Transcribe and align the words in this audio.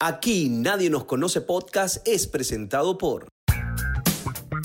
Aquí 0.00 0.48
Nadie 0.48 0.90
nos 0.90 1.06
conoce 1.06 1.40
podcast 1.40 2.06
es 2.06 2.28
presentado 2.28 2.98
por 2.98 3.26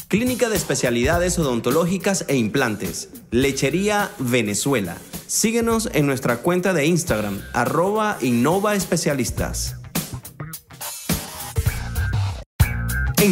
Clínica 0.08 0.48
de 0.48 0.56
Especialidades 0.56 1.40
Odontológicas 1.40 2.26
e 2.28 2.36
Implantes, 2.36 3.10
Lechería 3.32 4.12
Venezuela. 4.20 4.96
Síguenos 5.26 5.90
en 5.92 6.06
nuestra 6.06 6.38
cuenta 6.38 6.74
de 6.74 6.86
Instagram, 6.86 7.42
arroba 7.54 8.20
Innova 8.22 8.76
Especialistas. 8.76 9.78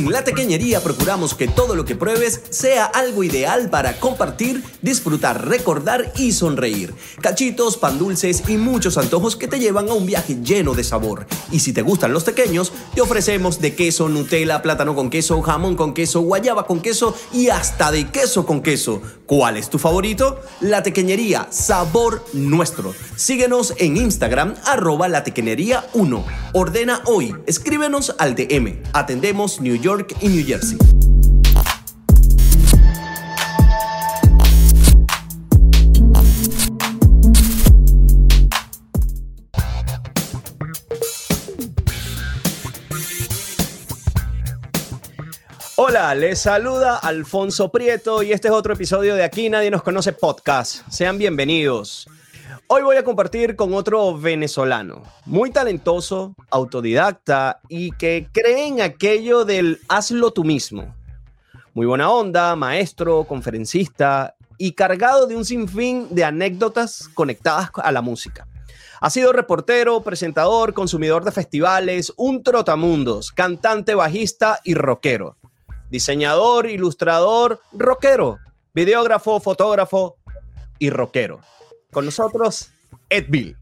La 0.10 0.24
Tequeñería 0.24 0.82
procuramos 0.82 1.36
que 1.36 1.48
todo 1.48 1.76
lo 1.76 1.86
que 1.86 1.96
pruebes 1.96 2.42
sea 2.50 2.86
algo 2.86 3.24
ideal 3.24 3.70
para 3.70 4.00
compartir, 4.00 4.64
disfrutar, 4.82 5.48
recordar 5.48 6.12
y 6.18 6.32
sonreír. 6.32 6.94
Cachitos, 7.22 7.78
pan 7.78 8.00
dulces 8.00 8.44
y 8.48 8.58
muchos 8.58 8.98
antojos 8.98 9.36
que 9.36 9.48
te 9.48 9.60
llevan 9.60 9.90
a 9.90 9.94
un 9.94 10.06
viaje 10.06 10.38
lleno 10.44 10.74
de 10.74 10.84
sabor. 10.84 11.28
Y 11.52 11.60
si 11.60 11.72
te 11.72 11.82
gustan 11.82 12.14
los 12.14 12.24
pequeños, 12.24 12.74
te 12.96 13.02
ofrecemos 13.02 13.62
de 13.62 13.76
queso, 13.76 14.10
Nutella, 14.10 14.62
plátano 14.62 14.96
con 14.96 15.10
queso, 15.10 15.42
jamón 15.42 15.76
con 15.76 15.94
queso, 15.94 16.22
guayaba 16.22 16.66
con 16.66 16.82
queso 16.82 17.16
y 17.32 17.50
hasta 17.50 17.92
de 17.92 18.10
queso 18.10 18.46
con 18.46 18.62
queso. 18.62 19.02
¿Cuál 19.26 19.58
es 19.58 19.70
tu 19.70 19.78
favorito? 19.78 20.42
La 20.60 20.84
Tequeñería, 20.84 21.48
sabor 21.52 22.26
nuestro. 22.34 22.94
Síguenos 23.16 23.74
en 23.78 23.98
Instagram, 23.98 24.56
arroba 24.66 25.08
la 25.08 25.24
tequeñería 25.24 25.88
1. 25.94 26.26
Ordena 26.54 27.02
hoy, 27.06 27.36
escríbenos 27.46 28.16
al 28.18 28.36
DM. 28.36 28.82
Atendemos 28.94 29.62
New 29.62 29.76
York 29.76 29.91
y 30.22 30.30
New 30.30 30.46
Jersey. 30.46 30.78
Hola, 45.76 46.16
les 46.16 46.40
saluda 46.40 46.96
Alfonso 46.96 47.70
Prieto 47.70 48.24
y 48.24 48.32
este 48.32 48.48
es 48.48 48.54
otro 48.54 48.74
episodio 48.74 49.16
de 49.16 49.24
Aquí 49.24 49.50
Nadie 49.50 49.72
nos 49.72 49.84
conoce 49.84 50.14
podcast. 50.14 50.88
Sean 50.90 51.18
bienvenidos. 51.18 52.08
Hoy 52.74 52.84
voy 52.84 52.96
a 52.96 53.04
compartir 53.04 53.58
con 53.58 53.74
otro 53.74 54.18
venezolano, 54.18 55.04
muy 55.26 55.52
talentoso, 55.52 56.38
autodidacta 56.50 57.60
y 57.68 57.92
que 57.92 58.30
cree 58.32 58.66
en 58.66 58.80
aquello 58.80 59.44
del 59.44 59.82
hazlo 59.90 60.32
tú 60.32 60.46
mismo. 60.46 60.96
Muy 61.74 61.86
buena 61.86 62.10
onda, 62.10 62.56
maestro, 62.56 63.26
conferencista 63.26 64.36
y 64.58 64.72
cargado 64.72 65.28
de 65.28 65.36
un 65.36 65.44
sinfín 65.44 66.08
de 66.12 66.24
anécdotas 66.24 67.10
conectadas 67.14 67.72
a 67.76 67.92
la 67.92 68.02
música. 68.02 68.48
Ha 69.02 69.10
sido 69.10 69.34
reportero, 69.34 70.02
presentador, 70.02 70.74
consumidor 70.74 71.26
de 71.26 71.34
festivales, 71.34 72.14
un 72.16 72.42
trotamundos, 72.42 73.34
cantante, 73.34 73.96
bajista 73.96 74.62
y 74.64 74.76
rockero. 74.76 75.36
Diseñador, 75.90 76.68
ilustrador, 76.68 77.60
rockero, 77.74 78.40
videógrafo, 78.74 79.42
fotógrafo 79.42 80.16
y 80.80 80.90
rockero. 80.90 81.42
Con 81.92 82.06
nosotros, 82.06 82.72
Ed 83.10 83.26
Bill. 83.28 83.58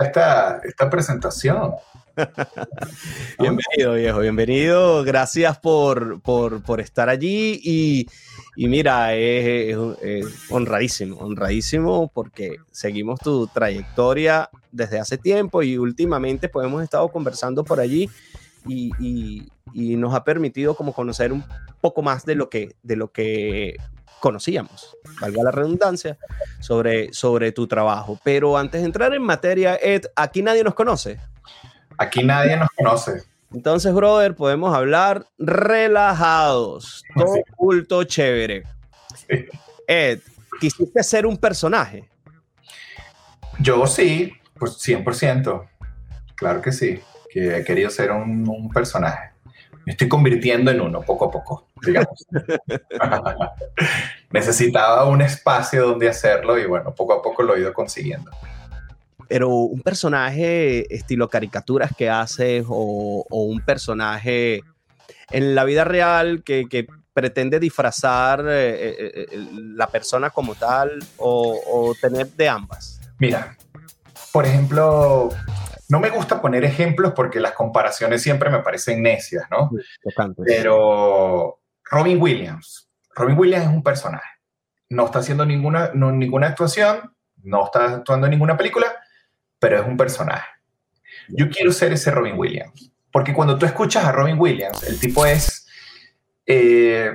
Esta, 0.00 0.60
esta 0.64 0.90
presentación. 0.90 1.72
bienvenido, 3.38 3.94
viejo, 3.94 4.20
bienvenido. 4.20 5.02
Gracias 5.02 5.58
por, 5.58 6.20
por, 6.22 6.80
estar 6.80 7.08
allí. 7.08 7.60
Y, 7.64 8.68
mira, 8.68 9.14
es, 9.16 9.76
honradísimo, 10.50 11.16
honradísimo 11.18 12.10
porque 12.14 12.56
seguimos 12.70 13.18
tu 13.18 13.48
trayectoria 13.48 14.48
desde 14.70 15.00
hace 15.00 15.18
tiempo 15.18 15.64
y 15.64 15.78
últimamente 15.78 16.48
pues 16.48 16.66
hemos 16.66 16.82
estado 16.82 17.08
conversando 17.08 17.64
por 17.64 17.80
allí 17.80 18.08
y, 18.66 18.92
y, 19.72 19.96
nos 19.96 20.14
ha 20.14 20.22
permitido 20.22 20.76
como 20.76 20.92
conocer 20.92 21.32
un 21.32 21.44
poco 21.80 22.02
más 22.02 22.24
de 22.24 22.36
lo 22.36 22.48
que, 22.48 22.76
de 22.84 22.96
lo 22.96 23.10
que 23.10 23.76
conocíamos, 24.24 24.96
valga 25.20 25.42
la 25.42 25.50
redundancia, 25.50 26.16
sobre, 26.58 27.12
sobre 27.12 27.52
tu 27.52 27.66
trabajo. 27.66 28.18
Pero 28.24 28.56
antes 28.56 28.80
de 28.80 28.86
entrar 28.86 29.12
en 29.12 29.20
materia, 29.20 29.76
Ed, 29.76 30.06
aquí 30.16 30.42
nadie 30.42 30.64
nos 30.64 30.72
conoce. 30.72 31.20
Aquí 31.98 32.24
nadie 32.24 32.56
nos 32.56 32.70
conoce. 32.70 33.22
Entonces, 33.52 33.92
brother, 33.92 34.34
podemos 34.34 34.74
hablar 34.74 35.26
relajados, 35.36 37.02
todo 37.14 37.34
culto, 37.54 38.02
chévere. 38.04 38.62
Ed, 39.86 40.20
¿quisiste 40.58 41.02
ser 41.02 41.26
un 41.26 41.36
personaje? 41.36 42.08
Yo 43.58 43.86
sí, 43.86 44.32
pues 44.58 44.78
100%. 44.78 45.68
Claro 46.34 46.62
que 46.62 46.72
sí, 46.72 46.98
que 47.28 47.58
he 47.58 47.62
querido 47.62 47.90
ser 47.90 48.10
un, 48.10 48.48
un 48.48 48.70
personaje 48.70 49.34
me 49.84 49.92
estoy 49.92 50.08
convirtiendo 50.08 50.70
en 50.70 50.80
uno 50.80 51.02
poco 51.02 51.26
a 51.26 51.30
poco, 51.30 51.68
digamos. 51.84 52.26
Necesitaba 54.30 55.06
un 55.06 55.22
espacio 55.22 55.86
donde 55.88 56.08
hacerlo 56.08 56.58
y 56.58 56.66
bueno, 56.66 56.94
poco 56.94 57.12
a 57.14 57.22
poco 57.22 57.42
lo 57.42 57.54
he 57.54 57.60
ido 57.60 57.72
consiguiendo. 57.72 58.30
Pero 59.28 59.48
un 59.48 59.80
personaje 59.80 60.92
estilo 60.94 61.28
caricaturas 61.28 61.92
que 61.96 62.10
haces 62.10 62.64
o, 62.68 63.24
un 63.30 63.60
personaje 63.60 64.62
en 65.30 65.54
la 65.54 65.64
vida 65.64 65.84
real 65.84 66.42
que, 66.44 66.86
pretende 67.14 67.60
disfrazar 67.60 68.40
eh, 68.48 68.74
eh, 68.74 68.96
eh, 68.98 69.26
la 69.76 69.86
persona 69.86 70.30
como 70.30 70.56
tal 70.56 70.98
o, 71.18 71.60
o 71.64 71.94
tener 71.94 72.26
de 72.32 72.48
ambas. 72.48 73.00
Mira, 73.20 73.56
por 74.32 74.44
ejemplo, 74.44 75.30
no 75.88 76.00
me 76.00 76.10
gusta 76.10 76.40
poner 76.40 76.64
ejemplos 76.64 77.12
porque 77.14 77.40
las 77.40 77.52
comparaciones 77.52 78.22
siempre 78.22 78.50
me 78.50 78.60
parecen 78.60 79.02
necias, 79.02 79.44
¿no? 79.50 79.70
Pero 80.44 81.60
Robin 81.84 82.20
Williams. 82.20 82.88
Robin 83.14 83.38
Williams 83.38 83.66
es 83.66 83.72
un 83.72 83.82
personaje. 83.82 84.28
No 84.88 85.06
está 85.06 85.20
haciendo 85.20 85.44
ninguna, 85.46 85.90
ninguna 85.94 86.48
actuación, 86.48 87.14
no 87.42 87.64
está 87.64 87.96
actuando 87.96 88.26
en 88.26 88.32
ninguna 88.32 88.56
película, 88.56 88.94
pero 89.58 89.80
es 89.80 89.86
un 89.86 89.96
personaje. 89.96 90.46
Yo 91.28 91.48
quiero 91.48 91.72
ser 91.72 91.92
ese 91.92 92.10
Robin 92.10 92.38
Williams. 92.38 92.92
Porque 93.10 93.32
cuando 93.32 93.58
tú 93.58 93.66
escuchas 93.66 94.04
a 94.04 94.12
Robin 94.12 94.38
Williams, 94.38 94.82
el 94.84 94.98
tipo 94.98 95.24
es... 95.24 95.66
Eh, 96.46 97.10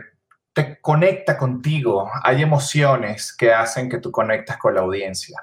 te 0.52 0.82
conecta 0.82 1.38
contigo, 1.38 2.10
hay 2.24 2.42
emociones 2.42 3.34
que 3.34 3.54
hacen 3.54 3.88
que 3.88 4.00
tú 4.00 4.12
conectas 4.12 4.58
con 4.58 4.74
la 4.74 4.82
audiencia. 4.82 5.40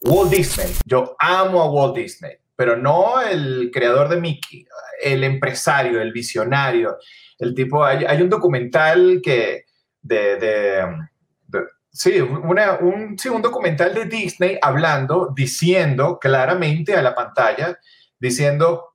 Walt 0.00 0.30
Disney, 0.30 0.74
yo 0.84 1.14
amo 1.18 1.62
a 1.62 1.70
Walt 1.70 1.96
Disney 1.96 2.38
pero 2.58 2.76
no 2.76 3.20
el 3.20 3.70
creador 3.72 4.08
de 4.08 4.20
Mickey, 4.20 4.66
el 5.00 5.22
empresario, 5.22 6.02
el 6.02 6.10
visionario, 6.10 6.98
el 7.38 7.54
tipo, 7.54 7.84
hay, 7.84 8.20
un 8.20 8.28
documental 8.28 9.20
que 9.22 9.66
de, 10.08 10.84
sí, 11.90 12.20
un, 12.20 13.18
sí, 13.18 13.28
documental 13.40 13.94
de 13.94 14.04
Disney 14.06 14.58
hablando, 14.62 15.32
diciendo 15.34 16.18
claramente 16.18 16.94
a 16.94 17.02
la 17.02 17.14
pantalla, 17.14 17.78
diciendo, 18.18 18.94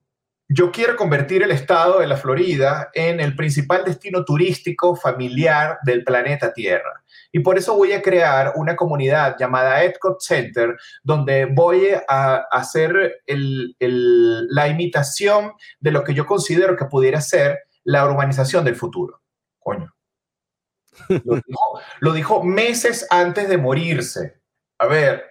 yo 0.50 0.72
quiero 0.72 0.96
convertir 0.96 1.42
el 1.44 1.52
estado 1.52 2.00
de 2.00 2.08
la 2.08 2.18
Florida 2.18 2.90
en 2.94 3.20
el 3.20 3.36
principal 3.36 3.84
destino 3.86 4.24
turístico 4.24 4.96
familiar 4.96 5.80
del 5.84 6.04
planeta 6.04 6.54
Tierra. 6.54 7.04
Y 7.32 7.40
por 7.40 7.58
eso 7.58 7.76
voy 7.76 7.94
a 7.94 8.02
crear 8.02 8.54
una 8.56 8.76
comunidad 8.76 9.36
llamada 9.40 9.84
Epcot 9.84 10.22
Center, 10.22 10.76
donde 11.02 11.46
voy 11.46 11.88
a 12.08 12.46
hacer 12.52 13.22
la 13.28 14.68
imitación 14.68 15.54
de 15.80 15.92
lo 15.92 16.04
que 16.04 16.14
yo 16.14 16.26
considero 16.26 16.76
que 16.76 16.86
pudiera 16.86 17.20
ser 17.22 17.60
la 17.84 18.06
urbanización 18.06 18.64
del 18.64 18.76
futuro. 18.76 19.22
Coño. 19.60 19.94
Lo 22.00 22.14
dijo 22.14 22.44
meses 22.44 23.08
antes 23.10 23.50
de 23.50 23.58
morirse. 23.58 24.42
A 24.80 24.88
ver, 24.88 25.24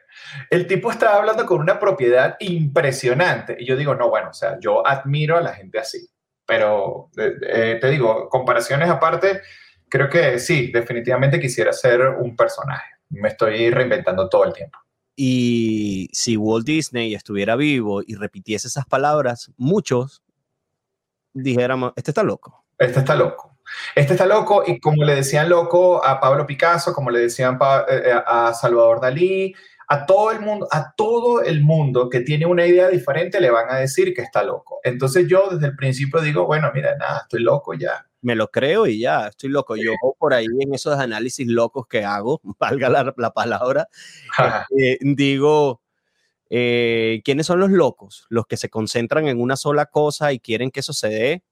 el 0.51 0.67
tipo 0.67 0.91
estaba 0.91 1.17
hablando 1.17 1.47
con 1.47 1.61
una 1.61 1.79
propiedad 1.79 2.37
impresionante. 2.41 3.57
Y 3.59 3.67
yo 3.67 3.77
digo, 3.77 3.95
no, 3.95 4.09
bueno, 4.09 4.31
o 4.31 4.35
sea, 4.35 4.59
yo 4.61 4.87
admiro 4.87 5.37
a 5.37 5.43
la 5.43 5.55
gente 5.55 5.79
así. 5.79 6.09
Pero 6.47 7.11
eh, 7.17 7.35
eh, 7.47 7.79
te 7.81 7.91
digo, 7.91 8.29
comparaciones 8.29 8.89
aparte, 8.89 9.43
creo 9.89 10.09
que 10.09 10.39
sí, 10.39 10.71
definitivamente 10.73 11.41
quisiera 11.41 11.73
ser 11.73 12.01
un 12.09 12.37
personaje. 12.37 12.91
Me 13.11 13.29
estoy 13.29 13.71
reinventando 13.71 14.29
todo 14.29 14.45
el 14.45 14.53
tiempo. 14.53 14.79
Y 15.15 16.09
si 16.13 16.37
Walt 16.37 16.67
Disney 16.67 17.15
estuviera 17.15 17.55
vivo 17.57 18.03
y 18.05 18.15
repitiese 18.15 18.69
esas 18.69 18.87
palabras, 18.87 19.53
muchos 19.57 20.23
dijéramos, 21.35 21.93
este 21.97 22.11
está 22.11 22.23
loco. 22.23 22.65
Este 22.79 23.01
está 23.01 23.15
loco. 23.15 23.52
Este 23.95 24.15
está 24.15 24.27
loco 24.27 24.63
y 24.67 24.81
como 24.81 25.05
le 25.05 25.15
decían 25.15 25.49
loco 25.49 26.05
a 26.05 26.21
Pablo 26.21 26.47
Picasso, 26.47 26.93
como 26.93 27.11
le 27.11 27.21
decían 27.21 27.59
eh, 27.89 28.13
a 28.27 28.53
Salvador 28.55 29.01
Dalí, 29.01 29.55
a 29.89 30.07
todo 30.07 30.31
el 30.31 30.41
mundo, 30.41 30.67
a 30.71 30.95
todo 30.95 31.43
el 31.43 31.63
mundo 31.63 32.09
que 32.09 32.21
tiene 32.21 32.47
una 32.47 32.67
idea 32.67 32.89
diferente 32.89 33.41
le 33.41 33.51
van 33.51 33.69
a 33.71 33.77
decir 33.77 34.15
que 34.15 34.23
está 34.23 34.43
loco. 34.43 34.81
Entonces 34.85 35.29
yo 35.29 35.49
desde 35.51 35.67
el 35.67 35.77
principio 35.77 36.23
digo, 36.23 36.47
bueno, 36.47 36.71
mira, 36.75 36.97
nada, 36.97 37.21
estoy 37.23 37.43
loco 37.43 37.75
ya. 37.75 38.07
Me 38.23 38.35
lo 38.35 38.51
creo 38.51 38.87
y 38.87 39.01
ya, 39.01 39.27
estoy 39.27 39.51
loco. 39.51 39.77
Yo 39.77 39.93
por 40.19 40.33
ahí 40.33 40.47
en 40.61 40.73
esos 40.73 40.99
análisis 40.99 41.47
locos 41.47 41.87
que 41.89 42.05
hago, 42.05 42.41
valga 42.59 42.89
la, 42.89 43.33
palabra, 43.35 43.89
eh, 44.79 44.97
digo, 45.01 45.83
eh, 46.49 47.21
¿quiénes 47.25 47.47
son 47.47 47.61
los 47.61 47.71
locos? 47.71 48.27
¿Los 48.31 48.47
que 48.47 48.57
se 48.57 48.71
concentran 48.71 49.29
en 49.29 49.41
una 49.41 49.57
sola 49.57 49.87
cosa 49.87 50.33
y 50.33 50.39
quieren 50.39 50.71
que 50.71 50.81
eso 50.81 50.95
se 50.95 51.09
dé? 51.09 51.43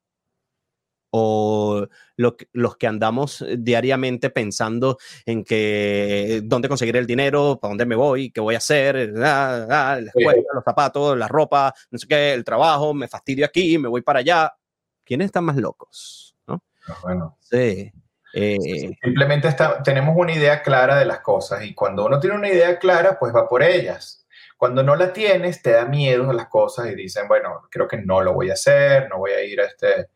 ¿O 1.12 1.86
los 2.16 2.76
que 2.76 2.86
andamos 2.86 3.44
diariamente 3.58 4.30
pensando 4.30 4.98
en 5.26 5.42
que 5.42 6.40
dónde 6.44 6.68
conseguir 6.68 6.96
el 6.96 7.06
dinero, 7.06 7.58
para 7.60 7.70
dónde 7.70 7.86
me 7.86 7.96
voy, 7.96 8.30
qué 8.30 8.40
voy 8.40 8.54
a 8.54 8.58
hacer, 8.58 9.14
ah, 9.18 9.66
ah, 9.68 10.00
la 10.00 10.08
escuela, 10.08 10.42
los 10.54 10.64
zapatos, 10.64 11.18
la 11.18 11.26
ropa, 11.26 11.74
no 11.90 11.98
sé 11.98 12.06
qué, 12.06 12.32
el 12.32 12.44
trabajo, 12.44 12.94
me 12.94 13.08
fastidio 13.08 13.44
aquí, 13.44 13.76
me 13.78 13.88
voy 13.88 14.02
para 14.02 14.20
allá? 14.20 14.52
¿Quiénes 15.04 15.26
están 15.26 15.44
más 15.44 15.56
locos? 15.56 16.36
¿no? 16.46 16.62
Ah, 16.86 16.96
bueno. 17.02 17.38
Sí. 17.40 17.92
Eh, 18.32 18.58
simplemente 19.02 19.48
está, 19.48 19.82
tenemos 19.82 20.14
una 20.16 20.32
idea 20.32 20.62
clara 20.62 20.96
de 20.96 21.04
las 21.04 21.20
cosas 21.20 21.64
y 21.64 21.74
cuando 21.74 22.06
uno 22.06 22.20
tiene 22.20 22.36
una 22.36 22.48
idea 22.48 22.78
clara, 22.78 23.18
pues 23.18 23.34
va 23.34 23.48
por 23.48 23.62
ellas. 23.62 24.26
Cuando 24.56 24.82
no 24.82 24.94
la 24.94 25.12
tienes, 25.12 25.62
te 25.62 25.72
da 25.72 25.86
miedo 25.86 26.30
a 26.30 26.34
las 26.34 26.48
cosas 26.48 26.86
y 26.88 26.94
dicen, 26.94 27.26
bueno, 27.26 27.62
creo 27.70 27.88
que 27.88 27.96
no 27.96 28.20
lo 28.20 28.34
voy 28.34 28.50
a 28.50 28.52
hacer, 28.52 29.08
no 29.08 29.18
voy 29.18 29.32
a 29.32 29.42
ir 29.42 29.60
a 29.60 29.64
este... 29.64 30.10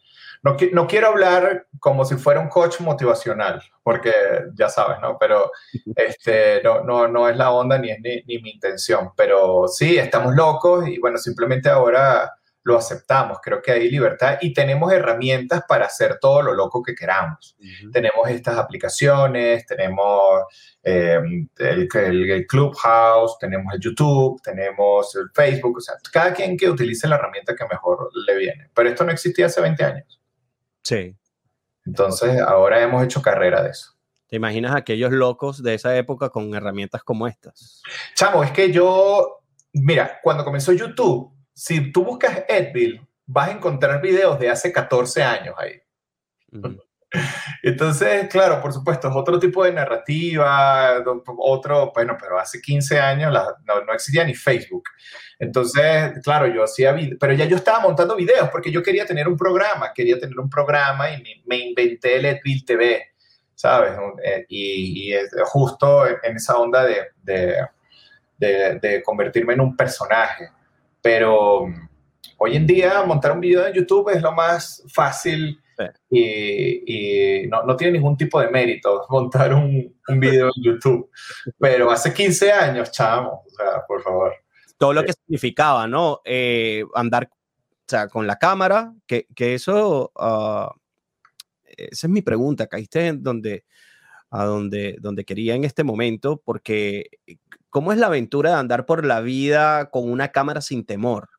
No, 0.44 0.56
no 0.72 0.86
quiero 0.86 1.08
hablar 1.08 1.66
como 1.80 2.04
si 2.04 2.16
fuera 2.16 2.38
un 2.38 2.48
coach 2.48 2.80
motivacional, 2.80 3.62
porque 3.82 4.12
ya 4.54 4.68
sabes, 4.68 4.98
¿no? 5.00 5.16
Pero 5.18 5.50
este, 5.96 6.62
no, 6.62 6.82
no, 6.84 7.08
no 7.08 7.28
es 7.28 7.36
la 7.36 7.50
onda 7.50 7.78
ni 7.78 7.90
es 7.90 7.98
ni, 8.00 8.22
ni 8.26 8.42
mi 8.42 8.50
intención. 8.50 9.10
Pero 9.16 9.66
sí, 9.68 9.96
estamos 9.96 10.34
locos 10.34 10.86
y 10.86 10.98
bueno, 10.98 11.18
simplemente 11.18 11.68
ahora 11.68 12.30
lo 12.64 12.78
aceptamos. 12.78 13.38
Creo 13.42 13.62
que 13.62 13.72
hay 13.72 13.90
libertad 13.90 14.38
y 14.40 14.52
tenemos 14.52 14.92
herramientas 14.92 15.62
para 15.68 15.86
hacer 15.86 16.18
todo 16.20 16.42
lo 16.42 16.54
loco 16.54 16.82
que 16.82 16.94
queramos. 16.94 17.56
Tenemos 17.92 18.28
estas 18.28 18.56
aplicaciones, 18.58 19.66
tenemos 19.66 20.44
eh, 20.82 21.20
el, 21.58 22.46
Clubhouse, 22.48 23.38
tenemos 23.38 23.72
el 23.74 23.80
YouTube, 23.80 24.40
tenemos 24.42 25.14
el 25.14 25.30
Facebook, 25.34 25.76
o 25.76 25.80
sea, 25.80 25.94
cada 26.10 26.32
quien 26.32 26.56
que 26.56 26.68
utilice 26.68 27.06
la 27.06 27.16
herramienta 27.16 27.54
que 27.54 27.66
mejor 27.66 28.10
le 28.26 28.36
viene. 28.36 28.70
Pero 28.74 28.88
esto 28.88 29.04
no 29.04 29.12
existía 29.12 29.46
hace 29.46 29.60
20 29.60 29.84
años. 29.84 30.20
Sí. 30.84 31.16
Entonces, 31.84 32.40
ahora 32.40 32.82
hemos 32.82 33.02
hecho 33.04 33.20
carrera 33.20 33.62
de 33.62 33.70
eso. 33.70 33.94
¿Te 34.28 34.36
imaginas 34.36 34.74
aquellos 34.74 35.12
locos 35.12 35.62
de 35.62 35.74
esa 35.74 35.96
época 35.96 36.30
con 36.30 36.54
herramientas 36.54 37.02
como 37.02 37.26
estas? 37.26 37.82
Chamo, 38.14 38.42
es 38.42 38.50
que 38.52 38.72
yo, 38.72 39.42
mira, 39.72 40.18
cuando 40.22 40.44
comenzó 40.44 40.72
YouTube, 40.72 41.32
si 41.52 41.92
tú 41.92 42.04
buscas 42.04 42.44
Edville, 42.48 43.06
vas 43.26 43.48
a 43.48 43.52
encontrar 43.52 44.00
videos 44.00 44.38
de 44.38 44.50
hace 44.50 44.72
14 44.72 45.22
años 45.22 45.54
ahí. 45.58 45.80
Entonces, 47.62 48.28
claro, 48.28 48.60
por 48.60 48.72
supuesto, 48.72 49.08
es 49.08 49.14
otro 49.16 49.38
tipo 49.38 49.64
de 49.64 49.72
narrativa, 49.72 51.02
otro, 51.38 51.92
bueno, 51.94 52.16
pero 52.20 52.38
hace 52.38 52.60
15 52.60 53.00
años 53.00 53.32
no, 53.64 53.92
existía 53.92 54.24
ni 54.24 54.34
Facebook. 54.34 54.84
Entonces, 55.38 56.12
claro, 56.22 56.46
yo 56.46 56.64
hacía, 56.64 56.94
pero 57.18 57.32
ya 57.32 57.44
yo 57.46 57.56
estaba 57.56 57.80
montando 57.80 58.16
videos 58.16 58.48
porque 58.50 58.70
yo 58.70 58.82
quería 58.82 59.06
tener 59.06 59.28
un 59.28 59.36
programa, 59.36 59.92
quería 59.94 60.18
tener 60.18 60.38
un 60.38 60.50
programa 60.50 61.10
y 61.10 61.42
me, 61.46 61.56
inventé 61.56 62.16
el 62.16 62.26
Edville 62.26 62.64
TV, 62.64 63.02
¿sabes? 63.54 63.92
Eh, 64.22 64.46
y, 64.48 65.12
justo 65.44 66.06
en 66.06 66.36
esa 66.36 66.56
onda 66.56 66.84
de, 66.84 67.06
de, 68.38 68.78
de 68.80 69.02
convertirme 69.02 69.54
en 69.54 69.60
un 69.60 69.76
personaje. 69.76 70.50
Pero 71.00 71.66
hoy 72.38 72.56
en 72.56 72.66
día 72.66 73.02
montar 73.04 73.32
un 73.32 73.40
video 73.40 73.66
en 73.66 73.74
YouTube 73.74 74.10
es 74.10 74.22
lo 74.22 74.32
más 74.32 74.82
fácil 74.92 75.60
y, 76.10 77.46
no, 77.48 77.64
no, 77.64 77.76
tiene 77.76 77.94
ningún 77.94 78.16
tipo 78.16 78.40
de 78.40 78.48
mérito 78.48 79.06
montar 79.10 79.54
un, 79.54 79.96
un, 80.08 80.20
video 80.20 80.46
en 80.46 80.62
YouTube. 80.62 81.10
Pero 81.58 81.90
hace 81.90 82.12
15 82.12 82.52
años, 82.52 82.90
chamo, 82.90 83.44
o 83.46 83.50
sea, 83.50 83.84
por 83.86 84.02
favor. 84.02 84.34
Todo 84.78 84.92
lo 84.92 85.04
que 85.04 85.12
significaba, 85.12 85.86
¿no? 85.86 86.20
Eh, 86.24 86.84
andar 86.94 87.30
o 87.32 87.86
sea, 87.86 88.08
con 88.08 88.26
la 88.26 88.36
cámara, 88.36 88.92
que, 89.06 89.26
que 89.34 89.54
eso, 89.54 90.10
uh, 90.14 90.68
esa 91.64 92.06
es 92.06 92.10
mi 92.10 92.22
pregunta, 92.22 92.66
caíste 92.66 93.08
en 93.08 93.22
donde, 93.22 93.64
a 94.30 94.44
donde, 94.44 94.96
donde 95.00 95.24
quería 95.24 95.54
en 95.54 95.64
este 95.64 95.84
momento, 95.84 96.40
porque 96.44 97.10
¿Cómo 97.74 97.90
es 97.90 97.98
la 97.98 98.06
aventura 98.06 98.50
de 98.50 98.56
andar 98.56 98.86
por 98.86 99.04
la 99.04 99.20
vida 99.20 99.90
con 99.90 100.08
una 100.08 100.28
cámara 100.28 100.60
sin 100.60 100.86
temor? 100.86 101.30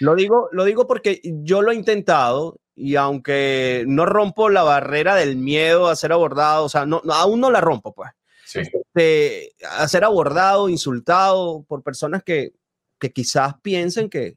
Lo 0.00 0.14
digo, 0.14 0.48
lo 0.52 0.64
digo 0.64 0.86
porque 0.86 1.20
yo 1.22 1.62
lo 1.62 1.72
he 1.72 1.74
intentado 1.74 2.60
y 2.74 2.96
aunque 2.96 3.84
no 3.86 4.06
rompo 4.06 4.48
la 4.48 4.62
barrera 4.62 5.16
del 5.16 5.36
miedo 5.36 5.88
a 5.88 5.96
ser 5.96 6.12
abordado, 6.12 6.64
o 6.64 6.68
sea, 6.68 6.86
no, 6.86 7.02
aún 7.10 7.40
no 7.40 7.50
la 7.50 7.60
rompo, 7.60 7.92
pues. 7.92 8.10
Sí. 8.44 8.60
Este, 8.60 9.52
a 9.68 9.86
ser 9.88 10.04
abordado, 10.04 10.68
insultado 10.68 11.64
por 11.68 11.82
personas 11.82 12.22
que, 12.22 12.52
que 12.98 13.12
quizás 13.12 13.54
piensen 13.60 14.08
que, 14.08 14.36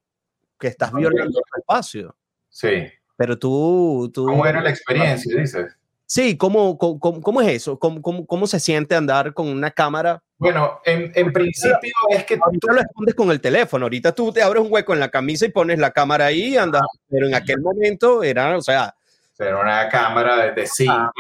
que 0.59 0.67
estás 0.67 0.91
violando 0.91 1.39
el 1.39 1.59
espacio. 1.59 2.15
Sí. 2.49 2.87
Pero 3.15 3.37
tú, 3.37 4.09
tú... 4.13 4.25
¿Cómo 4.25 4.45
era 4.45 4.61
la 4.61 4.69
experiencia, 4.69 5.39
dices? 5.39 5.77
Sí, 6.05 6.35
¿cómo, 6.35 6.77
cómo, 6.77 7.21
cómo 7.21 7.41
es 7.41 7.47
eso? 7.49 7.79
¿Cómo, 7.79 8.01
cómo, 8.01 8.25
cómo 8.25 8.47
se 8.47 8.59
siente 8.59 8.95
andar 8.95 9.33
con 9.33 9.47
una 9.47 9.71
cámara 9.71 10.23
bueno, 10.41 10.81
en, 10.85 11.11
en 11.13 11.31
principio 11.31 11.93
es 12.09 12.25
que... 12.25 12.35
Tú 12.59 12.67
lo 12.67 12.81
escondes 12.81 13.13
con 13.13 13.29
el 13.29 13.39
teléfono, 13.39 13.85
ahorita 13.85 14.11
tú 14.15 14.33
te 14.33 14.41
abres 14.41 14.63
un 14.63 14.73
hueco 14.73 14.91
en 14.91 14.99
la 14.99 15.09
camisa 15.09 15.45
y 15.45 15.49
pones 15.49 15.77
la 15.77 15.91
cámara 15.91 16.25
ahí 16.25 16.53
y 16.53 16.57
andas, 16.57 16.81
pero 17.07 17.27
en 17.27 17.35
aquel 17.35 17.61
momento 17.61 18.23
era, 18.23 18.57
o 18.57 18.61
sea... 18.61 18.95
Era 19.38 19.59
una 19.59 19.88
cámara 19.88 20.51
de 20.51 20.65
cinta, 20.65 21.11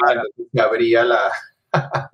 se 0.51 0.59
abría 0.59 1.03
la, 1.03 1.31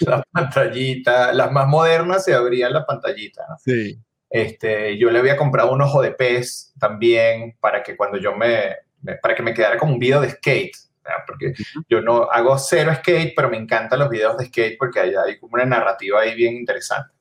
la 0.00 0.22
pantallita, 0.30 1.32
las 1.32 1.50
más 1.50 1.66
modernas 1.68 2.22
se 2.22 2.34
abrían 2.34 2.74
la 2.74 2.84
pantallita. 2.84 3.46
¿no? 3.48 3.56
Sí. 3.56 3.98
Este, 4.28 4.98
yo 4.98 5.10
le 5.10 5.18
había 5.18 5.38
comprado 5.38 5.72
un 5.72 5.80
ojo 5.80 6.02
de 6.02 6.10
pez 6.10 6.74
también 6.78 7.56
para 7.60 7.82
que 7.82 7.96
cuando 7.96 8.18
yo 8.18 8.36
me, 8.36 8.76
para 9.22 9.34
que 9.34 9.42
me 9.42 9.54
quedara 9.54 9.78
como 9.78 9.94
un 9.94 9.98
video 9.98 10.20
de 10.20 10.28
skate 10.28 10.76
porque 11.26 11.52
yo 11.88 12.00
no 12.00 12.24
hago 12.30 12.58
cero 12.58 12.92
skate, 12.96 13.32
pero 13.34 13.50
me 13.50 13.56
encantan 13.56 13.98
los 13.98 14.10
videos 14.10 14.36
de 14.36 14.46
skate 14.46 14.76
porque 14.78 15.00
hay, 15.00 15.14
hay 15.14 15.38
como 15.38 15.54
una 15.54 15.64
narrativa 15.64 16.20
ahí 16.20 16.34
bien 16.34 16.56
interesante. 16.56 17.14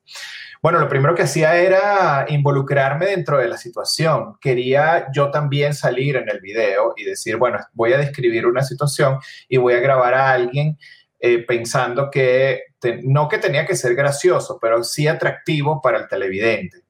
Bueno, 0.62 0.80
lo 0.80 0.90
primero 0.90 1.14
que 1.14 1.22
hacía 1.22 1.56
era 1.58 2.26
involucrarme 2.28 3.06
dentro 3.06 3.38
de 3.38 3.48
la 3.48 3.56
situación. 3.56 4.36
Quería 4.42 5.08
yo 5.14 5.30
también 5.30 5.76
salir 5.76 6.16
en 6.16 6.28
el 6.28 6.40
video 6.40 6.94
y 6.98 7.04
decir, 7.04 7.38
bueno, 7.38 7.60
voy 7.74 7.94
a 7.94 8.00
describir 8.00 8.48
una 8.48 8.64
situación 8.64 9.20
y 9.48 9.58
voy 9.58 9.76
a 9.76 9.80
grabar 9.80 10.16
a 10.16 10.32
alguien 10.32 10.78
eh, 11.20 11.46
pensando 11.46 12.10
que 12.10 12.64
no 13.04 13.28
que 13.28 13.38
tenía 13.38 13.66
que 13.66 13.76
ser 13.76 13.96
gracioso, 13.96 14.58
pero 14.62 14.84
sí 14.84 15.08
atractivo 15.08 15.82
para 15.82 16.00
el 16.00 16.08
televidente. 16.08 16.82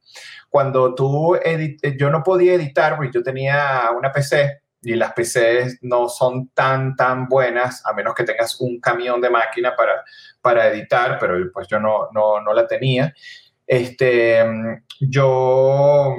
Cuando 0.50 0.95
tú, 0.95 1.38
yo 1.98 2.09
no 2.09 2.24
podía 2.24 2.53
editar 2.53 2.95
porque 2.95 3.12
yo 3.13 3.24
tenía 3.24 3.89
una 3.98 4.12
PC 4.12 4.62
y 4.86 4.96
las 4.96 5.13
PCs 5.13 5.80
no 5.82 6.08
son 6.08 6.50
tan, 6.50 6.96
tan 6.96 7.27
buenas, 7.27 7.86
a 7.86 7.94
menos 7.94 8.13
que 8.13 8.24
tengas 8.24 8.62
un 8.62 8.80
camión 8.80 9.20
de 9.20 9.30
máquina 9.30 9.75
para, 9.75 10.04
para 10.42 10.68
editar, 10.68 11.18
pero 11.20 11.36
pues 11.51 11.68
yo 11.68 11.80
no, 11.80 12.10
no, 12.13 12.39
no 12.39 12.54
la 12.54 12.68
tenía. 12.68 13.13
Este, 13.65 14.46
yo 15.00 16.15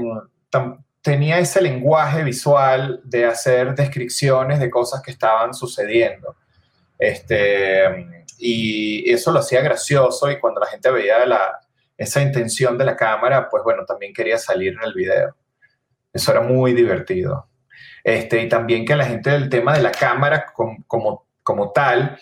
tenía 1.00 1.38
ese 1.38 1.62
lenguaje 1.62 2.24
visual 2.24 3.00
de 3.04 3.26
hacer 3.26 3.74
descripciones 3.76 4.58
de 4.58 4.68
cosas 4.68 5.00
que 5.00 5.12
estaban 5.12 5.54
sucediendo. 5.54 6.34
Este, 6.98 7.84
y 8.38 9.08
eso 9.08 9.30
lo 9.30 9.38
hacía 9.38 9.60
gracioso 9.60 10.28
y 10.30 10.40
cuando 10.40 10.60
la 10.60 10.66
gente 10.66 10.90
veía 10.90 11.24
la, 11.24 11.60
esa 11.96 12.20
intención 12.20 12.76
de 12.76 12.84
la 12.84 12.96
cámara, 12.96 13.48
pues 13.48 13.62
bueno, 13.62 13.84
también 13.84 14.12
quería 14.12 14.38
salir 14.38 14.72
en 14.72 14.82
el 14.82 14.92
video. 14.92 15.36
Eso 16.12 16.32
era 16.32 16.40
muy 16.40 16.72
divertido. 16.72 17.48
Este, 18.06 18.40
y 18.40 18.48
también 18.48 18.84
que 18.84 18.94
la 18.94 19.04
gente 19.04 19.30
del 19.30 19.48
tema 19.48 19.74
de 19.74 19.82
la 19.82 19.90
cámara 19.90 20.46
como, 20.54 21.26
como, 21.42 21.72
tal 21.72 22.16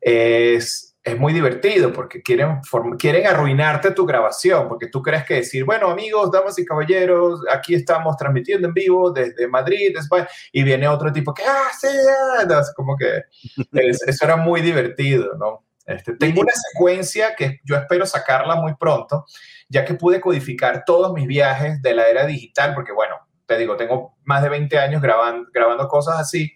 es, 0.00 0.96
es, 1.04 1.18
muy 1.20 1.32
divertido 1.32 1.92
porque 1.92 2.20
quieren, 2.20 2.58
quieren 2.98 3.24
arruinarte 3.28 3.92
tu 3.92 4.04
grabación, 4.04 4.66
porque 4.66 4.88
tú 4.88 5.00
crees 5.00 5.24
que 5.24 5.34
decir, 5.34 5.64
bueno 5.64 5.88
amigos, 5.88 6.32
damas 6.32 6.58
y 6.58 6.64
caballeros, 6.64 7.42
aquí 7.48 7.76
estamos 7.76 8.16
transmitiendo 8.16 8.66
en 8.66 8.74
vivo 8.74 9.12
desde 9.12 9.46
Madrid, 9.46 9.96
España, 9.96 10.26
y 10.50 10.64
viene 10.64 10.88
otro 10.88 11.12
tipo 11.12 11.32
que, 11.32 11.44
ah, 11.44 11.70
sí, 11.80 11.86
ah", 11.86 12.62
como 12.74 12.96
que 12.96 13.22
eso 13.72 14.24
era 14.24 14.34
muy 14.34 14.62
divertido, 14.62 15.36
¿no? 15.38 15.64
Este, 15.86 16.16
tengo 16.16 16.40
una 16.40 16.52
secuencia 16.72 17.36
que 17.36 17.60
yo 17.64 17.76
espero 17.76 18.04
sacarla 18.04 18.56
muy 18.56 18.74
pronto, 18.74 19.26
ya 19.68 19.84
que 19.84 19.94
pude 19.94 20.20
codificar 20.20 20.82
todos 20.84 21.12
mis 21.12 21.28
viajes 21.28 21.80
de 21.82 21.94
la 21.94 22.08
era 22.08 22.26
digital, 22.26 22.74
porque 22.74 22.90
bueno, 22.90 23.14
te 23.50 23.58
digo, 23.58 23.76
tengo 23.76 24.16
más 24.24 24.44
de 24.44 24.48
20 24.48 24.78
años 24.78 25.02
grabando, 25.02 25.48
grabando 25.52 25.88
cosas 25.88 26.20
así 26.20 26.54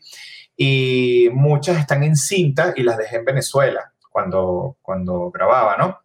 y 0.56 1.28
muchas 1.32 1.78
están 1.78 2.04
en 2.04 2.14
cinta 2.14 2.72
y 2.76 2.84
las 2.84 2.96
dejé 2.96 3.16
en 3.16 3.24
Venezuela 3.24 3.92
cuando, 4.10 4.76
cuando 4.80 5.32
grababa, 5.32 5.76
¿no? 5.76 5.98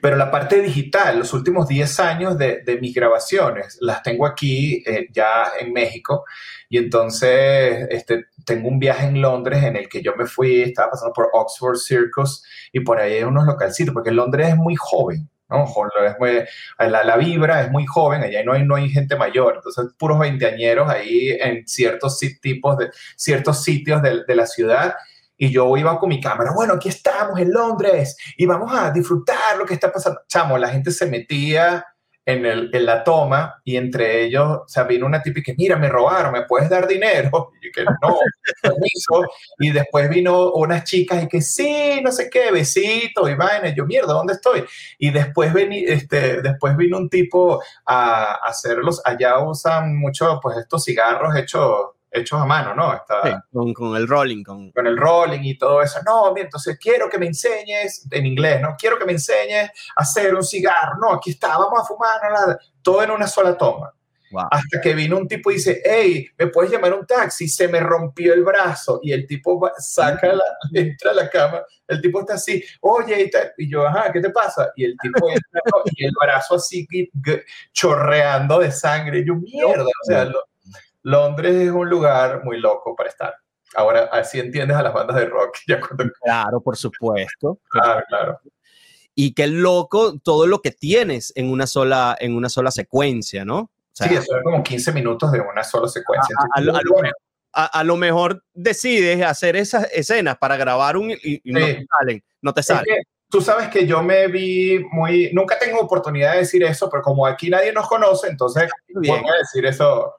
Pero 0.00 0.16
la 0.16 0.30
parte 0.30 0.60
digital, 0.60 1.18
los 1.18 1.32
últimos 1.32 1.66
10 1.66 2.00
años 2.00 2.38
de, 2.38 2.62
de 2.64 2.78
mis 2.80 2.94
grabaciones, 2.94 3.76
las 3.80 4.04
tengo 4.04 4.24
aquí 4.24 4.84
eh, 4.86 5.08
ya 5.12 5.46
en 5.58 5.72
México. 5.72 6.24
Y 6.68 6.78
entonces 6.78 7.86
este, 7.90 8.26
tengo 8.46 8.68
un 8.68 8.78
viaje 8.78 9.06
en 9.06 9.20
Londres 9.20 9.64
en 9.64 9.76
el 9.76 9.88
que 9.88 10.00
yo 10.00 10.14
me 10.16 10.26
fui, 10.26 10.62
estaba 10.62 10.92
pasando 10.92 11.12
por 11.12 11.28
Oxford 11.32 11.76
Circus 11.76 12.44
y 12.72 12.80
por 12.80 13.00
ahí 13.00 13.14
hay 13.14 13.24
unos 13.24 13.46
localcitos, 13.46 13.92
porque 13.92 14.12
Londres 14.12 14.50
es 14.50 14.56
muy 14.56 14.76
joven. 14.76 15.28
¿No? 15.52 15.64
Es 16.06 16.18
muy, 16.18 16.44
la, 16.78 17.04
la, 17.04 17.16
vibra 17.16 17.62
es 17.62 17.70
muy 17.70 17.86
joven, 17.86 18.22
allá 18.22 18.42
no 18.44 18.52
hay, 18.52 18.64
no 18.64 18.74
hay 18.74 18.88
gente 18.88 19.16
mayor, 19.16 19.54
entonces 19.56 19.94
puros 19.98 20.18
veinteañeros 20.18 20.88
ahí 20.88 21.30
en 21.40 21.66
ciertos 21.66 22.18
tipos 22.40 22.78
de 22.78 22.90
ciertos 23.16 23.62
sitios 23.62 24.02
de, 24.02 24.24
de 24.26 24.34
la 24.34 24.46
ciudad 24.46 24.94
y 25.36 25.50
yo 25.50 25.76
iba 25.76 25.98
con 25.98 26.08
mi 26.08 26.20
cámara, 26.20 26.52
bueno, 26.54 26.74
aquí 26.74 26.88
estamos 26.88 27.38
en 27.40 27.52
Londres 27.52 28.16
y 28.36 28.46
vamos 28.46 28.72
a 28.72 28.90
disfrutar 28.92 29.56
lo 29.58 29.66
que 29.66 29.74
está 29.74 29.90
pasando. 29.90 30.20
Chamo, 30.28 30.56
la 30.56 30.68
gente 30.68 30.92
se 30.92 31.06
metía 31.06 31.84
en, 32.24 32.46
el, 32.46 32.70
en 32.72 32.86
la 32.86 33.02
toma 33.02 33.60
y 33.64 33.76
entre 33.76 34.24
ellos, 34.24 34.46
o 34.64 34.68
sea, 34.68 34.84
vino 34.84 35.06
una 35.06 35.22
típica 35.22 35.46
que, 35.46 35.56
mira, 35.56 35.76
me 35.76 35.88
robaron, 35.88 36.32
¿me 36.32 36.44
puedes 36.44 36.68
dar 36.68 36.86
dinero? 36.86 37.52
Y 37.62 37.70
que 37.70 37.84
no, 37.84 38.18
permiso. 38.60 39.22
Y 39.60 39.70
después 39.70 40.08
vino 40.10 40.52
unas 40.52 40.82
chicas 40.82 41.22
y 41.22 41.28
que 41.28 41.40
sí, 41.40 42.00
no 42.02 42.10
sé 42.10 42.28
qué, 42.28 42.50
besito 42.50 43.28
y 43.28 43.36
vaina. 43.36 43.72
yo, 43.74 43.86
mierda, 43.86 44.12
¿dónde 44.14 44.32
estoy? 44.32 44.64
Y 44.98 45.10
después, 45.10 45.52
vení, 45.52 45.84
este, 45.84 46.42
después 46.42 46.76
vino 46.76 46.98
un 46.98 47.08
tipo 47.08 47.62
a, 47.86 48.32
a 48.32 48.48
hacerlos, 48.48 49.00
allá 49.04 49.38
usan 49.38 49.96
mucho, 49.96 50.40
pues, 50.42 50.58
estos 50.58 50.84
cigarros 50.84 51.36
hechos 51.36 51.92
hechos 52.12 52.40
a 52.40 52.44
mano, 52.44 52.74
¿no? 52.74 52.94
Está, 52.94 53.44
con, 53.50 53.96
el 53.96 54.06
rolling. 54.06 54.44
Con... 54.44 54.70
con 54.70 54.86
el 54.86 54.96
rolling 54.96 55.40
y 55.42 55.56
todo 55.56 55.82
eso. 55.82 56.00
No, 56.04 56.36
entonces 56.36 56.78
quiero 56.78 57.08
que 57.08 57.18
me 57.18 57.26
enseñes, 57.26 58.06
en 58.10 58.26
inglés, 58.26 58.60
¿no? 58.60 58.76
Quiero 58.78 58.98
que 58.98 59.04
me 59.04 59.12
enseñes 59.12 59.70
a 59.96 60.02
hacer 60.02 60.34
un 60.34 60.44
cigarro. 60.44 60.98
No, 61.00 61.14
aquí 61.14 61.30
está, 61.30 61.56
vamos 61.56 61.80
a 61.80 61.84
fumar, 61.84 62.20
no, 62.30 62.56
todo 62.82 63.02
en 63.02 63.10
una 63.10 63.26
sola 63.26 63.56
toma. 63.56 63.92
Hasta 64.50 64.80
que 64.80 64.94
vino 64.94 65.18
un 65.18 65.28
tipo 65.28 65.50
y 65.50 65.54
dice, 65.54 65.82
hey, 65.84 66.26
¿me 66.38 66.46
puedes 66.46 66.70
llamar 66.70 66.94
un 66.94 67.06
taxi? 67.06 67.48
Se 67.48 67.68
me 67.68 67.80
rompió 67.80 68.32
el 68.32 68.42
brazo 68.42 69.00
y 69.02 69.12
el 69.12 69.26
tipo 69.26 69.70
saca 69.76 70.32
la, 70.32 70.44
entra 70.72 71.10
a 71.10 71.14
la 71.14 71.28
cama, 71.28 71.62
el 71.86 72.00
tipo 72.00 72.20
está 72.20 72.34
así, 72.34 72.64
oye, 72.80 73.30
y, 73.58 73.70
yo, 73.70 73.86
ajá, 73.86 74.10
¿qué 74.10 74.20
te 74.20 74.30
pasa? 74.30 74.72
Y 74.74 74.84
el 74.84 74.96
tipo 74.96 75.28
entra 75.28 75.60
y 75.84 76.04
el 76.04 76.12
brazo 76.18 76.54
así 76.54 76.86
chorreando 77.72 78.60
de 78.60 78.72
sangre. 78.72 79.18
Y 79.20 79.26
yo, 79.26 79.34
mierda, 79.34 79.84
o 79.84 80.06
sea, 80.06 80.24
lo, 80.24 80.42
Londres 81.02 81.54
es 81.54 81.70
un 81.70 81.88
lugar 81.88 82.44
muy 82.44 82.58
loco 82.58 82.94
para 82.94 83.08
estar. 83.08 83.34
Ahora, 83.74 84.08
así 84.12 84.38
entiendes 84.38 84.76
a 84.76 84.82
las 84.82 84.92
bandas 84.92 85.16
de 85.16 85.26
rock. 85.26 85.58
Claro, 86.22 86.60
por 86.60 86.76
supuesto. 86.76 87.58
Claro, 87.68 88.04
claro. 88.08 88.40
Y 89.14 89.34
qué 89.34 89.46
loco 89.46 90.18
todo 90.18 90.46
lo 90.46 90.60
que 90.62 90.70
tienes 90.70 91.32
en 91.36 91.50
una 91.50 91.66
sola, 91.66 92.16
en 92.18 92.34
una 92.34 92.48
sola 92.48 92.70
secuencia, 92.70 93.44
¿no? 93.44 93.70
sí, 93.92 94.04
eso 94.14 94.36
es 94.36 94.42
como 94.42 94.62
15 94.62 94.92
minutos 94.92 95.30
de 95.32 95.40
una 95.40 95.62
sola 95.62 95.88
secuencia. 95.88 96.34
A, 97.54 97.84
lo, 97.84 97.96
mejor 97.98 98.42
decides 98.54 99.22
hacer 99.22 99.56
esas 99.56 99.86
escenas 99.92 100.38
para 100.38 100.56
grabar 100.56 100.96
un 100.96 101.10
y, 101.10 101.42
no 101.44 101.60
te 101.60 101.86
salen. 101.98 102.24
No 102.40 102.54
te 102.54 102.62
salen. 102.62 103.02
tú 103.28 103.42
sabes 103.42 103.68
que 103.68 103.86
yo 103.86 104.02
me 104.02 104.28
vi 104.28 104.78
muy, 104.90 105.30
nunca 105.34 105.58
tengo 105.58 105.78
oportunidad 105.80 106.32
de 106.32 106.38
decir 106.38 106.62
eso, 106.62 106.88
pero 106.88 107.02
como 107.02 107.26
aquí 107.26 107.50
nadie 107.50 107.70
nos 107.70 107.86
conoce, 107.86 108.28
entonces 108.28 108.70
voy 108.94 109.10
a 109.10 109.38
decir 109.38 109.66
eso 109.66 110.14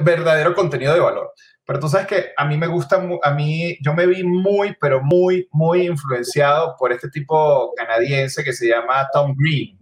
verdadero 0.00 0.54
contenido 0.54 0.94
de 0.94 1.00
valor. 1.00 1.32
Pero 1.64 1.80
tú 1.80 1.88
sabes 1.88 2.06
que 2.06 2.32
a 2.36 2.44
mí 2.44 2.56
me 2.56 2.68
gusta, 2.68 3.02
a 3.22 3.30
mí, 3.32 3.76
yo 3.82 3.92
me 3.92 4.06
vi 4.06 4.22
muy, 4.22 4.76
pero 4.80 5.02
muy, 5.02 5.48
muy 5.50 5.86
influenciado 5.86 6.76
por 6.78 6.92
este 6.92 7.08
tipo 7.10 7.72
canadiense 7.76 8.44
que 8.44 8.52
se 8.52 8.68
llama 8.68 9.08
Tom 9.12 9.34
Green. 9.36 9.76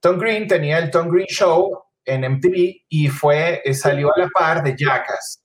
Tom 0.00 0.18
Green 0.18 0.48
tenía 0.48 0.78
el 0.78 0.90
Tom 0.90 1.08
Green 1.08 1.26
Show 1.26 1.84
en 2.04 2.24
MTV 2.24 2.84
y 2.88 3.08
fue, 3.08 3.60
eh, 3.64 3.74
salió 3.74 4.08
a 4.14 4.20
la 4.20 4.28
par 4.28 4.62
de 4.62 4.74
Jackass. 4.76 5.44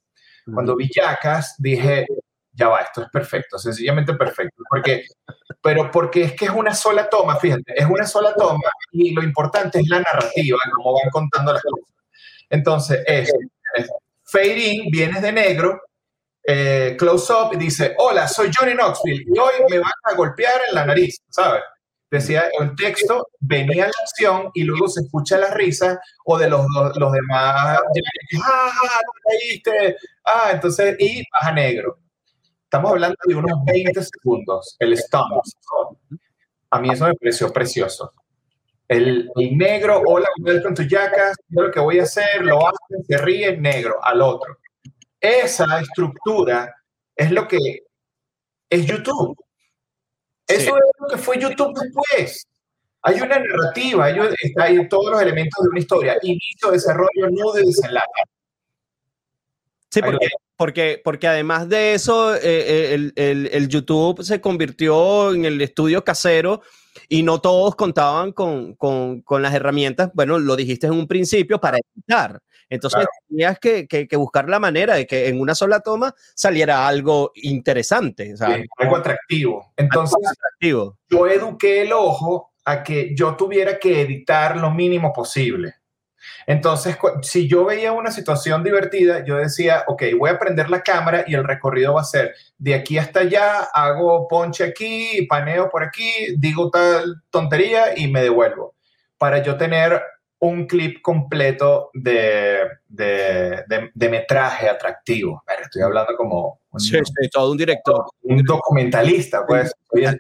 Cuando 0.54 0.78
vi 0.78 0.90
Jackass 0.90 1.56
dije, 1.58 2.06
ya 2.54 2.70
va, 2.70 2.80
esto 2.80 3.02
es 3.02 3.10
perfecto, 3.10 3.60
sencillamente 3.60 4.14
perfecto. 4.14 4.64
Porque, 4.70 5.04
pero 5.62 5.92
porque 5.92 6.24
es 6.24 6.34
que 6.34 6.46
es 6.46 6.52
una 6.52 6.74
sola 6.74 7.10
toma, 7.10 7.36
fíjate, 7.36 7.74
es 7.76 7.86
una 7.86 8.08
sola 8.08 8.34
toma 8.34 8.70
y 8.94 9.14
lo 9.14 9.22
importante 9.22 9.80
es 9.80 9.88
la 9.90 10.00
narrativa, 10.00 10.58
cómo 10.76 10.94
van 10.94 11.10
contando 11.12 11.52
las 11.52 11.62
cosas. 11.62 11.94
Entonces, 12.50 13.04
es 13.06 13.32
Fade 14.24 14.60
in, 14.60 14.92
vienes 14.92 15.22
de 15.22 15.32
negro, 15.32 15.82
eh, 16.44 16.96
close 16.98 17.32
up 17.32 17.54
y 17.54 17.58
dice, 17.58 17.94
hola, 17.98 18.28
soy 18.28 18.50
Johnny 18.58 18.74
Knoxville 18.74 19.26
y 19.28 19.38
hoy 19.38 19.54
me 19.70 19.80
van 19.80 19.92
a 20.04 20.14
golpear 20.16 20.62
en 20.70 20.76
la 20.76 20.86
nariz, 20.86 21.22
¿sabes? 21.30 21.62
Decía 22.10 22.50
el 22.60 22.74
texto, 22.76 23.28
venía 23.40 23.86
la 23.86 23.92
acción 24.02 24.50
y 24.54 24.64
luego 24.64 24.88
se 24.88 25.02
escucha 25.02 25.38
la 25.38 25.54
risa 25.54 26.00
o 26.24 26.38
de 26.38 26.50
los, 26.50 26.66
los 26.96 27.12
demás, 27.12 27.80
ah, 28.44 29.02
caíste, 29.24 29.98
ah, 30.24 30.52
entonces, 30.54 30.96
y 31.00 31.22
baja 31.32 31.52
negro. 31.52 32.00
Estamos 32.64 32.92
hablando 32.92 33.18
de 33.26 33.36
unos 33.36 33.64
20 33.66 34.02
segundos, 34.04 34.76
el 34.80 34.94
stop. 34.94 35.42
A 36.70 36.80
mí 36.80 36.90
eso 36.92 37.08
me 37.08 37.14
pareció 37.14 37.52
precioso. 37.52 38.14
El, 38.88 39.30
negro, 39.36 40.02
hola, 40.06 40.28
welcome 40.40 40.74
to 40.74 40.84
Jackass, 40.84 41.36
yo 41.50 41.64
lo 41.64 41.72
que 41.72 41.80
voy 41.80 42.00
a 42.00 42.04
hacer, 42.04 42.42
lo 42.42 42.66
hacen, 42.66 43.04
se 43.06 43.18
ríe, 43.18 43.58
negro, 43.58 43.98
al 44.02 44.22
otro. 44.22 44.58
Esa 45.20 45.82
estructura 45.82 46.74
es 47.16 47.32
lo 47.32 47.48
que 47.48 47.58
es 48.70 48.86
YouTube. 48.86 49.38
Eso 50.48 50.78
es 50.78 50.84
lo 51.00 51.08
que 51.08 51.18
fue 51.18 51.38
YouTube 51.38 51.78
después. 51.78 52.48
Hay 53.02 53.20
una 53.20 53.40
narrativa, 53.40 54.06
hay, 54.06 54.18
hay 54.58 54.88
todos 54.88 55.12
los 55.12 55.22
elementos 55.22 55.64
de 55.64 55.70
una 55.70 55.80
historia, 55.80 56.18
inicio, 56.22 56.72
desarrollo, 56.72 57.30
nudo 57.30 57.60
y 57.60 57.66
desenlace. 57.66 58.24
Sí, 59.90 60.02
porque, 60.02 60.30
porque, 60.58 61.00
porque 61.04 61.28
además 61.28 61.70
de 61.70 61.94
eso, 61.94 62.36
eh, 62.36 62.40
eh, 62.44 62.94
el, 62.94 63.14
el, 63.16 63.50
el, 63.54 63.68
YouTube 63.70 64.24
se 64.24 64.42
convirtió 64.42 65.34
en 65.34 65.46
el 65.46 65.62
estudio 65.62 66.04
casero 66.04 66.62
y 67.08 67.22
no 67.24 67.40
todos 67.40 67.76
contaban 67.76 68.32
con, 68.32 68.74
con, 68.74 69.22
con, 69.22 69.42
las 69.42 69.54
herramientas, 69.54 70.10
bueno, 70.14 70.40
lo 70.40 70.56
dijiste 70.56 70.88
en 70.88 70.94
un 70.94 71.08
principio, 71.08 71.60
para 71.60 71.78
editar. 71.78 72.42
Entonces 72.70 73.06
tenías 73.30 73.60
que, 73.60 73.88
que, 73.88 74.18
buscar 74.18 74.50
la 74.50 74.60
manera 74.60 74.96
de 74.96 75.08
que 75.08 75.30
en 75.30 75.40
una 75.40 75.56
sola 75.56 75.80
toma 75.80 76.14
saliera 76.36 76.86
algo 76.86 77.32
interesante. 77.36 78.34
algo 78.78 78.98
atractivo. 78.98 79.72
Entonces, 79.78 80.18
atractivo. 80.28 80.98
yo 81.10 81.28
eduqué 81.28 81.84
el 81.84 81.94
ojo 81.94 82.52
a 82.66 82.84
que 82.84 83.16
yo 83.16 83.38
tuviera 83.38 83.80
que 83.80 84.02
editar 84.02 84.58
lo 84.58 84.72
mínimo 84.72 85.14
posible. 85.14 85.76
Entonces, 86.48 86.98
si 87.24 87.46
yo 87.46 87.66
veía 87.66 87.92
una 87.92 88.10
situación 88.10 88.64
divertida, 88.64 89.24
yo 89.26 89.36
decía, 89.36 89.84
ok, 89.86 90.04
voy 90.18 90.30
a 90.30 90.40
prender 90.40 90.70
la 90.70 90.82
cámara 90.82 91.26
y 91.28 91.36
el 91.36 91.44
recorrido 91.44 91.96
va 91.96 92.02
a 92.02 92.06
ser 92.06 92.34
de 92.58 92.74
aquí 92.74 92.98
hasta 92.98 93.20
allá, 93.20 93.64
hago 93.74 94.30
ponche 94.30 94.64
aquí, 94.64 95.28
paneo 95.30 95.70
por 95.70 95.84
aquí, 95.84 96.10
digo 96.38 96.72
tal 96.72 97.22
tontería 97.30 98.00
y 98.00 98.08
me 98.08 98.22
devuelvo. 98.22 98.76
Para 99.18 99.44
yo 99.44 99.58
tener 99.58 100.02
un 100.40 100.68
clip 100.68 101.02
completo 101.02 101.90
de, 101.94 102.60
de, 102.88 104.10
metraje 104.10 104.70
atractivo. 104.70 105.44
estoy 105.62 105.82
hablando 105.82 106.16
como... 106.16 106.62
Un, 106.72 106.80
sí, 106.80 106.98
todo 107.30 107.52
un 107.52 107.58
director. 107.58 108.06
Un 108.22 108.42
documentalista, 108.44 109.46
pues. 109.46 109.74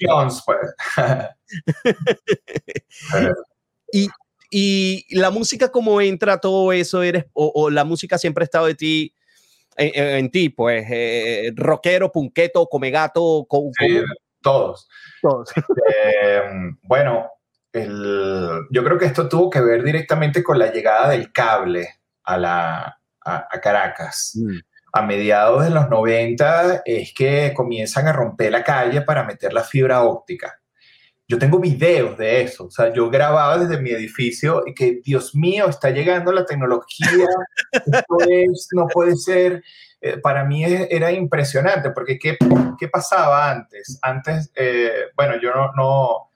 Jones, 0.00 0.42
pues. 0.46 0.74
y 3.92 4.08
y 4.56 5.04
la 5.10 5.32
música, 5.32 5.72
¿cómo 5.72 6.00
entra 6.00 6.38
todo 6.38 6.72
eso? 6.72 7.02
Eres, 7.02 7.26
o, 7.32 7.70
la 7.70 7.82
música 7.82 8.18
siempre 8.18 8.42
ha 8.42 8.44
estado 8.44 8.66
de 8.66 8.76
ti, 8.76 9.12
en, 9.76 10.30
ti, 10.30 10.48
pues, 10.48 10.86
eh, 10.88 11.52
rockero, 11.56 12.12
punqueto, 12.12 12.68
comegato, 12.68 13.48
sí, 13.76 14.00
todos. 14.40 14.88
Todos. 15.20 15.50
Em, 16.22 16.78
bueno, 16.84 17.30
el, 17.72 18.60
yo 18.70 18.84
creo 18.84 18.96
que 18.96 19.06
esto 19.06 19.28
tuvo 19.28 19.50
que 19.50 19.60
ver 19.60 19.82
directamente 19.82 20.44
con 20.44 20.56
la 20.56 20.70
llegada 20.70 21.08
del 21.08 21.32
cable 21.32 21.88
a, 22.22 22.38
la, 22.38 23.00
a, 23.24 23.60
Caracas. 23.60 24.34
Mm. 24.36 24.58
A 24.92 25.02
mediados 25.02 25.64
de 25.64 25.70
los 25.70 25.88
90 25.88 26.82
es 26.84 27.12
que 27.12 27.52
comienzan 27.56 28.06
a 28.06 28.12
romper 28.12 28.52
la 28.52 28.62
calle 28.62 29.02
para 29.02 29.24
meter 29.24 29.52
la 29.52 29.64
fibra 29.64 30.04
óptica 30.04 30.60
yo 31.26 31.38
tengo 31.38 31.58
videos 31.58 32.18
de 32.18 32.42
eso, 32.42 32.66
o 32.66 32.70
sea, 32.70 32.92
yo 32.92 33.08
grababa 33.08 33.56
desde 33.56 33.80
mi 33.80 33.90
edificio 33.90 34.62
y 34.66 34.74
que, 34.74 35.00
Dios 35.02 35.34
mío, 35.34 35.68
está 35.68 35.90
llegando 35.90 36.32
la 36.32 36.44
tecnología, 36.44 37.26
no 38.72 38.86
puede 38.88 39.16
ser, 39.16 39.62
eh, 40.02 40.18
para 40.18 40.44
mí 40.44 40.64
era 40.64 41.12
impresionante, 41.12 41.90
porque 41.90 42.18
¿qué, 42.18 42.36
qué 42.78 42.88
pasaba 42.88 43.50
antes? 43.50 43.98
Antes, 44.02 44.52
eh, 44.54 45.06
bueno, 45.16 45.40
yo 45.40 45.50
no, 45.54 45.72
no, 45.74 46.30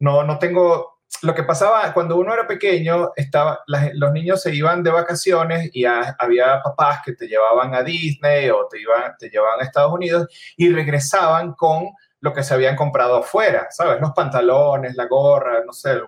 no, 0.00 0.24
no 0.24 0.38
tengo, 0.40 0.98
lo 1.22 1.34
que 1.36 1.44
pasaba 1.44 1.92
cuando 1.94 2.16
uno 2.16 2.34
era 2.34 2.44
pequeño, 2.48 3.12
estaba, 3.14 3.60
los 3.94 4.12
niños 4.12 4.42
se 4.42 4.52
iban 4.52 4.82
de 4.82 4.90
vacaciones 4.90 5.70
y 5.72 5.84
había 5.84 6.60
papás 6.64 6.98
que 7.04 7.12
te 7.12 7.28
llevaban 7.28 7.76
a 7.76 7.84
Disney 7.84 8.50
o 8.50 8.66
te, 8.68 8.80
iban, 8.80 9.12
te 9.20 9.28
llevaban 9.28 9.60
a 9.60 9.64
Estados 9.64 9.92
Unidos 9.92 10.26
y 10.56 10.72
regresaban 10.72 11.52
con 11.52 11.92
lo 12.22 12.32
que 12.32 12.44
se 12.44 12.54
habían 12.54 12.76
comprado 12.76 13.16
afuera, 13.16 13.66
¿sabes? 13.70 14.00
Los 14.00 14.12
pantalones, 14.12 14.94
la 14.94 15.06
gorra, 15.06 15.64
no 15.66 15.72
sé. 15.72 16.00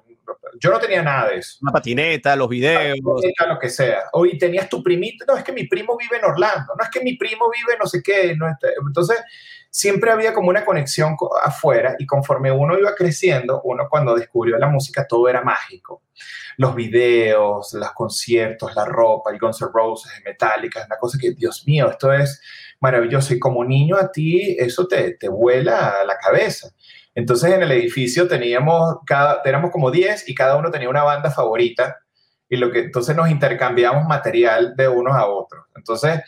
Yo 0.60 0.70
no 0.70 0.78
tenía 0.78 1.02
nada 1.02 1.28
de 1.30 1.38
eso. 1.38 1.58
Una 1.60 1.72
patineta, 1.72 2.36
los 2.36 2.48
videos. 2.48 3.00
Patineta, 3.04 3.46
lo 3.48 3.58
que 3.58 3.68
sea. 3.68 4.04
Hoy 4.12 4.38
tenías 4.38 4.68
tu 4.68 4.80
primito, 4.80 5.24
no, 5.26 5.36
es 5.36 5.42
que 5.42 5.52
mi 5.52 5.66
primo 5.66 5.96
vive 5.96 6.18
en 6.18 6.24
Orlando, 6.24 6.72
no 6.78 6.84
es 6.84 6.90
que 6.90 7.00
mi 7.00 7.16
primo 7.16 7.50
vive 7.50 7.76
no 7.78 7.86
sé 7.86 8.00
qué. 8.00 8.36
No 8.36 8.46
Entonces, 8.86 9.20
siempre 9.74 10.12
había 10.12 10.32
como 10.32 10.50
una 10.50 10.64
conexión 10.64 11.16
afuera 11.42 11.96
y 11.98 12.06
conforme 12.06 12.52
uno 12.52 12.78
iba 12.78 12.94
creciendo, 12.94 13.60
uno 13.64 13.88
cuando 13.90 14.14
descubrió 14.14 14.56
la 14.56 14.68
música 14.68 15.04
todo 15.04 15.28
era 15.28 15.42
mágico. 15.42 16.02
Los 16.58 16.76
videos, 16.76 17.74
los 17.74 17.90
conciertos, 17.90 18.72
la 18.76 18.84
ropa, 18.84 19.32
el 19.32 19.38
Guns 19.40 19.60
N' 19.60 19.70
Roses, 19.74 20.12
Metallica, 20.24 20.84
una 20.86 20.96
cosa 20.96 21.18
que, 21.20 21.32
Dios 21.32 21.64
mío, 21.66 21.90
esto 21.90 22.12
es 22.12 22.40
maravilloso. 22.78 23.34
Y 23.34 23.40
como 23.40 23.64
niño 23.64 23.96
a 23.96 24.12
ti 24.12 24.56
eso 24.56 24.86
te, 24.86 25.16
te 25.16 25.28
vuela 25.28 26.02
a 26.02 26.04
la 26.04 26.18
cabeza. 26.18 26.68
Entonces 27.12 27.52
en 27.52 27.64
el 27.64 27.72
edificio 27.72 28.28
teníamos, 28.28 28.98
cada, 29.04 29.42
éramos 29.44 29.72
como 29.72 29.90
10 29.90 30.28
y 30.28 30.36
cada 30.36 30.54
uno 30.56 30.70
tenía 30.70 30.88
una 30.88 31.02
banda 31.02 31.32
favorita 31.32 31.98
y 32.48 32.56
lo 32.56 32.70
que 32.70 32.80
entonces 32.80 33.16
nos 33.16 33.30
intercambiamos 33.30 34.06
material 34.06 34.74
de 34.76 34.88
unos 34.88 35.14
a 35.14 35.26
otros. 35.26 35.64
Entonces, 35.76 36.20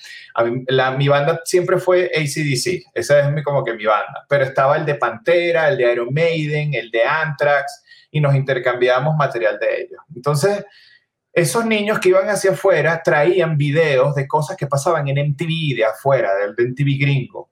la, 0.68 0.90
mi 0.92 1.08
banda 1.08 1.40
siempre 1.44 1.78
fue 1.78 2.10
ACDC, 2.14 2.90
esa 2.94 3.20
es 3.20 3.32
mi, 3.32 3.42
como 3.42 3.64
que 3.64 3.74
mi 3.74 3.84
banda, 3.84 4.24
pero 4.28 4.44
estaba 4.44 4.76
el 4.76 4.84
de 4.84 4.96
Pantera, 4.96 5.68
el 5.68 5.76
de 5.76 5.92
Iron 5.92 6.12
Maiden, 6.12 6.74
el 6.74 6.90
de 6.90 7.04
Anthrax 7.04 7.82
y 8.10 8.20
nos 8.20 8.34
intercambiábamos 8.34 9.16
material 9.16 9.58
de 9.58 9.82
ellos. 9.82 10.00
Entonces, 10.14 10.64
esos 11.32 11.66
niños 11.66 11.98
que 12.00 12.08
iban 12.08 12.28
hacia 12.28 12.52
afuera 12.52 13.02
traían 13.04 13.58
videos 13.58 14.14
de 14.14 14.26
cosas 14.26 14.56
que 14.56 14.66
pasaban 14.66 15.06
en 15.08 15.32
MTV 15.32 15.76
de 15.76 15.84
afuera, 15.84 16.30
del 16.34 16.52
MTV 16.52 16.98
gringo. 16.98 17.50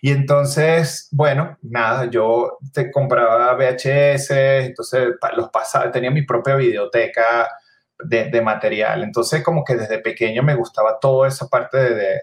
Y 0.00 0.10
entonces, 0.12 1.08
bueno, 1.12 1.58
nada, 1.62 2.06
yo 2.10 2.58
te 2.72 2.90
compraba 2.90 3.54
VHS, 3.54 4.30
entonces 4.30 5.08
los 5.36 5.50
pasaba, 5.50 5.90
tenía 5.90 6.10
mi 6.10 6.22
propia 6.22 6.56
videoteca 6.56 7.48
de, 8.04 8.40
material. 8.40 9.02
Entonces, 9.02 9.42
como 9.42 9.62
que 9.64 9.76
desde 9.76 9.98
pequeño 9.98 10.42
me 10.42 10.54
gustaba 10.54 10.98
toda 11.00 11.28
esa 11.28 11.48
parte 11.48 11.76
de, 11.78 12.22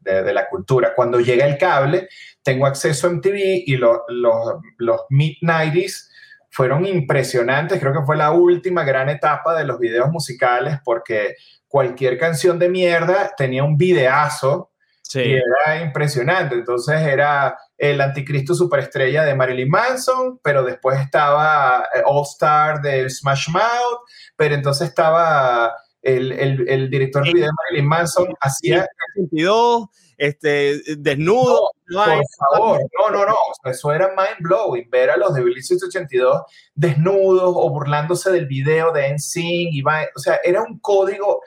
de 0.00 0.32
la 0.32 0.48
cultura. 0.48 0.94
Cuando 0.94 1.20
llega 1.20 1.44
el 1.44 1.58
cable, 1.58 2.08
tengo 2.42 2.66
acceso 2.66 3.06
a 3.06 3.10
MTV 3.10 3.64
y 3.66 3.76
los, 3.76 3.98
los 4.08 5.00
mid-90s 5.10 6.08
fueron 6.50 6.86
impresionantes. 6.86 7.78
Creo 7.78 7.92
que 7.92 8.06
fue 8.06 8.16
la 8.16 8.30
última 8.30 8.84
gran 8.84 9.08
etapa 9.08 9.54
de 9.54 9.64
los 9.64 9.78
videos 9.78 10.10
musicales 10.10 10.78
porque 10.84 11.34
cualquier 11.66 12.16
canción 12.18 12.58
de 12.58 12.70
mierda 12.70 13.34
tenía 13.36 13.64
un 13.64 13.76
videazo 13.76 14.70
Sí. 15.08 15.20
Y 15.20 15.32
era 15.36 15.80
impresionante. 15.80 16.54
Entonces 16.54 17.00
era 17.00 17.58
el 17.78 17.98
anticristo 18.00 18.54
superestrella 18.54 19.24
de 19.24 19.34
Marilyn 19.34 19.70
Manson, 19.70 20.38
pero 20.42 20.62
después 20.62 21.00
estaba 21.00 21.88
eh, 21.94 22.02
All 22.04 22.24
Star 22.24 22.82
de 22.82 23.08
Smash 23.08 23.48
Mouth, 23.48 24.00
pero 24.36 24.54
entonces 24.54 24.88
estaba 24.88 25.74
el, 26.02 26.32
el, 26.32 26.68
el 26.68 26.90
director 26.90 27.24
de 27.24 27.32
video 27.32 27.46
de 27.46 27.52
Marilyn 27.64 27.88
Manson, 27.88 28.26
hacía... 28.38 28.86
82, 29.16 29.88
este, 30.18 30.82
desnudo. 30.98 31.70
No, 31.86 32.04
por 32.04 32.24
favor, 32.50 32.80
no, 33.00 33.10
no, 33.10 33.26
no, 33.26 33.34
eso 33.64 33.92
era 33.92 34.08
mind 34.08 34.40
blowing, 34.40 34.90
ver 34.90 35.08
a 35.10 35.16
los 35.16 35.32
de 35.32 35.42
Billy 35.42 35.60
82 35.60 36.42
desnudos 36.74 37.54
o 37.56 37.70
burlándose 37.70 38.30
del 38.30 38.46
video 38.46 38.92
de 38.92 39.14
NSYNC, 39.14 39.72
y 39.72 39.82
o 39.82 40.18
sea, 40.18 40.38
era 40.44 40.62
un 40.62 40.78
código 40.80 41.40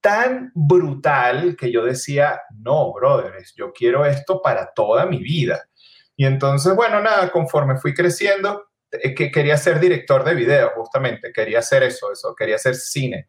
tan 0.00 0.52
brutal 0.54 1.56
que 1.56 1.72
yo 1.72 1.84
decía, 1.84 2.40
no, 2.58 2.92
brothers, 2.92 3.54
yo 3.56 3.72
quiero 3.72 4.06
esto 4.06 4.40
para 4.42 4.72
toda 4.74 5.06
mi 5.06 5.18
vida. 5.18 5.68
Y 6.16 6.24
entonces, 6.24 6.74
bueno, 6.74 7.00
nada, 7.00 7.30
conforme 7.30 7.76
fui 7.76 7.94
creciendo, 7.94 8.68
eh, 8.90 9.14
que 9.14 9.30
quería 9.30 9.56
ser 9.56 9.80
director 9.80 10.24
de 10.24 10.34
video, 10.34 10.70
justamente, 10.76 11.32
quería 11.32 11.58
hacer 11.58 11.82
eso, 11.82 12.12
eso, 12.12 12.34
quería 12.34 12.56
hacer 12.56 12.74
cine. 12.74 13.28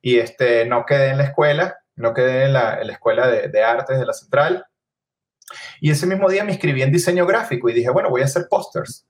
Y 0.00 0.18
este, 0.18 0.64
no 0.66 0.84
quedé 0.84 1.10
en 1.10 1.18
la 1.18 1.24
escuela, 1.24 1.78
no 1.96 2.12
quedé 2.12 2.44
en 2.44 2.54
la, 2.54 2.80
escuela 2.82 3.28
de, 3.28 3.48
de, 3.48 3.62
artes 3.62 3.98
de 3.98 4.06
la 4.06 4.12
central. 4.12 4.66
Y 5.80 5.90
ese 5.90 6.06
mismo 6.06 6.28
día 6.28 6.44
me 6.44 6.52
inscribí 6.52 6.82
en 6.82 6.92
diseño 6.92 7.26
gráfico 7.26 7.68
y 7.68 7.74
dije, 7.74 7.90
bueno, 7.90 8.10
voy 8.10 8.22
a 8.22 8.26
hacer 8.26 8.46
pósters. 8.48 9.06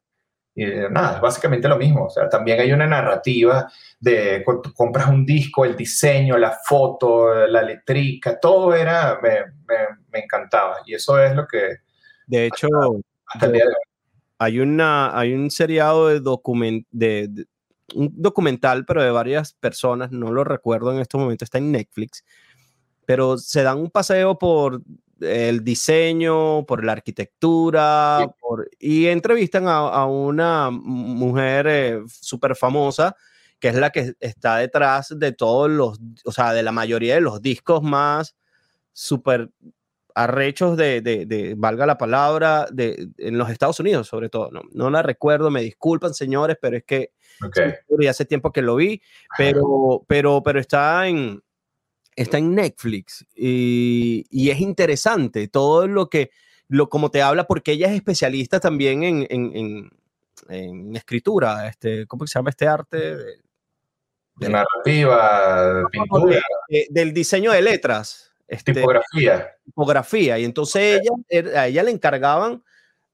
Y 0.56 0.66
nada, 0.90 1.16
es 1.16 1.20
básicamente 1.20 1.68
lo 1.68 1.76
mismo. 1.76 2.06
O 2.06 2.11
sea, 2.11 2.28
también 2.28 2.61
hay 2.61 2.73
una 2.73 2.87
narrativa 2.87 3.70
de 3.99 4.42
cuando 4.44 4.73
compras 4.73 5.08
un 5.08 5.26
disco, 5.26 5.64
el 5.64 5.76
diseño, 5.76 6.38
la 6.38 6.52
foto, 6.64 7.46
la 7.46 7.62
letrica, 7.62 8.38
todo 8.38 8.75
era, 8.75 9.18
me, 9.20 9.30
me, 10.12 10.20
encantaba. 10.20 10.76
Y 10.87 10.94
eso 10.94 11.18
es 11.18 11.35
lo 11.35 11.46
que... 11.46 11.78
De 12.26 12.46
hecho, 12.46 12.68
Hay, 14.38 14.61
una, 14.61 15.18
hay 15.18 15.35
un 15.35 15.50
seriado 15.50 16.09
de, 16.09 16.20
document, 16.20 16.87
de, 16.92 17.46
un 17.94 18.12
documental, 18.14 18.85
pero 18.85 19.02
de 19.02 19.11
varias 19.11 19.55
personas, 19.55 20.12
no 20.12 20.33
lo 20.33 20.44
recuerdo 20.44 20.92
en 20.92 21.00
este 21.00 21.16
momento, 21.16 21.44
está 21.44 21.59
en 21.59 21.72
Netflix, 21.72 22.24
pero 23.07 23.38
se 23.38 23.62
dan 23.62 23.78
un 23.78 23.90
paseo 23.90 24.38
por 24.38 24.83
el 25.20 25.64
diseño, 25.64 26.64
por 26.66 26.85
la 26.85 26.92
arquitectura, 26.92 28.27
y 28.79 29.07
entrevistan 29.07 29.66
a, 29.68 30.07
una 30.07 30.70
mujer 30.70 31.66
eh, 31.68 32.03
súper 32.07 32.57
famosa, 32.57 33.16
que 33.59 33.68
es 33.68 33.74
la 33.77 33.90
que 33.90 34.14
está 34.20 34.59
detrás 34.59 35.14
de 35.18 35.33
todos 35.33 35.70
los, 35.70 36.00
o 36.24 36.33
sea, 36.33 36.53
de 36.53 36.62
la 36.62 36.72
mayoría 36.72 37.14
de 37.14 37.20
los 37.20 37.40
discos 37.40 37.83
más 37.83 38.37
súper 38.92 39.50
arrechos 40.14 40.77
de, 40.77 41.00
de, 41.00 41.55
valga 41.57 41.87
la 41.87 41.98
palabra, 41.98 42.66
de, 42.70 43.09
en 43.18 43.37
los 43.37 43.50
Estados 43.50 43.81
Unidos 43.81 44.07
sobre 44.07 44.29
todo. 44.29 44.50
No, 44.50 44.62
no 44.72 44.90
la 44.90 45.03
recuerdo, 45.03 45.50
me 45.50 45.62
disculpan 45.62 46.14
señores, 46.14 46.57
pero 46.61 46.77
es 46.77 46.85
que 46.85 47.12
okay. 47.44 48.07
hace 48.07 48.24
tiempo 48.24 48.53
que 48.53 48.62
lo 48.62 48.77
vi, 48.77 49.03
pero, 49.37 50.05
pero, 50.07 50.42
pero 50.42 50.61
está 50.61 51.09
en, 51.09 51.42
está 52.16 52.38
en 52.38 52.55
Netflix 52.55 53.27
y, 53.35 54.27
y, 54.31 54.50
es 54.50 54.61
interesante 54.61 55.48
todo 55.48 55.87
lo 55.87 56.09
que, 56.09 56.31
lo, 56.68 56.88
como 56.88 57.11
te 57.11 57.22
habla, 57.22 57.46
porque 57.46 57.72
ella 57.72 57.88
es 57.88 57.94
especialista 57.94 58.61
también 58.61 59.03
en, 59.03 59.27
en, 59.31 59.90
en, 60.48 60.96
escritura, 60.96 61.68
este, 61.68 62.07
¿cómo 62.07 62.27
se 62.27 62.38
llama 62.38 62.50
este 62.50 62.66
arte? 62.66 63.16
De, 64.37 64.48
narrativa, 64.48 65.74
de 65.74 65.85
pintura. 65.90 66.40
del 66.90 67.12
diseño 67.12 67.53
de 67.53 67.62
letras. 67.62 68.33
Este, 68.46 68.74
tipografía. 68.74 69.48
Tipografía. 69.64 70.38
Y 70.38 70.44
entonces 70.44 71.00
ella, 71.00 71.11
er, 71.29 71.57
a 71.57 71.66
ella 71.66 71.83
le 71.83 71.92
encargaban, 71.92 72.62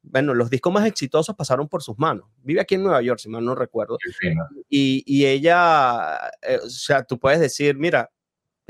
bueno, 0.02 0.34
los 0.34 0.50
discos 0.50 0.72
más 0.72 0.86
exitosos 0.86 1.36
pasaron 1.36 1.68
por 1.68 1.82
sus 1.82 1.98
manos. 1.98 2.26
Vive 2.42 2.60
aquí 2.60 2.74
en 2.74 2.82
Nueva 2.82 3.02
York, 3.02 3.20
si 3.20 3.28
mal 3.28 3.44
no 3.44 3.54
recuerdo. 3.54 3.98
Y, 4.68 5.02
y, 5.06 5.26
ella, 5.26 6.30
eh, 6.42 6.58
o 6.64 6.70
sea, 6.70 7.04
tú 7.04 7.18
puedes 7.18 7.40
decir, 7.40 7.76
mira, 7.76 8.10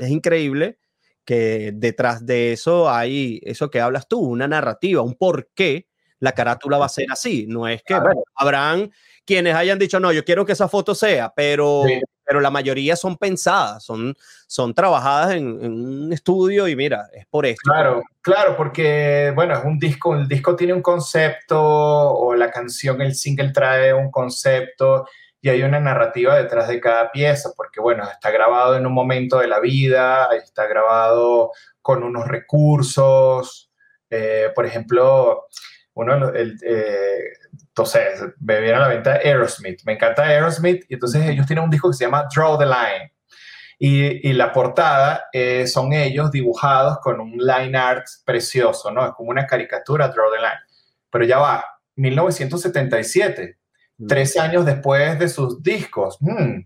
es 0.05 0.11
increíble 0.11 0.79
que 1.25 1.71
detrás 1.73 2.25
de 2.25 2.53
eso 2.53 2.89
hay 2.89 3.39
eso 3.43 3.69
que 3.69 3.79
hablas 3.79 4.07
tú, 4.07 4.19
una 4.19 4.47
narrativa, 4.47 5.01
un 5.01 5.15
por 5.15 5.49
qué 5.53 5.87
la 6.19 6.33
carátula 6.33 6.77
va 6.77 6.85
a 6.85 6.89
ser 6.89 7.07
así. 7.11 7.45
No 7.47 7.67
es 7.67 7.83
que, 7.83 7.93
bueno, 7.95 8.23
habrán 8.35 8.91
quienes 9.25 9.55
hayan 9.55 9.79
dicho, 9.79 9.99
no, 9.99 10.11
yo 10.11 10.23
quiero 10.23 10.45
que 10.45 10.53
esa 10.53 10.67
foto 10.67 10.95
sea, 10.95 11.33
pero, 11.35 11.83
pero 12.23 12.41
la 12.41 12.51
mayoría 12.51 12.95
son 12.95 13.17
pensadas, 13.17 13.83
son, 13.83 14.15
son 14.47 14.73
trabajadas 14.73 15.35
en, 15.35 15.47
un 15.47 16.13
estudio 16.13 16.67
y 16.67 16.75
mira, 16.75 17.09
es 17.13 17.25
por 17.27 17.45
esto. 17.45 17.61
Claro, 17.63 18.03
claro, 18.21 18.55
porque, 18.55 19.31
bueno, 19.35 19.55
es 19.55 19.63
un 19.63 19.79
disco, 19.79 20.15
el 20.15 20.27
disco 20.27 20.55
tiene 20.55 20.73
un 20.73 20.81
concepto 20.81 21.59
o 21.59 22.35
la 22.35 22.51
canción, 22.51 23.01
el 23.01 23.15
single 23.15 23.51
trae 23.51 23.93
un 23.93 24.11
concepto 24.11 25.07
y 25.41 25.49
hay 25.49 25.63
una 25.63 25.79
narrativa 25.79 26.35
detrás 26.35 26.67
de 26.67 26.79
cada 26.79 27.11
pieza, 27.11 27.49
porque 27.57 27.81
bueno, 27.81 28.03
está 28.09 28.29
grabado 28.29 28.77
en 28.77 28.85
un 28.85 28.93
momento 28.93 29.39
de 29.39 29.47
la 29.47 29.59
vida, 29.59 30.29
está 30.35 30.67
grabado 30.67 31.51
con 31.81 32.03
unos 32.03 32.27
recursos, 32.27 33.71
eh, 34.09 34.51
por 34.53 34.67
ejemplo, 34.67 35.47
uno, 35.93 36.29
el, 36.29 36.57
eh, 36.63 37.33
entonces, 37.67 38.21
me 38.39 38.59
viene 38.59 38.75
a 38.75 38.81
la 38.81 38.87
venta 38.89 39.13
Aerosmith, 39.13 39.81
me 39.85 39.93
encanta 39.93 40.23
Aerosmith, 40.23 40.85
y 40.89 40.93
entonces 40.93 41.27
ellos 41.27 41.47
tienen 41.47 41.65
un 41.65 41.71
disco 41.71 41.89
que 41.89 41.97
se 41.97 42.05
llama 42.05 42.27
Draw 42.33 42.59
the 42.59 42.65
Line, 42.65 43.13
y, 43.79 44.29
y 44.29 44.33
la 44.33 44.51
portada 44.51 45.25
eh, 45.33 45.65
son 45.65 45.91
ellos 45.91 46.29
dibujados 46.29 46.99
con 46.99 47.19
un 47.19 47.31
line 47.37 47.75
art 47.75 48.05
precioso, 48.23 48.91
¿no? 48.91 49.07
Es 49.07 49.13
como 49.13 49.31
una 49.31 49.47
caricatura, 49.47 50.09
Draw 50.09 50.31
the 50.31 50.37
Line, 50.37 50.61
pero 51.09 51.25
ya 51.25 51.39
va, 51.39 51.65
1977, 51.95 53.57
tres 54.07 54.37
años 54.37 54.65
después 54.65 55.19
de 55.19 55.29
sus 55.29 55.61
discos. 55.61 56.17
Hmm, 56.19 56.61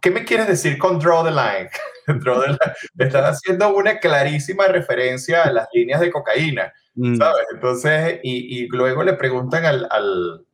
¿Qué 0.00 0.10
me 0.10 0.24
quieres 0.24 0.46
decir 0.46 0.78
con 0.78 0.98
Draw 0.98 1.24
the 1.24 1.30
Line? 1.30 1.70
Draw 2.20 2.40
the 2.42 2.48
Line. 2.48 2.58
Estás 2.98 3.36
haciendo 3.36 3.74
una 3.74 3.98
clarísima 3.98 4.66
referencia 4.68 5.42
a 5.42 5.52
las 5.52 5.68
líneas 5.72 6.00
de 6.00 6.10
cocaína, 6.10 6.72
mm. 6.94 7.16
¿sabes? 7.16 7.46
Entonces, 7.52 8.20
y, 8.22 8.62
y, 8.62 8.68
luego 8.68 9.02
le 9.02 9.14
preguntan 9.14 9.64
al, 9.64 9.88
al, 9.90 10.46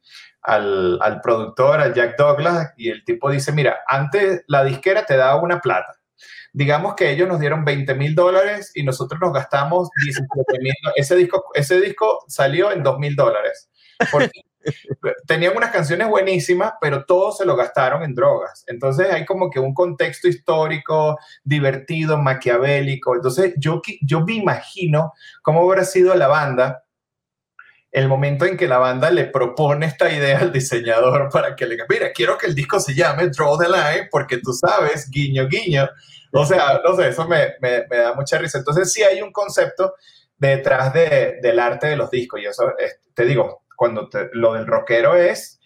al, 0.42 0.98
al, 1.02 1.20
productor, 1.20 1.80
a 1.80 1.92
Jack 1.92 2.16
Douglas, 2.16 2.72
y 2.76 2.90
el 2.90 3.04
tipo 3.04 3.30
dice, 3.30 3.52
mira, 3.52 3.80
antes 3.86 4.42
la 4.46 4.64
disquera 4.64 5.04
te 5.04 5.16
daba 5.16 5.40
una 5.42 5.60
plata. 5.60 5.96
Digamos 6.52 6.94
que 6.94 7.10
ellos 7.10 7.28
nos 7.28 7.38
dieron 7.38 7.66
20 7.66 7.94
mil 7.94 8.14
dólares 8.14 8.72
y 8.74 8.82
nosotros 8.82 9.20
nos 9.20 9.34
gastamos 9.34 9.90
17 10.02 10.58
mil. 10.62 10.72
Ese 10.94 11.14
disco, 11.14 11.44
ese 11.52 11.78
disco 11.82 12.24
salió 12.28 12.72
en 12.72 12.82
2 12.82 12.98
mil 12.98 13.14
dólares. 13.14 13.68
Porque 14.10 14.40
tenían 15.26 15.56
unas 15.56 15.70
canciones 15.70 16.08
buenísimas, 16.08 16.74
pero 16.80 17.04
todos 17.04 17.38
se 17.38 17.44
lo 17.44 17.56
gastaron 17.56 18.02
en 18.02 18.14
drogas. 18.14 18.64
Entonces 18.66 19.10
hay 19.10 19.24
como 19.24 19.50
que 19.50 19.60
un 19.60 19.74
contexto 19.74 20.28
histórico 20.28 21.18
divertido, 21.44 22.18
maquiavélico. 22.18 23.14
Entonces 23.14 23.54
yo, 23.56 23.80
yo 24.00 24.20
me 24.20 24.34
imagino 24.34 25.12
cómo 25.42 25.62
habrá 25.62 25.84
sido 25.84 26.14
la 26.14 26.28
banda 26.28 26.82
el 27.96 28.08
momento 28.08 28.44
en 28.44 28.58
que 28.58 28.68
la 28.68 28.76
banda 28.76 29.10
le 29.10 29.24
propone 29.24 29.86
esta 29.86 30.12
idea 30.12 30.40
al 30.40 30.52
diseñador 30.52 31.30
para 31.30 31.56
que 31.56 31.64
le 31.64 31.76
diga, 31.76 31.86
mira, 31.88 32.12
quiero 32.12 32.36
que 32.36 32.46
el 32.46 32.54
disco 32.54 32.78
se 32.78 32.94
llame 32.94 33.28
Draw 33.28 33.56
the 33.56 33.68
Line 33.68 34.08
porque 34.10 34.36
tú 34.36 34.52
sabes, 34.52 35.10
guiño, 35.10 35.48
guiño. 35.48 35.88
O 36.30 36.44
sea, 36.44 36.80
no 36.84 36.94
sé, 36.94 37.08
eso 37.08 37.26
me, 37.26 37.54
me, 37.60 37.86
da 37.96 38.12
mucha 38.14 38.36
risa. 38.36 38.58
Entonces 38.58 38.92
sí 38.92 39.02
hay 39.02 39.22
un 39.22 39.32
concepto 39.32 39.94
detrás 40.36 40.92
de, 40.92 41.38
del 41.40 41.58
arte 41.58 41.86
de 41.86 41.96
los 41.96 42.10
discos 42.10 42.38
y 42.40 42.44
eso, 42.44 42.70
te 43.14 43.24
digo, 43.24 43.62
cuando 43.76 44.08
lo 44.32 44.54
del 44.54 44.66
rockero 44.66 45.14
es 45.14 45.60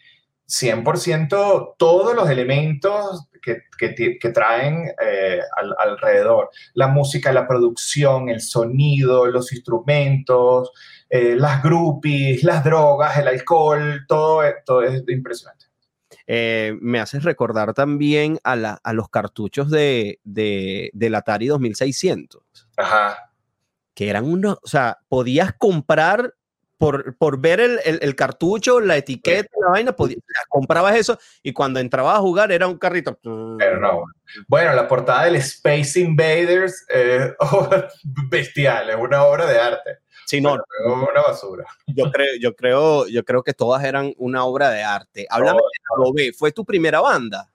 100% 0.51 1.75
todos 1.79 2.15
los 2.15 2.29
elementos 2.29 3.29
que, 3.41 3.63
que, 3.79 4.31
traen 4.31 4.93
eh, 5.03 5.41
alrededor. 5.79 6.51
La 6.75 6.89
música, 6.89 7.33
la 7.33 7.47
producción, 7.47 8.29
el 8.29 8.41
sonido, 8.41 9.27
los 9.27 9.53
instrumentos, 9.53 10.73
eh, 11.09 11.37
las 11.37 11.63
groupies, 11.63 12.43
las 12.45 12.65
drogas, 12.65 13.17
el 13.19 13.29
alcohol, 13.29 14.05
todo, 14.07 14.43
todo 14.65 14.83
es 14.83 15.03
impresionante. 15.09 15.67
Eh, 16.27 16.77
me 16.81 17.01
haces 17.01 17.25
recordar 17.25 17.75
también 17.75 18.39
a, 18.45 18.57
la, 18.57 18.81
a 18.85 18.93
los 18.93 19.09
cartuchos 19.09 19.71
de, 19.71 20.21
de, 20.23 20.91
del 20.93 21.15
Atari 21.15 21.47
2600. 21.49 22.43
Ajá. 22.77 23.33
Que 23.95 24.09
eran 24.09 24.25
unos, 24.25 24.59
o 24.63 24.69
sea, 24.69 24.99
podías 25.09 25.53
comprar 25.55 26.35
por, 26.81 27.39
ver 27.39 27.61
el, 27.61 28.17
cartucho, 28.17 28.81
la 28.81 28.97
etiqueta, 28.97 29.51
la 29.61 29.69
vaina, 29.69 29.95
comprabas 30.49 30.97
eso 30.97 31.19
y 31.43 31.53
cuando 31.53 31.79
entrabas 31.79 32.17
a 32.17 32.21
jugar 32.21 32.51
era 32.53 32.67
un 32.67 32.79
carrito. 32.79 33.19
Pero 33.59 33.79
no. 33.79 34.05
Bueno, 34.49 34.73
la 34.73 34.89
portada 34.89 35.25
del 35.25 35.37
Space 35.37 36.01
Invaders 36.01 36.87
es 36.89 37.35
bestial, 38.31 38.89
es 38.89 38.97
una 38.97 39.25
obra 39.25 39.45
de 39.45 39.61
arte. 39.61 39.99
Sí, 40.25 40.41
no. 40.41 40.57
una 40.87 41.21
basura. 41.21 41.67
Yo 41.87 42.11
creo, 42.11 42.39
yo, 42.41 42.57
creo, 42.57 43.07
yo 43.09 43.25
creo 43.27 43.43
que 43.43 43.53
todas 43.53 43.85
eran 43.85 44.15
una 44.17 44.45
obra 44.45 44.71
de 44.71 44.83
arte. 44.83 45.27
Háblame 45.29 45.61
del 45.61 45.99
lado 45.99 46.13
B. 46.15 46.33
¿Fue 46.33 46.51
tu 46.51 46.65
primera 46.65 47.01
banda? 47.01 47.53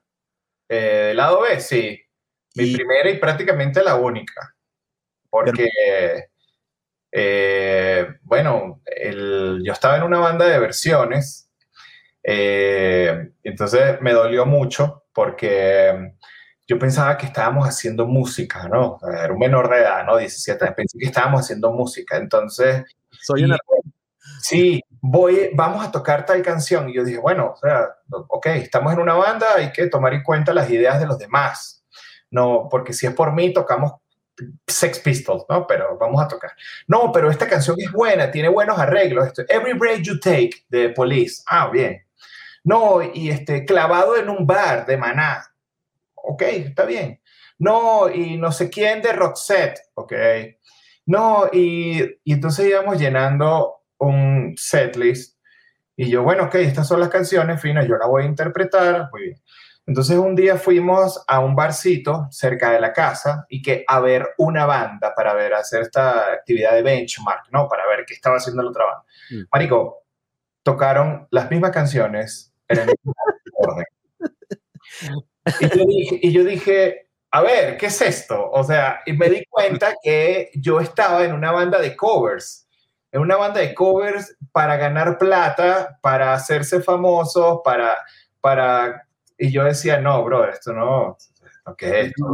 Eh, 0.68 1.12
lado 1.16 1.40
B, 1.40 1.58
sí. 1.58 2.00
Mi 2.54 2.74
primera 2.74 3.10
y 3.10 3.18
prácticamente 3.18 3.82
la 3.82 3.96
única. 3.96 4.54
Porque... 5.28 5.68
Eh, 7.18 8.06
bueno, 8.24 8.82
yo 9.62 9.72
estaba 9.72 9.96
en 9.96 10.02
una 10.02 10.18
banda 10.18 10.46
de 10.46 10.58
versiones, 10.58 11.50
eh, 12.22 13.30
entonces 13.42 14.02
me 14.02 14.12
dolió 14.12 14.44
mucho 14.44 15.04
porque 15.14 16.12
yo 16.66 16.78
pensaba 16.78 17.16
que 17.16 17.24
estábamos 17.24 17.66
haciendo 17.66 18.06
música, 18.06 18.68
¿no? 18.68 18.98
Era 19.02 19.32
un 19.32 19.38
menor 19.38 19.70
de 19.70 19.78
edad, 19.78 20.04
¿no? 20.04 20.18
17 20.18 20.62
años, 20.62 20.76
pensé 20.76 20.98
que 20.98 21.06
estábamos 21.06 21.40
haciendo 21.40 21.72
música, 21.72 22.18
entonces... 22.18 22.84
Soy 23.10 23.44
una... 23.44 23.56
Sí, 24.42 24.82
voy, 25.00 25.48
vamos 25.54 25.86
a 25.86 25.90
tocar 25.90 26.26
tal 26.26 26.42
canción. 26.42 26.90
Y 26.90 26.96
yo 26.96 27.04
dije, 27.04 27.18
bueno, 27.18 27.54
o 27.54 27.56
sea, 27.56 27.96
ok, 28.10 28.46
estamos 28.46 28.92
en 28.92 28.98
una 28.98 29.14
banda, 29.14 29.46
hay 29.56 29.72
que 29.72 29.86
tomar 29.86 30.12
en 30.12 30.22
cuenta 30.22 30.52
las 30.52 30.68
ideas 30.68 31.00
de 31.00 31.06
los 31.06 31.16
demás. 31.16 31.82
No, 32.30 32.68
porque 32.70 32.92
si 32.92 33.06
es 33.06 33.14
por 33.14 33.32
mí, 33.32 33.54
tocamos 33.54 33.92
Sex 34.66 34.98
Pistols, 35.00 35.44
¿no? 35.48 35.66
Pero 35.66 35.96
vamos 35.98 36.22
a 36.22 36.28
tocar. 36.28 36.52
No, 36.86 37.10
pero 37.12 37.30
esta 37.30 37.48
canción 37.48 37.76
es 37.78 37.90
buena, 37.92 38.30
tiene 38.30 38.48
buenos 38.48 38.78
arreglos. 38.78 39.26
Esto, 39.26 39.42
Every 39.48 39.72
Break 39.72 40.02
You 40.02 40.20
Take 40.20 40.64
de 40.68 40.90
Police. 40.90 41.42
Ah, 41.46 41.68
bien. 41.72 42.02
No, 42.64 43.00
y 43.02 43.30
este, 43.30 43.64
clavado 43.64 44.16
en 44.16 44.28
un 44.28 44.46
bar 44.46 44.86
de 44.86 44.96
Maná. 44.96 45.44
Ok, 46.14 46.42
está 46.42 46.84
bien. 46.84 47.20
No, 47.58 48.10
y 48.12 48.36
no 48.36 48.52
sé 48.52 48.68
quién 48.68 49.02
de 49.02 49.12
Roxette. 49.12 49.80
Ok. 49.94 50.12
No, 51.06 51.48
y, 51.52 52.02
y 52.24 52.32
entonces 52.32 52.66
íbamos 52.66 52.98
llenando 52.98 53.84
un 53.98 54.54
setlist. 54.56 55.36
Y 55.96 56.10
yo, 56.10 56.22
bueno, 56.22 56.44
ok, 56.44 56.56
estas 56.56 56.88
son 56.88 57.00
las 57.00 57.08
canciones 57.08 57.60
finas, 57.60 57.86
yo 57.88 57.96
las 57.96 58.08
voy 58.08 58.24
a 58.24 58.26
interpretar. 58.26 59.08
Muy 59.12 59.22
bien. 59.22 59.42
Entonces 59.86 60.18
un 60.18 60.34
día 60.34 60.56
fuimos 60.56 61.22
a 61.28 61.38
un 61.38 61.54
barcito 61.54 62.26
cerca 62.30 62.72
de 62.72 62.80
la 62.80 62.92
casa 62.92 63.46
y 63.48 63.62
que 63.62 63.84
a 63.86 64.00
ver 64.00 64.30
una 64.36 64.66
banda 64.66 65.14
para 65.14 65.32
ver, 65.34 65.54
hacer 65.54 65.82
esta 65.82 66.32
actividad 66.32 66.72
de 66.72 66.82
benchmark, 66.82 67.52
¿no? 67.52 67.68
Para 67.68 67.86
ver 67.86 68.04
qué 68.04 68.14
estaba 68.14 68.36
haciendo 68.36 68.64
la 68.64 68.70
otra 68.70 68.84
banda. 68.84 69.04
Mm. 69.30 69.42
Marico, 69.52 70.02
tocaron 70.64 71.28
las 71.30 71.48
mismas 71.48 71.70
canciones 71.70 72.52
en 72.66 72.80
el 72.80 72.86
mismo 72.86 73.14
orden. 73.52 73.84
Y 75.60 76.32
yo, 76.32 76.42
dije, 76.42 77.08
a 77.30 77.40
ver, 77.40 77.76
¿qué 77.76 77.86
es 77.86 78.02
esto? 78.02 78.50
O 78.50 78.64
sea, 78.64 79.00
y 79.06 79.12
me 79.12 79.30
di 79.30 79.44
cuenta 79.48 79.94
que 80.02 80.50
yo 80.54 80.80
estaba 80.80 81.24
en 81.24 81.32
una 81.32 81.52
banda 81.52 81.78
de 81.78 81.94
covers, 81.94 82.68
en 83.12 83.20
una 83.20 83.36
banda 83.36 83.60
de 83.60 83.72
covers 83.72 84.36
para 84.50 84.76
ganar 84.76 85.18
plata, 85.18 86.00
para 86.02 86.34
hacerse 86.34 86.82
famosos, 86.82 87.60
para, 87.64 87.96
para 88.40 89.05
y 89.38 89.50
yo 89.50 89.64
decía, 89.64 90.00
no, 90.00 90.24
bro, 90.24 90.48
esto 90.48 90.72
no, 90.72 91.16
¿qué 91.76 92.00
es 92.00 92.06
esto? 92.08 92.26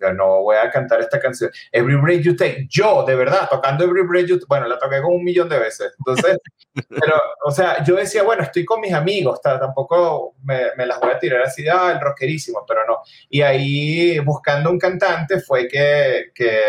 yo 0.00 0.12
no 0.12 0.42
voy 0.42 0.56
a 0.56 0.70
cantar 0.70 1.00
esta 1.00 1.20
canción. 1.20 1.50
Every 1.70 1.96
Break 1.96 2.22
You 2.22 2.36
Take, 2.36 2.66
yo, 2.68 3.04
de 3.04 3.14
verdad, 3.14 3.48
tocando 3.50 3.84
Every 3.84 4.02
Break 4.02 4.26
You 4.26 4.36
Take, 4.36 4.46
bueno, 4.48 4.66
la 4.66 4.78
toqué 4.78 5.00
como 5.00 5.16
un 5.16 5.24
millón 5.24 5.48
de 5.48 5.58
veces. 5.58 5.94
Entonces, 5.98 6.38
pero, 6.88 7.20
o 7.44 7.50
sea, 7.50 7.84
yo 7.84 7.96
decía, 7.96 8.22
bueno, 8.22 8.42
estoy 8.42 8.64
con 8.64 8.80
mis 8.80 8.92
amigos, 8.92 9.40
tampoco 9.42 10.34
me, 10.42 10.74
me, 10.76 10.86
las 10.86 11.00
voy 11.00 11.10
a 11.10 11.18
tirar 11.18 11.42
así, 11.42 11.66
ah, 11.68 11.92
el 11.92 12.00
rockerísimo, 12.00 12.64
pero 12.66 12.86
no. 12.86 12.98
Y 13.28 13.42
ahí, 13.42 14.18
buscando 14.20 14.70
un 14.70 14.78
cantante, 14.78 15.40
fue 15.40 15.68
que, 15.68 16.32
que 16.34 16.60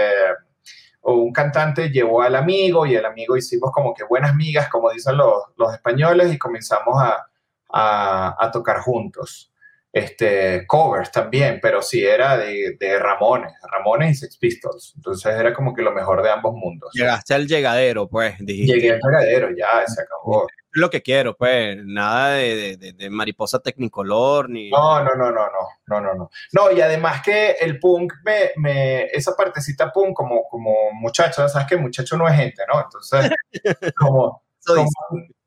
un 1.03 1.33
cantante 1.33 1.89
llevó 1.89 2.21
al 2.21 2.35
amigo 2.35 2.85
y 2.85 2.95
el 2.95 3.05
amigo 3.05 3.35
hicimos 3.35 3.71
como 3.71 3.93
que 3.93 4.03
buenas 4.03 4.35
migas, 4.35 4.69
como 4.69 4.91
dicen 4.91 5.17
los, 5.17 5.43
los 5.57 5.73
españoles, 5.73 6.33
y 6.33 6.37
comenzamos 6.37 7.01
a 7.01 7.27
a, 7.73 8.49
tocar 8.51 8.79
juntos. 8.79 9.47
Este, 9.93 10.65
covers 10.67 11.11
también, 11.11 11.59
pero 11.61 11.81
sí 11.81 12.01
era 12.01 12.37
de, 12.37 12.77
de, 12.79 12.97
Ramones, 12.97 13.51
Ramones 13.69 14.11
y 14.11 14.15
Sex 14.15 14.37
Pistols. 14.37 14.93
Entonces 14.95 15.35
era 15.35 15.53
como 15.53 15.73
que 15.73 15.81
lo 15.81 15.91
mejor 15.91 16.23
de 16.23 16.29
ambos 16.29 16.55
mundos. 16.55 16.91
Llegaste 16.93 17.33
al 17.33 17.45
llegadero, 17.45 18.07
pues. 18.07 18.37
Llegué 18.39 18.93
al 18.93 19.01
llegadero, 19.01 19.49
ya, 19.49 19.85
se 19.85 20.01
acabó. 20.01 20.47
Lo 20.73 20.89
que 20.89 21.01
quiero, 21.01 21.35
pues, 21.35 21.77
nada 21.83 22.35
de, 22.35 22.77
de, 22.77 23.09
mariposa 23.09 23.59
tecnicolor, 23.59 24.49
ni... 24.49 24.69
No, 24.69 25.03
no, 25.03 25.15
no, 25.15 25.29
no, 25.29 25.45
no, 25.45 25.67
no, 25.87 26.01
no, 26.01 26.13
no. 26.13 26.29
No, 26.53 26.71
y 26.71 26.79
además 26.79 27.21
que 27.21 27.51
el 27.59 27.77
punk, 27.77 28.13
me, 28.23 28.51
me 28.55 29.03
esa 29.07 29.35
partecita 29.35 29.91
punk, 29.91 30.15
como, 30.15 30.47
como 30.49 30.73
muchacho, 30.93 31.47
sabes 31.49 31.67
que 31.67 31.75
muchacho 31.75 32.15
no 32.15 32.25
es 32.29 32.35
gente, 32.35 32.63
¿no? 32.71 32.81
Entonces, 32.81 33.31
como, 33.97 34.43
como, 34.65 34.87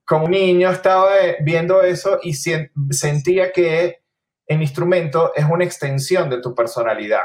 como 0.05 0.29
niño 0.29 0.71
estaba 0.71 1.19
eh, 1.21 1.39
viendo 1.41 1.83
eso 1.83 2.19
y 2.23 2.35
sentía 2.35 3.53
que 3.53 4.03
el 4.47 4.61
instrumento 4.61 5.33
es 5.35 5.45
una 5.45 5.65
extensión 5.65 6.29
de 6.29 6.41
tu 6.41 6.55
personalidad. 6.55 7.25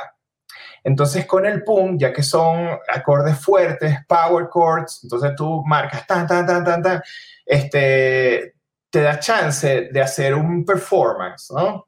Entonces 0.83 1.25
con 1.25 1.45
el 1.45 1.63
punk, 1.63 1.99
ya 1.99 2.13
que 2.13 2.23
son 2.23 2.69
acordes 2.87 3.37
fuertes, 3.39 3.97
power 4.07 4.47
chords, 4.51 5.01
entonces 5.03 5.33
tú 5.35 5.61
marcas 5.65 6.07
tan, 6.07 6.25
tan, 6.25 6.45
tan, 6.45 6.63
tan, 6.63 6.81
tan, 6.81 7.01
este, 7.45 8.55
te 8.89 9.01
da 9.01 9.19
chance 9.19 9.89
de 9.91 10.01
hacer 10.01 10.33
un 10.35 10.63
performance, 10.65 11.51
¿no? 11.51 11.85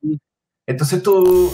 Entonces 0.66 1.02
tú, 1.02 1.52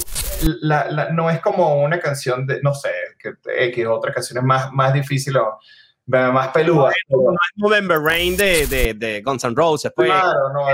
no 1.14 1.30
es 1.30 1.40
como 1.40 1.82
una 1.84 2.00
canción 2.00 2.46
de, 2.46 2.62
no 2.62 2.74
sé, 2.74 2.92
que 3.20 3.34
X, 3.68 3.86
otra 3.88 4.14
canción 4.14 4.40
es 4.40 4.44
más, 4.44 4.72
más 4.74 4.94
difícil 4.94 5.38
o 5.38 5.60
más 6.08 6.50
peluda. 6.50 6.92
No, 7.10 7.32
es 7.32 7.38
November 7.56 8.00
Rain 8.00 8.38
de, 8.38 8.66
de, 8.68 8.94
de, 8.94 9.22
Guns 9.22 9.44
N' 9.44 9.56
Roses. 9.56 9.92
Pues, 9.96 10.10
claro, 10.10 10.54
no. 10.54 10.66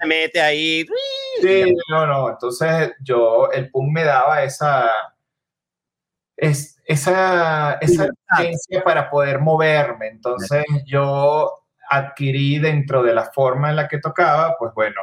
se 0.00 0.06
mete 0.06 0.40
ahí. 0.40 0.86
Sí, 1.40 1.74
no, 1.88 2.06
no. 2.06 2.30
Entonces 2.30 2.92
yo, 3.00 3.50
el 3.50 3.70
punk 3.70 3.92
me 3.92 4.04
daba 4.04 4.42
esa, 4.42 4.90
es, 6.36 6.80
esa, 6.84 7.78
esa 7.80 8.08
para 8.84 9.08
poder 9.08 9.40
moverme. 9.40 10.08
Entonces 10.08 10.64
yo 10.86 11.50
adquirí 11.88 12.58
dentro 12.58 13.02
de 13.02 13.14
la 13.14 13.24
forma 13.24 13.70
en 13.70 13.76
la 13.76 13.88
que 13.88 13.98
tocaba, 13.98 14.56
pues 14.58 14.72
bueno, 14.74 15.00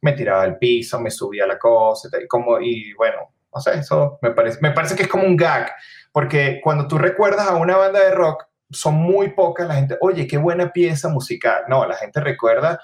me 0.00 0.12
tiraba 0.12 0.42
al 0.42 0.58
piso, 0.58 0.98
me 1.00 1.10
subía 1.10 1.46
la 1.46 1.58
cosa, 1.58 2.08
y, 2.20 2.26
como, 2.26 2.58
y 2.58 2.92
bueno, 2.94 3.32
no 3.54 3.60
sé, 3.60 3.78
eso 3.78 4.18
me 4.22 4.30
parece, 4.30 4.58
me 4.62 4.72
parece 4.72 4.96
que 4.96 5.02
es 5.02 5.08
como 5.08 5.24
un 5.24 5.36
gag, 5.36 5.72
porque 6.10 6.60
cuando 6.64 6.88
tú 6.88 6.98
recuerdas 6.98 7.48
a 7.48 7.56
una 7.56 7.76
banda 7.76 8.00
de 8.00 8.10
rock, 8.12 8.46
son 8.72 8.94
muy 8.94 9.30
pocas 9.30 9.68
la 9.68 9.74
gente, 9.74 9.96
oye, 10.00 10.26
qué 10.26 10.38
buena 10.38 10.72
pieza 10.72 11.08
musical. 11.08 11.64
No, 11.68 11.86
la 11.86 11.96
gente 11.96 12.20
recuerda, 12.20 12.80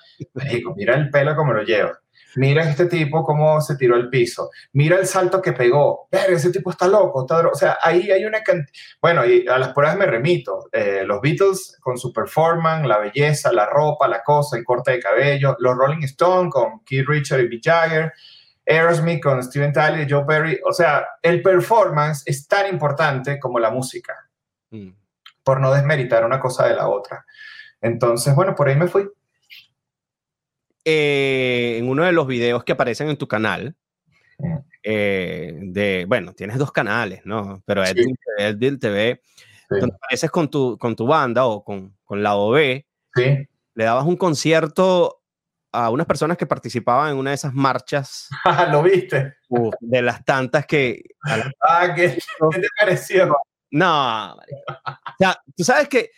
digo, 0.50 0.74
mira 0.76 0.94
el 0.94 1.10
pelo 1.10 1.34
como 1.34 1.52
lo 1.52 1.62
lleva. 1.62 1.98
Mira 2.36 2.68
este 2.68 2.86
tipo 2.86 3.24
cómo 3.24 3.60
se 3.60 3.76
tiró 3.76 3.96
al 3.96 4.10
piso. 4.10 4.50
Mira 4.72 4.96
el 4.98 5.06
salto 5.06 5.40
que 5.40 5.52
pegó. 5.52 6.08
Ver, 6.12 6.30
ese 6.32 6.50
tipo 6.50 6.70
está 6.70 6.86
loco. 6.86 7.26
o 7.28 7.54
sea, 7.54 7.78
ahí 7.82 8.10
hay 8.10 8.24
una 8.24 8.42
cantidad. 8.42 8.72
Bueno, 9.00 9.24
y 9.26 9.46
a 9.48 9.58
las 9.58 9.72
pruebas 9.72 9.96
me 9.96 10.06
remito. 10.06 10.68
Eh, 10.70 11.02
los 11.04 11.20
Beatles 11.20 11.76
con 11.80 11.96
su 11.96 12.12
performance, 12.12 12.86
la 12.86 12.98
belleza, 12.98 13.52
la 13.52 13.66
ropa, 13.66 14.06
la 14.06 14.22
cosa, 14.22 14.56
el 14.56 14.64
corte 14.64 14.92
de 14.92 15.00
cabello. 15.00 15.56
Los 15.58 15.76
Rolling 15.76 16.04
Stones 16.04 16.52
con 16.52 16.84
Keith 16.84 17.08
Richards 17.08 17.44
y 17.44 17.48
Mick 17.48 17.64
Jagger. 17.64 18.12
Aerosmith 18.66 19.22
con 19.22 19.42
Steven 19.42 19.72
Tyler 19.72 20.06
y 20.06 20.10
Joe 20.10 20.24
Perry. 20.26 20.60
O 20.64 20.72
sea, 20.72 21.06
el 21.22 21.42
performance 21.42 22.22
es 22.26 22.46
tan 22.46 22.68
importante 22.68 23.40
como 23.40 23.58
la 23.58 23.70
música. 23.70 24.14
Mm 24.70 24.90
por 25.48 25.60
no 25.60 25.72
desmeritar 25.72 26.26
una 26.26 26.38
cosa 26.38 26.66
de 26.66 26.76
la 26.76 26.88
otra. 26.88 27.24
Entonces, 27.80 28.34
bueno, 28.34 28.54
por 28.54 28.68
ahí 28.68 28.76
me 28.76 28.86
fui. 28.86 29.08
Eh, 30.84 31.76
en 31.78 31.88
uno 31.88 32.04
de 32.04 32.12
los 32.12 32.26
videos 32.26 32.64
que 32.64 32.72
aparecen 32.72 33.08
en 33.08 33.16
tu 33.16 33.26
canal, 33.26 33.74
eh, 34.82 35.56
de, 35.58 36.04
bueno, 36.06 36.34
tienes 36.34 36.58
dos 36.58 36.70
canales, 36.70 37.22
¿no? 37.24 37.62
Pero 37.64 37.82
es 37.82 37.94
Edil 38.36 38.78
TV, 38.78 39.22
donde 39.70 39.96
apareces 39.96 40.30
con 40.30 40.50
tu, 40.50 40.76
con 40.76 40.94
tu 40.94 41.06
banda 41.06 41.46
o 41.46 41.64
con, 41.64 41.96
con 42.04 42.22
la 42.22 42.34
OB, 42.34 42.84
sí. 43.14 43.48
le 43.74 43.84
dabas 43.84 44.04
un 44.04 44.18
concierto 44.18 45.22
a 45.72 45.88
unas 45.88 46.06
personas 46.06 46.36
que 46.36 46.44
participaban 46.44 47.12
en 47.12 47.16
una 47.16 47.30
de 47.30 47.36
esas 47.36 47.54
marchas. 47.54 48.28
¿Lo 48.70 48.82
viste? 48.82 49.36
de 49.80 50.02
las 50.02 50.22
tantas 50.26 50.66
que... 50.66 51.04
ah, 51.22 51.94
¿qué, 51.96 52.18
¿qué, 52.50 52.60
te 52.60 52.68
pareció? 52.78 53.34
No, 53.70 54.34
o 54.34 55.14
sea, 55.18 55.40
tú 55.56 55.64
sabes 55.64 55.88
que 55.88 56.10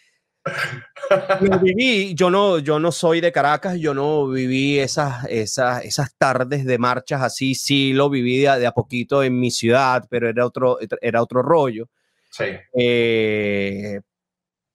lo 1.40 1.58
viví, 1.58 2.14
yo 2.14 2.30
no, 2.30 2.58
yo 2.58 2.78
no 2.78 2.92
soy 2.92 3.20
de 3.20 3.32
Caracas, 3.32 3.78
yo 3.78 3.94
no 3.94 4.28
viví 4.28 4.78
esas, 4.78 5.24
esas, 5.28 5.84
esas 5.84 6.14
tardes 6.16 6.64
de 6.64 6.78
marchas 6.78 7.22
así, 7.22 7.54
sí 7.54 7.92
lo 7.92 8.08
viví 8.08 8.38
de, 8.38 8.66
a 8.66 8.72
poquito 8.72 9.22
en 9.22 9.38
mi 9.38 9.50
ciudad, 9.50 10.06
pero 10.08 10.28
era 10.28 10.46
otro, 10.46 10.78
era 11.00 11.22
otro 11.22 11.42
rollo. 11.42 11.88
Sí. 12.30 12.44
Eh, 12.74 14.00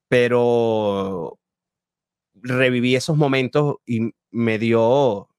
pero 0.08 1.40
reviví 2.36 2.96
esos 2.96 3.18
momentos 3.18 3.78
y 3.86 4.12
me 4.32 4.60
dio, 4.60 5.30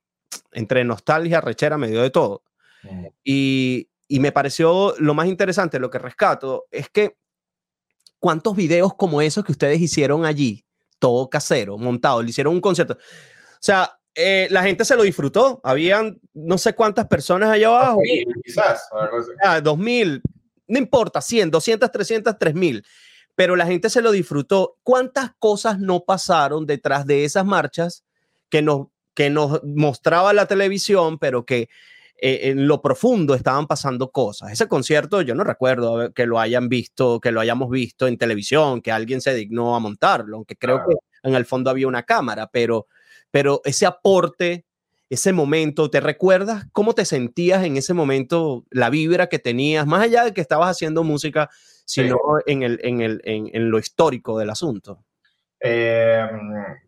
entre 0.53 0.85
nostalgia, 0.85 1.41
rechera, 1.41 1.79
me 1.79 1.89
dio 1.89 2.03
de 2.03 2.11
todo. 2.11 2.43
Mm. 2.83 3.07
Y, 3.23 3.89
y 4.09 4.21
me 4.21 4.33
pareció 4.33 4.95
lo 4.99 5.15
más 5.15 5.29
interesante, 5.29 5.79
lo 5.79 5.91
que 5.91 5.99
rescato, 5.99 6.65
es 6.71 6.89
que 6.91 7.17
cuántos 8.27 8.57
videos 8.57 8.93
como 8.93 9.23
esos 9.23 9.45
que 9.45 9.53
ustedes 9.53 9.81
hicieron 9.81 10.25
allí, 10.25 10.65
todo 10.99 11.31
casero, 11.31 11.79
montado, 11.79 12.21
le 12.25 12.31
hicieron 12.31 12.55
un 12.55 12.61
concierto. 12.61 12.95
O 12.95 13.61
sea, 13.61 14.01
eh, 14.17 14.49
la 14.51 14.65
gente 14.65 14.85
se 14.85 14.97
lo 14.97 15.05
disfrutó. 15.05 15.61
Habían 15.63 16.19
no 16.35 16.59
sé 16.59 16.75
cuántas 16.75 17.07
personas 17.07 17.51
allá 17.51 17.69
abajo. 17.69 18.01
quizás. 18.45 18.89
Ah, 19.45 19.61
2000, 19.61 20.23
no 20.67 20.77
importa, 20.77 21.21
100, 21.21 21.53
200, 21.53 21.89
300, 21.89 22.37
3000. 22.37 22.85
Pero 23.37 23.55
la 23.55 23.65
gente 23.65 23.91
se 23.91 24.03
lo 24.03 24.11
disfrutó. 24.11 24.77
¿Cuántas 24.83 25.31
cosas 25.39 25.79
no 25.79 26.01
pasaron 26.01 26.67
detrás 26.67 27.07
de 27.07 27.25
esas 27.25 27.47
marchas 27.47 28.05
que 28.49 28.61
nos, 28.61 28.89
que 29.15 29.31
nos 29.31 29.63
mostraba 29.63 30.33
la 30.33 30.47
televisión, 30.47 31.21
pero 31.21 31.47
que 31.47 31.69
eh, 32.19 32.51
en 32.51 32.67
lo 32.67 32.81
profundo 32.81 33.35
estaban 33.35 33.67
pasando 33.67 34.11
cosas. 34.11 34.51
Ese 34.51 34.69
concierto 34.69 35.21
yo 35.21 35.35
no 35.35 35.45
recuerdo 35.45 36.13
que 36.15 36.27
lo 36.27 36.41
hayan 36.41 36.69
visto, 36.69 37.21
que 37.21 37.31
lo 37.31 37.41
hayamos 37.41 37.69
visto 37.69 38.07
en 38.07 38.17
televisión, 38.17 38.81
que 38.81 38.91
alguien 38.91 39.21
se 39.21 39.35
dignó 39.35 39.77
a 39.77 39.81
montarlo, 39.81 40.37
aunque 40.37 40.57
creo 40.57 40.81
que 40.89 40.95
en 41.23 41.35
el 41.35 41.45
fondo 41.45 41.69
había 41.69 41.89
una 41.89 42.05
cámara, 42.05 42.49
pero, 42.51 42.87
pero 43.31 43.61
ese 43.65 43.85
aporte, 43.85 44.65
ese 45.11 45.33
momento, 45.35 45.91
¿te 45.91 46.01
recuerdas 46.01 46.67
cómo 46.73 46.95
te 46.95 47.05
sentías 47.05 47.65
en 47.65 47.77
ese 47.77 47.93
momento, 47.93 48.65
la 48.71 48.89
vibra 48.89 49.27
que 49.27 49.39
tenías, 49.39 49.87
más 49.87 50.03
allá 50.03 50.25
de 50.25 50.33
que 50.33 50.41
estabas 50.41 50.71
haciendo 50.71 51.05
música, 51.05 51.51
sino 51.85 52.19
en, 52.47 52.63
el, 52.63 52.81
en, 52.83 53.03
el, 53.03 53.21
en, 53.25 53.71
lo 53.71 53.79
histórico 53.79 54.39
del 54.39 54.51
asunto? 54.51 55.05
Eh, 55.61 56.27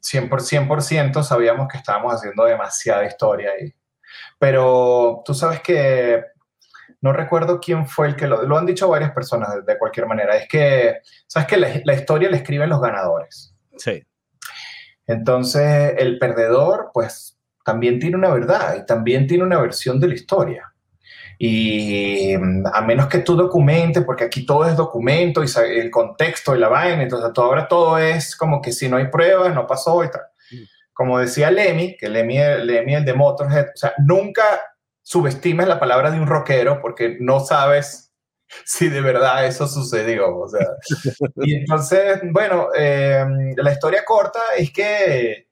100%, 0.00 1.22
sabíamos 1.22 1.68
que 1.68 1.76
estábamos 1.76 2.14
haciendo 2.14 2.44
demasiada 2.44 3.04
historia 3.04 3.50
ahí. 3.50 3.74
Pero 4.38 5.22
tú 5.24 5.34
sabes 5.34 5.60
que 5.60 6.22
no 7.00 7.12
recuerdo 7.12 7.60
quién 7.60 7.86
fue 7.86 8.08
el 8.08 8.16
que 8.16 8.26
lo, 8.26 8.42
lo 8.42 8.58
han 8.58 8.66
dicho 8.66 8.88
varias 8.88 9.12
personas 9.12 9.64
de, 9.64 9.78
cualquier 9.78 10.06
manera. 10.06 10.36
Es 10.36 10.48
que, 10.48 10.98
sabes 11.26 11.48
que 11.48 11.56
la, 11.56 11.94
historia 11.94 12.30
la 12.30 12.36
escriben 12.36 12.68
los 12.68 12.80
ganadores. 12.80 13.54
Sí. 13.76 14.02
Entonces, 15.06 15.94
el 15.98 16.18
perdedor, 16.18 16.90
pues, 16.92 17.38
también 17.64 17.98
tiene 18.00 18.16
una 18.16 18.30
verdad 18.30 18.76
y 18.80 18.86
también 18.86 19.26
tiene 19.26 19.44
una 19.44 19.60
versión 19.60 20.00
de 20.00 20.08
la 20.08 20.14
historia. 20.14 20.72
Y 21.40 22.34
a 22.34 22.80
menos 22.80 23.06
que 23.06 23.18
tú 23.18 23.36
documentes, 23.36 24.02
porque 24.02 24.24
aquí 24.24 24.44
todo 24.44 24.66
es 24.66 24.76
documento 24.76 25.44
y 25.44 25.48
el 25.68 25.88
contexto 25.88 26.56
y 26.56 26.58
la 26.58 26.68
vaina, 26.68 27.00
entonces 27.00 27.32
todo, 27.32 27.46
ahora 27.46 27.68
todo 27.68 27.96
es 27.96 28.34
como 28.34 28.60
que 28.60 28.72
si 28.72 28.88
no 28.88 28.96
hay 28.96 29.06
pruebas, 29.06 29.54
no 29.54 29.64
pasó 29.64 30.02
y 30.02 30.10
tal 30.10 30.22
como 30.98 31.20
decía 31.20 31.52
Lemmy, 31.52 31.96
que 31.96 32.08
Lemmy, 32.08 32.38
Lemmy 32.64 32.96
el 32.96 33.04
de 33.04 33.14
Motorhead, 33.14 33.68
o 33.72 33.76
sea, 33.76 33.92
nunca 33.98 34.42
subestimes 35.00 35.68
la 35.68 35.78
palabra 35.78 36.10
de 36.10 36.18
un 36.18 36.26
rockero 36.26 36.80
porque 36.80 37.18
no 37.20 37.38
sabes 37.38 38.12
si 38.64 38.88
de 38.88 39.00
verdad 39.00 39.46
eso 39.46 39.68
sucedió. 39.68 40.36
O 40.36 40.48
sea, 40.48 40.66
y 41.36 41.54
entonces, 41.54 42.18
bueno, 42.32 42.74
em, 42.74 43.54
la 43.56 43.70
historia 43.70 44.04
corta 44.04 44.40
es 44.56 44.72
que 44.72 45.46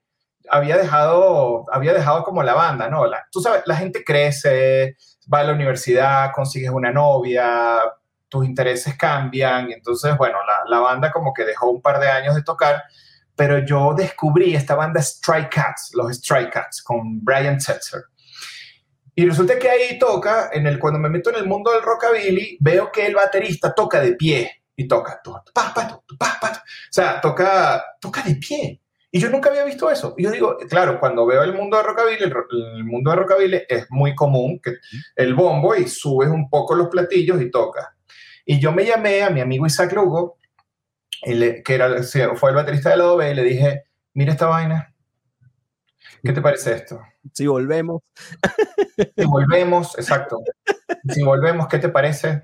había 0.51 0.77
dejado, 0.79 1.65
había 1.71 1.95
dejado 1.95 2.25
como 2.25 2.43
la 2.43 2.55
banda, 2.55 2.89
¿no? 2.89 3.05
tú 3.31 3.41
sabes, 3.41 3.63
la 3.67 3.77
gente 3.77 4.03
crece, 4.03 4.97
va 5.33 5.41
a 5.41 5.45
la 5.45 5.53
universidad, 5.53 6.33
consigues 6.35 6.71
una 6.71 6.91
novia, 6.91 7.79
tus 8.29 8.45
intereses 8.45 8.97
cambian, 8.97 9.71
entonces, 9.71 10.17
bueno, 10.17 10.39
la, 10.45 10.69
la 10.69 10.81
banda 10.81 11.13
como 11.13 11.33
que 11.33 11.45
dejó 11.45 11.71
un 11.71 11.81
par 11.81 12.01
de 12.01 12.09
años 12.09 12.35
de 12.35 12.43
tocar 12.43 12.83
pero 13.37 13.65
yo 13.65 13.95
descubrí 13.95 14.55
esta 14.55 14.75
banda 14.75 15.01
Strike 15.01 15.51
Cats, 15.51 15.91
los 15.95 16.11
Strike 16.13 16.51
Cats, 16.51 16.83
con 16.83 17.23
Brian 17.23 17.61
Setzer. 17.61 18.05
Y 19.15 19.27
resulta 19.27 19.59
que 19.59 19.71
ahí 19.71 19.99
toca, 19.99 20.51
en 20.53 20.67
el, 20.67 20.79
cuando 20.79 20.99
me 20.99 21.09
meto 21.09 21.31
en 21.31 21.37
el 21.37 21.47
mundo 21.47 21.71
del 21.73 21.83
rockabilly, 21.83 22.59
veo 22.61 22.91
que 22.91 23.07
el 23.07 23.15
baterista 23.15 23.75
toca 23.75 24.01
de 24.01 24.15
pie 24.15 24.63
y 24.75 24.87
toca, 24.87 25.21
pa, 25.55 25.73
pa, 25.73 26.03
pa, 26.19 26.53
o 26.53 26.59
sea, 26.91 27.21
toca, 27.21 27.83
toca 28.01 28.23
de 28.23 28.35
pie. 28.37 28.81
Y 29.11 29.19
yo 29.19 29.31
nunca 29.31 29.49
había 29.49 29.65
visto 29.65 29.91
eso. 29.91 30.15
Y 30.19 30.25
yo 30.25 30.31
digo, 30.31 30.59
claro, 30.69 31.01
cuando 31.01 31.25
veo 31.25 31.43
el 31.43 31.55
mundo 31.55 31.79
de 31.79 31.83
rockabilly, 31.85 32.25
el, 32.25 32.85
mundo 32.85 33.11
de 33.11 33.17
rockabilly 33.17 33.63
es 33.69 33.87
muy 33.89 34.15
común 34.15 34.61
que 34.63 34.75
el 35.15 35.35
bombo 35.35 35.75
y 35.75 35.89
subes 35.89 36.29
un 36.29 36.51
poco 36.51 36.75
los 36.75 36.89
platillos 36.89 37.41
y 37.41 37.51
toca. 37.51 37.97
Y 38.45 38.61
yo 38.61 38.73
me 38.73 38.85
llamé 38.85 39.23
a 39.23 39.31
mi 39.31 39.41
amigo 39.41 39.65
Isaac 39.67 39.95
Lugo, 39.95 40.37
que 41.27 41.75
era, 41.75 42.03
fue 42.37 42.51
el 42.51 42.57
baterista 42.57 42.91
de 42.91 42.97
la 42.99 43.13
OB, 43.13 43.23
y 43.23 43.35
le 43.35 43.43
dije, 43.43 43.85
mira 44.15 44.33
esta 44.33 44.47
vaina, 44.47 44.95
¿qué 46.23 46.33
te 46.33 46.41
parece 46.41 46.73
esto? 46.75 47.01
Si 47.33 47.47
volvemos. 47.47 48.03
Si 49.17 49.25
volvemos, 49.27 49.99
exacto. 49.99 50.39
Si 51.09 51.23
volvemos, 51.23 51.69
¿qué 51.69 51.79
te 51.79 51.89
parece? 51.89 52.43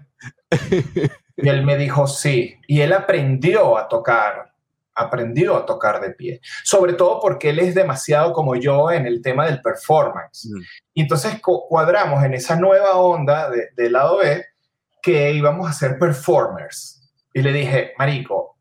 Y 1.36 1.48
él 1.48 1.64
me 1.64 1.76
dijo, 1.76 2.06
sí. 2.06 2.58
Y 2.66 2.80
él 2.80 2.92
aprendió 2.92 3.78
a 3.78 3.88
tocar, 3.88 4.52
aprendió 4.94 5.56
a 5.56 5.66
tocar 5.66 6.00
de 6.00 6.10
pie. 6.10 6.40
Sobre 6.62 6.92
todo 6.92 7.20
porque 7.20 7.50
él 7.50 7.58
es 7.58 7.74
demasiado 7.74 8.32
como 8.32 8.54
yo 8.56 8.90
en 8.90 9.06
el 9.06 9.22
tema 9.22 9.46
del 9.46 9.60
performance. 9.60 10.48
Mm. 10.50 10.60
Y 10.94 11.02
entonces 11.02 11.40
cuadramos 11.40 12.22
en 12.24 12.34
esa 12.34 12.56
nueva 12.56 12.96
onda 12.96 13.50
de, 13.50 13.70
del 13.76 13.92
lado 13.92 14.18
B 14.18 14.44
que 15.02 15.32
íbamos 15.32 15.68
a 15.68 15.72
ser 15.72 15.98
performers. 15.98 17.10
Y 17.32 17.42
le 17.42 17.52
dije, 17.52 17.92
Marico, 17.98 18.51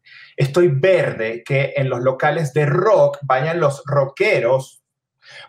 estoy 0.42 0.70
verde 0.70 1.44
que 1.46 1.74
en 1.76 1.90
los 1.90 2.02
locales 2.02 2.54
de 2.54 2.66
rock 2.66 3.20
vayan 3.22 3.60
los 3.60 3.84
rockeros, 3.86 4.82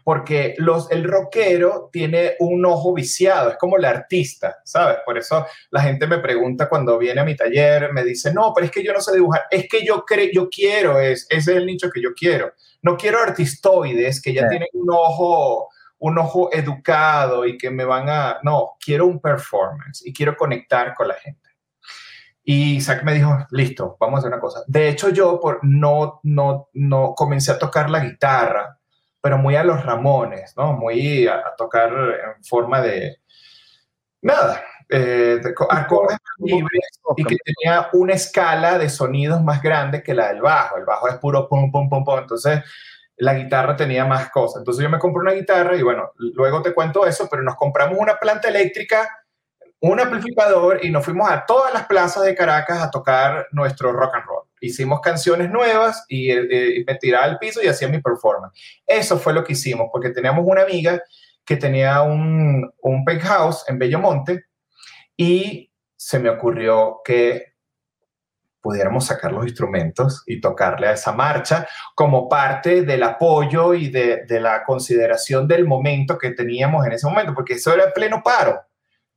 porque 0.05 0.55
los, 0.59 0.91
el 0.91 1.05
rockero 1.05 1.89
tiene 1.91 2.37
un 2.41 2.65
ojo 2.67 2.93
viciado, 2.93 3.51
es 3.51 3.57
como 3.57 3.77
el 3.77 3.85
artista, 3.85 4.59
¿sabes? 4.65 4.99
Por 5.05 5.19
eso 5.19 5.47
la 5.71 5.81
gente 5.81 6.07
me 6.07 6.19
pregunta 6.19 6.69
cuando 6.69 6.99
viene 6.99 7.21
a 7.21 7.25
mi 7.25 7.35
taller, 7.35 7.93
me 7.93 8.05
dice, 8.05 8.33
no, 8.33 8.53
pero 8.55 8.67
es 8.67 8.71
que 8.71 8.85
yo 8.85 8.93
no 8.93 9.01
sé 9.01 9.15
dibujar, 9.15 9.45
es 9.51 9.67
que 9.69 9.85
yo, 9.85 10.05
creo, 10.05 10.29
yo 10.33 10.49
quiero, 10.49 11.01
es, 11.01 11.27
ese 11.31 11.53
es 11.53 11.57
el 11.57 11.67
nicho 11.67 11.91
que 11.91 12.03
yo 12.03 12.11
quiero. 12.15 12.53
No 12.83 12.97
quiero 12.97 13.19
artistoides 13.19 14.21
que 14.21 14.35
ya 14.35 14.49
tienen 14.49 14.69
un 14.75 14.89
ojo 14.91 15.69
un 16.03 16.19
ojo 16.19 16.51
educado 16.53 17.47
y 17.47 17.57
que 17.57 17.71
me 17.71 17.85
van 17.85 18.09
a... 18.09 18.41
No, 18.43 18.73
quiero 18.85 19.07
un 19.07 19.21
performance 19.21 20.05
y 20.05 20.13
quiero 20.13 20.37
conectar 20.37 20.95
con 20.95 21.07
la 21.07 21.15
gente. 21.15 21.42
Y 22.45 22.77
Isaac 22.77 23.05
me 23.05 23.15
dijo, 23.15 23.47
listo, 23.51 23.97
vamos 24.01 24.17
a 24.17 24.19
hacer 24.19 24.33
una 24.33 24.41
cosa. 24.41 24.65
De 24.67 24.89
hecho, 24.89 25.11
yo 25.11 25.39
por, 25.39 25.61
no, 25.63 26.21
no, 26.25 26.69
no 26.73 27.15
comencé 27.15 27.53
a 27.53 27.59
tocar 27.59 27.89
la 27.89 28.01
guitarra, 28.01 28.79
pero 29.21 29.39
muy 29.39 29.55
a 29.55 29.63
los 29.63 29.85
Ramones, 29.85 30.55
¿no? 30.57 30.73
Muy 30.73 31.29
a, 31.29 31.55
tocar 31.57 31.93
en 31.93 32.45
forma 32.45 32.81
de, 32.81 33.19
nada, 34.23 34.61
eh, 34.89 35.39
de 35.41 35.55
acordes 35.71 36.19
libres 36.39 37.01
y 37.17 37.25
que 37.25 37.37
tenía 37.45 37.89
una 37.93 38.15
escala 38.15 38.77
de 38.79 38.89
sonidos 38.89 39.41
más 39.43 39.63
grande 39.63 40.03
que 40.03 40.15
la 40.15 40.29
del 40.29 40.43
bajo. 40.43 40.77
El 40.77 40.85
bajo 40.85 41.09
es 41.09 41.17
puro 41.19 41.49
pum, 41.49 41.71
pum, 41.71 41.89
pum, 41.89 42.05
pum. 42.05 42.19
Entonces, 42.19 42.61
la 43.19 43.35
guitarra 43.35 43.77
tenía 43.77 44.05
más 44.05 44.31
cosas. 44.31 44.63
Entonces, 44.63 44.83
yo 44.83 44.91
me 44.91 44.99
compré 44.99 45.21
una 45.21 45.33
guitarra 45.33 45.77
y 45.77 45.83
bueno, 45.83 46.11
luego 46.17 46.61
te 46.61 46.75
cuento 46.75 47.07
eso, 47.07 47.29
pero 47.31 47.45
nos 47.45 47.55
compramos 47.55 47.97
una 48.01 48.17
planta 48.17 48.49
eléctrica 48.49 49.09
un 49.83 49.99
amplificador 49.99 50.85
y 50.85 50.91
nos 50.91 51.05
fuimos 51.05 51.29
a 51.29 51.45
todas 51.45 51.75
las 51.75 51.87
plazas 51.87 52.23
de 52.23 52.37
Caracas 52.37 52.81
a 52.81 52.91
tocar 52.91 53.49
nuestro 53.51 53.93
rock 53.93 54.15
and 54.15 54.25
roll. 54.27 54.45
Hicimos 54.61 55.01
canciones 55.01 55.51
nuevas 55.51 56.05
y, 56.09 56.31
eh, 56.31 56.85
me 56.87 56.95
tiraba 56.95 57.25
al 57.25 57.39
piso 57.39 57.61
y 57.61 57.67
hacía 57.67 57.89
mi 57.89 58.01
performance. 58.01 58.57
Eso 58.87 59.19
fue 59.19 59.33
lo 59.33 59.43
que 59.43 59.55
hicimos, 59.55 59.89
porque 59.93 60.11
teníamos 60.11 60.45
una 60.47 60.63
amiga 60.63 61.03
que 61.45 61.57
tenía 61.57 62.01
un, 62.03 62.73
un 62.81 63.05
penthouse 63.05 63.65
en 63.67 63.81
Bellomonte 63.81 64.45
y 65.17 65.73
se 65.97 66.21
me 66.21 66.31
ocurrió 66.31 67.01
que 67.05 67.55
pudiéramos 68.61 69.07
sacar 69.07 69.33
los 69.33 69.45
instrumentos 69.45 70.23
y 70.27 70.41
tocarle 70.41 70.87
a 70.87 70.93
esa 70.93 71.11
marcha 71.11 71.67
como 71.97 72.29
parte 72.29 72.83
del 72.83 73.03
apoyo 73.03 73.75
y 73.75 73.89
de, 73.89 74.27
de 74.27 74.39
la 74.39 74.63
consideración 74.63 75.49
del 75.49 75.67
momento 75.67 76.17
que 76.17 76.31
teníamos 76.31 76.87
en 76.87 76.93
ese 76.93 77.09
momento, 77.09 77.35
porque 77.35 77.55
eso 77.55 77.75
era 77.75 77.93
pleno 77.93 78.23
paro. 78.23 78.63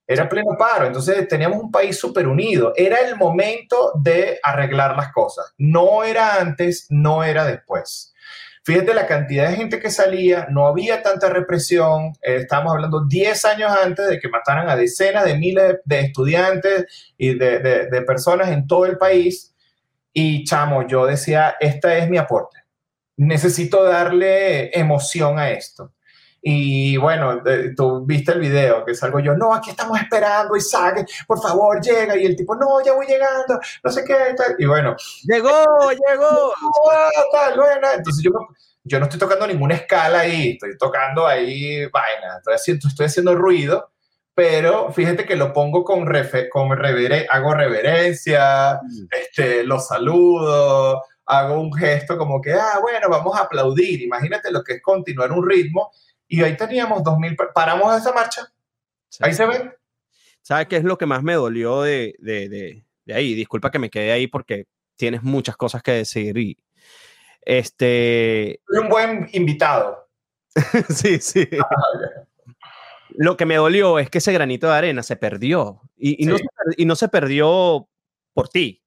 Era 0.08 0.30
pleno 0.30 0.56
paro, 0.58 0.86
entonces 0.86 1.28
teníamos 1.28 1.62
un 1.64 1.72
país 1.72 1.98
súper 1.98 2.28
unido. 2.28 2.74
Era 2.76 3.00
el 3.00 3.16
momento 3.16 3.94
de 3.96 4.40
arreglar 4.44 4.96
las 4.96 5.12
cosas. 5.12 5.54
No 5.58 6.04
era 6.04 6.40
antes, 6.40 6.86
no 6.90 7.24
era 7.24 7.46
después. 7.46 8.14
Fíjate 8.64 8.94
la 8.96 9.06
cantidad 9.06 9.50
de 9.50 9.58
gente 9.58 9.80
que 9.80 9.92
salía, 9.92 10.48
no 10.50 10.68
había 10.68 11.02
tanta 11.02 11.30
represión. 11.30 12.14
Eh, 12.22 12.38
estamos 12.38 12.74
hablando 12.74 13.06
10 13.06 13.46
años 13.46 13.72
antes 13.72 14.08
de 14.08 14.20
que 14.20 14.30
mataran 14.30 14.70
a 14.70 14.76
decenas 14.76 15.26
de 15.26 15.38
miles 15.38 15.78
de, 15.86 16.00
estudiantes 16.00 17.14
y 17.18 17.36
de, 17.38 17.60
de 17.60 18.02
personas 18.02 18.50
en 18.50 18.68
todo 18.68 18.86
el 18.86 18.98
país. 18.98 19.56
Y 20.14 20.44
chamo, 20.46 20.88
yo 20.88 21.06
decía, 21.06 21.56
esta 21.60 21.96
es 21.98 22.10
mi 22.10 22.18
aporte. 22.18 22.60
Necesito 23.18 23.84
darle 23.84 24.78
emoción 24.78 25.40
a 25.40 25.50
esto. 25.50 25.95
Y 26.48 26.96
bueno, 26.98 27.42
tú 27.76 28.06
viste 28.06 28.34
el 28.34 28.40
video 28.40 28.86
que 28.86 28.94
salgo 28.94 29.20
yo, 29.20 29.36
no, 29.36 29.52
aquí 29.52 29.72
estamos 29.72 30.00
esperando, 30.00 30.56
Isaac, 30.56 31.04
por 31.26 31.42
favor, 31.42 31.82
llega. 31.82 32.16
Y 32.16 32.24
el 32.28 32.36
tipo, 32.36 32.56
no, 32.56 32.86
ya 32.86 32.94
voy 32.94 33.08
llegando, 33.08 33.60
no 33.84 33.92
sé 33.92 34.04
qué. 34.06 34.36
Y 34.60 34.66
bueno, 34.68 34.96
llegó, 35.24 35.50
llegó. 35.90 36.54
Tal, 37.32 37.58
bueno. 37.58 37.88
Entonces 37.96 38.24
yo, 38.24 38.30
yo 38.84 39.00
no 39.00 39.06
estoy 39.06 39.20
tocando 39.20 39.48
ninguna 39.48 39.74
escala 39.74 40.20
ahí, 40.20 40.52
estoy 40.52 40.78
tocando 40.78 41.26
ahí 41.26 41.88
vaina, 41.88 42.38
estoy 42.38 42.54
haciendo, 42.54 42.90
estoy 42.90 43.08
haciendo 43.08 43.34
ruido, 43.34 43.90
pero 44.36 44.92
fíjate 44.92 45.26
que 45.26 45.36
lo 45.36 45.52
pongo 45.52 45.84
con, 45.84 46.06
refe, 46.06 46.48
con 46.48 46.70
rever 46.78 47.26
hago 47.28 47.56
reverencia, 47.56 48.80
mm. 48.84 49.08
este, 49.10 49.64
lo 49.64 49.80
saludo, 49.80 51.02
hago 51.26 51.60
un 51.60 51.74
gesto 51.74 52.20
como 52.20 52.40
que, 52.40 52.54
ah, 52.54 52.78
bueno, 52.84 53.10
vamos 53.10 53.36
a 53.36 53.46
aplaudir. 53.46 54.04
Imagínate 54.04 54.52
lo 54.52 54.64
que 54.64 54.74
es 54.74 54.82
continuar 54.84 55.32
un 55.32 55.50
ritmo 55.50 55.90
y 56.28 56.42
ahí 56.44 56.58
teníamos 56.58 57.04
2.000, 57.04 57.54
paramos 57.54 57.96
esa 57.96 58.14
marcha, 58.14 58.52
ahí 59.20 59.34
se 59.34 59.46
ve. 59.46 59.72
¿Sabes 60.42 60.68
qué 60.68 60.78
es 60.78 60.84
lo 60.84 60.98
que 60.98 61.06
más 61.06 61.24
me 61.24 61.34
dolió 61.34 61.82
de, 61.82 62.16
de, 62.20 62.50
de, 62.50 62.86
de, 63.06 63.14
ahí? 63.14 63.34
Disculpa 63.34 63.72
que 63.72 63.80
me 63.80 63.90
quedé 63.90 64.12
ahí 64.12 64.28
porque 64.28 64.68
tienes 64.96 65.24
muchas 65.24 65.58
cosas 65.58 65.82
que 65.82 65.92
decir 65.92 66.38
y 66.38 66.58
este... 67.42 68.62
un 68.70 68.90
buen 68.90 69.30
invitado. 69.34 70.08
sí, 70.90 71.20
sí. 71.20 71.48
Ah, 71.60 72.26
lo 73.10 73.38
que 73.38 73.46
me 73.46 73.56
dolió 73.56 74.00
es 74.00 74.10
que 74.10 74.20
ese 74.20 74.34
granito 74.34 74.68
de 74.68 74.74
arena 74.74 75.04
se 75.04 75.16
perdió 75.16 75.82
y, 75.96 76.24
y, 76.24 76.28
no, 76.28 76.38
y 76.78 76.86
no 76.86 76.96
se 76.96 77.08
perdió 77.08 77.90
por 78.34 78.50
ti 78.50 78.84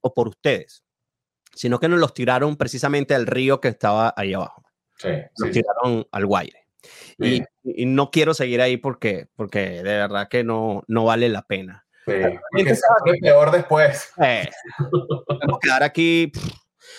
o 0.00 0.14
por 0.14 0.28
ustedes, 0.28 0.84
sino 1.54 1.78
que 1.78 1.88
nos 1.88 2.00
los 2.00 2.14
tiraron 2.14 2.56
precisamente 2.56 3.14
al 3.14 3.26
río 3.26 3.60
que 3.60 3.68
estaba 3.68 4.14
ahí 4.16 4.34
abajo. 4.34 4.64
Sí, 4.96 5.08
nos 5.38 5.50
tiraron 5.50 6.06
al 6.10 6.26
Guaire. 6.26 6.65
Y, 7.18 7.42
no 7.86 8.10
quiero 8.10 8.34
seguir 8.34 8.60
ahí 8.60 8.76
porque, 8.76 9.28
porque 9.34 9.58
de 9.58 9.82
verdad 9.82 10.28
que 10.28 10.44
no, 10.44 10.84
no 10.86 11.04
vale 11.04 11.28
la 11.28 11.42
pena. 11.42 11.86
Sí, 12.06 12.12
porque 12.54 13.18
peor 13.20 13.50
después. 13.50 14.12
Eh, 14.22 14.48
quedar 15.60 15.82
aquí. 15.82 16.30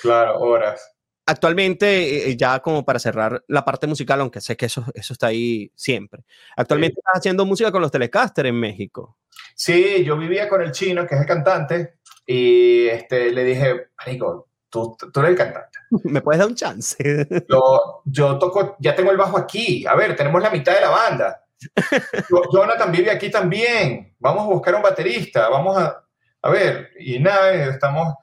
Claro, 0.02 0.40
horas. 0.40 0.94
Actualmente, 1.26 2.30
eh, 2.30 2.38
ya 2.38 2.60
como 2.62 2.86
para 2.86 3.00
cerrar 3.00 3.44
la 3.48 3.66
parte 3.66 3.86
musical, 3.86 4.22
aunque 4.22 4.40
sé 4.40 4.56
que 4.56 4.68
eso, 4.68 4.86
eso 4.94 5.14
está 5.14 5.28
ahí 5.28 5.72
siempre. 5.76 6.24
Actualmente 6.56 7.00
estás 7.00 7.20
haciendo 7.20 7.46
música 7.46 7.72
con 7.72 7.82
los 7.82 7.92
Telecaster 7.92 8.46
en 8.46 8.56
México. 8.56 9.18
Sí, 9.54 10.04
yo 10.06 10.18
vivía 10.18 10.48
con 10.48 10.62
el 10.62 10.72
chino, 10.72 11.06
que 11.06 11.16
es 11.16 11.22
el 11.22 11.28
cantante, 11.28 11.96
y 12.26 12.88
este, 12.88 13.32
le 13.32 13.44
dije, 13.44 13.88
Marico, 13.98 14.48
tú, 14.98 15.12
tú 15.12 15.20
eres 15.20 15.32
el 15.32 15.38
cantante. 15.38 15.80
¿Me 16.04 16.22
puedes 16.22 16.40
dar 16.40 16.48
un 16.48 16.56
chance? 16.56 16.98
yo, 17.50 18.02
yo 18.06 18.38
toco, 18.38 18.76
ya 18.80 18.96
tengo 18.96 19.12
el 19.12 19.18
bajo 19.18 19.38
aquí. 19.38 19.86
A 19.86 19.96
ver, 19.96 20.16
tenemos 20.16 20.42
la 20.42 20.50
mitad 20.50 20.74
de 20.74 20.82
la 20.82 20.90
banda. 20.90 21.44
Jonathan 22.54 22.92
vive 22.92 23.12
aquí 23.12 23.30
también. 23.32 24.16
Vamos 24.20 24.44
a 24.44 24.48
buscar 24.48 24.76
un 24.76 24.82
baterista. 24.82 25.50
Vamos 25.50 25.78
a, 25.78 26.04
a 26.42 26.50
ver, 26.50 26.90
y 27.00 27.20
nada, 27.20 27.52
estamos 27.54 28.14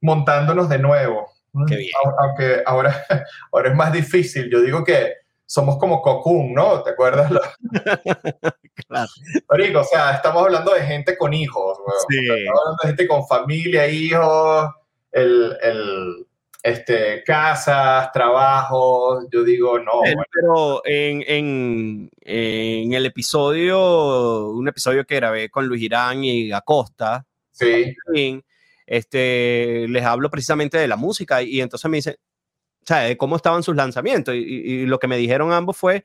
montándonos 0.00 0.68
de 0.68 0.78
nuevo. 0.78 1.30
Qué 1.66 1.76
bien. 1.76 1.90
Aunque 2.18 2.62
ahora, 2.64 3.04
ahora 3.52 3.70
es 3.70 3.76
más 3.76 3.92
difícil. 3.92 4.48
Yo 4.50 4.60
digo 4.60 4.84
que 4.84 5.14
somos 5.50 5.78
como 5.78 6.00
Cocoon, 6.00 6.54
¿no? 6.54 6.80
¿Te 6.84 6.90
acuerdas? 6.90 7.28
claro. 8.86 9.08
o 9.80 9.84
sea, 9.84 10.12
estamos 10.12 10.44
hablando 10.44 10.72
de 10.72 10.82
gente 10.82 11.18
con 11.18 11.34
hijos, 11.34 11.76
Sí. 12.08 12.18
estamos 12.20 12.60
hablando 12.60 12.78
de 12.82 12.88
gente 12.88 13.08
con 13.08 13.26
familia, 13.26 13.88
hijos, 13.88 14.70
el, 15.12 15.56
el 15.62 16.26
este, 16.62 17.22
casas, 17.24 18.12
trabajos, 18.12 19.26
yo 19.32 19.42
digo, 19.44 19.78
no. 19.78 20.02
Pero 20.32 20.82
en, 20.84 21.24
en, 21.26 22.10
en, 22.20 22.92
el 22.92 23.06
episodio, 23.06 24.50
un 24.50 24.68
episodio 24.68 25.04
que 25.04 25.16
grabé 25.16 25.48
con 25.48 25.66
Luis 25.66 25.82
Irán 25.82 26.22
y 26.24 26.52
Acosta, 26.52 27.26
sí. 27.50 27.94
este, 28.86 29.86
les 29.88 30.04
hablo 30.04 30.30
precisamente 30.30 30.78
de 30.78 30.88
la 30.88 30.96
música 30.96 31.42
y 31.42 31.60
entonces 31.60 31.90
me 31.90 31.98
dicen, 31.98 32.16
o 32.82 32.86
sea, 32.86 33.00
de 33.00 33.16
cómo 33.16 33.36
estaban 33.36 33.62
sus 33.62 33.76
lanzamientos 33.76 34.34
y, 34.34 34.38
y, 34.38 34.86
lo 34.86 34.98
que 34.98 35.08
me 35.08 35.16
dijeron 35.16 35.52
ambos 35.52 35.76
fue, 35.76 36.04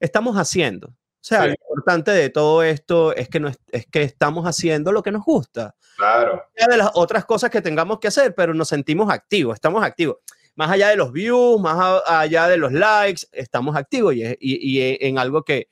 estamos 0.00 0.36
haciendo. 0.36 0.94
O 1.26 1.28
sea, 1.28 1.44
lo 1.44 1.54
importante 1.54 2.12
de 2.12 2.30
todo 2.30 2.62
esto 2.62 3.12
es 3.12 3.28
que, 3.28 3.40
no 3.40 3.48
es, 3.48 3.58
es 3.72 3.84
que 3.86 4.02
estamos 4.02 4.44
haciendo 4.44 4.92
lo 4.92 5.02
que 5.02 5.10
nos 5.10 5.24
gusta. 5.24 5.74
Claro. 5.96 6.44
De 6.54 6.76
las 6.76 6.92
otras 6.94 7.24
cosas 7.24 7.50
que 7.50 7.60
tengamos 7.60 7.98
que 7.98 8.06
hacer, 8.06 8.32
pero 8.32 8.54
nos 8.54 8.68
sentimos 8.68 9.10
activos, 9.12 9.54
estamos 9.54 9.82
activos. 9.82 10.18
Más 10.54 10.70
allá 10.70 10.90
de 10.90 10.94
los 10.94 11.10
views, 11.10 11.60
más 11.60 12.00
allá 12.06 12.46
de 12.46 12.58
los 12.58 12.72
likes, 12.72 13.22
estamos 13.32 13.74
activos 13.74 14.14
y, 14.14 14.22
y, 14.22 14.36
y 14.38 14.98
en 15.00 15.18
algo 15.18 15.42
que, 15.42 15.66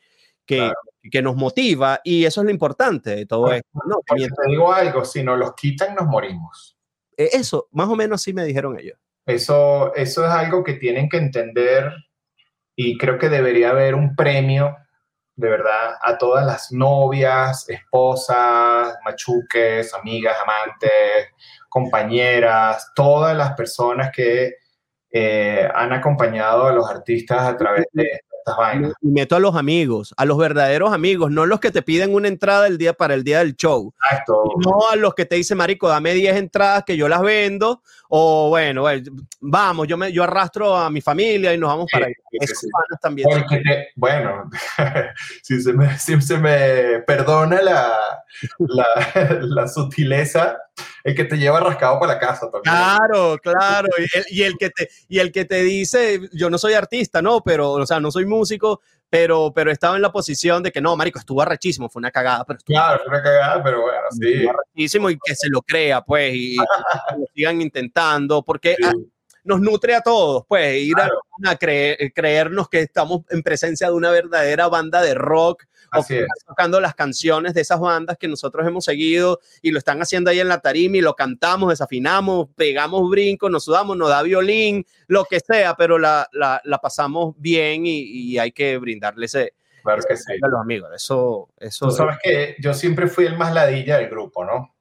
que, 0.45 0.57
claro. 0.57 0.75
que, 1.09 1.23
nos 1.23 1.37
motiva 1.37 2.01
y 2.03 2.25
eso 2.25 2.41
es 2.41 2.47
lo 2.47 2.51
importante 2.51 3.15
de 3.15 3.25
todo 3.25 3.53
esto. 3.53 3.69
No, 3.87 3.99
te 4.05 4.27
digo 4.49 4.73
algo, 4.73 5.05
si 5.05 5.23
nos 5.23 5.39
los 5.39 5.55
quitan 5.55 5.95
nos 5.95 6.07
morimos. 6.07 6.77
Eh, 7.17 7.31
eso, 7.33 7.69
más 7.71 7.89
o 7.89 7.95
menos 7.95 8.23
sí 8.23 8.33
me 8.33 8.45
dijeron 8.45 8.77
ellos. 8.77 8.99
Eso, 9.25 9.95
eso 9.95 10.25
es 10.25 10.31
algo 10.33 10.65
que 10.65 10.75
tienen 10.75 11.09
que 11.09 11.19
entender 11.19 11.93
y 12.75 12.99
creo 12.99 13.21
que 13.21 13.29
debería 13.29 13.71
haber 13.71 13.95
un 13.95 14.17
premio 14.17 14.77
de 15.37 15.49
verdad 15.49 15.95
a 16.01 16.17
todas 16.17 16.47
las 16.47 16.73
novias, 16.73 17.69
esposas, 17.69 18.97
machuques, 19.05 19.93
amigas, 19.95 20.37
amantes, 20.43 21.29
compañeras, 21.69 22.93
todas 22.95 23.37
las 23.37 23.55
personas 23.55 24.11
que 24.15 24.55
eh, 25.11 25.69
han 25.75 25.93
acompañado 25.93 26.67
a 26.67 26.73
los 26.73 26.89
artistas 26.89 27.43
a 27.43 27.57
través 27.57 27.87
de 27.93 28.21
estas 28.45 28.57
vainas. 28.57 28.93
Y 29.01 29.09
meto 29.09 29.37
a 29.37 29.41
los 29.41 29.57
amigos, 29.57 30.15
a 30.17 30.25
los 30.25 30.37
verdaderos 30.39 30.93
amigos, 30.93 31.31
no 31.31 31.47
los 31.47 31.61
que 31.61 31.71
te 31.71 31.83
piden 31.83 32.15
una 32.15 32.29
entrada 32.29 32.67
el 32.67 32.79
día 32.79 32.93
para 32.93 33.15
el 33.15 33.25
día 33.25 33.39
del 33.39 33.57
show. 33.57 33.93
Exacto. 34.11 34.45
No 34.65 34.91
a 34.91 34.97
los 34.97 35.15
que 35.15 35.25
te 35.25 35.37
dicen, 35.37 35.59
marico, 35.59 35.89
dame 35.89 36.13
10 36.13 36.37
entradas 36.37 36.85
que 36.85 36.97
yo 36.97 37.09
las 37.09 37.23
vendo, 37.23 37.83
o 38.09 38.51
bueno, 38.51 38.85
vamos, 39.41 39.89
yo, 39.89 39.97
me, 39.97 40.13
yo 40.13 40.23
arrastro 40.23 40.77
a 40.77 40.91
mi 40.91 41.01
familia 41.01 41.55
y 41.55 41.59
nos 41.59 41.69
vamos 41.69 41.87
sí, 41.91 41.99
para. 41.99 42.07
Sí, 42.07 42.55
sí. 42.55 42.69
también. 43.01 43.29
Te, 43.49 43.89
bueno, 43.97 44.51
si, 45.43 45.61
se 45.61 45.73
me, 45.73 45.99
si 45.99 46.21
se 46.21 46.39
me 46.39 47.01
perdona 47.07 47.63
la, 47.63 47.99
la, 48.59 48.87
la 49.41 49.69
sutileza, 49.69 50.59
el 51.05 51.15
que 51.15 51.25
te 51.25 51.37
lleva 51.37 51.61
rascado 51.61 51.99
para 51.99 52.15
la 52.15 52.19
casa 52.19 52.51
también. 52.51 52.63
Claro, 52.63 53.39
claro. 53.43 53.89
Y 53.99 54.19
el, 54.19 54.25
y 54.31 54.43
el, 54.43 54.57
que 54.57 54.71
te, 54.71 54.89
y 55.09 55.19
el 55.19 55.33
que 55.33 55.45
te 55.45 55.63
dice, 55.63 56.21
yo 56.33 56.51
no 56.51 56.59
soy 56.59 56.75
artista, 56.75 57.23
¿no? 57.23 57.43
Pero, 57.43 57.73
o 57.73 57.87
sea, 57.87 58.01
no 58.01 58.11
soy 58.11 58.27
músico, 58.27 58.81
pero, 59.11 59.53
pero 59.55 59.71
estaba 59.71 59.97
en 59.97 60.03
la 60.03 60.13
posición 60.13 60.63
de 60.63 60.73
que 60.73 60.81
no, 60.81 60.97
marico, 60.97 61.19
estuvo 61.19 61.43
arrechísimo, 61.43 61.89
fue 61.89 62.01
una 62.01 62.11
cagada. 62.11 62.45
Pero 62.45 62.59
claro, 62.65 63.01
fue 63.05 63.09
una 63.09 63.23
cagada, 63.23 63.63
pero 63.63 63.83
bueno, 63.83 64.01
sí. 64.11 64.47
Arrechísimo 64.47 65.11
y 65.11 65.19
que 65.25 65.35
se 65.35 65.49
lo 65.49 65.61
crea, 65.63 66.03
pues, 66.03 66.35
y, 66.35 66.55
y 66.55 66.57
lo 66.57 67.27
sigan 67.35 67.61
intentando, 67.61 68.43
porque... 68.43 68.77
Sí. 68.79 68.85
A, 68.85 68.93
nos 69.45 69.61
nutre 69.61 69.95
a 69.95 70.01
todos, 70.01 70.45
pues, 70.49 70.83
ir 70.83 70.95
claro. 70.95 71.21
A, 71.45 71.57
creer, 71.57 72.13
creernos 72.15 72.69
que 72.69 72.81
estamos 72.81 73.23
en 73.31 73.43
presencia 73.43 73.89
de 73.89 73.95
una 73.95 74.11
verdadera 74.11 74.69
banda 74.69 75.03
de 75.03 75.15
rock 75.15 75.65
o 75.97 76.05
tocando 76.47 76.81
las 76.81 76.95
canciones 76.95 77.55
de 77.55 77.61
esas 77.61 77.79
bandas 77.79 78.17
que 78.19 78.29
nosotros 78.29 78.67
hemos 78.67 78.85
seguido 78.85 79.41
y 79.63 79.71
lo 79.71 79.79
están 79.79 80.01
haciendo 80.03 80.31
ahí 80.31 80.41
en 80.41 80.49
la 80.49 80.61
tarima 80.61 80.97
y 80.97 81.01
lo 81.01 81.15
cantamos, 81.15 81.71
desafinamos, 81.71 82.49
pegamos 82.57 83.09
brincos, 83.09 83.51
nos 83.51 83.65
sudamos, 83.65 83.97
nos 83.97 84.09
da 84.09 84.23
violín, 84.23 84.85
lo 85.07 85.25
que 85.25 85.41
sea, 85.41 85.75
pero 85.77 85.99
la, 85.99 86.29
la, 86.33 86.61
la 86.65 86.79
pasamos 86.79 87.35
bien 87.39 87.87
y, 87.87 88.01
y, 88.03 88.39
hay 88.39 88.53
que 88.53 88.79
brindarle 88.79 89.27
ese, 89.27 89.55
claro 89.83 90.03
que 90.09 90.17
sí. 90.17 90.33
a 90.43 90.49
los 90.49 90.61
amigos. 90.61 90.91
Eso, 90.95 91.51
eso. 91.59 91.87
Tú 91.87 91.93
sabes 91.93 92.19
que 92.23 92.57
yo 92.59 92.75
siempre 92.75 93.07
fui 93.07 93.27
el 93.27 93.37
más 93.37 93.53
ladilla 93.53 93.99
del 93.99 94.09
grupo, 94.09 94.45
¿no? 94.45 94.75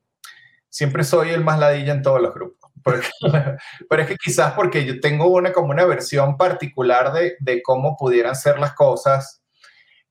Siempre 0.69 1.03
soy 1.03 1.29
el 1.29 1.43
más 1.43 1.59
ladilla 1.59 1.93
en 1.93 2.01
todos 2.01 2.21
los 2.21 2.33
grupos. 2.33 2.71
Porque, 2.83 3.07
pero 3.89 4.01
es 4.01 4.07
que 4.07 4.17
quizás 4.17 4.53
porque 4.53 4.85
yo 4.85 4.99
tengo 4.99 5.27
una 5.27 5.51
como 5.51 5.69
una 5.69 5.85
versión 5.85 6.37
particular 6.37 7.13
de, 7.13 7.35
de 7.39 7.61
cómo 7.61 7.95
pudieran 7.97 8.35
ser 8.35 8.59
las 8.59 8.73
cosas 8.73 9.41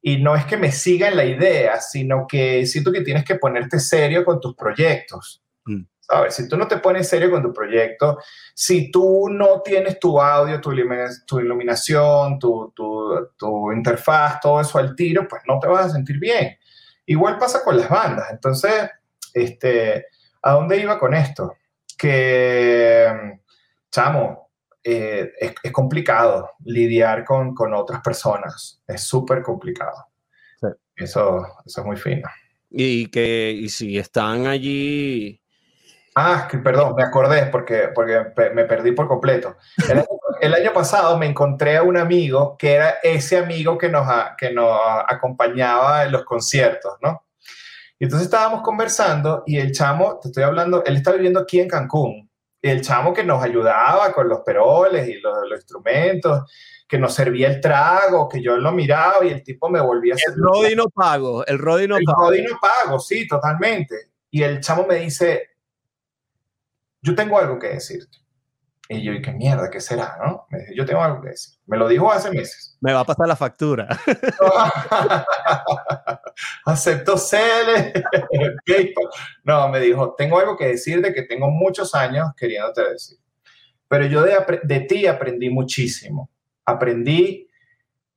y 0.00 0.16
no 0.18 0.34
es 0.34 0.44
que 0.44 0.56
me 0.56 0.72
siga 0.72 1.08
en 1.08 1.16
la 1.16 1.24
idea, 1.24 1.80
sino 1.80 2.26
que 2.26 2.66
siento 2.66 2.90
que 2.90 3.02
tienes 3.02 3.24
que 3.24 3.36
ponerte 3.36 3.78
serio 3.78 4.24
con 4.24 4.40
tus 4.40 4.56
proyectos. 4.56 5.42
Mm. 5.64 5.82
¿sabes? 6.00 6.34
Si 6.34 6.48
tú 6.48 6.56
no 6.56 6.66
te 6.66 6.78
pones 6.78 7.08
serio 7.08 7.30
con 7.30 7.42
tu 7.42 7.52
proyecto, 7.52 8.18
si 8.54 8.90
tú 8.90 9.28
no 9.30 9.62
tienes 9.62 10.00
tu 10.00 10.20
audio, 10.20 10.60
tu, 10.60 10.72
iluminación, 10.72 12.38
tu, 12.38 12.72
tu, 12.74 13.28
tu 13.38 13.72
interfaz, 13.72 14.40
todo 14.40 14.60
eso 14.60 14.78
al 14.78 14.96
tiro, 14.96 15.26
pues 15.28 15.42
no 15.46 15.58
te 15.60 15.68
vas 15.68 15.86
a 15.86 15.90
sentir 15.90 16.18
bien. 16.18 16.58
Igual 17.06 17.38
pasa 17.38 17.62
con 17.62 17.76
las 17.76 17.88
bandas. 17.88 18.28
Entonces, 18.30 18.90
este, 19.32 20.06
¿a 20.42 20.52
dónde 20.52 20.78
iba 20.78 20.98
con 20.98 21.14
esto? 21.14 21.56
Que, 22.02 23.38
chamo, 23.88 24.50
eh, 24.82 25.30
es, 25.38 25.70
complicado 25.70 26.50
lidiar 26.64 27.24
con, 27.24 27.54
con 27.54 27.72
otras 27.74 28.00
personas. 28.02 28.82
Es 28.88 29.04
súper 29.04 29.40
complicado. 29.40 30.08
Eso, 30.96 31.46
eso 31.64 31.80
es 31.80 31.86
muy 31.86 31.96
fino. 31.96 32.28
Y 32.70 33.06
que 33.06 33.52
y 33.52 33.68
si 33.68 33.96
están 33.98 34.46
allí. 34.46 35.40
Ah, 36.16 36.48
perdón, 36.64 36.96
me 36.96 37.04
acordé 37.04 37.46
porque, 37.46 37.90
porque 37.94 38.32
me 38.52 38.64
perdí 38.64 38.90
por 38.90 39.06
completo. 39.06 39.56
El 40.40 40.54
año, 40.54 40.72
pasado 40.72 41.16
me 41.18 41.26
encontré 41.26 41.76
a 41.76 41.84
un 41.84 41.96
amigo 41.96 42.56
que 42.58 42.72
era 42.72 42.96
ese 43.04 43.38
amigo 43.38 43.78
que 43.78 43.88
nos, 43.88 44.08
que 44.36 44.50
nos 44.52 44.76
acompañaba 45.08 46.04
en 46.04 46.10
los 46.10 46.24
conciertos, 46.24 46.94
¿no? 47.00 47.24
Y 48.02 48.06
entonces 48.06 48.26
estábamos 48.26 48.62
conversando 48.62 49.44
y 49.46 49.58
el 49.58 49.70
chamo, 49.70 50.18
te 50.20 50.26
estoy 50.26 50.42
hablando, 50.42 50.82
él 50.84 50.96
está 50.96 51.12
viviendo 51.12 51.38
aquí 51.38 51.60
en 51.60 51.68
Cancún. 51.68 52.28
Y 52.60 52.68
el 52.68 52.80
chamo 52.80 53.14
que 53.14 53.22
nos 53.22 53.40
ayudaba 53.40 54.12
con 54.12 54.28
los 54.28 54.40
peroles 54.40 55.06
y 55.06 55.20
los, 55.20 55.32
los 55.48 55.60
instrumentos 55.60 56.50
que 56.88 56.98
nos 56.98 57.14
servía 57.14 57.46
el 57.46 57.60
trago, 57.60 58.28
que 58.28 58.42
yo 58.42 58.56
lo 58.56 58.72
miraba 58.72 59.24
y 59.24 59.28
el 59.28 59.44
tipo 59.44 59.70
me 59.70 59.80
volvía 59.80 60.14
a 60.14 60.16
hacer... 60.16 60.30
El 60.30 60.42
Rodi 60.42 60.74
no 60.74 60.88
pago, 60.88 61.46
el 61.46 61.60
Rodi 61.60 61.86
no 61.86 61.96
pago. 62.04 62.32
El 62.32 62.38
Rodi 62.40 62.52
no 62.52 62.58
pago, 62.60 62.98
sí, 62.98 63.28
totalmente. 63.28 64.10
Y 64.32 64.42
el 64.42 64.58
chamo 64.60 64.84
me 64.84 64.96
dice, 64.96 65.50
yo 67.02 67.14
tengo 67.14 67.38
algo 67.38 67.56
que 67.56 67.68
decirte. 67.68 68.18
Y 68.88 69.02
yo, 69.02 69.12
¿y 69.12 69.22
qué 69.22 69.32
mierda? 69.32 69.70
¿Qué 69.70 69.80
será? 69.80 70.18
¿no? 70.24 70.46
Me 70.50 70.58
dice, 70.58 70.74
yo 70.76 70.84
tengo 70.84 71.02
algo 71.02 71.22
que 71.22 71.30
decir. 71.30 71.54
Me 71.66 71.78
lo 71.78 71.88
dijo 71.88 72.10
hace 72.12 72.30
meses. 72.30 72.76
Me 72.80 72.92
va 72.92 73.00
a 73.00 73.04
pasar 73.04 73.26
la 73.26 73.36
factura. 73.36 73.88
Acepto 76.66 77.16
CL. 77.16 78.02
no, 79.44 79.68
me 79.68 79.80
dijo, 79.80 80.14
tengo 80.14 80.38
algo 80.38 80.56
que 80.56 80.66
decirte 80.66 81.14
que 81.14 81.22
tengo 81.22 81.48
muchos 81.48 81.94
años 81.94 82.28
queriéndote 82.36 82.90
decir. 82.90 83.18
Pero 83.88 84.06
yo 84.06 84.22
de, 84.22 84.60
de 84.62 84.80
ti 84.80 85.06
aprendí 85.06 85.48
muchísimo 85.48 86.28
aprendí, 86.64 87.48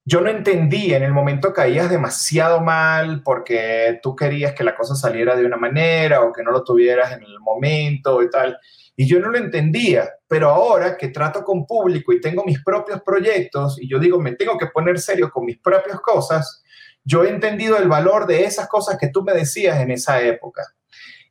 yo 0.03 0.21
no 0.21 0.29
entendí, 0.29 0.93
en 0.93 1.03
el 1.03 1.11
momento 1.11 1.51
caías 1.51 1.89
demasiado 1.89 2.61
mal 2.61 3.23
porque 3.23 3.99
tú 4.03 4.15
querías 4.15 4.53
que 4.53 4.63
la 4.63 4.75
cosa 4.75 4.95
saliera 4.95 5.35
de 5.35 5.45
una 5.45 5.57
manera 5.57 6.21
o 6.21 6.31
que 6.31 6.43
no 6.43 6.51
lo 6.51 6.63
tuvieras 6.63 7.13
en 7.13 7.23
el 7.23 7.39
momento 7.39 8.21
y 8.21 8.29
tal. 8.29 8.57
Y 8.95 9.07
yo 9.07 9.19
no 9.19 9.29
lo 9.29 9.37
entendía, 9.37 10.09
pero 10.27 10.49
ahora 10.49 10.95
que 10.95 11.09
trato 11.09 11.43
con 11.43 11.65
público 11.65 12.13
y 12.13 12.21
tengo 12.21 12.43
mis 12.43 12.63
propios 12.63 13.01
proyectos 13.01 13.77
y 13.81 13.89
yo 13.89 13.99
digo, 13.99 14.19
me 14.19 14.35
tengo 14.35 14.57
que 14.57 14.67
poner 14.67 14.99
serio 14.99 15.29
con 15.29 15.45
mis 15.45 15.59
propias 15.59 15.99
cosas, 15.99 16.63
yo 17.03 17.23
he 17.23 17.29
entendido 17.29 17.77
el 17.77 17.87
valor 17.87 18.25
de 18.25 18.45
esas 18.45 18.67
cosas 18.67 18.97
que 18.97 19.09
tú 19.09 19.21
me 19.23 19.33
decías 19.33 19.79
en 19.79 19.91
esa 19.91 20.21
época. 20.21 20.63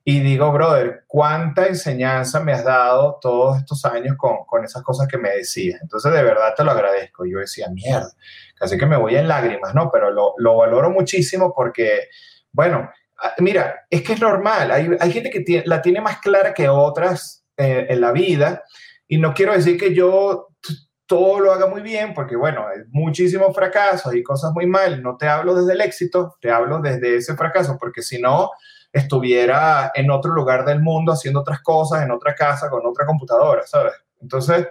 Y 0.06 0.20
digo, 0.20 0.52
brother, 0.52 1.04
cuánta 1.06 1.66
enseñanza 1.66 2.38
me 2.40 2.52
has 2.52 2.62
dado 2.62 3.18
todos 3.22 3.56
estos 3.56 3.86
años 3.86 4.16
con, 4.18 4.44
con 4.44 4.62
esas 4.62 4.82
cosas 4.82 5.08
que 5.08 5.16
me 5.16 5.30
decías. 5.30 5.80
Entonces, 5.80 6.12
de 6.12 6.22
verdad 6.22 6.52
te 6.54 6.62
lo 6.62 6.72
agradezco. 6.72 7.24
Yo 7.24 7.38
decía, 7.38 7.68
mierda, 7.70 8.12
casi 8.54 8.76
que 8.76 8.84
me 8.84 8.98
voy 8.98 9.16
en 9.16 9.26
lágrimas, 9.26 9.74
¿no? 9.74 9.90
Pero 9.90 10.10
lo, 10.10 10.34
lo 10.36 10.58
valoro 10.58 10.90
muchísimo 10.90 11.54
porque, 11.54 12.08
bueno, 12.52 12.90
ah, 13.18 13.34
mira, 13.38 13.86
es 13.88 14.02
que 14.02 14.12
es 14.12 14.20
normal. 14.20 14.70
Hay, 14.72 14.90
hay 15.00 15.10
gente 15.10 15.30
que 15.30 15.40
tiene, 15.40 15.64
la 15.66 15.80
tiene 15.80 16.02
más 16.02 16.18
clara 16.18 16.52
que 16.52 16.68
otras 16.68 17.43
eh, 17.57 17.86
en 17.88 18.00
la 18.00 18.12
vida. 18.12 18.62
Y 19.07 19.18
no 19.18 19.34
quiero 19.34 19.52
decir 19.52 19.78
que 19.78 19.94
yo 19.94 20.48
todo 21.07 21.38
lo 21.40 21.52
haga 21.52 21.66
muy 21.66 21.82
bien, 21.82 22.14
porque 22.14 22.36
bueno, 22.36 22.66
hay 22.66 22.80
muchísimos 22.90 23.55
fracasos 23.55 24.14
y 24.14 24.22
cosas 24.22 24.52
muy 24.52 24.66
mal. 24.66 25.02
No 25.02 25.16
te 25.16 25.28
hablo 25.28 25.55
desde 25.55 25.74
el 25.74 25.80
éxito, 25.80 26.36
te 26.40 26.50
hablo 26.50 26.80
desde 26.80 27.16
ese 27.16 27.36
fracaso, 27.36 27.76
porque 27.78 28.02
si 28.02 28.20
no, 28.20 28.50
estuviera 28.92 29.90
en 29.94 30.11
otro 30.11 30.32
lugar 30.32 30.64
del 30.64 30.80
mundo 30.80 31.12
haciendo 31.12 31.40
otras 31.40 31.61
cosas, 31.61 32.02
en 32.02 32.12
otra 32.12 32.34
casa, 32.34 32.70
con 32.70 32.86
otra 32.86 33.05
computadora, 33.05 33.66
¿sabes? 33.66 33.92
Entonces, 34.20 34.66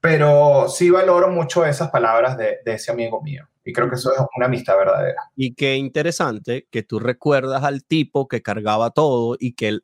pero 0.00 0.68
sí 0.68 0.90
valoro 0.90 1.28
mucho 1.30 1.64
esas 1.64 1.90
palabras 1.90 2.36
de, 2.36 2.58
ese 2.66 2.92
amigo 2.92 3.22
mío. 3.22 3.48
Y 3.64 3.72
creo 3.72 3.88
que 3.88 3.94
eso 3.94 4.12
es 4.12 4.18
una 4.36 4.46
amistad 4.46 4.76
verdadera. 4.76 5.22
Y 5.36 5.54
qué 5.54 5.76
interesante 5.76 6.66
que 6.70 6.82
tú 6.82 6.98
recuerdas 6.98 7.64
al 7.64 7.84
tipo 7.84 8.28
que 8.28 8.42
cargaba 8.42 8.90
todo 8.90 9.36
y 9.38 9.54
que 9.54 9.78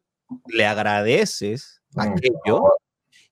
le 0.46 0.66
agradeces 0.66 1.80
mm, 1.92 2.00
aquello. 2.00 2.62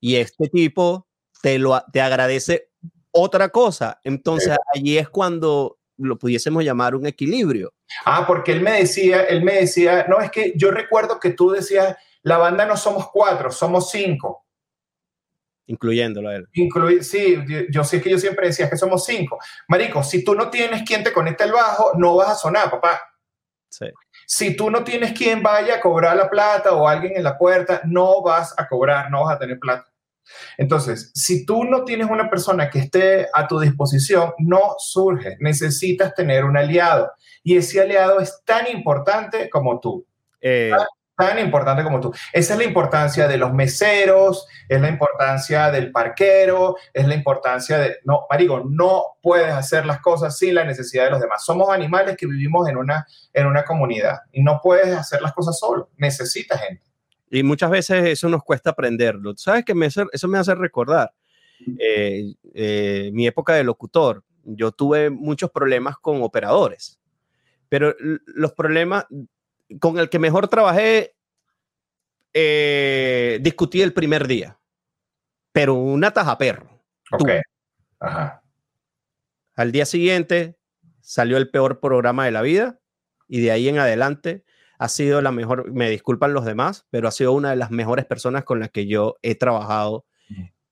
Y 0.00 0.16
este 0.16 0.48
tipo 0.48 1.06
te, 1.42 1.58
lo, 1.58 1.80
te 1.92 2.00
agradece 2.00 2.70
otra 3.10 3.48
cosa. 3.48 4.00
Entonces 4.04 4.56
allí 4.74 4.98
es 4.98 5.08
cuando 5.08 5.78
lo 5.98 6.18
pudiésemos 6.18 6.64
llamar 6.64 6.94
un 6.94 7.06
equilibrio. 7.06 7.72
Ah, 8.04 8.24
porque 8.26 8.52
él 8.52 8.60
me 8.60 8.72
decía, 8.72 9.24
él 9.24 9.42
me 9.42 9.54
decía, 9.54 10.06
no, 10.08 10.20
es 10.20 10.30
que 10.30 10.52
yo 10.56 10.70
recuerdo 10.70 11.18
que 11.18 11.30
tú 11.30 11.50
decías, 11.50 11.96
la 12.22 12.38
banda 12.38 12.66
no 12.66 12.76
somos 12.76 13.08
cuatro, 13.10 13.50
somos 13.50 13.90
cinco. 13.90 14.44
Incluyéndolo 15.66 16.28
a 16.28 16.36
él. 16.36 16.46
sí, 17.00 17.36
yo, 17.70 17.84
sí 17.84 17.96
es 17.96 18.02
que 18.02 18.10
yo 18.10 18.18
siempre 18.18 18.48
decía 18.48 18.70
que 18.70 18.76
somos 18.76 19.04
cinco. 19.04 19.38
Marico, 19.68 20.02
si 20.02 20.24
tú 20.24 20.34
no 20.34 20.48
tienes 20.48 20.82
quien 20.82 21.02
te 21.02 21.12
conecte 21.12 21.44
el 21.44 21.52
bajo, 21.52 21.92
no 21.96 22.16
vas 22.16 22.28
a 22.30 22.34
sonar, 22.34 22.70
papá. 22.70 23.00
Sí. 23.68 23.86
Si 24.26 24.56
tú 24.56 24.70
no 24.70 24.84
tienes 24.84 25.12
quien 25.12 25.42
vaya 25.42 25.76
a 25.76 25.80
cobrar 25.80 26.16
la 26.16 26.28
plata 26.28 26.72
o 26.72 26.88
alguien 26.88 27.16
en 27.16 27.24
la 27.24 27.38
puerta, 27.38 27.80
no 27.84 28.22
vas 28.22 28.54
a 28.58 28.66
cobrar, 28.66 29.10
no 29.10 29.24
vas 29.24 29.36
a 29.36 29.38
tener 29.38 29.58
plata. 29.58 29.86
Entonces, 30.58 31.12
si 31.14 31.46
tú 31.46 31.64
no 31.64 31.84
tienes 31.84 32.08
una 32.10 32.28
persona 32.28 32.68
que 32.68 32.80
esté 32.80 33.28
a 33.32 33.46
tu 33.46 33.60
disposición, 33.60 34.32
no 34.38 34.74
surge. 34.78 35.36
Necesitas 35.40 36.14
tener 36.14 36.44
un 36.44 36.56
aliado. 36.56 37.12
Y 37.42 37.56
ese 37.56 37.80
aliado 37.80 38.20
es 38.20 38.42
tan 38.44 38.66
importante 38.68 39.48
como 39.48 39.78
tú. 39.80 40.04
Eh, 40.40 40.72
tan, 41.16 41.38
importante 41.38 41.82
como 41.82 42.00
tú. 42.00 42.12
Esa 42.32 42.52
es 42.54 42.58
la 42.58 42.64
importancia 42.64 43.26
de 43.26 43.38
los 43.38 43.52
meseros, 43.52 44.46
es 44.68 44.80
la 44.80 44.88
importancia 44.88 45.70
del 45.70 45.90
parquero, 45.90 46.76
es 46.92 47.06
la 47.06 47.14
importancia 47.14 47.78
de... 47.78 47.96
No, 48.04 48.26
Marigo, 48.30 48.62
no 48.68 49.02
puedes 49.22 49.52
hacer 49.52 49.86
las 49.86 50.00
cosas 50.00 50.38
sin 50.38 50.54
la 50.54 50.64
necesidad 50.64 51.04
de 51.04 51.10
los 51.10 51.20
demás. 51.20 51.44
Somos 51.44 51.70
animales 51.70 52.16
que 52.16 52.26
vivimos 52.26 52.68
en 52.68 52.76
una, 52.76 53.06
en 53.32 53.46
una 53.46 53.64
comunidad 53.64 54.18
y 54.32 54.42
no 54.42 54.60
puedes 54.62 54.94
hacer 54.96 55.22
las 55.22 55.32
cosas 55.32 55.58
solo. 55.58 55.90
Necesitas 55.96 56.60
gente. 56.60 56.82
Y 57.30 57.42
muchas 57.42 57.70
veces 57.70 58.06
eso 58.06 58.28
nos 58.28 58.42
cuesta 58.42 58.70
aprenderlo. 58.70 59.34
¿Sabes 59.36 59.64
que 59.64 59.74
eso 60.12 60.28
me 60.28 60.38
hace 60.38 60.54
recordar 60.54 61.12
eh, 61.78 62.34
eh, 62.54 63.10
mi 63.12 63.26
época 63.26 63.54
de 63.54 63.64
locutor? 63.64 64.22
Yo 64.44 64.70
tuve 64.70 65.10
muchos 65.10 65.50
problemas 65.50 65.96
con 65.98 66.22
operadores, 66.22 67.00
pero 67.68 67.94
los 68.26 68.52
problemas 68.52 69.06
con 69.80 69.98
el 69.98 70.08
que 70.08 70.18
mejor 70.18 70.48
trabajé, 70.48 71.16
eh, 72.32 73.38
discutí 73.40 73.82
el 73.82 73.92
primer 73.92 74.26
día, 74.26 74.58
pero 75.52 75.74
una 75.74 76.10
taja 76.12 76.36
perro. 76.38 76.68
Ok. 77.12 77.30
Ajá. 78.00 78.42
Al 79.54 79.72
día 79.72 79.86
siguiente 79.86 80.58
salió 81.00 81.36
el 81.38 81.50
peor 81.50 81.80
programa 81.80 82.26
de 82.26 82.30
la 82.30 82.42
vida 82.42 82.78
y 83.28 83.40
de 83.40 83.50
ahí 83.50 83.68
en 83.68 83.78
adelante 83.78 84.44
ha 84.78 84.88
sido 84.88 85.22
la 85.22 85.32
mejor, 85.32 85.72
me 85.72 85.88
disculpan 85.88 86.34
los 86.34 86.44
demás, 86.44 86.86
pero 86.90 87.08
ha 87.08 87.12
sido 87.12 87.32
una 87.32 87.50
de 87.50 87.56
las 87.56 87.70
mejores 87.70 88.04
personas 88.04 88.44
con 88.44 88.60
las 88.60 88.70
que 88.70 88.86
yo 88.86 89.16
he 89.22 89.34
trabajado 89.34 90.04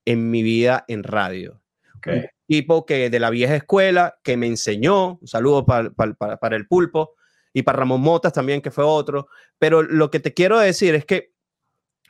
en 0.05 0.29
mi 0.29 0.43
vida 0.43 0.85
en 0.87 1.03
radio. 1.03 1.61
Un 2.05 2.27
tipo 2.47 2.85
que 2.85 3.09
de 3.09 3.19
la 3.19 3.31
vieja 3.31 3.55
escuela, 3.55 4.19
que 4.23 4.37
me 4.37 4.45
enseñó, 4.45 5.17
un 5.19 5.27
saludo 5.27 5.65
para, 5.65 5.89
para, 5.89 6.55
el 6.55 6.67
pulpo 6.67 7.15
y 7.55 7.63
para 7.63 7.79
Ramón 7.79 8.01
Motas 8.01 8.33
también, 8.33 8.61
que 8.61 8.69
fue 8.69 8.83
otro, 8.83 9.29
pero 9.57 9.81
lo 9.81 10.11
que 10.11 10.19
te 10.19 10.33
quiero 10.33 10.59
decir 10.59 10.93
es 10.93 11.05
que 11.05 11.31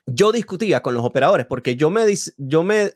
yo 0.08 0.32
discutía 0.32 0.82
con 0.82 0.96
los 0.96 1.06
operadores 1.06 1.46
porque 1.46 1.76
yo 1.76 1.92
me, 1.92 2.04
yo 2.38 2.64
me 2.64 2.94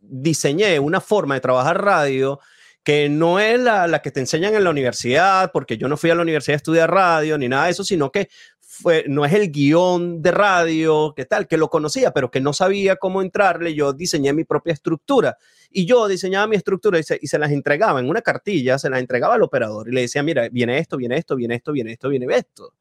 diseñé 0.00 0.78
una 0.80 1.02
forma 1.02 1.34
de 1.34 1.42
trabajar 1.42 1.84
radio 1.84 2.40
que 2.82 3.10
no 3.10 3.38
es 3.38 3.60
la, 3.60 4.00
que 4.00 4.10
te 4.10 4.20
enseñan 4.20 4.54
en 4.54 4.64
la 4.64 4.70
universidad, 4.70 5.52
porque 5.52 5.76
yo 5.76 5.88
no 5.88 5.98
fui 5.98 6.08
a 6.08 6.14
la 6.14 6.22
universidad 6.22 6.54
a 6.54 6.56
estudiar 6.56 6.90
radio 6.90 7.36
ni 7.36 7.48
nada 7.48 7.66
de 7.66 7.72
eso, 7.72 7.84
sino 7.84 8.10
que 8.10 8.30
fue, 8.72 9.04
no 9.08 9.24
es 9.24 9.32
el 9.32 9.50
guion 9.50 10.22
de 10.22 10.30
radio, 10.30 11.12
que 11.16 11.24
tal, 11.24 11.48
que 11.48 11.56
lo 11.56 11.68
conocía, 11.68 12.12
pero 12.12 12.30
que 12.30 12.40
no 12.40 12.52
sabía 12.52 12.94
cómo 12.94 13.20
entrarle. 13.20 13.74
Yo 13.74 13.92
diseñé 13.92 14.32
mi 14.32 14.44
propia 14.44 14.72
estructura 14.72 15.36
y 15.70 15.86
yo 15.86 16.06
diseñaba 16.06 16.46
mi 16.46 16.54
estructura 16.54 16.96
y 17.00 17.02
se, 17.02 17.18
y 17.20 17.26
se 17.26 17.36
las 17.40 17.50
entregaba 17.50 17.98
en 17.98 18.08
una 18.08 18.22
cartilla, 18.22 18.78
se 18.78 18.88
las 18.88 19.00
entregaba 19.00 19.34
al 19.34 19.42
operador 19.42 19.88
y 19.88 19.92
le 19.92 20.02
decía, 20.02 20.22
mira, 20.22 20.48
viene 20.50 20.78
esto, 20.78 20.96
viene 20.96 21.16
esto, 21.16 21.34
viene 21.34 21.56
esto, 21.56 21.72
viene 21.72 21.92
esto, 21.92 22.08
viene 22.08 22.26
esto. 22.32 22.74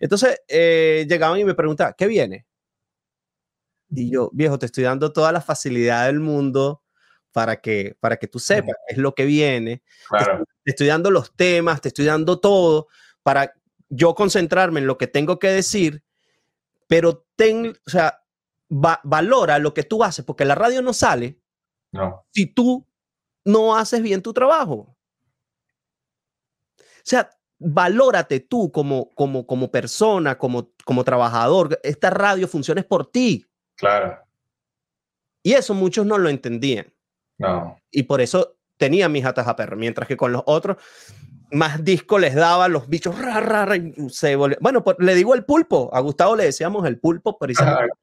Entonces 0.00 0.42
eh, 0.48 1.06
llegaban 1.08 1.38
y 1.38 1.44
me 1.44 1.54
preguntaban, 1.54 1.94
¿qué 1.96 2.08
viene? 2.08 2.44
Y 3.90 4.10
yo, 4.10 4.30
viejo, 4.32 4.58
te 4.58 4.66
estoy 4.66 4.82
dando 4.82 5.12
toda 5.12 5.30
la 5.30 5.40
facilidad 5.40 6.06
del 6.06 6.18
mundo 6.18 6.82
para 7.30 7.60
que, 7.60 7.96
para 8.00 8.16
que 8.16 8.26
tú 8.26 8.40
sepas 8.40 8.74
qué 8.88 8.94
es 8.94 8.98
lo 8.98 9.14
que 9.14 9.24
viene. 9.24 9.84
Te, 10.64 10.72
estoy, 10.72 10.88
dando 10.88 11.12
los 11.12 11.36
temas, 11.36 11.80
te 11.80 11.88
estoy 11.88 12.06
dando 12.06 12.40
todo 12.40 12.88
para 13.22 13.54
yo 13.88 14.14
concentrarme 14.14 14.80
en 14.80 14.86
lo 14.86 14.98
que 14.98 15.06
tengo 15.06 15.38
que 15.38 15.48
decir, 15.48 16.02
pero 16.86 17.26
ten, 17.36 17.74
o 17.86 17.90
sea, 17.90 18.22
valora 18.68 19.58
lo 19.58 19.74
que 19.74 19.82
tú 19.82 20.04
haces, 20.04 20.24
porque 20.24 20.44
la 20.44 20.54
radio 20.54 20.82
no 20.82 20.92
sale 20.92 21.38
no. 21.92 22.26
si 22.32 22.46
tú 22.46 22.86
no 23.44 23.76
haces 23.76 24.02
bien 24.02 24.22
tu 24.22 24.32
trabajo. 24.32 24.94
O 26.78 27.10
sea, 27.10 27.30
valórate 27.58 28.40
tú 28.40 28.70
como, 28.70 29.10
como, 29.14 29.46
como 29.46 29.70
persona, 29.70 30.36
como, 30.36 30.70
como 30.84 31.04
trabajador. 31.04 31.80
Esta 31.82 32.10
radio 32.10 32.46
funciona 32.46 32.82
por 32.82 33.10
ti. 33.10 33.46
Claro. 33.76 34.18
Y 35.42 35.54
eso 35.54 35.72
muchos 35.72 36.04
no 36.04 36.18
lo 36.18 36.28
entendían. 36.28 36.92
No. 37.38 37.78
Y 37.90 38.02
por 38.02 38.20
eso 38.20 38.58
tenía 38.76 39.08
mis 39.08 39.24
atas 39.24 39.48
a 39.48 39.56
perro, 39.56 39.76
mientras 39.76 40.06
que 40.06 40.16
con 40.16 40.32
los 40.32 40.42
otros 40.44 40.76
más 41.50 41.82
disco 41.82 42.18
les 42.18 42.34
daba 42.34 42.68
los 42.68 42.88
bichos 42.88 43.14
se 44.10 44.36
bueno 44.36 44.84
le 44.98 45.14
digo 45.14 45.34
el 45.34 45.44
pulpo 45.44 45.90
a 45.92 46.00
Gustavo 46.00 46.36
le 46.36 46.44
decíamos 46.44 46.86
el 46.86 46.98
pulpo 46.98 47.38
precisamente 47.38 47.94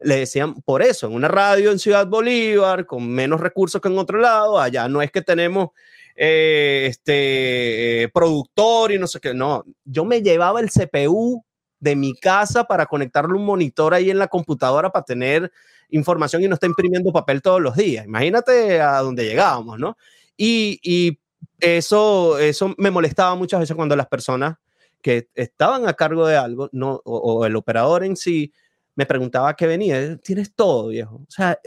le 0.00 0.16
decían 0.16 0.54
por 0.62 0.82
eso 0.82 1.06
en 1.06 1.14
una 1.14 1.28
radio 1.28 1.70
en 1.70 1.78
Ciudad 1.78 2.06
Bolívar 2.06 2.86
con 2.86 3.08
menos 3.08 3.40
recursos 3.40 3.80
que 3.80 3.88
en 3.88 3.98
otro 3.98 4.18
lado 4.18 4.60
allá 4.60 4.88
no 4.88 5.00
es 5.00 5.12
que 5.12 5.22
tenemos 5.22 5.70
eh, 6.16 6.86
este 6.88 8.02
eh, 8.02 8.08
productor 8.08 8.90
y 8.90 8.98
no 8.98 9.06
sé 9.06 9.20
qué 9.20 9.32
no 9.32 9.64
yo 9.84 10.04
me 10.04 10.20
llevaba 10.20 10.60
el 10.60 10.70
CPU 10.70 11.44
de 11.78 11.94
mi 11.94 12.14
casa 12.14 12.64
para 12.64 12.86
conectarle 12.86 13.34
un 13.34 13.44
monitor 13.44 13.94
ahí 13.94 14.10
en 14.10 14.18
la 14.18 14.26
computadora 14.26 14.90
para 14.90 15.04
tener 15.04 15.52
información 15.90 16.42
y 16.42 16.48
no 16.48 16.54
estar 16.54 16.68
imprimiendo 16.68 17.12
papel 17.12 17.42
todos 17.42 17.60
los 17.60 17.76
días 17.76 18.06
imagínate 18.06 18.80
a 18.80 18.98
dónde 18.98 19.24
llegábamos 19.24 19.78
no 19.78 19.96
y, 20.36 20.80
y 20.82 21.18
eso, 21.60 22.38
eso 22.38 22.74
me 22.78 22.90
molestaba 22.90 23.34
muchas 23.34 23.60
veces 23.60 23.76
cuando 23.76 23.96
las 23.96 24.06
personas 24.06 24.56
que 25.02 25.28
estaban 25.34 25.88
a 25.88 25.94
cargo 25.94 26.26
de 26.26 26.36
algo, 26.36 26.68
no, 26.72 27.00
o, 27.04 27.44
el 27.46 27.56
operador 27.56 28.04
en 28.04 28.16
sí, 28.16 28.52
me 28.94 29.06
preguntaba 29.06 29.54
qué 29.54 29.66
venía. 29.66 30.16
Tienes 30.18 30.54
todo, 30.54 30.88
viejo. 30.88 31.16
O 31.16 31.30
sea, 31.30 31.58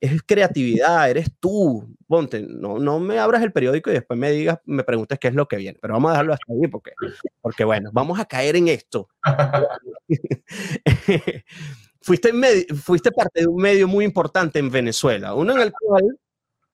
es 0.00 0.22
creatividad, 0.22 1.10
eres 1.10 1.30
tú. 1.38 1.94
Ponte, 2.08 2.40
no, 2.40 2.78
no 2.78 2.98
me 2.98 3.18
abras 3.18 3.42
el 3.42 3.52
periódico 3.52 3.90
y 3.90 3.94
después 3.94 4.18
me 4.18 4.30
digas, 4.30 4.58
me 4.64 4.84
preguntes 4.84 5.18
qué 5.18 5.28
es 5.28 5.34
lo 5.34 5.46
que 5.46 5.56
viene. 5.56 5.78
Pero 5.80 5.94
vamos 5.94 6.10
a 6.10 6.12
dejarlo 6.12 6.32
hasta 6.32 6.52
ahí 6.52 6.68
porque, 6.68 6.92
porque 7.40 7.64
bueno, 7.64 7.90
vamos 7.92 8.18
a 8.18 8.24
caer 8.24 8.56
en 8.56 8.68
esto. 8.68 9.08
fuiste, 12.00 12.32
fuiste 12.74 13.12
parte 13.12 13.42
de 13.42 13.46
un 13.46 13.62
medio 13.62 13.86
muy 13.86 14.04
importante 14.04 14.58
en 14.58 14.70
Venezuela, 14.70 15.34
uno 15.34 15.54
en 15.54 15.60
el 15.60 15.72
cual 15.72 16.18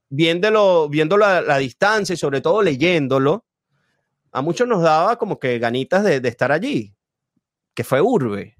viéndolo, 0.08 0.88
viéndolo 0.88 1.24
a 1.24 1.40
la 1.40 1.58
distancia 1.58 2.14
y 2.14 2.16
sobre 2.16 2.40
todo 2.40 2.62
leyéndolo, 2.62 3.44
a 4.32 4.42
muchos 4.42 4.68
nos 4.68 4.82
daba 4.82 5.16
como 5.16 5.38
que 5.38 5.58
ganitas 5.58 6.04
de, 6.04 6.20
estar 6.28 6.52
allí, 6.52 6.94
que 7.74 7.84
fue 7.84 8.00
Urbe. 8.00 8.56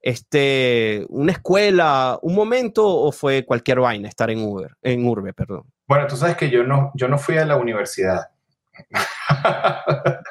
Este, 0.00 1.06
una 1.10 1.32
escuela, 1.32 2.18
un 2.22 2.34
momento 2.34 2.86
o 2.86 3.12
fue 3.12 3.44
cualquier 3.44 3.78
vaina 3.80 4.08
estar 4.08 4.30
en 4.30 4.42
Uber, 4.42 4.76
en 4.82 5.06
Urbe, 5.06 5.32
perdón. 5.32 5.72
Bueno, 5.86 6.06
tú 6.08 6.16
sabes 6.16 6.36
que 6.36 6.50
yo 6.50 6.64
no, 6.64 6.90
yo 6.94 7.06
no 7.08 7.18
fui 7.18 7.36
a 7.38 7.46
la 7.46 7.56
universidad. 7.56 8.30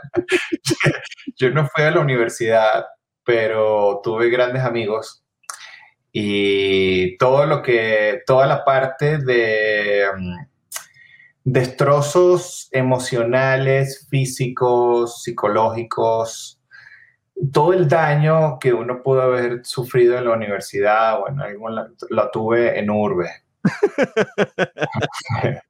yo 1.37 1.51
no 1.51 1.67
fui 1.67 1.83
a 1.85 1.91
la 1.91 1.99
universidad, 2.01 2.85
pero 3.23 4.01
tuve 4.03 4.29
grandes 4.29 4.63
amigos 4.63 5.23
y 6.11 7.17
todo 7.17 7.45
lo 7.45 7.61
que, 7.61 8.21
toda 8.25 8.47
la 8.47 8.65
parte 8.65 9.17
de 9.17 10.05
mm, 10.17 10.37
destrozos 11.43 12.67
emocionales, 12.71 14.07
físicos, 14.09 15.23
psicológicos, 15.23 16.59
todo 17.51 17.73
el 17.73 17.87
daño 17.87 18.59
que 18.59 18.73
uno 18.73 19.01
pudo 19.01 19.21
haber 19.21 19.65
sufrido 19.65 20.17
en 20.17 20.25
la 20.25 20.33
universidad, 20.33 21.19
bueno, 21.19 21.43
lo 22.09 22.31
tuve 22.31 22.77
en 22.77 22.89
Urbe. 22.89 23.29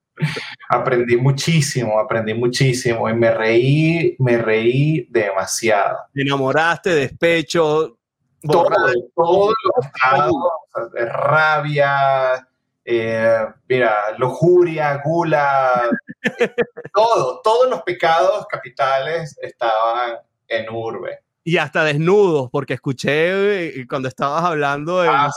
aprendí 0.70 1.18
muchísimo, 1.18 2.00
aprendí 2.00 2.34
muchísimo 2.34 3.10
y 3.10 3.14
me 3.14 3.32
reí, 3.32 4.16
me 4.20 4.38
reí 4.38 5.08
demasiado. 5.10 5.98
Te 6.14 6.22
enamoraste, 6.22 6.92
despecho, 6.92 7.98
todo, 8.42 8.70
todo 9.16 9.54
de 10.94 11.06
rabia, 11.06 12.48
eh, 12.84 13.46
mira, 13.68 14.18
lujuria, 14.18 15.02
gula, 15.04 15.90
todo, 16.94 17.42
todos 17.44 17.70
los 17.70 17.84
pecados 17.84 18.46
capitales 18.48 19.38
estaban 19.42 20.18
en 20.48 20.70
urbe. 20.70 21.20
Y 21.44 21.58
hasta 21.58 21.84
desnudos, 21.84 22.50
porque 22.52 22.76
escuché 22.76 23.80
eh, 23.80 23.88
cuando 23.88 24.08
estabas 24.08 24.44
hablando 24.44 25.02
de, 25.02 25.10
ah, 25.10 25.30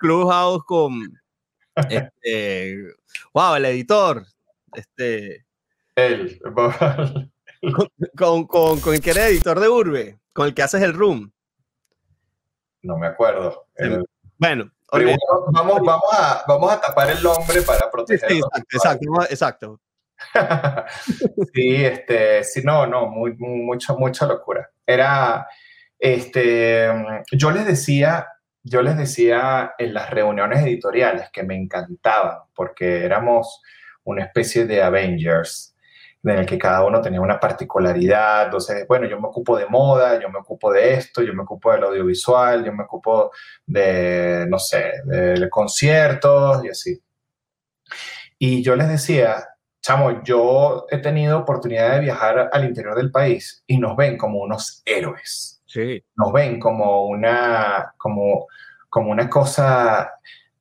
Clubhouse 0.00 0.64
con, 0.64 1.20
este, 1.90 2.94
wow, 3.32 3.54
el 3.54 3.64
editor, 3.66 4.26
este, 4.72 5.46
él, 5.94 6.40
con, 8.16 8.46
con, 8.46 8.80
con, 8.80 8.94
el 8.94 9.00
que 9.00 9.10
era 9.10 9.28
editor 9.28 9.60
de 9.60 9.68
Urbe, 9.68 10.18
con 10.32 10.46
el 10.46 10.54
que 10.54 10.62
haces 10.62 10.82
el 10.82 10.92
room 10.92 11.32
no 12.86 12.96
me 12.96 13.08
acuerdo. 13.08 13.66
bueno, 14.38 14.70
vamos, 14.90 15.80
vamos, 15.84 16.10
a, 16.12 16.44
vamos 16.46 16.72
a 16.72 16.80
tapar 16.80 17.10
el 17.10 17.22
nombre 17.22 17.62
para 17.62 17.90
proteger. 17.90 18.30
Sí, 18.30 18.40
exacto, 18.72 19.22
exacto, 19.28 19.80
sí, 21.54 21.84
este, 21.84 22.42
sí, 22.42 22.62
no, 22.64 22.86
no, 22.86 23.06
muy, 23.06 23.36
mucha, 23.36 23.94
mucha 23.94 24.26
locura. 24.26 24.70
Era, 24.86 25.46
este, 25.98 26.88
yo 27.32 27.50
les 27.50 27.66
decía, 27.66 28.26
yo 28.62 28.82
les 28.82 28.96
decía 28.96 29.74
en 29.76 29.92
las 29.92 30.10
reuniones 30.10 30.64
editoriales 30.64 31.28
que 31.30 31.42
me 31.42 31.54
encantaban 31.54 32.38
porque 32.54 33.04
éramos 33.04 33.60
una 34.04 34.24
especie 34.24 34.64
de 34.66 34.82
Avengers 34.82 35.75
en 36.32 36.38
el 36.40 36.46
que 36.46 36.58
cada 36.58 36.84
uno 36.84 37.00
tenía 37.00 37.20
una 37.20 37.38
particularidad. 37.38 38.44
Entonces, 38.46 38.86
bueno, 38.88 39.06
yo 39.06 39.20
me 39.20 39.28
ocupo 39.28 39.56
de 39.56 39.66
moda, 39.66 40.20
yo 40.20 40.28
me 40.28 40.38
ocupo 40.38 40.72
de 40.72 40.94
esto, 40.94 41.22
yo 41.22 41.32
me 41.34 41.42
ocupo 41.42 41.72
del 41.72 41.84
audiovisual, 41.84 42.64
yo 42.64 42.72
me 42.72 42.84
ocupo 42.84 43.30
de, 43.64 44.46
no 44.48 44.58
sé, 44.58 44.92
de 45.04 45.48
conciertos 45.48 46.64
y 46.64 46.68
así. 46.68 47.02
Y 48.38 48.62
yo 48.62 48.76
les 48.76 48.88
decía, 48.88 49.46
chamo, 49.80 50.22
yo 50.24 50.86
he 50.90 50.98
tenido 50.98 51.38
oportunidad 51.38 51.94
de 51.94 52.00
viajar 52.00 52.50
al 52.52 52.64
interior 52.64 52.96
del 52.96 53.10
país 53.10 53.62
y 53.66 53.78
nos 53.78 53.96
ven 53.96 54.18
como 54.18 54.40
unos 54.40 54.82
héroes. 54.84 55.62
Sí. 55.66 56.02
Nos 56.16 56.32
ven 56.32 56.58
como 56.58 57.06
una, 57.06 57.94
como, 57.96 58.46
como 58.88 59.10
una 59.10 59.30
cosa 59.30 60.12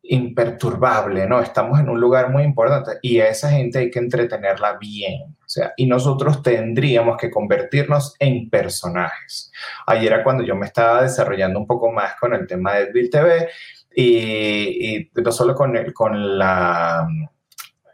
imperturbable, 0.04 1.26
¿no? 1.28 1.42
Estamos 1.42 1.80
en 1.80 1.90
un 1.90 2.00
lugar 2.00 2.30
muy 2.30 2.44
importante 2.44 3.00
y 3.02 3.20
a 3.20 3.30
esa 3.30 3.50
gente 3.50 3.80
hay 3.80 3.90
que 3.90 4.00
entretenerla 4.00 4.78
bien, 4.78 5.35
o 5.46 5.50
sea, 5.50 5.74
y 5.78 5.86
nosotros 5.86 6.42
tendríamos 6.42 7.18
que 7.18 7.30
convertirnos 7.30 8.16
en 8.20 8.50
personajes. 8.50 9.52
Ayer 9.86 10.14
era 10.14 10.24
cuando 10.24 10.44
yo 10.44 10.56
me 10.56 10.66
estaba 10.66 11.04
desarrollando 11.04 11.60
un 11.60 11.68
poco 11.68 11.92
más 11.92 12.16
con 12.16 12.34
el 12.34 12.48
tema 12.48 12.74
de 12.74 12.92
Bill 12.92 13.10
TV 13.10 13.50
y, 13.96 15.10
no 15.14 15.32
solo 15.32 15.54
con, 15.54 15.76
el, 15.78 15.94
con 15.94 16.38
la... 16.38 17.08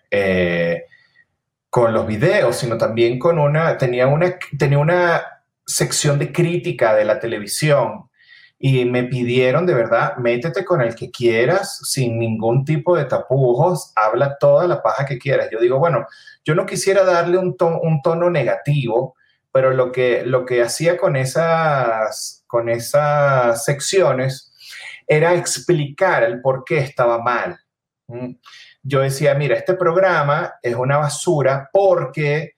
Eh, 0.09 0.85
con 1.69 1.93
los 1.93 2.05
videos, 2.05 2.57
sino 2.57 2.77
también 2.77 3.17
con 3.17 3.39
una, 3.39 3.77
tenía 3.77 4.05
una, 4.05 4.35
tenía 4.59 4.77
una 4.77 5.21
sección 5.65 6.19
de 6.19 6.33
crítica 6.33 6.93
de 6.93 7.05
la 7.05 7.17
televisión 7.17 8.10
y 8.63 8.85
me 8.85 9.05
pidieron 9.05 9.65
de 9.65 9.73
verdad, 9.73 10.17
métete 10.17 10.63
con 10.63 10.81
el 10.81 10.93
que 10.93 11.09
quieras, 11.09 11.79
sin 11.83 12.19
ningún 12.19 12.63
tipo 12.63 12.95
de 12.95 13.05
tapujos, 13.05 13.91
habla 13.95 14.37
toda 14.37 14.67
la 14.67 14.83
paja 14.83 15.03
que 15.03 15.17
quieras. 15.17 15.49
Yo 15.51 15.59
digo, 15.59 15.79
bueno, 15.79 16.05
yo 16.45 16.53
no 16.53 16.67
quisiera 16.67 17.03
darle 17.03 17.39
un, 17.39 17.57
tono 17.57 18.29
negativo, 18.29 19.15
pero 19.51 19.71
lo 19.71 19.91
que, 19.91 20.23
lo 20.27 20.45
que 20.45 20.61
hacía 20.61 20.95
con 20.95 21.15
esas, 21.15 22.43
con 22.45 22.69
esas 22.69 23.65
secciones 23.65 24.53
era 25.07 25.33
explicar 25.33 26.21
el 26.21 26.39
por 26.39 26.63
qué 26.63 26.77
estaba 26.77 27.19
mal. 27.19 27.59
Yo 28.83 28.99
decía, 28.99 29.33
mira, 29.33 29.55
este 29.55 29.73
programa 29.73 30.53
es 30.61 30.75
una 30.75 30.97
basura 30.97 31.67
porque 31.73 32.53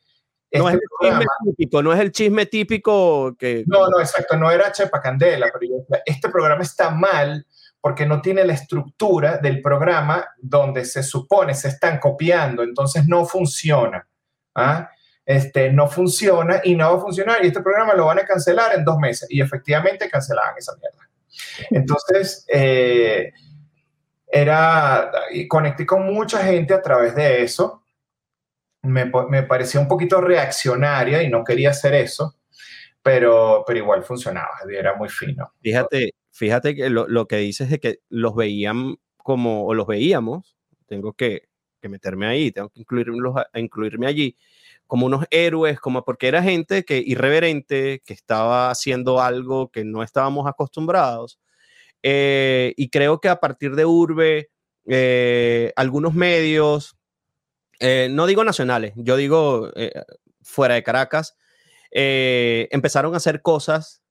no 0.53 0.69
es 0.69 0.75
este 0.75 0.85
el 1.01 1.09
chisme 1.09 1.25
típico, 1.45 1.83
no 1.83 1.93
es 1.93 1.99
el 1.99 2.11
chisme 2.11 2.45
típico 2.45 3.35
que... 3.37 3.63
No, 3.67 3.87
no, 3.89 3.99
exacto, 3.99 4.37
no 4.37 4.51
era 4.51 4.71
Chepa 4.71 5.01
Candela, 5.01 5.51
pero 5.51 5.85
este 6.05 6.29
programa 6.29 6.61
está 6.61 6.91
mal 6.91 7.45
porque 7.81 8.05
no 8.05 8.21
tiene 8.21 8.45
la 8.45 8.53
estructura 8.53 9.37
del 9.37 9.61
programa 9.61 10.25
donde 10.37 10.85
se 10.85 11.03
supone 11.03 11.53
se 11.53 11.69
están 11.69 11.99
copiando, 11.99 12.63
entonces 12.63 13.07
no 13.07 13.25
funciona. 13.25 14.07
¿ah? 14.55 14.89
Este, 15.25 15.71
no 15.71 15.87
funciona 15.87 16.61
y 16.63 16.75
no 16.75 16.91
va 16.91 16.97
a 16.97 17.01
funcionar 17.01 17.43
y 17.43 17.47
este 17.47 17.61
programa 17.61 17.93
lo 17.93 18.05
van 18.05 18.19
a 18.19 18.25
cancelar 18.25 18.75
en 18.75 18.85
dos 18.85 18.97
meses 18.99 19.27
y 19.29 19.41
efectivamente 19.41 20.09
cancelaban 20.09 20.53
esa 20.57 20.73
mierda. 20.77 21.09
Entonces, 21.71 22.45
eh, 22.53 23.33
era, 24.27 25.11
y 25.31 25.47
conecté 25.47 25.85
con 25.85 26.05
mucha 26.05 26.39
gente 26.39 26.73
a 26.73 26.81
través 26.81 27.15
de 27.15 27.43
eso 27.43 27.82
me, 28.83 29.43
parecía 29.43 29.79
un 29.79 29.87
poquito 29.87 30.21
reaccionaria 30.21 31.23
y 31.23 31.29
no 31.29 31.43
quería 31.43 31.71
hacer 31.71 31.93
eso, 31.95 32.35
pero, 33.01 33.63
pero 33.65 33.79
igual 33.79 34.03
funcionaba, 34.03 34.51
era 34.69 34.95
muy 34.95 35.09
fino. 35.09 35.53
Fíjate, 35.61 36.11
fíjate 36.31 36.75
que 36.75 36.89
lo, 36.89 37.27
que 37.27 37.37
dices 37.37 37.69
de 37.69 37.79
que 37.79 37.99
los 38.09 38.35
veían 38.35 38.97
como, 39.17 39.65
o 39.65 39.73
los 39.73 39.87
veíamos, 39.87 40.57
tengo 40.85 41.13
que, 41.13 41.47
meterme 41.81 42.27
ahí, 42.27 42.51
tengo 42.51 42.69
que 42.69 42.79
incluirlos, 42.79 43.35
incluirme 43.55 44.07
allí, 44.07 44.37
como 44.87 45.05
unos 45.05 45.25
héroes, 45.31 45.79
como 45.79 46.05
porque 46.05 46.27
era 46.27 46.41
gente 46.41 46.85
que 46.85 46.97
irreverente, 46.97 48.01
que 48.05 48.13
estaba 48.13 48.69
haciendo 48.69 49.21
algo 49.21 49.69
que 49.69 49.83
no 49.83 50.03
estábamos 50.03 50.47
acostumbrados. 50.47 51.39
Eh, 52.03 52.73
y 52.77 52.89
creo 52.89 53.19
que 53.19 53.29
a 53.29 53.37
partir 53.37 53.75
de 53.75 53.85
Urbe, 53.85 54.49
eh, 54.85 55.73
algunos 55.75 56.13
medios, 56.13 56.97
eh, 57.83 58.07
no 58.09 58.25
digo 58.25 58.43
nacionales, 58.43 58.93
yo 58.95 59.15
digo 59.15 59.71
fuera 60.41 60.75
de 60.75 60.83
Caracas, 60.83 61.35
empezaron 61.91 63.13
a 63.13 63.17
hacer 63.17 63.41
cosas 63.41 64.01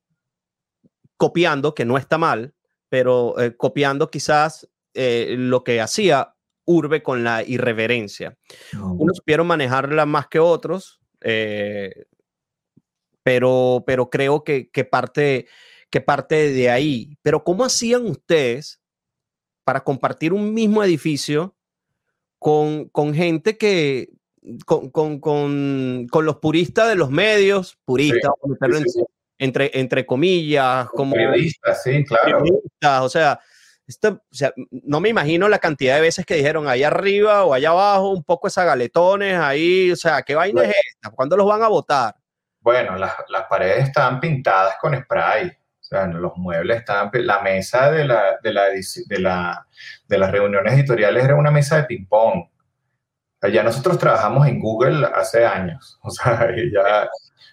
copiando, 1.17 1.75
que 1.75 1.85
no 1.85 1.99
está 1.99 2.19
mal, 2.19 2.55
pero 2.89 3.35
copiando 3.57 4.11
quizás 4.11 4.69
lo 4.95 5.65
que 5.65 5.81
hacía 5.81 6.35
urbe 6.65 7.03
con 7.03 7.25
la 7.25 7.43
irreverencia. 7.43 8.37
Unos 8.73 9.17
supieron 9.19 9.47
manejarla 9.47 10.07
más 10.07 10.29
que 10.29 10.39
otros, 10.39 11.01
eh, 11.21 12.07
pero, 13.23 13.85
pero 13.87 14.11
creo 14.11 14.45
que, 14.45 14.71
que, 14.71 14.85
parte, 14.85 15.47
que 15.91 16.01
parte 16.01 16.51
de 16.53 16.71
ahí. 16.71 17.17
Pero 17.23 17.45
¿cómo 17.45 17.65
hacían 17.65 18.07
ustedes 18.07 18.81
para 19.65 19.85
compartir 19.85 20.33
un 20.33 20.53
mismo 20.53 20.83
edificio 20.83 21.57
con, 22.43 22.89
con 22.89 23.15
gente 23.15 23.57
que, 23.57 24.09
con, 24.67 24.91
con, 24.91 25.21
con, 25.21 26.25
los 26.25 26.37
puristas 26.39 26.89
de 26.89 26.97
los 26.97 27.09
medios, 27.09 27.79
puristas, 27.85 28.33
Entre, 29.39 29.71
entre 29.75 30.05
comillas, 30.05 30.89
como 30.91 31.15
periodistas, 31.15 31.85
sí, 31.85 32.05
claro. 32.05 33.05
o 33.05 33.09
sea, 33.09 33.39
esto, 33.87 34.09
o 34.09 34.35
sea, 34.35 34.53
no 34.71 35.01
me 35.01 35.09
imagino 35.09 35.49
la 35.49 35.61
cantidad 35.61 35.95
de 35.95 36.01
veces 36.01 36.27
que 36.27 36.35
dijeron 36.35 36.67
ahí 36.67 36.83
arriba 36.83 37.45
o 37.45 37.55
allá 37.55 37.71
abajo, 37.71 38.11
un 38.11 38.25
poco 38.25 38.49
esas 38.49 38.67
galetones 38.67 39.39
ahí, 39.39 39.93
o 39.93 39.97
sea, 39.97 40.23
¿qué 40.23 40.35
vaina 40.35 40.65
es 40.65 40.75
esta? 40.95 41.11
¿Cuándo 41.11 41.37
los 41.37 41.47
van 41.47 41.63
a 41.63 41.69
votar? 41.69 42.17
Bueno, 42.59 42.97
las, 42.97 43.15
las 43.29 43.45
paredes 43.45 43.85
estaban 43.85 44.19
pintadas 44.19 44.77
con 44.81 45.01
spray, 45.01 45.53
sea, 45.93 46.07
los 46.07 46.37
muebles 46.37 46.79
estaban, 46.79 47.11
la 47.13 47.41
mesa 47.43 47.91
de, 47.91 48.05
la, 48.05 48.39
de, 48.43 48.53
la, 48.53 48.65
de, 48.67 49.19
la, 49.19 49.67
de 50.09 50.19
las 50.19 50.31
reuniones 50.31 50.75
editoriales 50.75 51.25
era 51.25 51.37
una 51.37 51.51
mesa 51.51 51.77
de 51.77 51.85
ping-pong. 51.85 52.45
Ya 53.53 53.63
nosotros 53.63 53.99
trabajamos 53.99 54.47
en 54.47 54.61
Google 54.61 55.07
hace 55.15 55.45
años, 55.45 55.99
o 56.03 56.11
sea, 56.11 56.49
ya, 56.73 57.09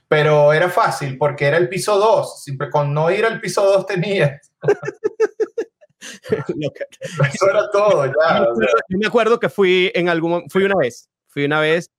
pero 0.08 0.54
era 0.54 0.70
fácil 0.70 1.18
porque 1.18 1.46
era 1.46 1.58
el 1.58 1.70
piso 1.70 1.98
2, 1.98 2.44
siempre 2.44 2.70
con 2.70 2.94
no 2.94 3.10
ir 3.12 3.26
al 3.26 3.40
piso 3.40 3.64
2 3.64 3.86
tenías. 3.86 4.52
Eso 7.34 7.50
era 7.50 7.70
todo, 7.72 8.06
ya. 8.06 8.46
Yo 8.90 8.98
me 8.98 9.08
acuerdo 9.08 9.40
que 9.40 9.50
fui 9.50 9.92
en 9.94 10.10
algún, 10.10 10.50
fui 10.50 10.64
una 10.64 10.76
vez, 10.76 11.10
fui 11.28 11.46
una 11.46 11.60
vez 11.60 11.92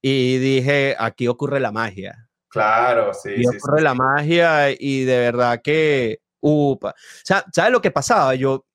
y 0.00 0.38
dije, 0.38 0.96
aquí 0.98 1.28
ocurre 1.28 1.60
la 1.60 1.72
magia. 1.72 2.28
Claro, 2.52 3.14
sí. 3.14 3.30
Aquí 3.30 3.46
ocurre 3.46 3.82
la 3.82 3.94
magia 3.94 4.70
y 4.70 5.04
de 5.04 5.18
verdad 5.18 5.60
que, 5.62 6.20
upa. 6.40 6.90
O 6.90 7.24
sea, 7.24 7.44
¿sabes 7.52 7.72
lo 7.72 7.80
que 7.80 7.90
pasaba? 7.90 8.34
Yo, 8.34 8.66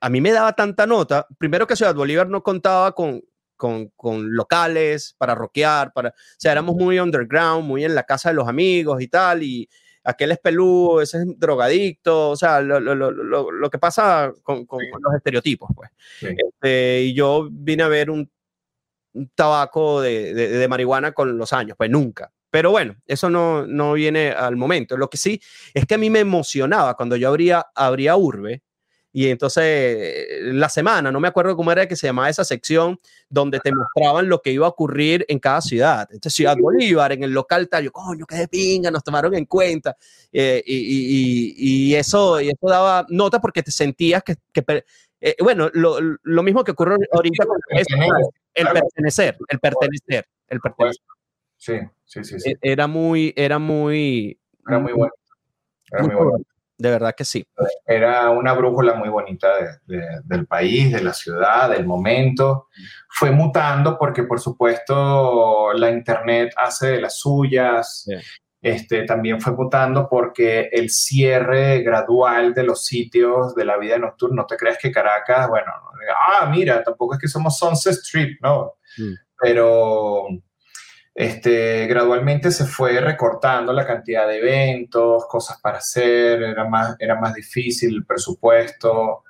a 0.00 0.08
mí 0.08 0.20
me 0.20 0.32
daba 0.32 0.54
tanta 0.54 0.86
nota, 0.86 1.26
primero 1.38 1.66
que 1.66 1.76
Ciudad 1.76 1.94
Bolívar 1.94 2.28
no 2.28 2.42
contaba 2.42 2.92
con, 2.92 3.22
con, 3.56 3.88
con, 3.96 4.34
locales 4.34 5.14
para 5.18 5.34
rockear, 5.34 5.92
para, 5.92 6.10
o 6.10 6.12
sea, 6.38 6.52
éramos 6.52 6.76
muy 6.76 6.98
underground, 6.98 7.64
muy 7.64 7.84
en 7.84 7.94
la 7.94 8.04
casa 8.04 8.30
de 8.30 8.36
los 8.36 8.48
amigos 8.48 9.02
y 9.02 9.08
tal, 9.08 9.42
y, 9.42 9.68
aquel 10.06 10.30
es 10.30 10.38
peludo, 10.38 11.02
ese 11.02 11.18
es 11.18 11.24
drogadicto, 11.36 12.30
o 12.30 12.36
sea, 12.36 12.60
lo, 12.60 12.78
lo, 12.78 12.94
lo, 12.94 13.50
lo 13.50 13.70
que 13.70 13.78
pasa 13.78 14.32
con, 14.42 14.64
con, 14.64 14.80
los 15.02 15.14
estereotipos, 15.14 15.68
pues. 15.74 15.90
Este, 16.20 17.02
y 17.02 17.14
yo 17.14 17.48
vine 17.50 17.82
a 17.82 17.88
ver 17.88 18.10
un, 18.10 18.30
tabaco 19.34 20.00
de, 20.00 20.32
de, 20.34 20.48
de, 20.48 20.68
marihuana 20.68 21.12
con 21.12 21.36
los 21.38 21.52
años, 21.52 21.76
pues 21.76 21.90
nunca. 21.90 22.30
Pero 22.56 22.70
bueno, 22.70 22.96
eso 23.06 23.28
no, 23.28 23.66
no 23.66 23.92
viene 23.92 24.30
al 24.30 24.56
momento. 24.56 24.96
Lo 24.96 25.10
que 25.10 25.18
sí 25.18 25.38
es 25.74 25.84
que 25.84 25.96
a 25.96 25.98
mí 25.98 26.08
me 26.08 26.20
emocionaba 26.20 26.94
cuando 26.94 27.14
yo 27.14 27.28
abría, 27.28 27.66
abría 27.74 28.16
Urbe, 28.16 28.62
y 29.12 29.28
entonces 29.28 30.26
la 30.40 30.70
semana, 30.70 31.12
no 31.12 31.20
me 31.20 31.28
acuerdo 31.28 31.54
cómo 31.54 31.70
era 31.70 31.86
que 31.86 31.96
se 31.96 32.06
llamaba 32.06 32.30
esa 32.30 32.44
sección, 32.44 32.98
donde 33.28 33.60
te 33.60 33.70
mostraban 33.74 34.30
lo 34.30 34.40
que 34.40 34.52
iba 34.52 34.64
a 34.64 34.70
ocurrir 34.70 35.26
en 35.28 35.38
cada 35.38 35.60
ciudad. 35.60 36.08
Entonces, 36.10 36.32
Ciudad 36.32 36.56
Bolívar, 36.58 37.12
en 37.12 37.24
el 37.24 37.30
local 37.30 37.68
tal, 37.68 37.84
yo, 37.84 37.92
coño, 37.92 38.24
qué 38.24 38.36
de 38.36 38.48
pinga, 38.48 38.90
nos 38.90 39.04
tomaron 39.04 39.34
en 39.34 39.44
cuenta. 39.44 39.94
Eh, 40.32 40.62
y, 40.64 40.76
y, 40.76 41.54
y, 41.58 41.94
eso, 41.94 42.40
y 42.40 42.48
eso 42.48 42.66
daba 42.70 43.04
nota 43.10 43.38
porque 43.38 43.62
te 43.62 43.70
sentías 43.70 44.22
que, 44.22 44.36
que 44.50 44.64
eh, 45.20 45.36
bueno, 45.42 45.68
lo, 45.74 45.98
lo, 46.00 46.42
mismo 46.42 46.64
que 46.64 46.70
ocurre 46.70 46.96
ahorita 47.12 47.44
con 47.44 47.58
el, 47.68 47.84
el 48.54 48.66
pertenecer, 48.68 49.36
el 49.46 49.60
pertenecer, 49.60 50.26
el 50.48 50.60
pertenecer. 50.60 51.02
Sí, 51.58 51.74
sí, 52.06 52.24
sí, 52.24 52.40
sí. 52.40 52.50
E, 52.50 52.58
era 52.62 52.86
muy, 52.86 53.34
era 53.36 53.58
muy... 53.58 54.38
Era 54.66 54.78
muy 54.78 54.92
bueno. 54.92 55.12
Era 55.92 56.02
muy, 56.02 56.14
bueno 56.14 56.44
de 56.78 56.90
verdad 56.90 57.14
que 57.16 57.24
sí. 57.24 57.46
Era 57.86 58.30
una 58.30 58.52
brújula 58.52 58.94
muy 58.94 59.08
bonita 59.08 59.48
del 59.86 60.46
país, 60.46 60.92
de 60.92 61.02
la 61.02 61.12
ciudad, 61.12 61.70
del 61.70 61.86
momento. 61.86 62.68
Fue 63.08 63.30
mutando 63.30 63.96
porque, 63.98 64.24
por 64.24 64.40
supuesto, 64.40 65.72
la 65.72 65.90
Internet 65.90 66.52
hace 66.56 66.88
de 66.88 67.00
las 67.00 67.18
suyas. 67.18 68.06
Este, 68.60 69.04
también 69.04 69.40
fue 69.40 69.52
mutando 69.52 70.08
porque 70.08 70.68
el 70.72 70.90
cierre 70.90 71.82
gradual 71.82 72.52
de 72.52 72.64
los 72.64 72.84
sitios 72.84 73.54
de 73.54 73.64
la 73.64 73.76
vida 73.76 73.96
nocturna, 73.96 74.42
no 74.42 74.46
te 74.46 74.56
creas 74.56 74.78
que 74.80 74.90
Caracas, 74.90 75.48
bueno, 75.48 75.70
ah, 76.28 76.46
mira, 76.50 76.82
tampoco 76.82 77.14
es 77.14 77.20
que 77.20 77.28
somos 77.28 77.58
Sunset 77.58 77.94
Strip, 77.94 78.42
¿no? 78.42 78.72
Mm. 78.98 79.12
Pero 79.38 80.26
este, 81.18 81.86
gradualmente 81.86 82.50
se 82.50 82.66
fue 82.66 83.00
recortando 83.00 83.72
la 83.72 83.86
cantidad 83.86 84.28
de 84.28 84.36
eventos, 84.36 85.24
cosas 85.26 85.58
para 85.62 85.78
hacer, 85.78 86.42
era 86.42 86.68
más, 86.68 86.94
era 86.98 87.18
más 87.18 87.32
difícil 87.32 87.94
el 87.94 88.04
presupuesto, 88.04 89.22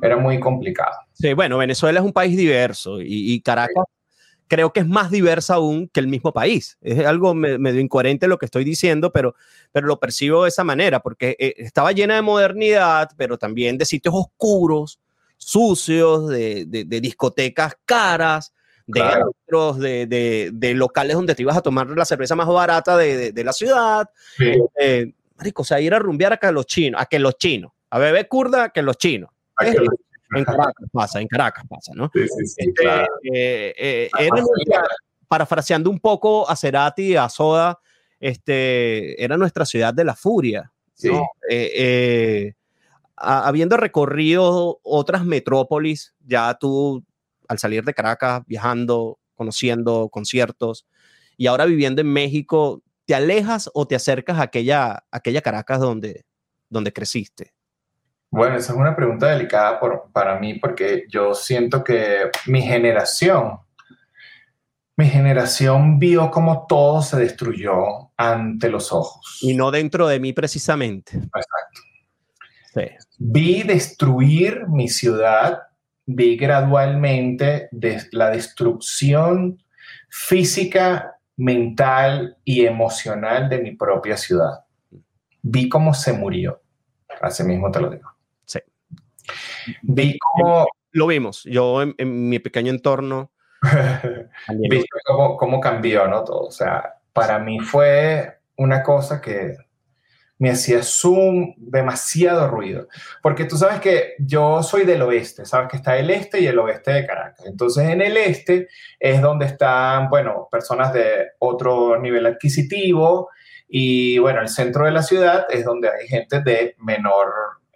era 0.00 0.16
muy 0.16 0.40
complicado. 0.40 0.96
Sí, 1.12 1.34
bueno, 1.34 1.58
Venezuela 1.58 2.00
es 2.00 2.06
un 2.06 2.14
país 2.14 2.38
diverso 2.38 3.02
y, 3.02 3.38
Caracas 3.42 3.84
creo 4.48 4.72
que 4.72 4.80
es 4.80 4.86
más 4.86 5.10
diversa 5.10 5.56
aún 5.56 5.90
que 5.92 6.00
el 6.00 6.08
mismo 6.08 6.32
país. 6.32 6.78
Es 6.80 7.04
algo 7.04 7.34
medio 7.34 7.80
incoherente 7.80 8.28
lo 8.28 8.38
que 8.38 8.46
estoy 8.46 8.64
diciendo, 8.64 9.12
pero, 9.12 9.34
pero 9.72 9.88
lo 9.88 10.00
percibo 10.00 10.44
de 10.44 10.48
esa 10.48 10.64
manera, 10.64 11.00
porque 11.00 11.36
eh, 11.38 11.52
estaba 11.58 11.92
llena 11.92 12.14
de 12.14 12.22
modernidad, 12.22 13.10
pero 13.18 13.36
también 13.36 13.76
de 13.76 13.84
sitios 13.84 14.14
oscuros, 14.16 15.00
sucios, 15.36 16.28
de, 16.28 16.64
de 16.64 17.00
discotecas 17.02 17.76
caras, 17.84 18.54
de, 18.86 20.06
de, 20.06 20.50
de, 20.52 20.74
locales 20.74 21.16
donde 21.16 21.34
te 21.34 21.42
ibas 21.42 21.56
a 21.56 21.62
tomar 21.62 21.88
la 21.88 22.04
cerveza 22.04 22.36
más 22.36 22.46
barata 22.46 22.96
de, 22.96 23.42
la 23.44 23.52
ciudad. 23.52 24.08
Eh, 24.78 25.12
marico, 25.36 25.62
o 25.62 25.64
sea, 25.64 25.80
ir 25.80 25.94
a 25.94 25.98
rumbear 25.98 26.34
a 26.34 26.36
que 26.36 26.50
los 26.52 26.66
chinos, 26.66 27.00
a 27.00 27.06
que 27.06 27.18
los 27.18 27.36
chinos, 27.36 27.72
a 27.90 27.98
beber 27.98 28.28
kurda 28.28 28.70
que 28.70 28.82
los 28.82 28.96
chinos. 28.96 29.30
en 29.60 30.44
Caracas 30.44 30.88
pasa, 30.92 31.20
en 31.20 31.28
Caracas 31.28 31.64
pasa, 31.68 31.92
¿no? 31.94 32.10
Sí, 32.14 32.26
sí, 32.28 32.46
sí, 32.46 32.64
este, 32.68 32.84
eh, 33.32 33.74
eh, 33.78 34.30
parafraseando 35.28 35.90
un 35.90 35.98
poco 35.98 36.48
a 36.48 36.56
Cerati 36.56 37.16
a 37.16 37.28
Soda, 37.28 37.80
este, 38.20 39.22
era 39.22 39.36
nuestra 39.36 39.66
ciudad 39.66 39.92
de 39.92 40.04
la 40.04 40.14
furia. 40.14 40.72
habiendo 43.16 43.76
recorrido 43.76 44.78
otras 44.82 45.24
metrópolis, 45.24 46.14
ya 46.24 46.54
tú 46.54 47.04
al 47.48 47.58
salir 47.58 47.84
de 47.84 47.94
Caracas, 47.94 48.42
viajando, 48.46 49.18
conociendo 49.34 50.08
conciertos 50.08 50.86
y 51.36 51.46
ahora 51.46 51.66
viviendo 51.66 52.00
en 52.00 52.12
México, 52.12 52.82
¿te 53.04 53.14
alejas 53.14 53.70
o 53.74 53.86
te 53.86 53.94
acercas 53.94 54.38
a 54.38 54.42
aquella, 54.42 55.04
aquella 55.10 55.42
Caracas 55.42 55.80
donde, 55.80 56.24
donde 56.68 56.92
creciste? 56.92 57.52
Bueno, 58.30 58.56
esa 58.56 58.72
es 58.72 58.78
una 58.78 58.96
pregunta 58.96 59.28
delicada 59.28 59.78
por, 59.78 60.10
para 60.12 60.38
mí 60.38 60.54
porque 60.54 61.04
yo 61.08 61.34
siento 61.34 61.84
que 61.84 62.30
mi 62.46 62.62
generación, 62.62 63.60
mi 64.96 65.06
generación 65.06 65.98
vio 65.98 66.30
como 66.30 66.66
todo 66.66 67.02
se 67.02 67.18
destruyó 67.18 68.10
ante 68.16 68.68
los 68.68 68.92
ojos. 68.92 69.38
Y 69.42 69.54
no 69.54 69.70
dentro 69.70 70.08
de 70.08 70.18
mí 70.18 70.32
precisamente. 70.32 71.16
Exacto. 71.16 71.80
Sí. 72.74 73.14
Vi 73.18 73.62
destruir 73.62 74.66
mi 74.68 74.88
ciudad 74.88 75.62
vi 76.06 76.36
gradualmente 76.36 77.68
la 78.12 78.30
destrucción 78.30 79.62
física, 80.08 81.18
mental 81.36 82.38
y 82.44 82.64
emocional 82.64 83.48
de 83.48 83.58
mi 83.58 83.72
propia 83.72 84.16
ciudad. 84.16 84.64
Vi 85.42 85.68
cómo 85.68 85.92
se 85.92 86.12
murió. 86.12 86.62
Así 87.20 87.42
mismo 87.44 87.70
te 87.70 87.80
lo 87.80 87.90
digo. 87.90 88.10
Sí. 88.44 88.60
Vi 89.82 90.18
cómo... 90.18 90.66
Lo 90.92 91.08
vimos. 91.08 91.44
Yo 91.44 91.82
en, 91.82 92.28
mi 92.28 92.38
pequeño 92.38 92.70
entorno... 92.70 93.30
Vi 94.48 94.84
cómo, 95.04 95.36
cómo 95.36 95.60
cambió, 95.60 96.06
¿no? 96.06 96.22
Todo. 96.22 96.46
O 96.46 96.50
sea, 96.50 97.00
para 97.12 97.38
mí 97.38 97.58
fue 97.58 98.38
una 98.56 98.82
cosa 98.82 99.20
que 99.20 99.56
me 100.38 100.50
hacía 100.50 100.82
zoom, 100.82 101.54
demasiado 101.56 102.48
ruido. 102.48 102.88
Porque 103.22 103.44
tú 103.44 103.56
sabes 103.56 103.80
que 103.80 104.14
yo 104.18 104.62
soy 104.62 104.84
del 104.84 105.02
oeste, 105.02 105.44
sabes 105.44 105.68
que 105.70 105.76
está 105.76 105.96
el 105.96 106.10
este 106.10 106.40
y 106.40 106.46
el 106.46 106.58
oeste 106.58 106.92
de 106.92 107.06
Caracas. 107.06 107.46
Entonces 107.46 107.88
en 107.88 108.02
el 108.02 108.16
este 108.16 108.68
es 109.00 109.22
donde 109.22 109.46
están, 109.46 110.08
bueno, 110.08 110.48
personas 110.50 110.92
de 110.92 111.30
otro 111.38 111.98
nivel 112.00 112.26
adquisitivo 112.26 113.30
y 113.68 114.18
bueno, 114.18 114.40
el 114.40 114.48
centro 114.48 114.84
de 114.84 114.92
la 114.92 115.02
ciudad 115.02 115.46
es 115.50 115.64
donde 115.64 115.88
hay 115.88 116.06
gente 116.06 116.40
de 116.40 116.76
menor 116.78 117.28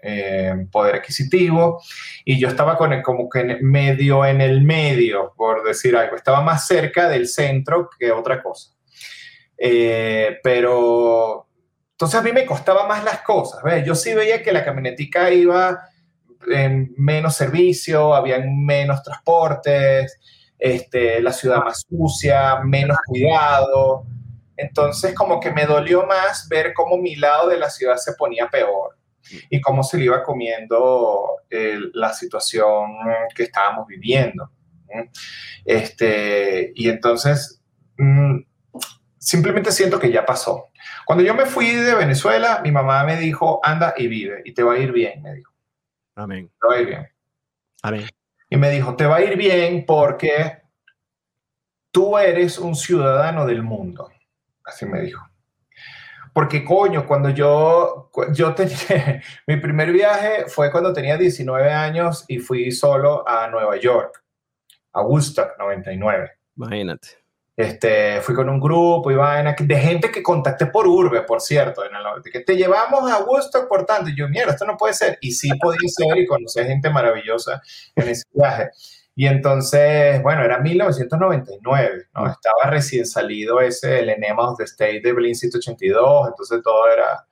eh, 0.03 0.67
poder 0.71 0.95
adquisitivo 0.95 1.83
y 2.25 2.39
yo 2.39 2.49
estaba 2.49 2.79
con 2.79 2.93
el, 2.93 3.03
como 3.03 3.29
que 3.29 3.59
medio 3.61 4.25
en 4.25 4.41
el 4.41 4.63
medio, 4.63 5.35
por 5.37 5.63
decir 5.63 5.97
algo, 5.97 6.17
estaba 6.17 6.41
más 6.41 6.67
cerca 6.67 7.09
del 7.09 7.27
centro 7.27 7.91
que 7.99 8.13
otra 8.13 8.43
cosa. 8.43 8.71
Eh, 9.59 10.39
pero 10.43 11.50
entonces 12.01 12.19
a 12.19 12.23
mí 12.23 12.33
me 12.33 12.47
costaba 12.47 12.87
más 12.87 13.05
las 13.05 13.21
cosas. 13.21 13.63
¿ves? 13.63 13.85
Yo 13.85 13.95
sí 13.95 14.15
veía 14.15 14.43
que 14.43 14.53
la 14.53 14.65
camionetica 14.65 15.31
iba 15.31 15.83
en 16.51 16.95
menos 16.97 17.37
servicio, 17.37 18.15
había 18.15 18.43
menos 18.43 19.03
transportes, 19.03 20.19
este, 20.59 21.21
la 21.21 21.31
ciudad 21.31 21.63
más 21.63 21.85
sucia, 21.87 22.61
menos 22.65 22.97
cuidado. 23.05 24.07
Entonces 24.57 25.15
como 25.15 25.41
que 25.41 25.53
me 25.53 25.67
dolió 25.67 26.07
más 26.07 26.49
ver 26.49 26.73
cómo 26.73 26.97
mi 26.97 27.17
lado 27.17 27.51
de 27.51 27.59
la 27.59 27.69
ciudad 27.69 27.99
se 27.99 28.15
ponía 28.15 28.49
peor 28.49 28.97
y 29.51 29.61
cómo 29.61 29.83
se 29.83 29.99
le 29.99 30.05
iba 30.05 30.23
comiendo 30.23 31.37
la 31.51 32.15
situación 32.15 32.97
que 33.35 33.43
estábamos 33.43 33.87
viviendo. 33.87 34.51
Este, 35.67 36.73
y 36.75 36.89
entonces 36.89 37.61
mm, 37.99 38.39
simplemente 39.19 39.71
siento 39.71 40.01
que 40.01 40.11
ya 40.11 40.25
pasó. 40.25 40.70
Cuando 41.05 41.25
yo 41.25 41.35
me 41.35 41.47
fui 41.47 41.71
de 41.71 41.95
Venezuela, 41.95 42.61
mi 42.63 42.71
mamá 42.71 43.05
me 43.05 43.17
dijo, 43.17 43.61
anda 43.63 43.95
y 43.97 44.09
vive, 44.09 44.43
y 44.45 44.53
te 44.53 44.63
va 44.63 44.75
a 44.75 44.79
ir 44.79 44.93
bien, 44.93 45.23
me 45.23 45.35
dijo. 45.35 45.53
Amén. 46.15 46.51
Te 46.61 46.69
va 46.69 46.75
a 46.75 46.81
ir 46.81 46.87
bien. 46.87 47.09
Amén. 47.83 48.09
Y 48.49 48.57
me 48.57 48.71
dijo, 48.71 48.97
te 48.97 49.07
va 49.07 49.17
a 49.17 49.23
ir 49.23 49.37
bien 49.37 49.85
porque 49.87 50.63
tú 51.91 52.19
eres 52.19 52.59
un 52.59 52.75
ciudadano 52.75 53.47
del 53.47 53.63
mundo. 53.63 54.11
Así 54.65 54.87
me 54.87 55.01
dijo. 55.01 55.27
Porque 56.33 56.65
coño, 56.65 57.07
cuando 57.07 57.31
yo, 57.31 58.11
yo 58.33 58.55
tenía, 58.55 59.23
mi 59.47 59.57
primer 59.57 59.93
viaje 59.93 60.47
fue 60.47 60.71
cuando 60.71 60.93
tenía 60.93 61.17
19 61.17 61.73
años 61.73 62.25
y 62.29 62.39
fui 62.39 62.71
solo 62.71 63.29
a 63.29 63.49
Nueva 63.49 63.77
York, 63.77 64.23
a 64.93 65.03
Woodstock 65.03 65.59
99. 65.59 66.31
Imagínate. 66.57 67.20
Este, 67.61 68.23
fui 68.23 68.35
con 68.35 68.49
un 68.49 68.59
grupo 68.59 69.11
y 69.11 69.17
vaina, 69.17 69.55
de 69.59 69.77
gente 69.77 70.11
que 70.11 70.23
contacté 70.23 70.65
por 70.67 70.87
Urbe, 70.87 71.21
por 71.23 71.43
cierto, 71.43 71.85
en 71.85 71.91
el, 71.95 72.33
que 72.33 72.41
te 72.41 72.57
llevamos 72.57 73.11
a 73.13 73.23
Woodstock 73.23 73.69
por 73.69 73.85
tanto. 73.85 74.09
Y 74.09 74.17
yo, 74.17 74.29
mierda, 74.29 74.53
esto 74.53 74.65
no 74.65 74.79
puede 74.79 74.95
ser. 74.95 75.19
Y 75.21 75.33
sí 75.33 75.51
podía 75.61 75.89
ser 75.89 76.17
y 76.17 76.27
conocí 76.27 76.59
gente 76.65 76.89
maravillosa 76.89 77.61
en 77.95 78.09
ese 78.09 78.25
viaje. 78.33 78.71
Y 79.15 79.27
entonces, 79.27 80.23
bueno, 80.23 80.43
era 80.43 80.59
1999, 80.59 82.07
¿no? 82.15 82.27
Estaba 82.27 82.71
recién 82.71 83.05
salido 83.05 83.61
ese, 83.61 83.99
el 84.01 84.09
Enema 84.09 84.49
of 84.49 84.57
the 84.57 84.65
State 84.65 85.03
de 85.05 85.13
Blink 85.13 85.35
182, 85.35 86.29
entonces 86.29 86.63
todo 86.63 86.91
era, 86.91 87.27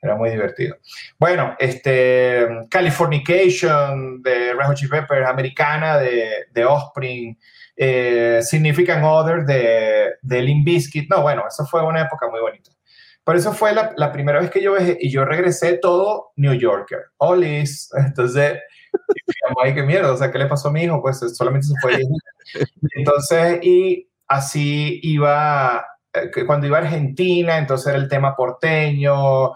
era 0.00 0.14
muy 0.14 0.30
divertido. 0.30 0.76
Bueno, 1.18 1.56
este, 1.58 2.46
Californication 2.70 4.22
de 4.22 4.52
Red 4.52 4.66
Hot 4.66 5.26
Americana 5.26 5.98
de, 5.98 6.46
de 6.52 6.64
Offspring, 6.64 7.36
eh, 7.76 8.40
Significant 8.42 9.04
Other 9.04 9.44
de, 9.44 10.14
de 10.20 10.42
Limp 10.42 10.64
Bizkit. 10.64 11.10
No, 11.10 11.22
bueno, 11.22 11.44
eso 11.48 11.64
fue 11.66 11.84
una 11.84 12.02
época 12.02 12.28
muy 12.28 12.40
bonita. 12.40 12.70
Por 13.24 13.36
eso 13.36 13.52
fue 13.52 13.72
la, 13.72 13.92
la 13.96 14.10
primera 14.10 14.40
vez 14.40 14.50
que 14.50 14.62
yo 14.62 14.74
viajé 14.74 14.98
y 15.00 15.10
yo 15.10 15.24
regresé 15.24 15.78
todo 15.78 16.32
New 16.36 16.54
Yorker. 16.54 17.00
Olis. 17.18 17.90
Entonces, 17.96 18.58
ay, 19.62 19.74
qué 19.74 19.82
mierda, 19.82 20.12
o 20.12 20.16
sea, 20.16 20.30
¿qué 20.30 20.38
le 20.38 20.46
pasó 20.46 20.68
a 20.68 20.72
mi 20.72 20.82
hijo? 20.82 21.00
Pues 21.00 21.20
solamente 21.34 21.68
se 21.68 21.74
fue. 21.80 22.00
Entonces, 22.96 23.58
y 23.62 24.08
así 24.28 25.00
iba, 25.02 25.84
eh, 26.12 26.30
cuando 26.46 26.66
iba 26.66 26.78
a 26.78 26.82
Argentina, 26.82 27.58
entonces 27.58 27.88
era 27.88 27.98
el 27.98 28.08
tema 28.08 28.34
porteño, 28.34 29.52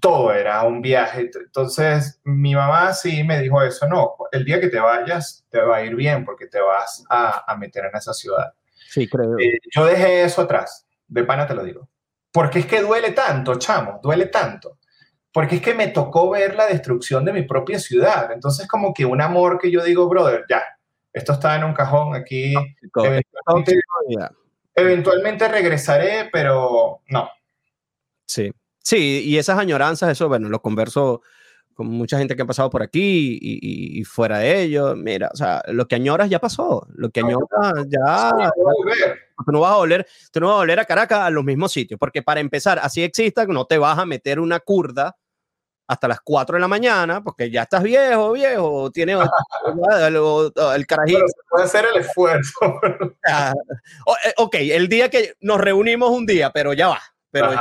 todo 0.00 0.32
era 0.32 0.62
un 0.62 0.80
viaje. 0.80 1.30
Entonces, 1.34 2.20
mi 2.24 2.54
mamá 2.54 2.92
sí 2.92 3.22
me 3.24 3.40
dijo 3.40 3.62
eso, 3.62 3.86
no, 3.86 4.16
el 4.32 4.44
día 4.44 4.60
que 4.60 4.68
te 4.68 4.80
vayas 4.80 5.44
te 5.50 5.60
va 5.60 5.76
a 5.76 5.84
ir 5.84 5.94
bien 5.94 6.24
porque 6.24 6.46
te 6.46 6.60
vas 6.60 7.04
a, 7.08 7.44
a 7.50 7.56
meter 7.56 7.84
en 7.84 7.96
esa 7.96 8.12
ciudad. 8.12 8.52
Sí, 8.88 9.08
creo. 9.08 9.38
Eh, 9.38 9.58
yo 9.74 9.84
dejé 9.84 10.24
eso 10.24 10.42
atrás, 10.42 10.86
de 11.06 11.24
pana 11.24 11.46
te 11.46 11.54
lo 11.54 11.62
digo. 11.62 11.88
Porque 12.32 12.60
es 12.60 12.66
que 12.66 12.80
duele 12.80 13.12
tanto, 13.12 13.56
chamo, 13.56 14.00
duele 14.02 14.26
tanto. 14.26 14.78
Porque 15.32 15.56
es 15.56 15.62
que 15.62 15.74
me 15.74 15.88
tocó 15.88 16.30
ver 16.30 16.54
la 16.54 16.66
destrucción 16.66 17.24
de 17.24 17.32
mi 17.32 17.42
propia 17.42 17.78
ciudad. 17.78 18.32
Entonces, 18.32 18.66
como 18.66 18.94
que 18.94 19.04
un 19.04 19.20
amor 19.20 19.58
que 19.58 19.70
yo 19.70 19.84
digo, 19.84 20.08
brother, 20.08 20.44
ya, 20.48 20.62
esto 21.12 21.34
está 21.34 21.56
en 21.56 21.64
un 21.64 21.74
cajón 21.74 22.14
aquí. 22.14 22.54
Eventualmente, 22.94 23.74
eventualmente 24.74 25.48
regresaré, 25.48 26.30
pero 26.32 27.02
no. 27.08 27.30
Sí, 28.26 28.50
Sí, 28.86 29.24
y 29.24 29.36
esas 29.36 29.58
añoranzas, 29.58 30.10
eso, 30.10 30.28
bueno, 30.28 30.48
lo 30.48 30.62
converso 30.62 31.20
con 31.74 31.88
mucha 31.88 32.18
gente 32.18 32.36
que 32.36 32.42
ha 32.42 32.46
pasado 32.46 32.70
por 32.70 32.84
aquí 32.84 33.36
y, 33.42 34.04
fuera 34.04 34.38
de 34.38 34.62
ello. 34.62 34.94
Mira, 34.94 35.28
o 35.32 35.36
sea, 35.36 35.60
lo 35.66 35.88
que 35.88 35.96
añoras 35.96 36.30
ya 36.30 36.38
pasó. 36.38 36.86
Lo 36.94 37.10
que 37.10 37.18
añoras 37.18 37.48
ya. 37.88 38.30
tú 39.44 39.50
no 39.50 39.58
vas 39.58 39.72
a 39.72 39.76
volver, 39.78 40.06
tú 40.30 40.38
no 40.38 40.46
vas 40.46 40.54
a 40.54 40.58
volver 40.58 40.78
a 40.78 40.84
Caracas 40.84 41.18
a 41.18 41.30
los 41.30 41.42
mismos 41.42 41.72
sitios, 41.72 41.98
porque 41.98 42.22
para 42.22 42.38
empezar, 42.38 42.78
así 42.78 43.02
exista, 43.02 43.44
no 43.46 43.64
te 43.64 43.76
vas 43.76 43.98
a 43.98 44.06
meter 44.06 44.38
una 44.38 44.60
curda 44.60 45.16
hasta 45.88 46.06
las 46.06 46.20
4 46.20 46.54
de 46.54 46.60
la 46.60 46.68
mañana, 46.68 47.24
porque 47.24 47.50
ya 47.50 47.64
estás 47.64 47.82
viejo, 47.82 48.32
viejo, 48.34 48.92
tienes 48.92 49.16
el, 50.76 50.86
carajito. 50.86 51.24
puede 51.50 51.64
hacer 51.64 51.86
el 51.92 52.02
esfuerzo. 52.02 52.60
Ah, 53.28 53.52
eh, 54.24 54.32
ok, 54.36 54.54
el 54.60 54.88
día 54.88 55.10
que 55.10 55.34
nos 55.40 55.60
reunimos 55.60 56.10
un 56.10 56.24
día, 56.24 56.52
pero 56.52 56.72
ya 56.72 56.86
va. 56.86 57.00
Pero 57.40 57.52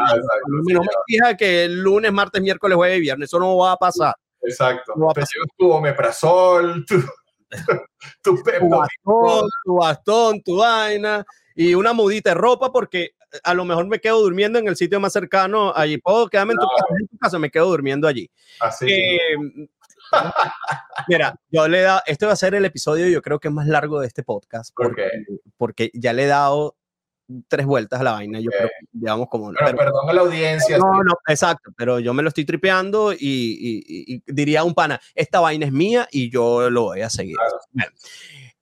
no 0.48 0.82
me 0.82 0.88
fija 1.08 1.38
que 1.38 1.66
el 1.66 1.82
lunes, 1.82 2.12
martes, 2.12 2.42
miércoles, 2.42 2.76
jueves 2.76 2.98
y 2.98 3.02
viernes. 3.02 3.30
Eso 3.30 3.40
no 3.40 3.58
va 3.58 3.74
a 3.74 3.78
pasar. 3.78 4.16
Exacto. 4.42 4.94
No 4.96 5.12
Te 5.14 5.24
tu 5.58 5.72
omeprazol, 5.72 6.86
tu, 6.86 7.02
tu, 8.22 8.44
tu, 8.44 8.70
bastón, 8.70 9.50
tu 9.64 9.76
bastón, 9.76 10.42
tu 10.42 10.58
vaina 10.58 11.26
y 11.56 11.74
una 11.74 11.94
mudita 11.94 12.32
de 12.32 12.36
ropa 12.36 12.72
porque 12.72 13.12
a 13.44 13.54
lo 13.54 13.66
mejor 13.66 13.88
me 13.88 14.00
quedo 14.00 14.22
durmiendo 14.22 14.60
en 14.60 14.68
el 14.68 14.76
sitio 14.76 15.00
más 15.00 15.14
cercano. 15.14 15.74
Allí 15.76 15.98
puedo 15.98 16.28
quedarme 16.28 16.54
en, 16.54 16.60
tu 16.60 16.68
casa, 16.68 16.96
en 17.00 17.08
tu 17.08 17.18
casa, 17.18 17.40
me 17.40 17.50
quedo 17.50 17.68
durmiendo 17.68 18.08
allí. 18.08 18.30
Así. 18.60 18.92
Eh, 18.92 19.38
mira, 21.08 21.36
yo 21.50 21.68
le 21.68 21.80
he 21.80 21.82
dado, 21.82 22.02
este 22.06 22.26
va 22.26 22.34
a 22.34 22.38
ser 22.38 22.56
el 22.56 22.66
episodio, 22.66 23.08
yo 23.08 23.22
creo 23.22 23.40
que 23.40 23.48
es 23.48 23.54
más 23.54 23.68
largo 23.68 24.00
de 24.00 24.08
este 24.08 24.24
podcast, 24.24 24.74
porque, 24.76 25.10
porque 25.58 25.92
ya 25.94 26.14
le 26.14 26.24
he 26.24 26.28
dado 26.28 26.76
tres 27.48 27.66
vueltas 27.66 28.00
a 28.00 28.04
la 28.04 28.12
vaina. 28.14 28.40
Yo 28.40 28.50
creo 28.52 28.68
que 28.68 29.00
llevamos 29.00 29.28
como. 29.30 29.52
Pero, 29.52 29.78
perdón 29.78 30.10
a 30.10 30.14
la 30.14 30.22
audiencia. 30.22 30.78
No, 30.78 31.04
no, 31.04 31.14
exacto. 31.28 31.72
Pero 31.76 32.00
yo 32.00 32.14
me 32.14 32.24
lo 32.24 32.30
estoy 32.30 32.46
tripeando 32.46 33.14
y, 33.14 34.22
diría 34.28 34.64
un 34.64 34.74
pana: 34.74 35.00
esta 35.14 35.40
vaina 35.40 35.66
es 35.66 35.72
mía 35.72 36.08
y 36.12 36.30
yo 36.30 36.70
lo 36.70 36.84
voy 36.84 37.02
a 37.02 37.10
seguir. 37.10 37.38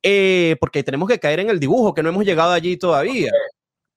Eh, 0.01 0.57
porque 0.59 0.83
tenemos 0.83 1.07
que 1.07 1.19
caer 1.19 1.39
en 1.39 1.49
el 1.49 1.59
dibujo, 1.59 1.93
que 1.93 2.03
no 2.03 2.09
hemos 2.09 2.25
llegado 2.25 2.51
allí 2.51 2.77
todavía. 2.77 3.31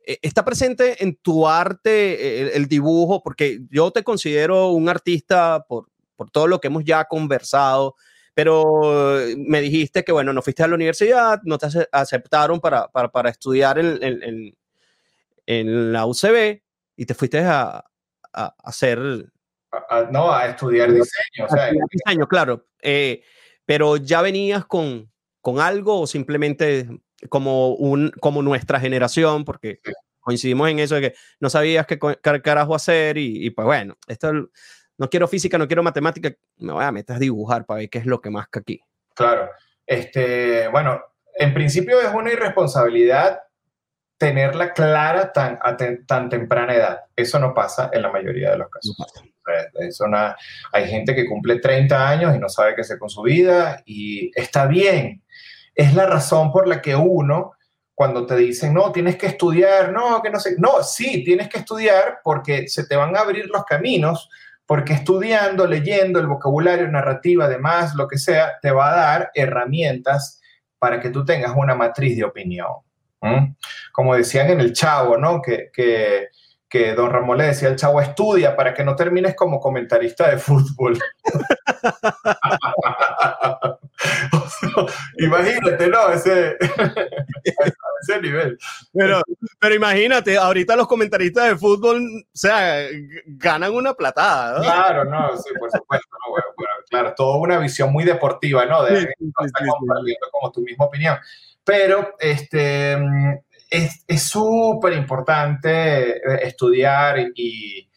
Eh, 0.07 0.19
¿Está 0.23 0.45
presente 0.45 1.03
en 1.03 1.17
tu 1.17 1.49
arte 1.49 2.43
el, 2.43 2.49
el, 2.51 2.67
dibujo? 2.67 3.23
Porque 3.23 3.61
yo 3.71 3.91
te 3.91 4.05
considero 4.05 4.71
un 4.71 4.89
artista 4.89 5.65
por, 5.69 5.89
por 6.15 6.31
todo 6.31 6.47
lo 6.47 6.61
que 6.61 6.69
hemos 6.69 6.85
ya 6.85 7.05
conversado 7.05 7.97
pero 8.37 9.19
me 9.39 9.63
dijiste 9.63 10.05
que, 10.05 10.13
bueno, 10.13 10.31
no 10.35 10.43
fuiste 10.43 10.63
a 10.63 10.69
la 10.69 10.75
universidad, 10.75 11.41
no 11.45 11.57
te 11.57 11.69
aceptaron 11.91 12.61
para, 12.61 12.87
para, 12.89 13.09
para 13.11 13.31
estudiar 13.31 13.79
en, 13.79 13.99
en, 14.03 14.55
en, 15.47 15.93
la 15.95 16.05
UCB 16.05 16.61
y 16.97 17.07
te 17.07 17.15
fuiste 17.15 17.39
a, 17.39 17.83
a 18.35 18.55
hacer... 18.63 18.99
no, 20.11 20.31
a 20.31 20.49
estudiar 20.49 20.93
diseño. 20.93 21.47
O 21.47 21.49
sea, 21.49 21.71
diseño, 21.91 22.29
claro. 22.29 22.67
Eh, 22.83 23.23
pero 23.65 23.97
ya 23.97 24.21
venías 24.21 24.67
con, 24.67 25.11
con 25.41 25.59
algo 25.59 26.03
o 26.03 26.07
simplemente 26.07 26.91
como, 27.31 27.71
un, 27.71 28.13
como 28.21 28.43
nuestra 28.43 28.79
generación, 28.79 29.47
porque 29.47 29.81
coincidimos 30.21 30.69
en 30.69 30.81
eso 30.81 30.97
de 30.97 31.01
que 31.01 31.15
no 31.41 31.49
sabías 31.49 31.87
qué, 31.87 31.99
carajo 32.43 32.75
hacer 32.75 33.17
y, 33.17 33.47
y 33.47 33.49
pues 33.49 33.65
bueno, 33.65 33.97
esto 34.07 34.51
no 34.99 35.09
quiero 35.11 35.29
física, 35.29 35.59
no 35.59 35.67
quiero 35.67 35.83
matemática, 35.83 36.33
me 36.59 36.73
voy 36.73 36.85
a 36.85 36.93
meter 36.93 37.17
a 37.17 37.19
dibujar 37.19 37.67
para 37.67 37.81
ver 37.81 37.91
qué 37.91 37.99
es 37.99 38.07
lo 38.07 38.21
que 38.21 38.31
más 38.31 38.49
que 38.49 38.59
aquí. 38.59 38.81
Claro. 39.15 39.51
Este, 39.87 40.69
bueno, 40.69 41.01
en 41.35 41.55
principio 41.55 42.01
es 42.01 42.13
una 42.13 42.33
irresponsabilidad 42.33 43.41
tenerla 44.19 44.73
clara 44.73 45.33
tan, 45.33 45.59
a 45.63 45.77
tan 46.07 46.29
temprana 46.29 46.75
edad. 46.75 47.01
Eso 47.15 47.39
no 47.39 47.53
pasa 47.53 47.91
en 47.93 48.03
la 48.03 48.11
mayoría 48.11 48.51
de 48.53 48.59
los 48.59 48.71
casos. 48.71 48.97
hay 50.73 50.89
gente 50.89 51.15
que 51.15 51.27
cumple 51.27 51.61
30 51.61 52.09
años 52.09 52.35
y 52.35 52.39
no 52.39 52.49
sabe 52.49 52.75
qué 52.75 52.81
hacer 52.81 52.99
con 52.99 53.11
su 53.11 53.23
vida 53.23 53.83
y 53.85 54.31
está 54.35 54.67
bien. 54.67 55.23
Es 55.75 55.95
la 55.95 56.07
razón 56.07 56.51
por 56.51 56.67
la 56.67 56.81
que 56.81 56.97
uno, 56.97 57.53
cuando 57.95 58.27
te 58.27 58.37
dicen, 58.37 58.73
no, 58.73 58.91
tienes 58.93 59.17
que 59.17 59.27
estudiar, 59.27 59.93
no, 59.93 60.23
que 60.23 60.31
no 60.31 60.41
sé, 60.41 60.57
no, 60.59 60.83
sí, 60.83 61.23
tienes 61.23 61.49
que 61.49 61.59
estudiar 61.59 62.21
porque 62.25 62.69
se 62.69 62.87
te 62.87 62.97
van 62.97 63.15
a 63.15 63.21
abrir 63.21 63.49
los 63.51 63.65
caminos, 63.65 64.31
porque 64.67 64.95
estudiando, 64.95 65.67
leyendo 65.67 66.19
el 66.19 66.27
vocabulario, 66.27 66.89
narrativa, 66.89 67.45
además, 67.45 67.95
lo 67.95 68.09
que 68.09 68.19
sea, 68.19 68.59
te 68.61 68.73
va 68.73 68.93
a 68.93 68.97
dar 68.97 69.31
herramientas 69.35 70.41
para 70.79 71.01
que 71.01 71.11
tú 71.11 71.25
tengas 71.25 71.53
una 71.57 71.75
matriz 71.75 72.17
de 72.17 72.25
opinión. 72.25 72.69
Como 73.93 74.15
decían 74.15 74.51
en 74.51 74.61
el 74.61 74.73
chavo, 74.73 75.17
¿no? 75.17 75.41
Que, 75.41 76.29
que 76.69 76.95
don 76.95 77.11
Ramón 77.11 77.39
le 77.39 77.45
decía 77.45 77.69
al 77.69 77.77
chavo, 77.77 78.01
estudia 78.01 78.57
para 78.57 78.75
que 78.75 78.85
no 78.85 78.97
termines 78.97 79.37
como 79.37 79.61
comentarista 79.61 80.29
de 80.29 80.39
fútbol. 80.39 80.99
imagínate, 85.19 85.89
¿no? 85.89 86.11
Ese, 86.11 86.57
ese 88.03 88.21
nivel. 88.21 88.59
Pero, 88.93 89.23
pero 89.61 89.75
imagínate, 89.75 90.37
ahorita 90.37 90.77
los 90.77 90.89
comentaristas 90.89 91.49
de 91.49 91.57
fútbol, 91.57 91.99
o 91.99 92.25
sea, 92.33 92.87
ganan 93.27 93.73
una 93.73 93.95
platada. 93.95 94.61
Claro, 94.61 95.05
no, 95.05 95.37
sí, 95.37 95.51
por 95.59 95.71
supuesto. 95.71 96.09
No, 96.11 96.33
bueno, 96.33 96.47
claro, 96.91 97.15
toda 97.15 97.39
una 97.39 97.59
visión 97.59 97.93
muy 97.93 98.05
deportiva, 98.05 98.67
¿no? 98.67 98.83
De, 98.83 99.15
como 100.33 100.53
tu 100.53 100.63
misma 100.63 100.87
opinión. 100.87 101.17
Pero, 101.65 102.15
este, 102.21 102.97
es 104.07 104.23
súper 104.23 104.93
importante 104.95 106.17
eh, 106.17 106.41
estudiar 106.43 107.19
y, 107.35 107.89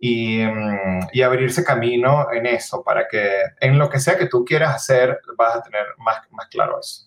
mm, 0.00 1.08
y, 1.12 1.22
abrirse 1.22 1.64
camino 1.64 2.28
en 2.32 2.46
eso, 2.46 2.82
para 2.82 3.06
que 3.08 3.42
en 3.60 3.78
lo 3.78 3.88
que 3.88 4.00
sea 4.00 4.16
que 4.16 4.26
tú 4.26 4.44
quieras 4.44 4.74
hacer, 4.74 5.20
vas 5.36 5.56
a 5.56 5.62
tener 5.62 5.86
más, 5.98 6.18
más 6.30 6.48
claro 6.48 6.78
eso. 6.80 7.06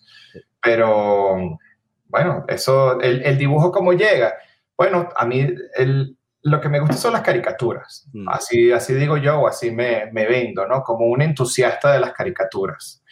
Pero 0.62 1.58
bueno, 2.06 2.46
eso, 2.48 3.00
el, 3.02 3.24
el 3.24 3.38
dibujo 3.38 3.72
cómo 3.72 3.94
llega. 3.94 4.36
Bueno, 4.78 5.10
a 5.16 5.26
mí 5.26 5.48
el, 5.76 6.18
lo 6.44 6.60
que 6.60 6.70
me 6.70 6.80
gusta 6.80 6.98
son 6.98 7.14
las 7.14 7.22
caricaturas. 7.22 8.08
Mm. 8.14 8.30
Así, 8.30 8.72
así 8.72 8.94
digo 8.94 9.18
yo, 9.18 9.42
o 9.42 9.48
así 9.48 9.72
me, 9.72 10.12
me 10.12 10.26
vendo, 10.26 10.68
¿no? 10.68 10.84
Como 10.84 11.06
un 11.06 11.22
entusiasta 11.22 11.94
de 11.94 12.00
las 12.00 12.14
caricaturas. 12.14 13.04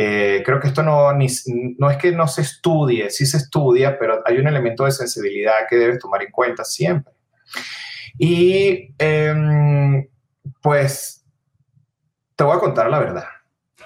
Eh, 0.00 0.44
creo 0.46 0.60
que 0.60 0.68
esto 0.68 0.84
no, 0.84 1.12
no 1.12 1.90
es 1.90 1.96
que 1.96 2.12
no 2.12 2.28
se 2.28 2.42
estudie, 2.42 3.10
sí 3.10 3.26
se 3.26 3.38
estudia, 3.38 3.98
pero 3.98 4.22
hay 4.24 4.38
un 4.38 4.46
elemento 4.46 4.84
de 4.84 4.92
sensibilidad 4.92 5.66
que 5.68 5.74
debes 5.74 5.98
tomar 5.98 6.22
en 6.22 6.30
cuenta 6.30 6.62
siempre. 6.62 7.12
Y 8.16 8.94
em, 8.96 10.06
pues 10.62 11.26
te 12.36 12.44
voy 12.44 12.56
a 12.56 12.60
contar 12.60 12.88
la 12.88 13.00
verdad. 13.00 13.24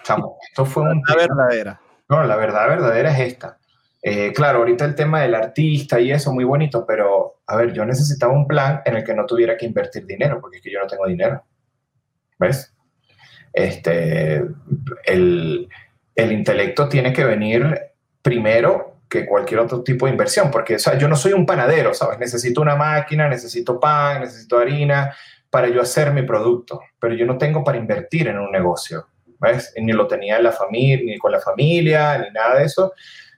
Chamo, 0.02 0.36
esto 0.46 0.66
fue 0.66 0.82
un... 0.82 1.00
La 1.08 1.16
verdadera. 1.16 1.80
No, 2.10 2.22
la 2.24 2.36
verdad 2.36 2.68
verdadera 2.68 3.10
es 3.12 3.32
esta. 3.32 3.58
Eh, 4.02 4.34
claro, 4.34 4.58
ahorita 4.58 4.84
el 4.84 4.94
tema 4.94 5.22
del 5.22 5.34
artista 5.34 5.98
y 5.98 6.12
eso, 6.12 6.30
muy 6.30 6.44
bonito, 6.44 6.84
pero 6.86 7.40
a 7.46 7.56
ver, 7.56 7.72
yo 7.72 7.86
necesitaba 7.86 8.34
un 8.34 8.46
plan 8.46 8.82
en 8.84 8.96
el 8.96 9.04
que 9.04 9.14
no 9.14 9.24
tuviera 9.24 9.56
que 9.56 9.64
invertir 9.64 10.04
dinero, 10.04 10.42
porque 10.42 10.58
es 10.58 10.62
que 10.62 10.72
yo 10.72 10.78
no 10.78 10.86
tengo 10.86 11.06
dinero. 11.06 11.42
¿Ves? 12.38 12.74
Este, 13.54 14.44
el, 15.06 15.68
el 16.14 16.32
intelecto 16.32 16.88
tiene 16.88 17.12
que 17.12 17.24
venir 17.24 17.78
primero 18.20 18.92
que 19.08 19.26
cualquier 19.26 19.60
otro 19.60 19.82
tipo 19.82 20.06
de 20.06 20.12
inversión, 20.12 20.50
porque 20.50 20.78
yo 20.98 21.06
no 21.06 21.16
soy 21.16 21.34
un 21.34 21.44
panadero, 21.44 21.92
¿sabes? 21.92 22.18
Necesito 22.18 22.62
una 22.62 22.76
máquina, 22.76 23.28
necesito 23.28 23.78
pan, 23.78 24.22
necesito 24.22 24.58
harina 24.58 25.14
para 25.50 25.68
yo 25.68 25.82
hacer 25.82 26.12
mi 26.12 26.22
producto, 26.22 26.80
pero 26.98 27.14
yo 27.14 27.26
no 27.26 27.36
tengo 27.36 27.62
para 27.62 27.76
invertir 27.76 28.28
en 28.28 28.38
un 28.38 28.50
negocio, 28.50 29.08
¿ves? 29.38 29.74
Ni 29.76 29.92
lo 29.92 30.06
tenía 30.06 30.38
en 30.38 30.44
la 30.44 30.52
familia, 30.52 31.04
ni 31.04 31.18
con 31.18 31.30
la 31.30 31.40
familia, 31.40 32.16
ni 32.18 32.30
nada 32.30 32.58
de 32.58 32.64
eso. 32.64 32.92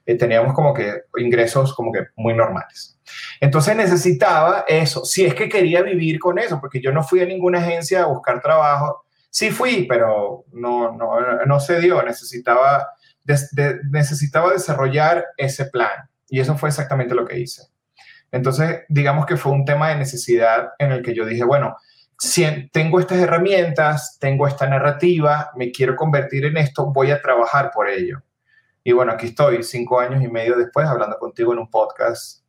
Eh, 0.05 0.15
teníamos 0.15 0.53
como 0.53 0.73
que 0.73 1.01
ingresos 1.17 1.73
como 1.73 1.91
que 1.91 2.05
muy 2.15 2.33
normales. 2.33 2.97
Entonces 3.41 3.75
necesitaba 3.75 4.63
eso, 4.67 5.03
si 5.03 5.25
es 5.25 5.33
que 5.33 5.49
quería 5.49 5.81
vivir 5.81 6.19
con 6.19 6.39
eso, 6.39 6.59
porque 6.61 6.79
yo 6.79 6.91
no 6.93 7.03
fui 7.03 7.19
a 7.19 7.25
ninguna 7.25 7.59
agencia 7.59 8.03
a 8.03 8.07
buscar 8.07 8.41
trabajo 8.41 9.04
Sí 9.35 9.51
fui, 9.51 9.85
pero 9.85 10.45
no, 10.53 10.93
no, 10.93 11.45
no 11.45 11.59
se 11.59 11.81
dio. 11.81 12.01
Necesitaba, 12.01 12.87
necesitaba 13.91 14.53
desarrollar 14.53 15.25
ese 15.35 15.65
plan. 15.65 16.09
Y 16.29 16.39
eso 16.39 16.57
fue 16.57 16.69
exactamente 16.69 17.13
lo 17.13 17.25
que 17.25 17.39
hice. 17.39 17.63
Entonces, 18.31 18.85
digamos 18.87 19.25
que 19.25 19.35
fue 19.35 19.51
un 19.51 19.65
tema 19.65 19.89
de 19.89 19.97
necesidad 19.97 20.69
en 20.79 20.93
el 20.93 21.03
que 21.03 21.13
yo 21.13 21.25
dije, 21.25 21.43
bueno, 21.43 21.75
si 22.17 22.45
tengo 22.69 22.97
estas 23.01 23.17
herramientas, 23.17 24.17
tengo 24.21 24.47
esta 24.47 24.69
narrativa, 24.69 25.51
me 25.57 25.69
quiero 25.69 25.97
convertir 25.97 26.45
en 26.45 26.55
esto, 26.55 26.93
voy 26.93 27.11
a 27.11 27.21
trabajar 27.21 27.71
por 27.73 27.89
ello. 27.89 28.21
Y 28.85 28.93
bueno, 28.93 29.11
aquí 29.11 29.25
estoy, 29.25 29.63
cinco 29.63 29.99
años 29.99 30.23
y 30.23 30.29
medio 30.29 30.55
después, 30.55 30.87
hablando 30.87 31.17
contigo 31.19 31.51
en 31.51 31.59
un 31.59 31.69
podcast. 31.69 32.41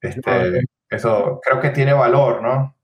Este, 0.00 0.62
eso 0.88 1.38
creo 1.44 1.60
que 1.60 1.68
tiene 1.68 1.92
valor, 1.92 2.40
¿no? 2.40 2.74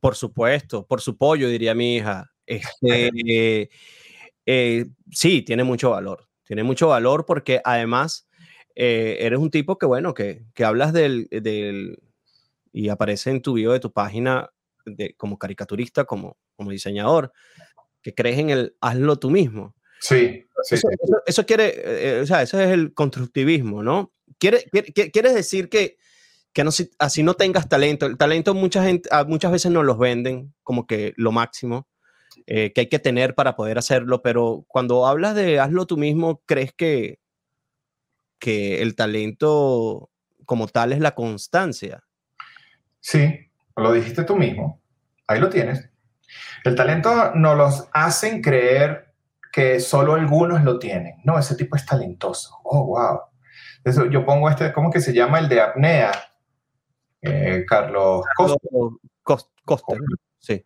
Por 0.00 0.14
supuesto, 0.14 0.86
por 0.86 1.00
su 1.00 1.16
pollo, 1.16 1.48
diría 1.48 1.74
mi 1.74 1.96
hija. 1.96 2.32
Este, 2.46 3.70
eh, 4.46 4.86
sí, 5.10 5.42
tiene 5.42 5.64
mucho 5.64 5.90
valor. 5.90 6.28
Tiene 6.44 6.62
mucho 6.62 6.88
valor 6.88 7.26
porque 7.26 7.60
además 7.64 8.26
eh, 8.74 9.18
eres 9.20 9.38
un 9.38 9.50
tipo 9.50 9.76
que, 9.76 9.86
bueno, 9.86 10.14
que, 10.14 10.44
que 10.54 10.64
hablas 10.64 10.92
del, 10.92 11.28
del, 11.30 11.98
y 12.72 12.88
aparece 12.88 13.30
en 13.30 13.42
tu 13.42 13.54
video 13.54 13.72
de 13.72 13.80
tu 13.80 13.92
página 13.92 14.50
de, 14.86 15.14
como 15.14 15.38
caricaturista, 15.38 16.04
como, 16.04 16.38
como 16.56 16.70
diseñador, 16.70 17.32
que 18.00 18.14
crees 18.14 18.38
en 18.38 18.50
el 18.50 18.76
hazlo 18.80 19.18
tú 19.18 19.30
mismo. 19.30 19.74
Sí, 20.00 20.46
sí, 20.62 20.76
eso, 20.76 20.88
eso, 21.26 21.44
quiere, 21.44 21.74
eh, 21.76 22.20
o 22.22 22.26
sea, 22.26 22.42
eso 22.42 22.60
es 22.60 22.70
el 22.70 22.94
constructivismo, 22.94 23.82
¿no? 23.82 24.12
Quiere, 24.38 24.64
quiere, 24.70 25.10
¿Quieres 25.10 25.34
decir 25.34 25.68
que 25.68 25.98
que 26.52 26.64
no, 26.64 26.70
así 26.98 27.22
no 27.22 27.34
tengas 27.34 27.68
talento. 27.68 28.06
El 28.06 28.16
talento 28.16 28.54
mucha 28.54 28.82
gente, 28.82 29.08
ah, 29.12 29.24
muchas 29.24 29.52
veces 29.52 29.70
nos 29.70 29.84
los 29.84 29.98
venden 29.98 30.54
como 30.62 30.86
que 30.86 31.12
lo 31.16 31.32
máximo 31.32 31.88
eh, 32.46 32.72
que 32.72 32.82
hay 32.82 32.86
que 32.88 32.98
tener 32.98 33.34
para 33.34 33.56
poder 33.56 33.78
hacerlo, 33.78 34.22
pero 34.22 34.64
cuando 34.68 35.06
hablas 35.06 35.34
de 35.34 35.60
hazlo 35.60 35.86
tú 35.86 35.96
mismo, 35.96 36.42
¿crees 36.46 36.72
que, 36.72 37.20
que 38.38 38.82
el 38.82 38.94
talento 38.94 40.10
como 40.46 40.66
tal 40.68 40.92
es 40.92 41.00
la 41.00 41.14
constancia? 41.14 42.04
Sí, 43.00 43.50
lo 43.76 43.92
dijiste 43.92 44.24
tú 44.24 44.36
mismo. 44.36 44.80
Ahí 45.26 45.40
lo 45.40 45.50
tienes. 45.50 45.90
El 46.64 46.74
talento 46.74 47.34
nos 47.34 47.56
los 47.56 47.88
hacen 47.92 48.40
creer 48.40 49.12
que 49.52 49.80
solo 49.80 50.14
algunos 50.14 50.64
lo 50.64 50.78
tienen. 50.78 51.16
No, 51.24 51.38
ese 51.38 51.54
tipo 51.54 51.76
es 51.76 51.84
talentoso. 51.84 52.58
Oh, 52.64 52.86
wow. 52.86 53.20
Eso, 53.84 54.06
yo 54.06 54.24
pongo 54.24 54.48
este, 54.48 54.72
¿cómo 54.72 54.90
que 54.90 55.00
se 55.00 55.12
llama? 55.12 55.38
El 55.38 55.48
de 55.48 55.60
apnea. 55.60 56.12
Eh, 57.22 57.64
Carlos 57.66 58.24
Costa. 59.64 59.94
Sí. 60.38 60.64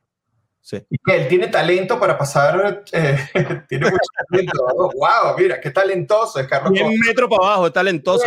Sí. 0.60 0.86
Que 1.04 1.16
él 1.16 1.28
tiene 1.28 1.48
talento 1.48 1.98
para 1.98 2.16
pasar, 2.16 2.84
eh, 2.92 3.18
tiene 3.68 3.90
mucho 3.90 3.98
talento. 4.30 4.92
wow, 4.94 5.36
mira, 5.36 5.60
qué 5.60 5.72
talentoso 5.72 6.38
es 6.38 6.46
Carlos. 6.46 6.70
un 6.80 7.00
metro 7.00 7.28
para 7.28 7.46
abajo, 7.46 7.66
es 7.66 7.72
talentoso. 7.72 8.24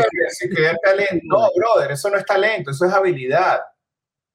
No, 1.24 1.50
brother, 1.56 1.92
eso 1.92 2.10
no 2.10 2.18
es 2.18 2.26
talento, 2.26 2.72
eso 2.72 2.86
es 2.86 2.92
habilidad. 2.92 3.62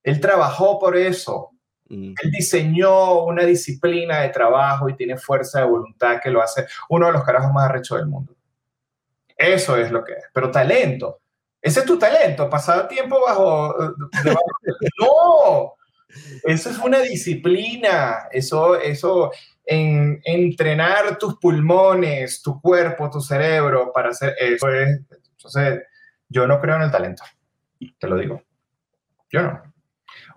Él 0.03 0.19
trabajó 0.19 0.79
por 0.79 0.97
eso. 0.97 1.51
Mm. 1.91 2.15
Él 2.23 2.31
diseñó 2.31 3.25
una 3.25 3.45
disciplina 3.45 4.21
de 4.21 4.31
trabajo 4.31 4.89
y 4.89 4.97
tiene 4.97 5.19
fuerza 5.19 5.61
de 5.61 5.67
voluntad 5.67 6.21
que 6.23 6.31
lo 6.31 6.41
hace 6.41 6.67
uno 6.89 7.07
de 7.07 7.13
los 7.13 7.23
carajos 7.23 7.53
más 7.53 7.69
arrechos 7.69 7.99
del 7.99 8.07
mundo. 8.07 8.35
Eso 9.37 9.77
es 9.77 9.91
lo 9.91 10.03
que 10.05 10.13
es. 10.13 10.25
Pero 10.33 10.51
talento, 10.51 11.21
ese 11.63 11.81
es 11.81 11.87
tu 11.87 11.99
talento, 11.99 12.49
pasar 12.49 12.89
tiempo 12.89 13.21
bajo... 13.27 13.75
no, 15.01 15.75
eso 16.45 16.71
es 16.71 16.79
una 16.79 17.01
disciplina, 17.01 18.29
eso, 18.33 18.77
eso, 18.77 19.31
en, 19.65 20.21
entrenar 20.25 21.19
tus 21.19 21.39
pulmones, 21.39 22.43
tu 22.43 22.61
cuerpo, 22.61 23.11
tu 23.11 23.21
cerebro 23.21 23.93
para 23.93 24.11
hacer 24.11 24.35
eso 24.39 24.69
es, 24.69 25.01
entonces, 25.37 25.83
yo 26.29 26.47
no 26.47 26.61
creo 26.61 26.77
en 26.77 26.83
el 26.83 26.91
talento, 26.91 27.23
te 27.99 28.09
lo 28.09 28.17
digo, 28.17 28.43
yo 29.31 29.43
no. 29.43 29.63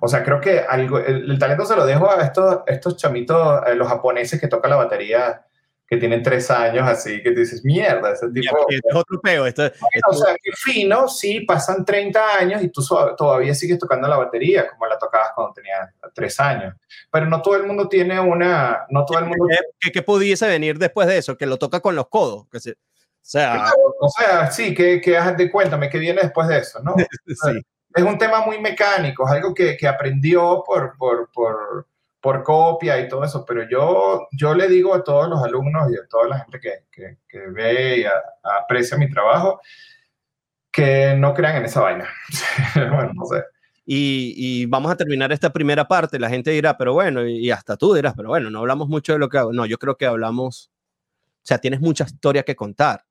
O 0.01 0.07
sea, 0.07 0.23
creo 0.23 0.41
que 0.41 0.59
algo, 0.59 0.99
el, 0.99 1.39
talento 1.39 1.65
se 1.65 1.75
lo 1.75 1.85
dejo 1.85 2.11
a 2.11 2.21
estos, 2.23 2.59
estos 2.67 2.97
chamitos, 2.97 3.61
los 3.75 3.87
japoneses 3.87 4.39
que 4.39 4.47
tocan 4.47 4.71
la 4.71 4.77
batería 4.77 5.45
que 5.93 5.99
tienen 5.99 6.23
tres 6.23 6.49
años 6.49 6.87
así, 6.87 7.21
que 7.21 7.31
dices, 7.31 7.63
mierda, 7.63 8.13
ese 8.13 8.27
tipo... 8.29 8.65
es 8.67 8.81
otro 8.95 9.21
peo. 9.21 9.45
Esto, 9.45 9.71
O 10.09 10.13
sea, 10.13 10.35
que 10.41 10.51
fino, 10.53 11.07
sí, 11.07 11.41
pasan 11.41 11.85
30 11.85 12.37
años 12.37 12.63
y 12.63 12.69
tú 12.69 12.81
todavía 13.15 13.53
sigues 13.53 13.77
tocando 13.77 14.07
la 14.07 14.17
batería 14.17 14.67
como 14.67 14.87
la 14.87 14.97
tocabas 14.97 15.29
cuando 15.35 15.53
tenías 15.53 15.91
tres 16.15 16.39
años. 16.39 16.73
Pero 17.11 17.27
no 17.27 17.43
todo 17.43 17.57
el 17.57 17.67
mundo 17.67 17.87
tiene 17.87 18.19
una... 18.19 18.87
No 18.89 19.05
todo 19.05 19.19
el 19.19 19.25
mundo... 19.25 19.45
¿Qué, 19.79 19.91
qué 19.91 20.01
pudiese 20.01 20.47
venir 20.47 20.79
después 20.79 21.07
de 21.07 21.19
eso? 21.19 21.37
Que 21.37 21.45
lo 21.45 21.57
toca 21.57 21.79
con 21.79 21.95
los 21.95 22.09
codos. 22.09 22.47
Que 22.51 22.59
se, 22.59 22.71
o 22.71 22.75
sea... 23.21 23.71
o 23.99 24.09
sea, 24.09 24.51
sí, 24.51 24.73
que, 24.73 24.99
que 24.99 25.11
de 25.11 25.51
cuéntame, 25.51 25.89
¿qué 25.89 25.99
viene 25.99 26.21
después 26.23 26.47
de 26.47 26.57
eso? 26.57 26.81
¿no? 26.81 26.95
sí. 27.27 27.61
Es 27.95 28.03
un 28.03 28.17
tema 28.17 28.43
muy 28.43 28.59
mecánico, 28.59 29.27
es 29.27 29.33
algo 29.33 29.53
que, 29.53 29.77
que 29.77 29.87
aprendió 29.87 30.63
por, 30.65 30.97
por, 30.97 31.29
por 31.31 31.85
por 32.23 32.41
copia 32.41 32.97
y 33.01 33.09
todo 33.09 33.25
eso, 33.25 33.43
pero 33.45 33.67
yo, 33.69 34.29
yo 34.31 34.53
le 34.55 34.69
digo 34.69 34.95
a 34.95 35.03
todos 35.03 35.27
los 35.27 35.43
alumnos 35.43 35.91
y 35.91 35.97
a 35.97 36.07
toda 36.07 36.29
la 36.29 36.39
gente 36.39 36.57
que, 36.57 37.17
que, 37.27 37.39
ve 37.49 37.99
y 37.99 38.05
aprecia 38.41 38.97
mi 38.97 39.09
trabajo, 39.09 39.59
Que 40.71 41.15
no 41.17 41.33
crean 41.33 41.57
en 41.57 41.65
esa 41.65 41.81
vaina. 41.81 42.07
sé. 43.29 43.43
Y, 43.85 44.65
vamos 44.67 44.89
a 44.89 44.95
terminar 44.95 45.33
esta 45.33 45.51
primera 45.51 45.85
parte. 45.85 46.17
La 46.17 46.29
gente 46.29 46.51
dirá, 46.51 46.77
pero 46.77 46.93
bueno, 46.93 47.27
y, 47.27 47.51
hasta 47.51 47.75
tú 47.75 47.93
dirás, 47.93 48.13
pero 48.15 48.29
bueno, 48.29 48.49
no 48.49 48.59
hablamos 48.59 48.87
mucho 48.87 49.11
de 49.11 49.19
lo 49.19 49.27
que 49.27 49.39
hago. 49.39 49.51
No, 49.51 49.65
yo 49.65 49.77
creo 49.77 49.97
que 49.97 50.05
hablamos, 50.05 50.71
o 51.19 51.45
sea, 51.45 51.57
tienes 51.57 51.81
mucha 51.81 52.05
historia 52.05 52.43
que 52.43 52.55
contar. 52.55 53.03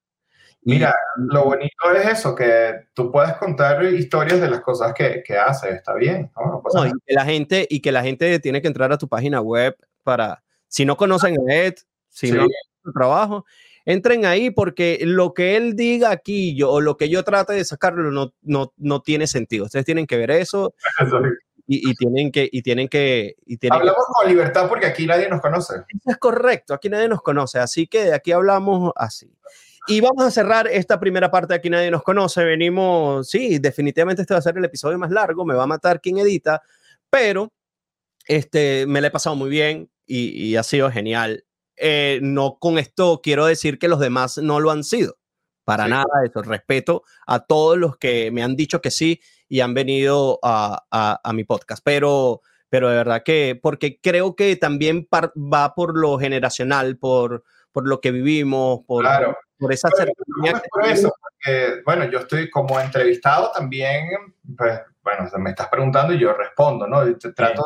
Mira, 0.65 0.95
lo 1.17 1.45
bonito 1.45 1.91
es 1.97 2.19
eso, 2.19 2.35
que 2.35 2.87
tú 2.95 3.11
puedes 3.11 3.35
contar 3.35 3.83
historias 3.85 4.41
de 4.41 4.49
las 4.49 4.61
cosas 4.61 4.95
que, 4.95 5.23
que 5.25 5.37
haces, 5.37 5.75
está 5.75 5.95
bien. 5.95 6.31
No, 6.73 6.87
y, 6.87 6.93
que 7.05 7.15
la 7.15 7.25
gente, 7.25 7.67
y 7.69 7.81
que 7.81 7.91
la 7.91 8.03
gente 8.03 8.39
tiene 8.39 8.63
que 8.63 8.69
entrar 8.69 8.93
a 8.93 8.99
tu 8.99 9.09
página 9.09 9.41
web 9.41 9.77
para, 10.05 10.43
si 10.69 10.85
no 10.85 10.97
conocen 10.97 11.37
a 11.49 11.55
Ed, 11.55 11.75
si 12.09 12.31
no 12.31 12.47
su 12.85 12.93
trabajo, 12.93 13.45
entren 13.85 14.25
ahí 14.25 14.51
porque 14.51 15.01
lo 15.03 15.35
que 15.35 15.57
él 15.57 15.75
diga 15.75 16.11
aquí 16.11 16.55
yo, 16.55 16.71
o 16.71 16.81
lo 16.81 16.97
que 16.97 17.09
yo 17.09 17.25
trate 17.25 17.55
de 17.55 17.65
sacarlo 17.65 18.11
no, 18.13 18.33
no, 18.43 18.73
no 18.77 19.03
tiene 19.03 19.27
sentido. 19.27 19.65
Ustedes 19.65 19.85
tienen 19.85 20.07
que 20.07 20.17
ver 20.17 20.31
eso. 20.31 20.75
Y, 21.65 21.89
y, 21.89 21.95
tienen 21.95 22.33
que 22.33 22.49
y 22.51 22.61
tienen 22.61 22.89
que 22.89 23.37
y 23.47 23.57
tienen 23.57 23.79
hablamos 23.79 24.05
con 24.13 24.29
libertad 24.29 24.69
porque 24.69 24.85
aquí 24.85 25.07
nadie 25.07 25.29
nos 25.29 25.41
conoce 25.41 25.85
es 26.05 26.17
correcto 26.17 26.75
aquí 26.75 26.89
nadie 26.89 27.09
nos 27.09 27.23
conoce 27.23 27.61
así 27.61 27.87
que 27.87 28.07
de 28.07 28.15
aquí 28.15 28.33
hablamos 28.33 28.93
así 28.97 29.33
y 29.87 30.01
vamos 30.01 30.25
a 30.25 30.31
cerrar 30.31 30.67
esta 30.67 30.99
primera 31.01 31.31
parte 31.31 31.55
aquí 31.55 31.71
nadie 31.71 31.91
nos 31.91 32.03
conoce 32.03 32.45
venimos 32.45 33.29
sí 33.29 33.59
definitivamente 33.59 34.23
este 34.23 34.35
va 34.35 34.39
a 34.39 34.43
ser 34.43 34.57
el 34.57 34.65
episodio 34.65 34.99
más 34.99 35.11
largo 35.11 35.45
me 35.45 35.55
va 35.55 35.65
a 35.65 35.67
matar 35.67 36.01
quien 36.01 36.19
edita 36.19 36.63
pero 37.11 37.53
este 38.27 38.87
me 38.87 39.01
la 39.01 39.09
he 39.09 39.11
pasado 39.11 39.37
muy 39.37 39.51
bien 39.51 39.91
y, 40.07 40.29
y 40.31 40.57
ha 40.57 40.63
sido 40.63 40.91
genial 40.91 41.45
eh, 41.77 42.21
no 42.23 42.59
con 42.61 42.79
esto 42.79 43.21
quiero 43.23 43.47
decir 43.47 43.79
que 43.79 43.89
los 43.89 43.99
demás 43.99 44.39
no 44.39 44.61
lo 44.61 44.71
han 44.71 44.85
sido. 44.85 45.17
Para 45.65 45.89
nada 45.89 46.05
nada 46.13 46.27
eso. 46.27 46.43
Respeto 46.43 47.03
a 47.27 47.41
todos 47.41 47.79
los 47.79 47.97
que 47.97 48.31
me 48.31 48.43
han 48.43 48.57
dicho 48.57 48.81
que 48.81 48.91
sí 48.91 49.21
y 49.49 49.61
han 49.61 49.75
venido 49.75 50.39
a, 50.43 50.85
a, 51.23 51.33
mi 51.33 51.45
podcast. 51.45 51.83
Pero, 51.85 52.41
pero 52.69 52.89
de 52.89 52.97
verdad 52.97 53.23
que, 53.25 53.59
porque 53.61 54.01
creo 54.01 54.35
que 54.35 54.57
también 54.57 55.09
va 55.13 55.75
por 55.75 55.99
lo 55.99 56.19
generacional, 56.19 56.99
por, 56.99 57.45
por 57.71 57.87
lo 57.87 58.01
que 58.01 58.13
vivimos, 58.13 58.81
por, 58.87 59.05
por 59.63 59.73
esa 59.73 59.89
cercanía. 59.91 60.61
Por 60.71 60.87
eso, 60.87 61.15
porque, 61.21 61.83
bueno, 61.85 62.05
yo 62.11 62.19
estoy 62.19 62.51
como 62.51 62.81
entrevistado 62.81 63.53
también, 63.55 64.09
pues 64.57 64.81
bueno, 65.05 65.29
me 65.39 65.51
estás 65.51 65.69
preguntando 65.69 66.13
y 66.13 66.19
yo 66.19 66.33
respondo, 66.33 66.87
¿no? 66.87 67.03
trato 67.35 67.65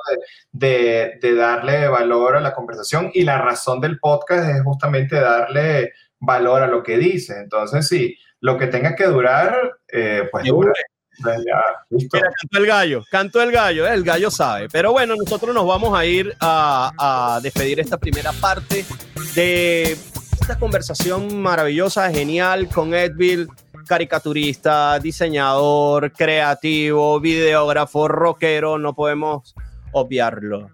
de, 0.52 1.18
de, 1.20 1.34
darle 1.34 1.88
valor 1.88 2.36
a 2.36 2.40
la 2.40 2.54
conversación 2.54 3.10
y 3.12 3.24
la 3.24 3.38
razón 3.38 3.80
del 3.80 3.98
podcast 3.98 4.48
es 4.48 4.62
justamente 4.62 5.20
darle 5.20 5.92
valor 6.18 6.62
a 6.62 6.66
lo 6.66 6.82
que 6.82 6.96
dice. 6.98 7.38
Entonces, 7.38 7.88
sí, 7.88 8.16
lo 8.40 8.56
que 8.56 8.66
tenga 8.68 8.94
que 8.94 9.06
durar, 9.06 9.78
eh, 9.88 10.28
pues 10.30 10.44
dura. 10.44 10.72
Pues 11.22 11.38
Mira, 11.38 12.30
cantó 12.40 12.58
el 12.58 12.66
gallo, 12.66 13.02
cantó 13.10 13.42
el 13.42 13.50
gallo, 13.50 13.86
el 13.86 14.04
gallo 14.04 14.30
sabe. 14.30 14.68
Pero 14.70 14.92
bueno, 14.92 15.14
nosotros 15.16 15.54
nos 15.54 15.66
vamos 15.66 15.98
a 15.98 16.04
ir 16.04 16.34
a, 16.40 16.92
a 16.98 17.40
despedir 17.40 17.80
esta 17.80 17.96
primera 17.96 18.32
parte 18.32 18.84
de 19.34 19.96
esta 20.46 20.60
conversación 20.60 21.42
maravillosa, 21.42 22.08
genial 22.12 22.68
con 22.68 22.94
Edville 22.94 23.48
caricaturista, 23.88 24.96
diseñador, 25.00 26.12
creativo, 26.12 27.18
videógrafo, 27.18 28.06
rockero, 28.06 28.78
no 28.78 28.94
podemos 28.94 29.56
obviarlo. 29.90 30.70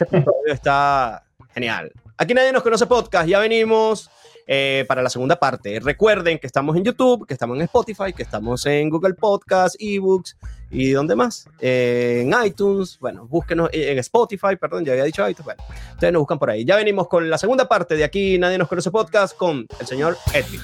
Este 0.00 0.24
está 0.46 1.22
genial. 1.54 1.92
Aquí 2.16 2.34
nadie 2.34 2.50
nos 2.50 2.64
conoce 2.64 2.84
podcast, 2.86 3.28
ya 3.28 3.38
venimos 3.38 4.10
eh, 4.48 4.84
para 4.88 5.02
la 5.02 5.08
segunda 5.08 5.36
parte. 5.36 5.78
Recuerden 5.78 6.40
que 6.40 6.48
estamos 6.48 6.76
en 6.76 6.82
YouTube, 6.82 7.24
que 7.24 7.34
estamos 7.34 7.56
en 7.56 7.62
Spotify, 7.62 8.12
que 8.12 8.24
estamos 8.24 8.66
en 8.66 8.90
Google 8.90 9.14
Podcast, 9.14 9.76
eBooks 9.78 10.36
y 10.72 10.90
¿dónde 10.90 11.14
más? 11.14 11.48
Eh, 11.60 12.24
en 12.26 12.46
iTunes, 12.46 12.98
bueno, 12.98 13.26
búsquenos 13.26 13.68
en 13.72 13.98
Spotify, 13.98 14.56
perdón, 14.58 14.84
ya 14.84 14.92
había 14.92 15.04
dicho 15.04 15.28
iTunes, 15.28 15.44
bueno, 15.44 15.62
ustedes 15.92 16.12
nos 16.12 16.20
buscan 16.20 16.38
por 16.38 16.50
ahí. 16.50 16.64
Ya 16.64 16.76
venimos 16.76 17.08
con 17.08 17.28
la 17.28 17.38
segunda 17.38 17.68
parte 17.68 17.94
de 17.94 18.04
Aquí 18.04 18.38
Nadie 18.38 18.58
Nos 18.58 18.68
Conoce 18.68 18.90
Podcast 18.90 19.36
con 19.36 19.66
el 19.78 19.86
señor 19.86 20.16
Edwin. 20.32 20.60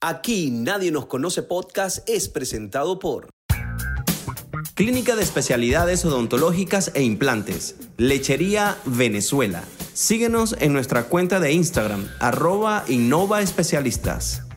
Aquí 0.00 0.50
Nadie 0.52 0.92
nos 0.92 1.06
conoce 1.06 1.42
podcast 1.42 2.08
es 2.08 2.28
presentado 2.28 3.00
por 3.00 3.30
Clínica 4.74 5.16
de 5.16 5.22
Especialidades 5.22 6.04
Odontológicas 6.04 6.92
e 6.94 7.02
Implantes, 7.02 7.74
Lechería 7.96 8.76
Venezuela. 8.84 9.64
Síguenos 9.94 10.54
en 10.60 10.72
nuestra 10.72 11.04
cuenta 11.04 11.40
de 11.40 11.52
Instagram, 11.52 12.06
arroba 12.20 12.84
Innova 12.86 13.42
Especialistas. 13.42 14.47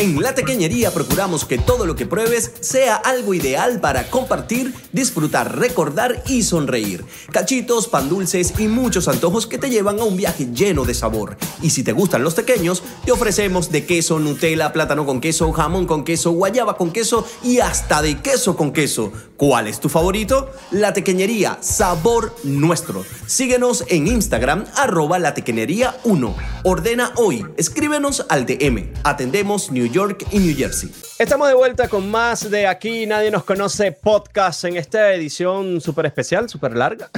En 0.00 0.18
La 0.22 0.34
Tequeñería 0.34 0.94
procuramos 0.94 1.44
que 1.44 1.58
todo 1.58 1.84
lo 1.84 1.94
que 1.94 2.06
pruebes 2.06 2.52
sea 2.60 2.94
algo 2.94 3.34
ideal 3.34 3.82
para 3.82 4.08
compartir, 4.08 4.72
disfrutar, 4.92 5.58
recordar 5.58 6.22
y 6.26 6.42
sonreír. 6.42 7.04
Cachitos, 7.30 7.86
pan 7.86 8.08
dulces 8.08 8.54
y 8.58 8.66
muchos 8.66 9.08
antojos 9.08 9.46
que 9.46 9.58
te 9.58 9.68
llevan 9.68 10.00
a 10.00 10.04
un 10.04 10.16
viaje 10.16 10.48
lleno 10.54 10.86
de 10.86 10.94
sabor. 10.94 11.36
Y 11.60 11.68
si 11.68 11.82
te 11.82 11.92
gustan 11.92 12.24
los 12.24 12.32
pequeños, 12.32 12.82
te 13.04 13.12
ofrecemos 13.12 13.70
de 13.70 13.84
queso, 13.84 14.18
Nutella, 14.18 14.72
plátano 14.72 15.04
con 15.04 15.20
queso, 15.20 15.52
jamón 15.52 15.84
con 15.84 16.02
queso, 16.02 16.30
guayaba 16.30 16.78
con 16.78 16.92
queso 16.92 17.26
y 17.42 17.58
hasta 17.58 18.00
de 18.00 18.22
queso 18.22 18.56
con 18.56 18.72
queso. 18.72 19.12
¿Cuál 19.36 19.66
es 19.66 19.80
tu 19.80 19.90
favorito? 19.90 20.50
La 20.70 20.94
Tequeñería, 20.94 21.58
sabor 21.60 22.34
nuestro. 22.42 23.04
Síguenos 23.26 23.84
en 23.88 24.06
Instagram, 24.06 24.64
arroba 24.76 25.18
la 25.18 25.34
tequeñería 25.34 25.98
1. 26.04 26.36
Ordena 26.64 27.12
hoy, 27.16 27.46
escríbenos 27.58 28.24
al 28.30 28.46
DM. 28.46 28.92
Atendemos 29.02 29.70
New 29.70 29.89
York 29.92 30.26
y 30.30 30.38
New 30.38 30.56
Jersey. 30.56 30.90
Estamos 31.18 31.48
de 31.48 31.54
vuelta 31.54 31.88
con 31.88 32.10
más 32.10 32.50
de 32.50 32.66
Aquí 32.66 33.06
Nadie 33.06 33.30
Nos 33.30 33.44
Conoce 33.44 33.92
podcast 33.92 34.64
en 34.64 34.76
esta 34.76 35.12
edición 35.12 35.80
súper 35.80 36.06
especial, 36.06 36.48
súper 36.48 36.76
larga. 36.76 37.10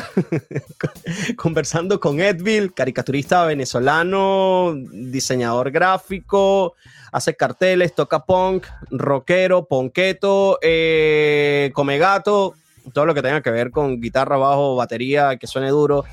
Conversando 1.37 2.01
con 2.01 2.21
Edville, 2.21 2.73
caricaturista 2.73 3.45
venezolano, 3.45 4.75
diseñador 4.91 5.71
gráfico, 5.71 6.75
hace 7.13 7.37
carteles, 7.37 7.95
toca 7.95 8.25
punk, 8.25 8.67
rockero, 8.91 9.67
ponqueto, 9.67 10.59
eh, 10.63 11.71
come 11.75 11.99
gato, 11.99 12.55
todo 12.93 13.07
lo 13.07 13.15
que 13.15 13.23
tenga 13.23 13.43
que 13.43 13.51
ver 13.51 13.71
con 13.71 14.01
guitarra, 14.01 14.37
bajo, 14.37 14.77
batería, 14.77 15.37
que 15.37 15.47
suene 15.47 15.69
duro. 15.69 16.05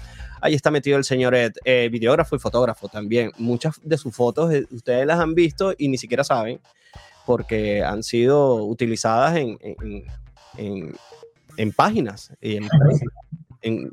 Ahí 0.41 0.53
está 0.53 0.71
metido 0.71 0.97
el 0.97 1.03
señor 1.03 1.35
Ed, 1.35 1.53
eh, 1.65 1.89
videógrafo 1.91 2.35
y 2.35 2.39
fotógrafo 2.39 2.87
también. 2.87 3.31
Muchas 3.37 3.79
de 3.83 3.97
sus 3.97 4.15
fotos 4.15 4.53
eh, 4.53 4.65
ustedes 4.71 5.05
las 5.05 5.19
han 5.19 5.35
visto 5.35 5.73
y 5.77 5.87
ni 5.87 5.97
siquiera 5.97 6.23
saben 6.23 6.59
porque 7.25 7.83
han 7.83 8.01
sido 8.01 8.55
utilizadas 8.65 9.37
en, 9.37 9.57
en, 10.57 10.95
en, 11.57 11.71
páginas 11.73 12.33
y 12.41 12.55
en, 12.55 12.67
en, 13.61 13.91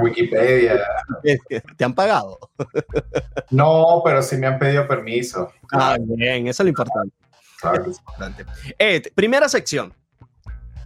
Wikipedia. 0.00 0.80
¿Te 1.76 1.84
han 1.84 1.94
pagado? 1.94 2.38
No, 3.50 4.02
pero 4.04 4.22
sí 4.22 4.36
me 4.36 4.48
han 4.48 4.58
pedido 4.58 4.88
permiso. 4.88 5.52
Ah, 5.72 5.96
bien, 6.00 6.48
eso 6.48 6.62
es 6.62 6.64
lo 6.64 6.68
importante. 6.68 7.14
Claro. 7.60 7.90
Es 7.90 7.98
importante. 7.98 8.44
Ed, 8.76 9.06
primera 9.14 9.48
sección. 9.48 9.94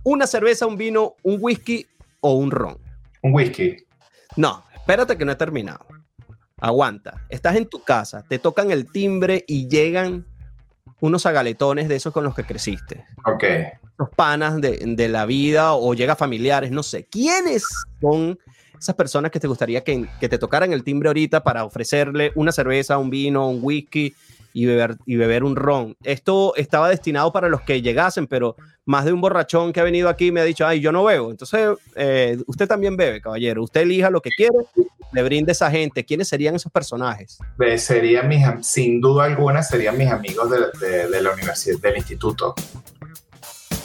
Una 0.04 0.26
cerveza, 0.26 0.66
un 0.66 0.76
vino, 0.76 1.14
un 1.22 1.38
whisky 1.40 1.86
o 2.20 2.34
un 2.34 2.50
ron. 2.50 2.78
Un 3.22 3.34
whisky. 3.34 3.76
No, 4.36 4.62
espérate 4.80 5.16
que 5.16 5.24
no 5.24 5.32
he 5.32 5.36
terminado. 5.36 5.86
Aguanta. 6.58 7.24
Estás 7.28 7.56
en 7.56 7.66
tu 7.66 7.82
casa, 7.82 8.24
te 8.28 8.38
tocan 8.38 8.70
el 8.70 8.90
timbre 8.90 9.44
y 9.46 9.68
llegan 9.68 10.26
unos 11.00 11.24
agaletones 11.24 11.88
de 11.88 11.96
esos 11.96 12.12
con 12.12 12.24
los 12.24 12.34
que 12.34 12.44
creciste. 12.44 13.04
Ok. 13.24 13.44
Los 13.98 14.10
panas 14.10 14.60
de, 14.60 14.78
de 14.84 15.08
la 15.08 15.24
vida 15.24 15.74
o 15.74 15.94
llega 15.94 16.16
familiares, 16.16 16.70
no 16.70 16.82
sé. 16.82 17.06
¿Quiénes 17.06 17.64
son 18.00 18.38
esas 18.78 18.94
personas 18.94 19.30
que 19.30 19.40
te 19.40 19.46
gustaría 19.46 19.82
que, 19.82 20.08
que, 20.18 20.28
te 20.28 20.38
tocaran 20.38 20.72
el 20.72 20.84
timbre 20.84 21.08
ahorita 21.08 21.42
para 21.42 21.64
ofrecerle 21.64 22.32
una 22.34 22.50
cerveza, 22.50 22.98
un 22.98 23.10
vino, 23.10 23.48
un 23.48 23.60
whisky 23.62 24.14
y 24.53 24.66
beber, 24.66 24.96
y 25.07 25.16
beber 25.16 25.44
un 25.44 25.57
ron? 25.57 25.96
Esto 26.03 26.55
estaba 26.57 26.88
destinado 26.88 27.32
para 27.32 27.48
los 27.48 27.62
que 27.62 27.82
llegasen, 27.82 28.26
pero 28.26 28.57
más 28.84 29.05
de 29.05 29.12
un 29.12 29.20
borrachón 29.20 29.72
que 29.72 29.80
ha 29.80 29.84
venido 29.84 30.09
aquí 30.09 30.32
me 30.32 30.40
ha 30.40 30.44
dicho, 30.44 30.66
ay, 30.66 30.80
yo 30.80 30.90
no 30.90 31.05
bebo. 31.05 31.30
Entonces, 31.30 31.70
eh, 31.94 32.38
usted 32.46 32.66
también 32.66 32.96
bebe, 32.96 33.20
caballero. 33.20 33.62
Usted 33.62 33.82
elija 33.82 34.11
lo 34.11 34.20
que 34.20 34.30
quiere, 34.30 34.57
le 35.12 35.22
brinde 35.22 35.51
a 35.51 35.53
esa 35.53 35.70
gente. 35.70 36.05
¿Quiénes 36.05 36.28
serían 36.28 36.55
esos 36.55 36.72
personajes? 36.72 37.38
Serían 37.76 38.28
mis, 38.28 38.44
sin 38.62 39.01
duda 39.01 39.24
alguna, 39.24 39.62
serían 39.62 39.96
mis 39.96 40.11
amigos 40.11 40.51
de, 40.51 41.09
de, 41.09 41.22
la 41.22 41.32
universidad, 41.32 41.78
del 41.80 41.98
instituto. 41.98 42.55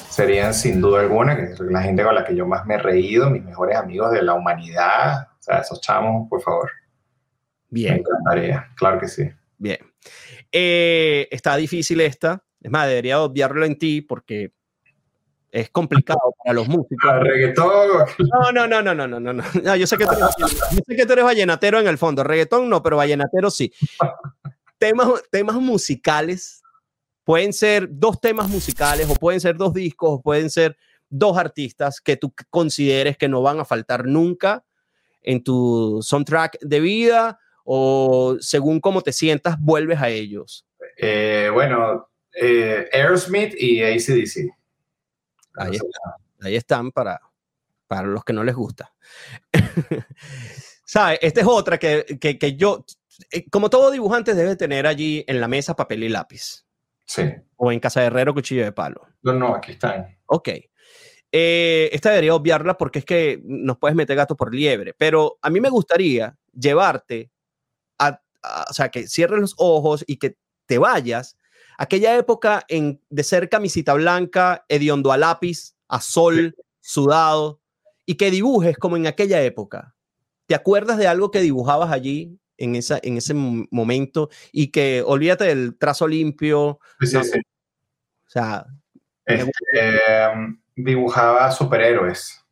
Serían 0.09 0.53
sin 0.53 0.81
duda 0.81 1.01
alguna, 1.01 1.35
que 1.35 1.63
la 1.63 1.81
gente 1.81 2.03
con 2.03 2.15
la 2.15 2.23
que 2.23 2.35
yo 2.35 2.47
más 2.47 2.65
me 2.65 2.75
he 2.75 2.77
reído, 2.79 3.29
mis 3.29 3.43
mejores 3.43 3.77
amigos 3.77 4.11
de 4.11 4.21
la 4.21 4.33
humanidad. 4.33 5.27
O 5.39 5.43
sea, 5.43 5.59
esos 5.59 5.81
chamos, 5.81 6.27
por 6.29 6.41
favor. 6.41 6.71
Bien. 7.69 7.95
Me 7.95 7.99
encantaría, 7.99 8.71
claro 8.75 8.99
que 8.99 9.07
sí. 9.07 9.29
Bien. 9.57 9.77
Eh, 10.57 11.27
está 11.31 11.57
difícil 11.57 11.99
esta. 11.99 12.41
Es 12.61 12.71
más, 12.71 12.87
debería 12.87 13.21
obviarlo 13.21 13.65
en 13.65 13.77
ti 13.77 13.99
porque 13.99 14.53
es 15.51 15.69
complicado 15.69 16.33
para 16.41 16.53
los 16.53 16.69
músicos. 16.69 17.11
¿El 17.11 17.25
reggaetón? 17.25 18.05
No, 18.19 18.51
no, 18.53 18.65
no, 18.65 18.81
no, 18.81 18.95
no, 18.95 19.05
no, 19.05 19.19
no, 19.19 19.33
no. 19.33 19.75
Yo 19.75 19.85
sé, 19.85 19.97
que 19.97 20.05
tú 20.05 20.13
eres, 20.13 20.29
yo 20.39 20.47
sé 20.47 20.95
que 20.95 21.05
tú 21.05 21.11
eres 21.11 21.25
vallenatero 21.25 21.77
en 21.81 21.87
el 21.87 21.97
fondo. 21.97 22.23
Reggaetón 22.23 22.69
no, 22.69 22.81
pero 22.81 22.95
vallenatero 22.95 23.51
sí. 23.51 23.73
temas, 24.77 25.09
temas 25.29 25.57
musicales 25.57 26.63
pueden 27.25 27.51
ser 27.51 27.89
dos 27.91 28.21
temas 28.21 28.47
musicales 28.47 29.09
o 29.09 29.15
pueden 29.15 29.41
ser 29.41 29.57
dos 29.57 29.73
discos 29.73 30.09
o 30.09 30.21
pueden 30.21 30.49
ser 30.49 30.77
dos 31.09 31.37
artistas 31.37 31.99
que 31.99 32.15
tú 32.15 32.33
consideres 32.49 33.17
que 33.17 33.27
no 33.27 33.41
van 33.41 33.59
a 33.59 33.65
faltar 33.65 34.05
nunca 34.05 34.63
en 35.21 35.43
tu 35.43 35.99
soundtrack 36.01 36.59
de 36.61 36.79
vida 36.79 37.39
o 37.65 38.37
según 38.39 38.79
cómo 38.79 39.01
te 39.01 39.11
sientas 39.11 39.59
vuelves 39.59 39.99
a 39.99 40.09
ellos. 40.09 40.65
Eh, 40.97 41.49
bueno, 41.51 42.09
eh, 42.39 42.87
Aerosmith 42.93 43.53
y 43.57 43.81
ACDC. 43.81 44.51
Ahí, 45.57 45.77
ahí 46.41 46.55
están 46.55 46.91
para, 46.91 47.19
para 47.87 48.07
los 48.07 48.23
que 48.23 48.33
no 48.33 48.43
les 48.43 48.55
gusta. 48.55 48.93
¿Sabes? 50.85 51.19
Esta 51.21 51.41
es 51.41 51.47
otra 51.47 51.77
que, 51.79 52.05
que, 52.21 52.37
que, 52.37 52.55
yo, 52.55 52.85
eh, 53.31 53.49
como 53.49 53.69
todo 53.69 53.89
dibujante, 53.89 54.35
debe 54.35 54.55
tener 54.55 54.85
allí 54.85 55.25
en 55.27 55.41
la 55.41 55.47
mesa 55.47 55.75
papel 55.75 56.03
y 56.03 56.09
lápiz. 56.09 56.65
Sí. 57.05 57.23
O 57.55 57.71
en 57.71 57.79
casa 57.79 58.01
de 58.01 58.07
herrero, 58.07 58.33
cuchillo 58.33 58.63
de 58.63 58.71
palo. 58.71 59.07
No, 59.23 59.33
no, 59.33 59.55
aquí 59.55 59.71
están. 59.71 60.17
Ok. 60.27 60.49
Eh, 61.31 61.89
esta 61.91 62.09
debería 62.11 62.35
obviarla 62.35 62.77
porque 62.77 62.99
es 62.99 63.05
que 63.05 63.41
nos 63.43 63.77
puedes 63.77 63.95
meter 63.95 64.15
gato 64.15 64.37
por 64.37 64.53
liebre, 64.53 64.93
pero 64.97 65.37
a 65.41 65.49
mí 65.49 65.59
me 65.59 65.69
gustaría 65.69 66.37
llevarte 66.53 67.31
o 68.69 68.73
sea, 68.73 68.89
que 68.89 69.07
cierres 69.07 69.39
los 69.39 69.55
ojos 69.57 70.03
y 70.07 70.17
que 70.17 70.37
te 70.65 70.77
vayas 70.77 71.37
aquella 71.77 72.15
época 72.17 72.63
en, 72.67 73.01
de 73.09 73.23
ser 73.23 73.49
camisita 73.49 73.93
blanca, 73.93 74.65
hediondo 74.69 75.11
a 75.11 75.17
lápiz, 75.17 75.75
a 75.87 76.01
sol, 76.01 76.55
sudado, 76.79 77.61
y 78.05 78.15
que 78.15 78.31
dibujes 78.31 78.77
como 78.77 78.97
en 78.97 79.07
aquella 79.07 79.41
época. 79.41 79.95
¿Te 80.45 80.55
acuerdas 80.55 80.97
de 80.97 81.07
algo 81.07 81.31
que 81.31 81.41
dibujabas 81.41 81.91
allí 81.91 82.39
en, 82.57 82.75
esa, 82.75 82.99
en 83.01 83.17
ese 83.17 83.33
momento 83.33 84.29
y 84.51 84.67
que 84.67 85.03
olvídate 85.05 85.45
del 85.45 85.77
trazo 85.77 86.07
limpio? 86.07 86.79
Sí, 86.99 87.07
sí, 87.07 87.39
O 87.39 88.29
sea... 88.29 88.65
Este, 89.25 89.51
em, 90.07 90.61
dibujaba 90.75 91.51
superhéroes. 91.51 92.44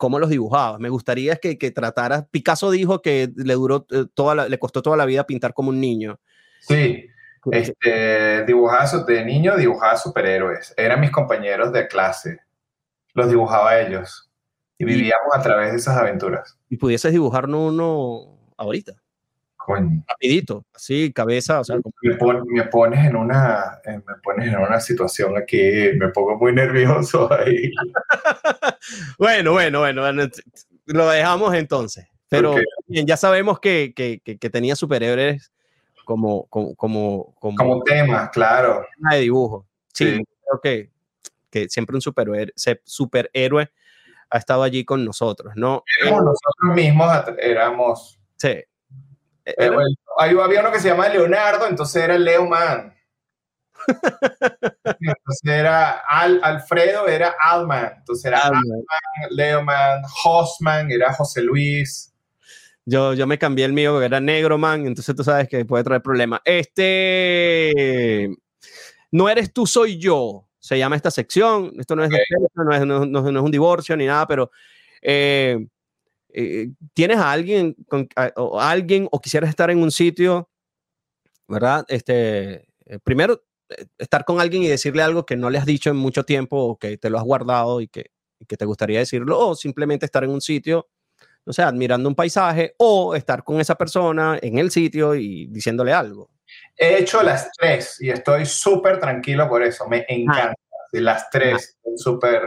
¿Cómo 0.00 0.18
los 0.18 0.30
dibujabas? 0.30 0.80
Me 0.80 0.88
gustaría 0.88 1.36
que, 1.36 1.58
que 1.58 1.72
trataras... 1.72 2.24
Picasso 2.30 2.70
dijo 2.70 3.02
que 3.02 3.30
le, 3.36 3.52
duró, 3.52 3.86
eh, 3.90 4.06
toda 4.14 4.48
le 4.48 4.58
costó 4.58 4.80
toda 4.80 4.96
la 4.96 5.04
vida 5.04 5.26
pintar 5.26 5.52
como 5.52 5.68
un 5.68 5.78
niño. 5.78 6.18
Sí, 6.60 7.06
este, 7.52 8.46
dibujaba 8.46 8.86
de 9.04 9.24
niño, 9.26 9.58
dibujaba 9.58 9.98
superhéroes. 9.98 10.72
Eran 10.78 11.00
mis 11.00 11.10
compañeros 11.10 11.70
de 11.74 11.86
clase. 11.86 12.38
Los 13.12 13.28
dibujaba 13.28 13.78
ellos. 13.78 14.30
Y 14.78 14.86
vivíamos 14.86 15.34
a 15.34 15.42
través 15.42 15.72
de 15.72 15.76
esas 15.76 15.98
aventuras. 15.98 16.58
¿Y 16.70 16.78
pudieses 16.78 17.12
dibujarnos 17.12 17.70
uno 17.70 18.38
ahorita? 18.56 18.94
Coño. 19.70 20.02
Rapidito, 20.08 20.66
así, 20.74 21.12
cabeza, 21.12 21.60
o 21.60 21.64
sea, 21.64 21.76
me, 22.02 22.64
pones 22.64 23.06
en 23.06 23.14
una, 23.14 23.80
eh, 23.84 24.00
me 24.04 24.14
pones 24.20 24.48
en 24.48 24.58
una 24.58 24.80
situación 24.80 25.36
aquí, 25.38 25.60
me 25.96 26.08
pongo 26.08 26.36
muy 26.36 26.52
nervioso 26.52 27.32
ahí. 27.32 27.70
bueno, 29.18 29.52
bueno, 29.52 29.78
bueno, 29.78 30.02
lo 30.86 31.08
dejamos 31.08 31.54
entonces. 31.54 32.08
Pero 32.28 32.56
ya 32.88 33.16
sabemos 33.16 33.60
que, 33.60 33.92
que, 33.94 34.20
que, 34.24 34.38
que 34.38 34.50
tenía 34.50 34.74
superhéroes 34.74 35.52
como, 36.04 36.46
como, 36.46 36.74
como, 36.74 37.34
como, 37.38 37.82
tema, 37.84 38.28
claro. 38.30 38.84
De 39.10 39.18
dibujo. 39.18 39.66
Sí, 39.92 40.20
creo 40.44 40.60
que, 40.60 40.90
que 41.48 41.68
siempre 41.68 41.94
un 41.94 42.00
superhéroe, 42.00 42.52
superhéroe 42.82 43.70
ha 44.30 44.38
estado 44.38 44.64
allí 44.64 44.84
con 44.84 45.04
nosotros, 45.04 45.52
¿no? 45.54 45.84
nosotros 46.04 46.74
mismos 46.74 47.08
éramos. 47.38 48.18
Sí. 48.36 48.64
Eh, 49.44 49.70
ahí 50.18 50.36
había 50.38 50.60
uno 50.60 50.70
que 50.70 50.80
se 50.80 50.88
llama 50.88 51.08
Leonardo, 51.08 51.66
entonces 51.66 52.02
era 52.02 52.18
Leo 52.18 52.46
Man. 52.46 52.94
entonces 55.00 55.42
era 55.44 56.02
Al, 56.08 56.40
Alfredo, 56.42 57.08
era 57.08 57.34
Alman. 57.40 57.94
Entonces 57.98 58.26
era 58.26 58.40
Alman, 58.40 58.84
Leoman, 59.30 60.02
Hosman, 60.24 60.90
era 60.90 61.12
José 61.14 61.42
Luis. 61.42 62.10
Yo, 62.84 63.14
yo 63.14 63.26
me 63.26 63.38
cambié 63.38 63.64
el 63.66 63.72
mío, 63.72 63.98
que 63.98 64.06
era 64.06 64.20
negro, 64.20 64.58
man, 64.58 64.86
entonces 64.86 65.14
tú 65.14 65.22
sabes 65.22 65.48
que 65.48 65.64
puede 65.64 65.84
traer 65.84 66.02
problemas. 66.02 66.40
Este, 66.44 68.28
no 69.12 69.28
eres 69.28 69.52
tú, 69.52 69.66
soy 69.66 69.98
yo, 69.98 70.48
se 70.58 70.78
llama 70.78 70.96
esta 70.96 71.10
sección. 71.10 71.72
Esto 71.78 71.94
no 71.94 72.04
es, 72.04 72.10
no, 72.10 72.72
es 72.72 72.86
no, 72.86 73.06
no, 73.06 73.18
es 73.20 73.44
un 73.44 73.50
divorcio 73.50 73.96
ni 73.96 74.06
nada, 74.06 74.26
pero 74.26 74.50
eh, 75.02 75.66
eh, 76.34 76.70
tienes 76.94 77.18
a 77.18 77.32
alguien, 77.32 77.74
con, 77.88 78.08
o 78.36 78.60
alguien 78.60 79.08
o 79.10 79.20
quisieras 79.20 79.50
estar 79.50 79.70
en 79.70 79.78
un 79.78 79.90
sitio, 79.90 80.50
¿verdad? 81.48 81.84
Este, 81.88 82.68
eh, 82.86 82.98
primero, 83.02 83.42
estar 83.98 84.24
con 84.24 84.40
alguien 84.40 84.62
y 84.62 84.68
decirle 84.68 85.02
algo 85.02 85.26
que 85.26 85.36
no 85.36 85.50
le 85.50 85.58
has 85.58 85.66
dicho 85.66 85.90
en 85.90 85.96
mucho 85.96 86.24
tiempo 86.24 86.56
o 86.56 86.78
que 86.78 86.96
te 86.98 87.10
lo 87.10 87.18
has 87.18 87.24
guardado 87.24 87.80
y 87.80 87.88
que, 87.88 88.10
y 88.38 88.46
que 88.46 88.56
te 88.56 88.64
gustaría 88.64 88.98
decirlo, 88.98 89.38
o 89.38 89.54
simplemente 89.54 90.06
estar 90.06 90.24
en 90.24 90.30
un 90.30 90.40
sitio 90.40 90.88
o 91.46 91.52
sea, 91.52 91.68
admirando 91.68 92.08
un 92.08 92.14
paisaje 92.14 92.74
o 92.78 93.14
estar 93.14 93.42
con 93.42 93.60
esa 93.60 93.74
persona 93.74 94.38
en 94.40 94.58
el 94.58 94.70
sitio 94.70 95.14
y 95.14 95.46
diciéndole 95.46 95.92
algo. 95.92 96.30
He 96.76 96.98
hecho 96.98 97.22
las 97.22 97.50
tres 97.52 98.00
y 98.00 98.10
estoy 98.10 98.46
súper 98.46 98.98
tranquilo 98.98 99.48
por 99.48 99.62
eso. 99.62 99.88
Me 99.88 100.04
encanta. 100.08 100.54
las 100.92 101.30
tres, 101.30 101.78
súper 101.96 102.42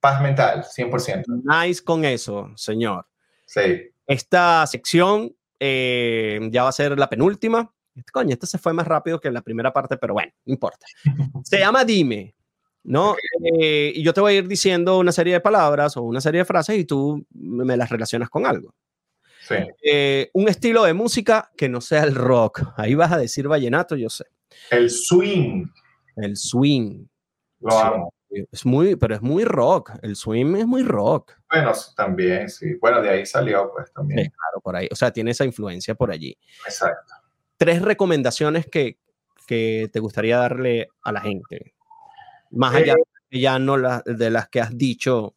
paz 0.00 0.20
mental, 0.22 0.64
100%. 0.64 1.24
Nice 1.44 1.82
con 1.82 2.04
eso, 2.04 2.50
señor. 2.56 3.06
Sí. 3.46 3.90
Esta 4.06 4.66
sección 4.66 5.34
eh, 5.58 6.40
ya 6.50 6.64
va 6.64 6.70
a 6.70 6.72
ser 6.72 6.98
la 6.98 7.08
penúltima. 7.08 7.72
Coño, 8.12 8.32
esta 8.32 8.46
se 8.46 8.58
fue 8.58 8.72
más 8.72 8.86
rápido 8.86 9.20
que 9.20 9.30
la 9.30 9.42
primera 9.42 9.72
parte, 9.72 9.96
pero 9.96 10.14
bueno, 10.14 10.32
no 10.44 10.52
importa. 10.52 10.86
Se 11.44 11.58
llama 11.58 11.84
Dime. 11.84 12.34
¿no? 12.82 13.14
Eh, 13.42 13.92
y 13.94 14.02
yo 14.02 14.12
te 14.12 14.20
voy 14.20 14.34
a 14.34 14.38
ir 14.38 14.48
diciendo 14.48 14.98
una 14.98 15.12
serie 15.12 15.34
de 15.34 15.40
palabras 15.40 15.96
o 15.96 16.02
una 16.02 16.20
serie 16.20 16.40
de 16.40 16.44
frases 16.44 16.78
y 16.78 16.84
tú 16.84 17.24
me 17.32 17.76
las 17.76 17.90
relacionas 17.90 18.30
con 18.30 18.46
algo. 18.46 18.74
Sí. 19.46 19.56
Eh, 19.82 20.30
un 20.34 20.48
estilo 20.48 20.84
de 20.84 20.94
música 20.94 21.50
que 21.56 21.68
no 21.68 21.80
sea 21.80 22.04
el 22.04 22.14
rock. 22.14 22.62
Ahí 22.76 22.94
vas 22.94 23.12
a 23.12 23.18
decir 23.18 23.48
vallenato, 23.48 23.96
yo 23.96 24.08
sé. 24.08 24.24
El 24.70 24.90
swing. 24.90 25.66
El 26.16 26.36
swing. 26.36 27.06
Lo 27.60 27.78
amo. 27.78 28.14
Es 28.30 28.64
muy, 28.64 28.96
pero 28.96 29.14
es 29.14 29.22
muy 29.22 29.44
rock. 29.44 29.92
El 30.02 30.14
swing 30.16 30.56
es 30.56 30.66
muy 30.66 30.82
rock. 30.82 31.32
Bueno, 31.50 31.72
también, 31.96 32.48
sí. 32.48 32.74
Bueno, 32.80 33.02
de 33.02 33.10
ahí 33.10 33.26
salió, 33.26 33.70
pues 33.72 33.92
también. 33.92 34.24
Sí, 34.24 34.30
claro, 34.30 34.60
por 34.62 34.76
ahí. 34.76 34.88
O 34.90 34.96
sea, 34.96 35.12
tiene 35.12 35.32
esa 35.32 35.44
influencia 35.44 35.94
por 35.94 36.10
allí. 36.10 36.38
Exacto. 36.64 37.14
Tres 37.56 37.82
recomendaciones 37.82 38.66
que, 38.66 38.98
que 39.46 39.90
te 39.92 39.98
gustaría 39.98 40.38
darle 40.38 40.88
a 41.02 41.12
la 41.12 41.20
gente. 41.20 41.74
Más 42.50 42.74
allá 42.74 42.92
eh, 42.92 43.02
de 43.30 43.40
ya 43.40 43.58
no 43.58 43.76
la, 43.76 44.02
de 44.06 44.30
las 44.30 44.48
que 44.48 44.60
has 44.60 44.76
dicho. 44.76 45.34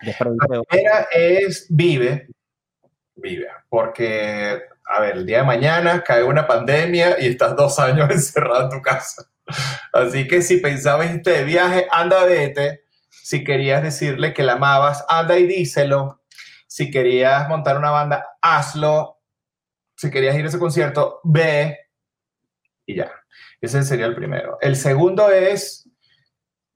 De 0.00 0.14
la 0.18 0.62
primera 0.62 1.06
es 1.10 1.66
vive, 1.70 2.28
vive, 3.14 3.46
porque, 3.68 4.60
a 4.86 5.00
ver, 5.00 5.16
el 5.16 5.26
día 5.26 5.38
de 5.38 5.44
mañana 5.44 6.02
cae 6.02 6.22
una 6.22 6.46
pandemia 6.46 7.18
y 7.18 7.28
estás 7.28 7.56
dos 7.56 7.78
años 7.78 8.10
encerrado 8.10 8.64
en 8.64 8.70
tu 8.70 8.82
casa. 8.82 9.30
Así 9.92 10.26
que 10.28 10.42
si 10.42 10.58
pensabas 10.58 11.14
irte 11.14 11.30
de 11.30 11.44
viaje, 11.44 11.86
anda, 11.90 12.24
vete. 12.24 12.84
Si 13.08 13.44
querías 13.44 13.82
decirle 13.82 14.32
que 14.32 14.42
la 14.42 14.54
amabas, 14.54 15.04
anda 15.08 15.38
y 15.38 15.46
díselo. 15.46 16.22
Si 16.66 16.90
querías 16.90 17.48
montar 17.48 17.78
una 17.78 17.90
banda, 17.90 18.26
hazlo. 18.40 19.18
Si 19.96 20.10
querías 20.10 20.36
ir 20.36 20.44
a 20.44 20.48
ese 20.48 20.58
concierto, 20.58 21.20
ve. 21.24 21.78
Y 22.84 22.96
ya. 22.96 23.10
Ese 23.60 23.82
sería 23.82 24.06
el 24.06 24.14
primero. 24.14 24.58
El 24.60 24.76
segundo 24.76 25.30
es 25.30 25.88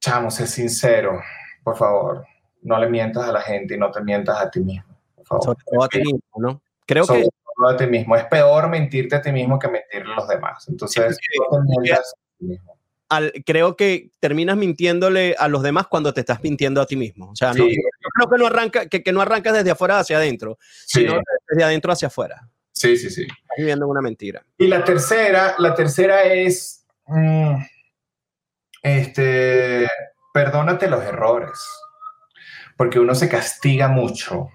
chamo, 0.00 0.30
sé 0.30 0.46
sincero, 0.46 1.20
por 1.62 1.76
favor. 1.76 2.26
No 2.62 2.78
le 2.78 2.88
mientas 2.88 3.28
a 3.28 3.32
la 3.32 3.42
gente 3.42 3.74
y 3.74 3.78
no 3.78 3.90
te 3.90 4.02
mientas 4.02 4.40
a 4.40 4.50
ti 4.50 4.60
mismo. 4.60 4.98
Por 5.14 5.26
favor. 5.26 5.44
Sobre 5.44 5.58
todo 5.64 5.84
a 5.84 5.88
ti 5.88 5.98
mismo, 5.98 6.20
¿no? 6.36 6.62
Creo 6.86 7.04
Sobre 7.04 7.22
que. 7.22 7.28
Todo 7.56 7.68
a 7.68 7.76
ti 7.76 7.86
mismo. 7.86 8.16
Es 8.16 8.24
peor 8.24 8.68
mentirte 8.68 9.16
a 9.16 9.22
ti 9.22 9.32
mismo 9.32 9.58
que 9.58 9.68
mentirle 9.68 10.12
a 10.14 10.16
los 10.16 10.28
demás. 10.28 10.66
Entonces, 10.68 11.18
no 11.50 11.58
te 11.58 11.80
mientas 11.80 12.14
mismo. 12.44 12.78
Al, 13.08 13.32
creo 13.44 13.76
que 13.76 14.10
terminas 14.20 14.56
mintiéndole 14.56 15.34
a 15.36 15.48
los 15.48 15.62
demás 15.62 15.88
cuando 15.88 16.14
te 16.14 16.20
estás 16.20 16.42
mintiendo 16.42 16.80
a 16.80 16.86
ti 16.86 16.96
mismo. 16.96 17.30
O 17.30 17.36
sea, 17.36 17.52
no, 17.52 17.64
creo 17.64 18.30
que 18.30 18.38
no, 18.38 18.46
arranca, 18.46 18.86
que, 18.88 19.02
que, 19.02 19.12
no 19.12 19.20
arrancas 19.20 19.54
desde 19.54 19.72
afuera 19.72 19.98
hacia 19.98 20.18
adentro, 20.18 20.58
sí. 20.60 21.00
sino 21.00 21.20
desde 21.48 21.64
adentro 21.64 21.92
hacia 21.92 22.08
afuera. 22.08 22.48
Sí, 22.72 22.96
sí, 22.96 23.10
sí. 23.10 23.22
Estás 23.22 23.56
viviendo 23.58 23.88
una 23.88 24.00
mentira. 24.00 24.44
Y 24.56 24.68
la 24.68 24.84
tercera, 24.84 25.56
la 25.58 25.74
tercera 25.74 26.22
es. 26.22 26.86
Mmm, 27.06 27.56
este, 28.82 29.86
perdónate 30.32 30.88
los 30.88 31.02
errores, 31.02 31.60
porque 32.76 32.98
uno 32.98 33.14
se 33.14 33.28
castiga 33.28 33.88
mucho. 33.88 34.48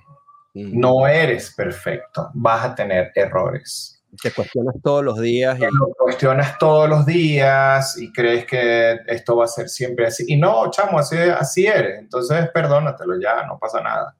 No 0.53 1.06
eres 1.06 1.53
perfecto, 1.53 2.32
vas 2.34 2.66
a 2.66 2.76
tener 2.76 3.12
errores. 3.14 3.94
Te 4.21 4.31
cuestionas 4.31 4.75
todos 4.83 5.03
los 5.03 5.19
días. 5.19 5.57
Y... 5.59 5.61
Lo 5.61 5.93
cuestionas 5.97 6.57
todos 6.57 6.89
los 6.89 7.05
días 7.05 7.97
y 7.97 8.11
crees 8.11 8.45
que 8.45 8.99
esto 9.07 9.37
va 9.37 9.45
a 9.45 9.47
ser 9.47 9.69
siempre 9.69 10.07
así. 10.07 10.25
Y 10.27 10.37
no, 10.37 10.69
chamo, 10.71 10.99
así, 10.99 11.17
así 11.17 11.65
eres. 11.65 11.99
Entonces, 11.99 12.49
perdónatelo 12.53 13.19
ya, 13.19 13.45
no 13.45 13.57
pasa 13.59 13.81
nada. 13.81 14.15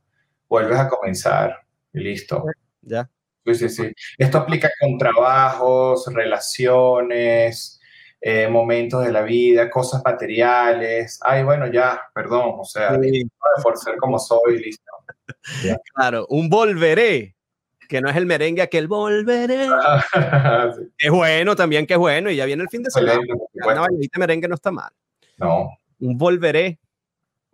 Vuelves 0.48 0.78
a 0.78 0.88
comenzar 0.88 1.66
y 1.94 2.00
listo. 2.00 2.46
Ya. 2.82 3.10
Sí, 3.46 3.56
sí, 3.56 3.70
sí. 3.70 3.92
Esto 4.18 4.40
aplica 4.40 4.70
con 4.80 4.98
trabajos, 4.98 6.12
relaciones, 6.12 7.80
eh, 8.28 8.48
momentos 8.48 9.06
de 9.06 9.12
la 9.12 9.22
vida, 9.22 9.70
cosas 9.70 10.02
materiales. 10.04 11.20
Ay, 11.22 11.44
bueno, 11.44 11.72
ya, 11.72 12.02
perdón, 12.12 12.56
o 12.58 12.66
sea, 12.66 13.00
por 13.62 13.78
ser 13.78 13.98
como 13.98 14.18
soy, 14.18 14.64
listo. 14.64 14.92
Claro, 15.96 16.26
un 16.30 16.50
volveré, 16.50 17.35
que 17.88 18.02
no 18.02 18.10
es 18.10 18.16
el 18.16 18.26
merengue, 18.26 18.62
aquel 18.62 18.88
volveré. 18.88 19.68
Es 20.98 21.12
bueno 21.12 21.56
también, 21.56 21.86
que 21.86 21.94
es 21.94 22.00
bueno, 22.00 22.30
y 22.30 22.36
ya 22.36 22.46
viene 22.46 22.64
el 22.64 22.70
fin 22.70 22.84
de 22.84 22.92
semana. 22.92 23.20
Una 23.54 23.88
merengue 24.18 24.48
no 24.48 24.56
está 24.56 24.72
mal. 24.72 24.92
No. 25.38 25.70
Un 26.00 26.18
volveré. 26.18 26.80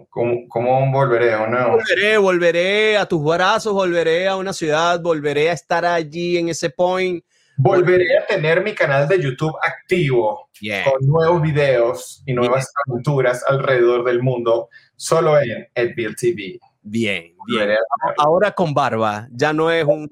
¿Cómo, 0.10 0.48
cómo 0.48 0.92
volveré? 0.92 1.32
no? 1.32 1.72
Volveré, 1.72 2.18
volveré 2.18 2.98
a 2.98 3.06
tus 3.06 3.24
brazos, 3.24 3.74
volveré 3.74 4.28
a 4.28 4.36
una 4.36 4.54
ciudad, 4.54 5.00
volveré 5.02 5.50
a 5.50 5.54
estar 5.54 5.86
allí 5.86 6.38
en 6.38 6.50
ese 6.50 6.70
point. 6.70 7.24
Volveré 7.58 8.18
a 8.18 8.26
tener 8.26 8.64
mi 8.64 8.74
canal 8.74 9.08
de 9.08 9.22
YouTube 9.22 9.56
activo 9.62 10.50
con 10.84 11.08
nuevos 11.08 11.42
videos 11.42 12.24
y 12.26 12.34
nuevas 12.34 12.72
aventuras 12.88 13.44
alrededor 13.48 14.04
del 14.04 14.24
mundo, 14.24 14.70
solo 14.96 15.40
en 15.40 15.68
Edville 15.76 16.16
TV. 16.16 16.60
Bien, 16.82 17.36
bien. 17.48 17.78
Ahora 18.18 18.52
con 18.52 18.74
barba, 18.74 19.28
ya 19.32 19.54
no 19.54 19.70
es 19.70 19.86
un... 19.86 20.10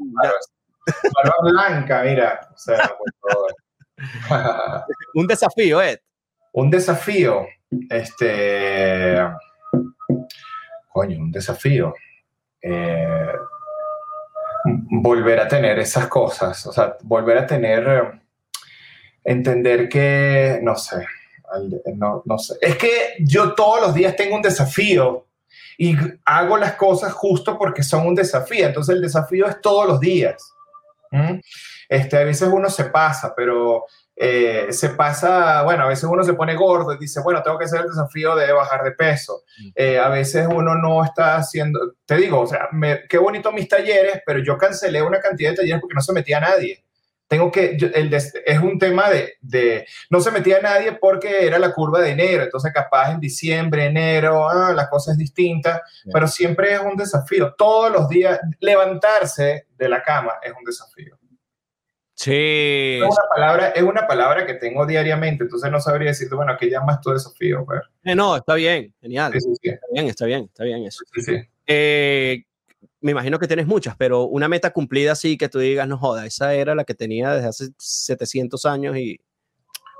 Barba 1.14 1.36
blanca, 1.42 2.04
mira. 2.04 2.40
un 5.16 5.28
desafío, 5.28 5.82
Ed. 5.82 6.00
Un 6.54 6.70
desafío. 6.70 7.46
Este 7.90 9.18
coño, 11.00 11.20
un 11.20 11.32
desafío. 11.32 11.94
Eh, 12.62 13.34
volver 14.66 15.40
a 15.40 15.48
tener 15.48 15.80
esas 15.80 16.08
cosas, 16.08 16.66
o 16.68 16.74
sea, 16.74 16.98
volver 17.04 17.38
a 17.38 17.46
tener, 17.46 18.22
entender 19.24 19.88
que, 19.88 20.60
no 20.62 20.76
sé, 20.76 21.06
no, 21.96 22.22
no 22.26 22.38
sé. 22.38 22.56
Es 22.62 22.76
que 22.76 23.16
yo 23.20 23.54
todos 23.54 23.82
los 23.82 23.94
días 23.94 24.16
tengo 24.16 24.36
un 24.36 24.42
desafío 24.42 25.28
y 25.82 25.96
hago 26.26 26.58
las 26.58 26.74
cosas 26.74 27.14
justo 27.14 27.58
porque 27.58 27.84
son 27.84 28.06
un 28.06 28.14
desafío, 28.14 28.66
entonces 28.66 28.94
el 28.96 29.02
desafío 29.02 29.48
es 29.48 29.62
todos 29.62 29.88
los 29.88 30.02
días. 30.02 30.36
Este, 31.88 32.18
a 32.18 32.26
veces 32.26 32.50
uno 32.52 32.70
se 32.70 32.84
pasa, 32.86 33.34
pero 33.34 33.86
eh, 34.14 34.68
se 34.72 34.90
pasa, 34.90 35.64
bueno, 35.64 35.86
a 35.86 35.88
veces 35.88 36.04
uno 36.04 36.22
se 36.26 36.34
pone 36.34 36.54
gordo 36.54 36.94
y 36.94 36.98
dice, 36.98 37.22
bueno, 37.22 37.42
tengo 37.42 37.58
que 37.58 37.64
hacer 37.64 37.80
el 37.80 37.88
desafío 37.88 38.36
de 38.36 38.52
bajar 38.52 38.84
de 38.84 38.92
peso. 38.92 39.44
Eh, 39.74 39.98
a 39.98 40.10
veces 40.10 40.50
uno 40.54 40.76
no 40.76 41.02
está 41.02 41.38
haciendo, 41.38 41.94
te 42.06 42.18
digo, 42.18 42.42
o 42.42 42.48
sea, 42.48 42.68
qué 43.08 43.18
bonito 43.18 43.54
mis 43.54 43.70
talleres, 43.70 44.22
pero 44.26 44.40
yo 44.44 44.58
cancelé 44.58 45.02
una 45.02 45.22
cantidad 45.22 45.52
de 45.52 45.56
talleres 45.56 45.80
porque 45.80 45.96
no 45.96 46.02
se 46.02 46.12
metía 46.12 46.42
nadie. 46.42 46.84
Tengo 47.30 47.52
que, 47.52 47.78
el 47.94 48.12
es 48.12 48.60
un 48.60 48.80
tema 48.80 49.08
de, 49.08 49.36
de, 49.40 49.86
no 50.10 50.20
se 50.20 50.32
metía 50.32 50.60
nadie 50.62 50.94
porque 50.94 51.46
era 51.46 51.60
la 51.60 51.72
curva 51.72 52.02
de 52.02 52.10
enero, 52.10 52.42
entonces 52.42 52.74
capaz 52.74 53.12
en 53.12 53.20
diciembre, 53.20 53.86
enero, 53.86 54.50
ah, 54.50 54.74
la 54.74 54.90
cosa 54.90 55.12
es 55.12 55.18
distinta, 55.20 55.84
pero 56.12 56.28
siempre 56.28 56.74
es 56.74 56.80
un 56.80 56.98
desafío. 56.98 57.54
Todos 57.56 57.92
los 57.92 58.10
días, 58.10 58.40
levantarse 58.60 59.68
de 59.78 59.90
la 59.90 60.02
cama 60.02 60.34
es 60.42 60.54
un 60.58 60.64
desafío. 60.64 61.20
Sí. 62.16 62.98
Es 62.98 63.04
una, 63.04 63.30
palabra, 63.34 63.68
es 63.70 63.84
una 63.84 64.08
palabra 64.08 64.48
que 64.48 64.56
tengo 64.56 64.88
diariamente, 64.88 65.44
entonces 65.44 65.70
no 65.70 65.80
sabría 65.80 66.10
decirte, 66.10 66.34
bueno, 66.34 66.58
¿qué 66.60 66.68
llamas 66.68 67.00
tú 67.00 67.12
desafío? 67.12 67.64
Pues. 67.64 67.82
Eh, 68.04 68.16
no, 68.16 68.38
está 68.38 68.56
bien, 68.56 68.92
genial. 69.00 69.32
Está 69.36 69.86
bien, 69.94 70.08
está 70.08 70.26
bien, 70.26 70.46
está 70.46 70.64
bien 70.64 70.84
eso. 70.84 71.04
Eh, 71.68 72.44
me 73.02 73.12
imagino 73.12 73.40
que 73.40 73.48
tienes 73.48 73.68
muchas, 73.68 73.96
pero 73.96 74.24
una 74.24 74.48
meta 74.48 74.72
cumplida 74.72 75.14
así 75.14 75.38
que 75.38 75.50
tú 75.50 75.60
digas, 75.60 75.88
no 75.88 75.98
joda, 75.98 76.26
esa 76.26 76.54
era 76.54 76.76
la 76.76 76.84
que 76.84 76.96
tenía 76.96 77.34
desde 77.34 77.48
hace 77.48 77.66
700 77.78 78.66
años 78.66 78.98
y 78.98 79.20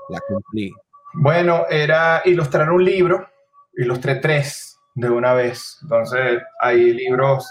la 0.08 0.20
cumplí. 0.20 0.70
Bueno, 1.14 1.64
era 1.68 2.22
ilustrar 2.24 2.70
un 2.70 2.84
libro, 2.84 3.28
ilustré 3.76 4.16
tres 4.16 4.78
de 4.94 5.08
una 5.08 5.34
vez, 5.34 5.78
entonces 5.82 6.42
hay 6.60 6.92
libros 6.92 7.48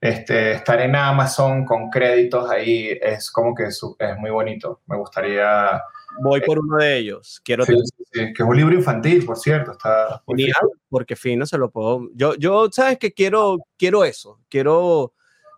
este, 0.00 0.52
estar 0.52 0.80
en 0.80 0.94
Amazon 0.94 1.64
con 1.64 1.90
créditos 1.90 2.48
ahí 2.50 2.96
es 3.02 3.30
como 3.30 3.54
que 3.54 3.64
es, 3.64 3.82
muy 4.18 4.30
bonito. 4.30 4.80
Me 4.86 4.96
gustaría... 4.96 5.82
Voy 6.20 6.40
por 6.40 6.58
uno 6.58 6.76
de 6.78 6.98
ellos. 6.98 7.40
Quiero 7.44 7.64
que 7.64 7.74
es 7.74 8.40
un 8.40 8.56
libro 8.56 8.74
infantil, 8.74 9.24
por 9.24 9.38
cierto. 9.38 9.72
Está 9.72 10.22
Genial, 10.26 10.54
porque 10.88 11.16
fino 11.16 11.46
se 11.46 11.58
lo 11.58 11.70
puedo... 11.70 12.08
Yo, 12.14 12.34
yo 12.36 12.68
sabes 12.72 12.98
que 12.98 13.12
quiero, 13.12 13.58
quiero 13.76 14.04
eso. 14.04 14.40
Quiero... 14.48 15.12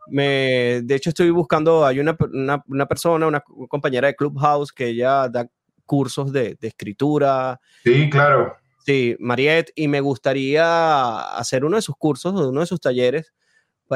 Me, 0.09 0.81
de 0.83 0.95
hecho, 0.97 1.11
estoy 1.11 1.31
buscando, 1.31 1.87
hay 1.87 2.01
una, 2.01 2.17
una, 2.33 2.65
una 2.67 2.87
persona, 2.87 3.29
una 3.29 3.45
compañera 3.69 4.09
de 4.09 4.17
Clubhouse 4.17 4.73
que 4.73 4.89
ella 4.89 5.29
da 5.29 5.49
cursos 5.87 6.33
de, 6.33 6.57
de 6.61 6.69
escritura. 6.69 7.61
Sí, 7.85 8.11
claro. 8.11 8.57
Sí, 8.85 9.15
Mariette, 9.21 9.73
y 9.77 9.87
me 9.89 10.01
gustaría 10.01 11.21
hacer 11.37 11.65
uno 11.65 11.77
de 11.77 11.83
sus 11.83 11.95
cursos, 11.97 12.33
uno 12.33 12.61
de 12.61 12.67
sus 12.67 12.81
talleres, 12.81 13.33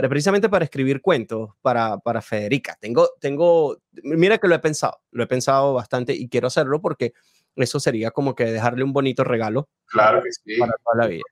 precisamente 0.03 0.49
para 0.49 0.65
escribir 0.65 1.01
cuentos 1.01 1.51
para, 1.63 1.99
para 1.99 2.21
Federica. 2.21 2.77
Tengo, 2.81 3.11
tengo, 3.21 3.79
mira 4.03 4.39
que 4.39 4.49
lo 4.49 4.55
he 4.55 4.59
pensado, 4.59 5.01
lo 5.13 5.23
he 5.23 5.27
pensado 5.27 5.73
bastante 5.73 6.13
y 6.13 6.29
quiero 6.29 6.49
hacerlo 6.49 6.81
porque 6.81 7.13
eso 7.55 7.79
sería 7.79 8.11
como 8.11 8.35
que 8.35 8.45
dejarle 8.47 8.83
un 8.83 8.93
bonito 8.93 9.23
regalo. 9.23 9.69
Claro 9.87 10.21
que 10.23 10.33
sí. 10.33 10.59
Para 10.59 10.73
toda 10.83 11.05
la 11.05 11.07
vida. 11.07 11.23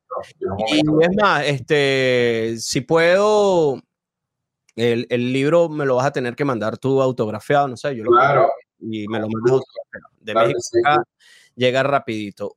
Y 0.68 0.78
es 0.78 1.16
más, 1.20 1.44
este, 1.44 2.55
si 2.59 2.82
puedo, 2.82 3.82
el, 4.76 5.06
el, 5.10 5.32
libro 5.32 5.68
me 5.68 5.84
lo 5.84 5.97
vas 5.97 6.06
a 6.06 6.12
tener 6.12 6.36
que 6.36 6.44
mandar 6.44 6.78
tú 6.78 7.02
autografiado, 7.02 7.66
no 7.66 7.76
sé, 7.76 7.97
yo 7.97 8.05
lo 8.05 8.12
claro. 8.12 8.48
y 8.78 9.09
me 9.09 9.18
lo 9.18 9.28
mandas 9.28 9.52
autografiado. 9.52 10.09
De 10.20 10.34
México 10.34 11.05
llega 11.56 11.82
rapidito. 11.82 12.56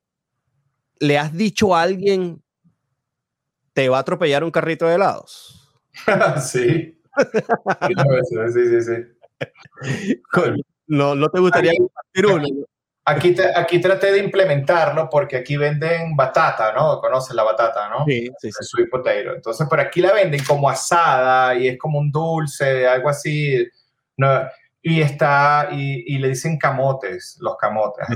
¿Le 1.00 1.18
has 1.18 1.34
dicho 1.34 1.76
a 1.76 1.82
alguien 1.82 2.44
te 3.74 3.90
va 3.90 3.98
a 3.98 4.02
atropellar 4.02 4.44
un 4.44 4.52
carrito 4.52 4.86
de 4.86 4.96
helados? 4.96 5.65
sí. 6.42 6.98
sí, 8.54 8.70
sí, 8.70 8.82
sí. 8.82 10.22
No, 10.88 11.16
no 11.16 11.30
te 11.30 11.40
gustaría 11.40 11.72
aquí, 11.72 12.26
uno. 12.26 12.44
Aquí, 13.08 13.36
aquí 13.56 13.80
traté 13.80 14.12
de 14.12 14.20
implementarlo 14.20 15.08
porque 15.10 15.38
aquí 15.38 15.58
venden 15.58 16.16
batata, 16.16 16.74
¿no? 16.74 17.00
Conoces 17.00 17.36
la 17.36 17.44
batata, 17.44 17.88
¿no? 17.88 18.04
Sí, 18.06 18.32
sí, 18.40 18.52
sí. 18.52 18.64
Sweet 18.64 18.90
potato. 18.90 19.36
Entonces, 19.36 19.68
por 19.68 19.80
aquí 19.80 20.02
la 20.02 20.12
venden 20.12 20.44
como 20.44 20.70
asada 20.70 21.56
y 21.56 21.68
es 21.68 21.78
como 21.78 22.00
un 22.00 22.12
dulce, 22.12 22.88
algo 22.88 23.10
así. 23.10 23.68
No, 24.18 24.42
y 24.82 25.02
está, 25.02 25.70
y, 25.72 26.16
y, 26.16 26.18
le 26.20 26.30
dicen 26.30 26.58
camotes, 26.58 27.38
los 27.42 27.58
camotes. 27.58 28.08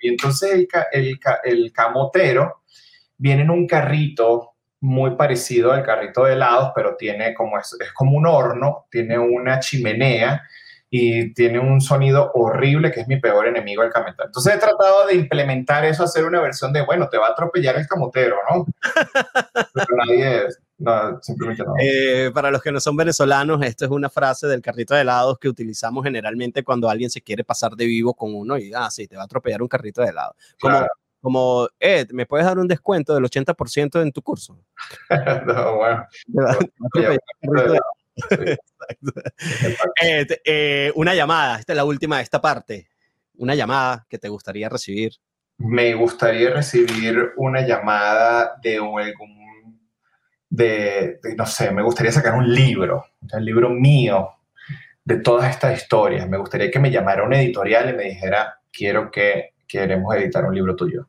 Y 0.00 0.08
entonces 0.08 0.52
el, 0.52 0.68
el, 0.92 1.18
el 1.44 1.72
camotero 1.72 2.62
viene 3.16 3.42
en 3.42 3.50
un 3.50 3.66
carrito 3.66 4.53
muy 4.84 5.16
parecido 5.16 5.72
al 5.72 5.82
carrito 5.82 6.24
de 6.24 6.34
helados, 6.34 6.72
pero 6.74 6.94
tiene 6.94 7.32
como 7.32 7.58
es, 7.58 7.74
es 7.80 7.90
como 7.94 8.18
un 8.18 8.26
horno, 8.26 8.84
tiene 8.90 9.18
una 9.18 9.58
chimenea 9.58 10.42
y 10.90 11.32
tiene 11.32 11.58
un 11.58 11.80
sonido 11.80 12.30
horrible 12.34 12.92
que 12.92 13.00
es 13.00 13.08
mi 13.08 13.18
peor 13.18 13.48
enemigo 13.48 13.82
el 13.82 13.90
camotero. 13.90 14.26
Entonces 14.26 14.54
he 14.54 14.58
tratado 14.58 15.06
de 15.06 15.14
implementar 15.14 15.86
eso, 15.86 16.04
hacer 16.04 16.26
una 16.26 16.42
versión 16.42 16.70
de, 16.74 16.82
bueno, 16.82 17.08
te 17.08 17.16
va 17.16 17.28
a 17.28 17.30
atropellar 17.30 17.76
el 17.76 17.86
camotero, 17.86 18.36
¿no? 18.50 18.66
Pero 19.72 19.86
nadie, 19.96 20.42
no, 20.76 21.18
simplemente 21.22 21.64
no. 21.64 21.72
Eh, 21.80 22.30
para 22.34 22.50
los 22.50 22.62
que 22.62 22.70
no 22.70 22.78
son 22.78 22.94
venezolanos, 22.94 23.62
esto 23.62 23.86
es 23.86 23.90
una 23.90 24.10
frase 24.10 24.46
del 24.48 24.60
carrito 24.60 24.94
de 24.94 25.00
helados 25.00 25.38
que 25.38 25.48
utilizamos 25.48 26.04
generalmente 26.04 26.62
cuando 26.62 26.90
alguien 26.90 27.08
se 27.08 27.22
quiere 27.22 27.42
pasar 27.42 27.72
de 27.72 27.86
vivo 27.86 28.12
con 28.12 28.34
uno 28.34 28.58
y, 28.58 28.70
ah, 28.74 28.90
sí, 28.90 29.08
te 29.08 29.16
va 29.16 29.22
a 29.22 29.24
atropellar 29.24 29.62
un 29.62 29.68
carrito 29.68 30.02
de 30.02 30.08
helado. 30.08 30.36
Como, 30.60 30.86
como, 31.24 31.66
Ed, 31.80 32.10
¿me 32.12 32.26
puedes 32.26 32.44
dar 32.44 32.58
un 32.58 32.68
descuento 32.68 33.14
del 33.14 33.24
80% 33.24 34.02
en 34.02 34.12
tu 34.12 34.20
curso? 34.20 34.62
no, 35.46 35.76
bueno. 35.76 36.06
Ed, 40.02 40.26
eh, 40.44 40.92
una 40.94 41.14
llamada, 41.14 41.58
esta 41.58 41.72
es 41.72 41.78
la 41.78 41.86
última 41.86 42.18
de 42.18 42.24
esta 42.24 42.42
parte. 42.42 42.88
Una 43.36 43.54
llamada 43.54 44.06
que 44.06 44.18
te 44.18 44.28
gustaría 44.28 44.68
recibir. 44.68 45.14
Me 45.56 45.94
gustaría 45.94 46.50
recibir 46.50 47.32
una 47.36 47.66
llamada 47.66 48.56
de 48.62 48.76
algún, 48.76 49.80
de, 50.50 51.20
no 51.38 51.46
sé, 51.46 51.70
me 51.70 51.82
gustaría 51.82 52.12
sacar 52.12 52.34
un 52.34 52.52
libro, 52.52 53.06
un 53.32 53.44
libro 53.46 53.70
mío 53.70 54.28
de 55.02 55.20
todas 55.20 55.48
estas 55.48 55.80
historias. 55.80 56.28
Me 56.28 56.36
gustaría 56.36 56.70
que 56.70 56.80
me 56.80 56.90
llamara 56.90 57.24
una 57.24 57.40
editorial 57.40 57.88
y 57.88 57.96
me 57.96 58.04
dijera, 58.04 58.60
quiero 58.70 59.10
que 59.10 59.54
queremos 59.66 60.14
editar 60.16 60.44
un 60.44 60.54
libro 60.54 60.76
tuyo 60.76 61.08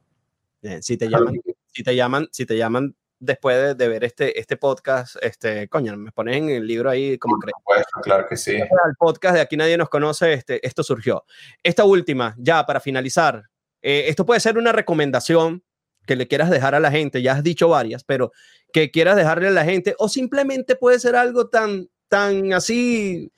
si 0.81 0.97
te 0.97 1.09
llaman, 1.09 1.35
si 1.71 1.83
te 1.83 1.95
llaman, 1.95 2.27
si 2.31 2.45
te 2.45 2.57
llaman 2.57 2.95
después 3.19 3.77
de, 3.77 3.87
ver 3.87 4.03
este, 4.03 4.39
este 4.39 4.57
podcast, 4.57 5.15
este, 5.21 5.67
coño, 5.67 5.95
me 5.97 6.11
pones 6.11 6.37
en 6.37 6.49
el 6.49 6.67
libro 6.67 6.89
ahí 6.89 7.17
como 7.17 7.37
crees. 7.39 7.55
Claro 8.03 8.25
que 8.27 8.37
sí. 8.37 8.53
El 8.53 8.95
podcast 8.97 9.35
de 9.35 9.41
Aquí 9.41 9.57
Nadie 9.57 9.77
Nos 9.77 9.89
Conoce, 9.89 10.33
este, 10.33 10.65
esto 10.65 10.83
surgió. 10.83 11.25
Esta 11.63 11.85
última, 11.85 12.35
ya 12.37 12.65
para 12.65 12.79
finalizar, 12.79 13.43
eh, 13.81 14.05
esto 14.07 14.25
puede 14.25 14.39
ser 14.39 14.57
una 14.57 14.71
recomendación 14.71 15.63
que 16.05 16.15
le 16.15 16.27
quieras 16.27 16.49
dejar 16.49 16.75
a 16.75 16.79
la 16.79 16.91
gente, 16.91 17.21
ya 17.21 17.33
has 17.33 17.43
dicho 17.43 17.69
varias, 17.69 18.03
pero 18.03 18.31
que 18.71 18.91
quieras 18.91 19.15
dejarle 19.15 19.47
a 19.47 19.51
la 19.51 19.65
gente, 19.65 19.95
o 19.97 20.07
simplemente 20.07 20.75
puede 20.75 20.99
ser 20.99 21.15
algo 21.15 21.47
tan, 21.47 21.89
tan 22.07 22.53
así, 22.53 23.31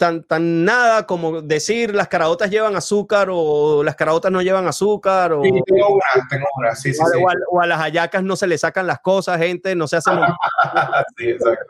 tan, 0.00 0.24
tan 0.24 0.64
nada 0.64 1.06
como 1.06 1.42
decir 1.42 1.94
las 1.94 2.08
caraotas 2.08 2.48
llevan 2.48 2.74
azúcar 2.74 3.28
o 3.30 3.84
las 3.84 3.96
caraotas 3.96 4.32
no 4.32 4.40
llevan 4.40 4.66
azúcar. 4.66 5.34
O, 5.34 5.42
sí, 5.42 5.50
tengo 5.66 5.88
una, 5.90 6.28
tengo 6.30 6.46
una, 6.56 6.74
sí, 6.74 6.94
sí, 6.94 7.02
o, 7.02 7.54
o, 7.54 7.60
a, 7.60 7.66
las 7.66 7.78
hallacas 7.78 8.22
no 8.22 8.34
se 8.34 8.46
le 8.46 8.56
sacan 8.56 8.86
las 8.86 9.00
cosas, 9.00 9.36
gente, 9.38 9.76
no 9.76 9.86
se 9.86 9.98
hacen... 9.98 10.14
sí, 11.18 11.28
exacto. 11.28 11.66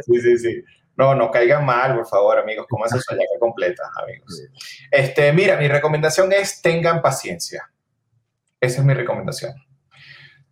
Sí, 0.00 0.20
sí, 0.20 0.38
sí. 0.38 0.64
No, 0.94 1.14
no 1.14 1.30
caigan 1.30 1.64
mal, 1.64 1.96
por 1.96 2.06
favor, 2.06 2.38
amigos. 2.38 2.66
Coman 2.68 2.90
su 2.90 2.98
hallaca 3.08 3.38
completa, 3.40 3.82
amigos. 4.02 4.42
Este, 4.90 5.32
mira, 5.32 5.56
mi 5.56 5.66
recomendación 5.66 6.34
es 6.34 6.60
tengan 6.60 7.00
paciencia. 7.00 7.70
Esa 8.60 8.80
es 8.80 8.84
mi 8.84 8.92
recomendación. 8.92 9.54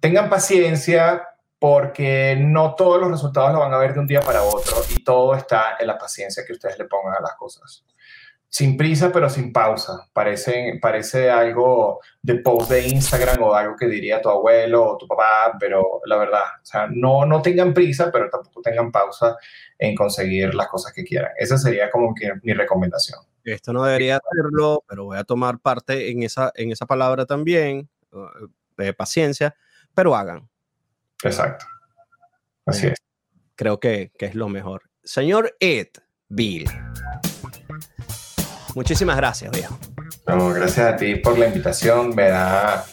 Tengan 0.00 0.30
paciencia 0.30 1.28
porque 1.62 2.34
no 2.40 2.74
todos 2.74 3.00
los 3.00 3.08
resultados 3.08 3.52
lo 3.52 3.60
van 3.60 3.72
a 3.72 3.78
ver 3.78 3.94
de 3.94 4.00
un 4.00 4.06
día 4.08 4.20
para 4.20 4.42
otro 4.42 4.78
y 4.90 5.04
todo 5.04 5.32
está 5.36 5.76
en 5.78 5.86
la 5.86 5.96
paciencia 5.96 6.42
que 6.44 6.54
ustedes 6.54 6.76
le 6.76 6.86
pongan 6.86 7.14
a 7.14 7.22
las 7.22 7.36
cosas. 7.36 7.84
Sin 8.48 8.76
prisa, 8.76 9.12
pero 9.12 9.30
sin 9.30 9.52
pausa. 9.52 10.08
Parece, 10.12 10.80
parece 10.82 11.30
algo 11.30 12.00
de 12.20 12.34
post 12.40 12.68
de 12.68 12.88
Instagram 12.88 13.40
o 13.44 13.54
algo 13.54 13.76
que 13.76 13.86
diría 13.86 14.20
tu 14.20 14.28
abuelo 14.28 14.84
o 14.84 14.98
tu 14.98 15.06
papá, 15.06 15.56
pero 15.60 16.00
la 16.06 16.16
verdad, 16.16 16.42
o 16.60 16.66
sea, 16.66 16.88
no, 16.90 17.24
no 17.26 17.40
tengan 17.40 17.72
prisa, 17.72 18.10
pero 18.10 18.28
tampoco 18.28 18.60
tengan 18.60 18.90
pausa 18.90 19.36
en 19.78 19.94
conseguir 19.94 20.56
las 20.56 20.66
cosas 20.66 20.92
que 20.92 21.04
quieran. 21.04 21.30
Esa 21.38 21.56
sería 21.58 21.92
como 21.92 22.12
que 22.12 22.32
mi 22.42 22.54
recomendación. 22.54 23.20
Esto 23.44 23.72
no 23.72 23.84
debería 23.84 24.16
hacerlo, 24.18 24.82
pero 24.88 25.04
voy 25.04 25.18
a 25.18 25.22
tomar 25.22 25.60
parte 25.60 26.10
en 26.10 26.24
esa, 26.24 26.50
en 26.56 26.72
esa 26.72 26.86
palabra 26.86 27.24
también 27.24 27.88
de 28.76 28.92
paciencia, 28.94 29.54
pero 29.94 30.16
hagan. 30.16 30.50
Exacto. 31.22 31.66
Así 32.66 32.88
es. 32.88 32.98
Creo 33.56 33.78
que, 33.80 34.12
que 34.18 34.26
es 34.26 34.34
lo 34.34 34.48
mejor. 34.48 34.82
Señor 35.02 35.56
Ed 35.60 35.88
Bill. 36.28 36.68
Muchísimas 38.74 39.16
gracias, 39.16 39.50
viejo. 39.50 39.78
gracias 40.26 40.78
a 40.78 40.96
ti 40.96 41.16
por 41.16 41.38
la 41.38 41.46
invitación. 41.46 42.14
Me 42.14 42.28
da, 42.28 42.84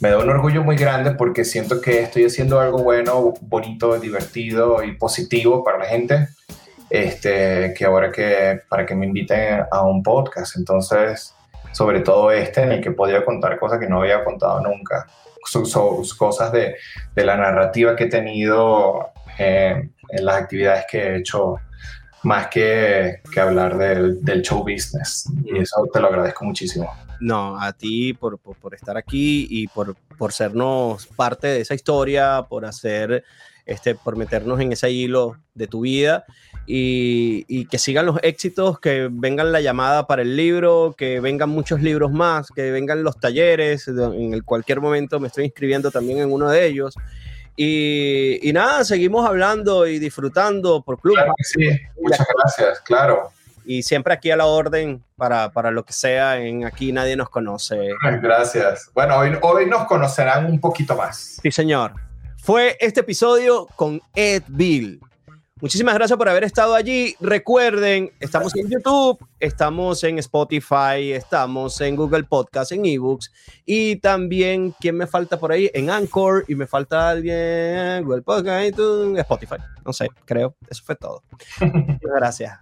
me 0.00 0.10
da 0.10 0.18
un 0.18 0.28
orgullo 0.28 0.64
muy 0.64 0.76
grande 0.76 1.12
porque 1.12 1.44
siento 1.44 1.80
que 1.80 2.00
estoy 2.00 2.24
haciendo 2.24 2.60
algo 2.60 2.82
bueno, 2.82 3.34
bonito, 3.42 3.98
divertido 4.00 4.82
y 4.82 4.96
positivo 4.96 5.62
para 5.62 5.78
la 5.78 5.84
gente. 5.84 6.28
Este, 6.90 7.74
que 7.76 7.84
ahora 7.84 8.10
que 8.10 8.62
para 8.68 8.86
que 8.86 8.94
me 8.94 9.06
inviten 9.06 9.64
a 9.70 9.82
un 9.82 10.02
podcast. 10.02 10.56
Entonces, 10.56 11.34
sobre 11.72 12.00
todo 12.00 12.32
este 12.32 12.62
en 12.62 12.72
el 12.72 12.80
que 12.80 12.90
podía 12.90 13.24
contar 13.24 13.58
cosas 13.58 13.78
que 13.78 13.88
no 13.88 14.00
había 14.00 14.24
contado 14.24 14.60
nunca. 14.60 15.06
Sus, 15.44 16.14
cosas 16.14 16.52
de, 16.52 16.76
de, 17.14 17.24
la 17.24 17.36
narrativa 17.36 17.96
que 17.96 18.04
he 18.04 18.08
tenido 18.08 19.12
eh, 19.38 19.90
en 20.10 20.24
las 20.24 20.42
actividades 20.42 20.84
que 20.90 20.98
he 20.98 21.16
hecho, 21.18 21.56
más 22.22 22.48
que, 22.48 23.20
que 23.32 23.40
hablar 23.40 23.78
del, 23.78 24.24
del, 24.24 24.42
show 24.42 24.60
business. 24.60 25.30
Y 25.44 25.58
eso 25.58 25.88
te 25.92 26.00
lo 26.00 26.08
agradezco 26.08 26.44
muchísimo. 26.44 26.92
No, 27.20 27.60
a 27.60 27.72
ti 27.72 28.12
por, 28.12 28.38
por, 28.38 28.56
por 28.56 28.74
estar 28.74 28.96
aquí 28.96 29.46
y 29.50 29.68
por, 29.68 29.94
por 30.18 30.32
sernos 30.32 31.06
parte 31.06 31.46
de 31.46 31.60
esa 31.60 31.74
historia, 31.74 32.46
por 32.48 32.64
hacer, 32.64 33.24
este, 33.64 33.94
por 33.94 34.16
meternos 34.16 34.60
en 34.60 34.72
ese 34.72 34.90
hilo 34.90 35.36
de 35.54 35.66
tu 35.66 35.80
vida 35.82 36.24
y, 36.70 37.64
que 37.66 37.78
sigan 37.78 38.04
los 38.04 38.18
éxitos, 38.22 38.78
que 38.78 39.08
vengan 39.10 39.52
la 39.52 39.62
llamada 39.62 40.06
para 40.06 40.20
el 40.20 40.36
libro, 40.36 40.94
que 40.96 41.18
vengan 41.18 41.48
muchos 41.48 41.80
libros 41.80 42.12
más, 42.12 42.50
que 42.50 42.70
vengan 42.70 43.02
los 43.02 43.18
talleres, 43.18 43.88
en 43.88 44.34
el 44.34 44.44
cualquier 44.44 44.82
momento 44.82 45.18
me 45.18 45.28
estoy 45.28 45.46
inscribiendo 45.46 45.90
también 45.90 46.18
en 46.18 46.30
uno 46.30 46.50
de 46.50 46.66
ellos. 46.66 46.94
Y, 47.56 48.38
y 48.46 48.52
nada, 48.52 48.84
seguimos 48.84 49.26
hablando 49.26 49.86
y 49.86 49.98
disfrutando 49.98 50.82
por 50.82 51.00
club. 51.00 51.14
Claro 51.14 51.32
que 51.38 51.44
sí, 51.44 51.80
muchas 52.02 52.26
gracias, 52.36 52.80
claro. 52.80 53.30
Y 53.64 53.82
siempre 53.82 54.12
aquí 54.12 54.30
a 54.30 54.36
la 54.36 54.46
orden 54.46 55.02
para, 55.16 55.50
para 55.50 55.70
lo 55.70 55.84
que 55.84 55.94
sea, 55.94 56.36
en 56.38 56.66
aquí 56.66 56.92
nadie 56.92 57.16
nos 57.16 57.30
conoce. 57.30 57.94
Gracias. 58.20 58.90
Bueno, 58.94 59.16
hoy, 59.16 59.32
hoy 59.40 59.66
nos 59.66 59.86
conocerán 59.86 60.46
un 60.46 60.60
poquito 60.60 60.94
más. 60.94 61.38
Sí, 61.42 61.50
señor. 61.50 61.94
Fue 62.42 62.76
este 62.78 63.00
episodio 63.00 63.66
con 63.74 64.00
Ed 64.14 64.42
Bill 64.48 65.00
Muchísimas 65.60 65.94
gracias 65.94 66.16
por 66.16 66.28
haber 66.28 66.44
estado 66.44 66.74
allí. 66.74 67.16
Recuerden, 67.20 68.12
estamos 68.20 68.54
en 68.54 68.68
YouTube, 68.68 69.18
estamos 69.40 70.04
en 70.04 70.18
Spotify, 70.18 71.12
estamos 71.12 71.80
en 71.80 71.96
Google 71.96 72.24
Podcast, 72.24 72.72
en 72.72 72.86
eBooks 72.86 73.32
y 73.64 73.96
también, 73.96 74.74
¿quién 74.78 74.96
me 74.96 75.06
falta 75.06 75.38
por 75.38 75.50
ahí? 75.50 75.70
En 75.74 75.90
Anchor 75.90 76.44
y 76.46 76.54
me 76.54 76.66
falta 76.66 77.10
alguien, 77.10 78.04
Google 78.04 78.22
Podcast, 78.22 78.78
Spotify. 79.18 79.56
No 79.84 79.92
sé, 79.92 80.08
creo. 80.24 80.54
Eso 80.68 80.82
fue 80.84 80.96
todo. 80.96 81.22
Muchas 81.60 81.98
gracias. 82.16 82.58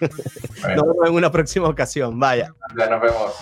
Nos 0.00 0.86
vemos 0.86 1.08
en 1.08 1.14
una 1.14 1.30
próxima 1.30 1.68
ocasión. 1.68 2.18
Vaya. 2.18 2.54
Ya 2.76 2.88
nos 2.88 3.02
vemos. 3.02 3.34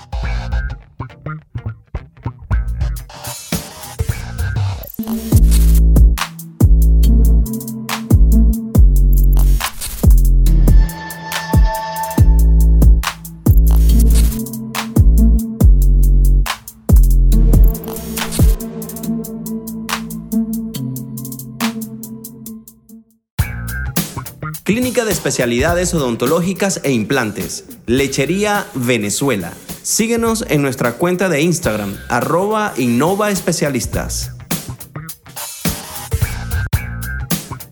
Clínica 24.69 25.07
de 25.07 25.13
Especialidades 25.13 25.95
Odontológicas 25.95 26.83
e 26.85 26.93
Implantes. 26.93 27.65
Lechería 27.87 28.67
Venezuela. 28.75 29.55
Síguenos 29.83 30.45
en 30.47 30.61
nuestra 30.61 30.99
cuenta 30.99 31.31
de 31.31 31.41
Instagram, 31.41 31.99
arroba 32.11 32.75
Innova 32.77 33.31
Especialistas. 33.31 34.33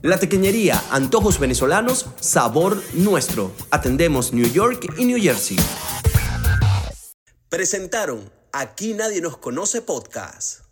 La 0.01 0.18
Tequeñería, 0.18 0.82
antojos 0.90 1.39
venezolanos, 1.39 2.06
sabor 2.18 2.82
nuestro. 2.94 3.52
Atendemos 3.70 4.32
New 4.32 4.51
York 4.51 4.86
y 4.97 5.05
New 5.05 5.20
Jersey. 5.20 5.59
Presentaron 7.51 8.32
Aquí 8.52 8.94
Nadie 8.94 9.20
Nos 9.20 9.36
Conoce 9.36 9.82
Podcast. 9.82 10.65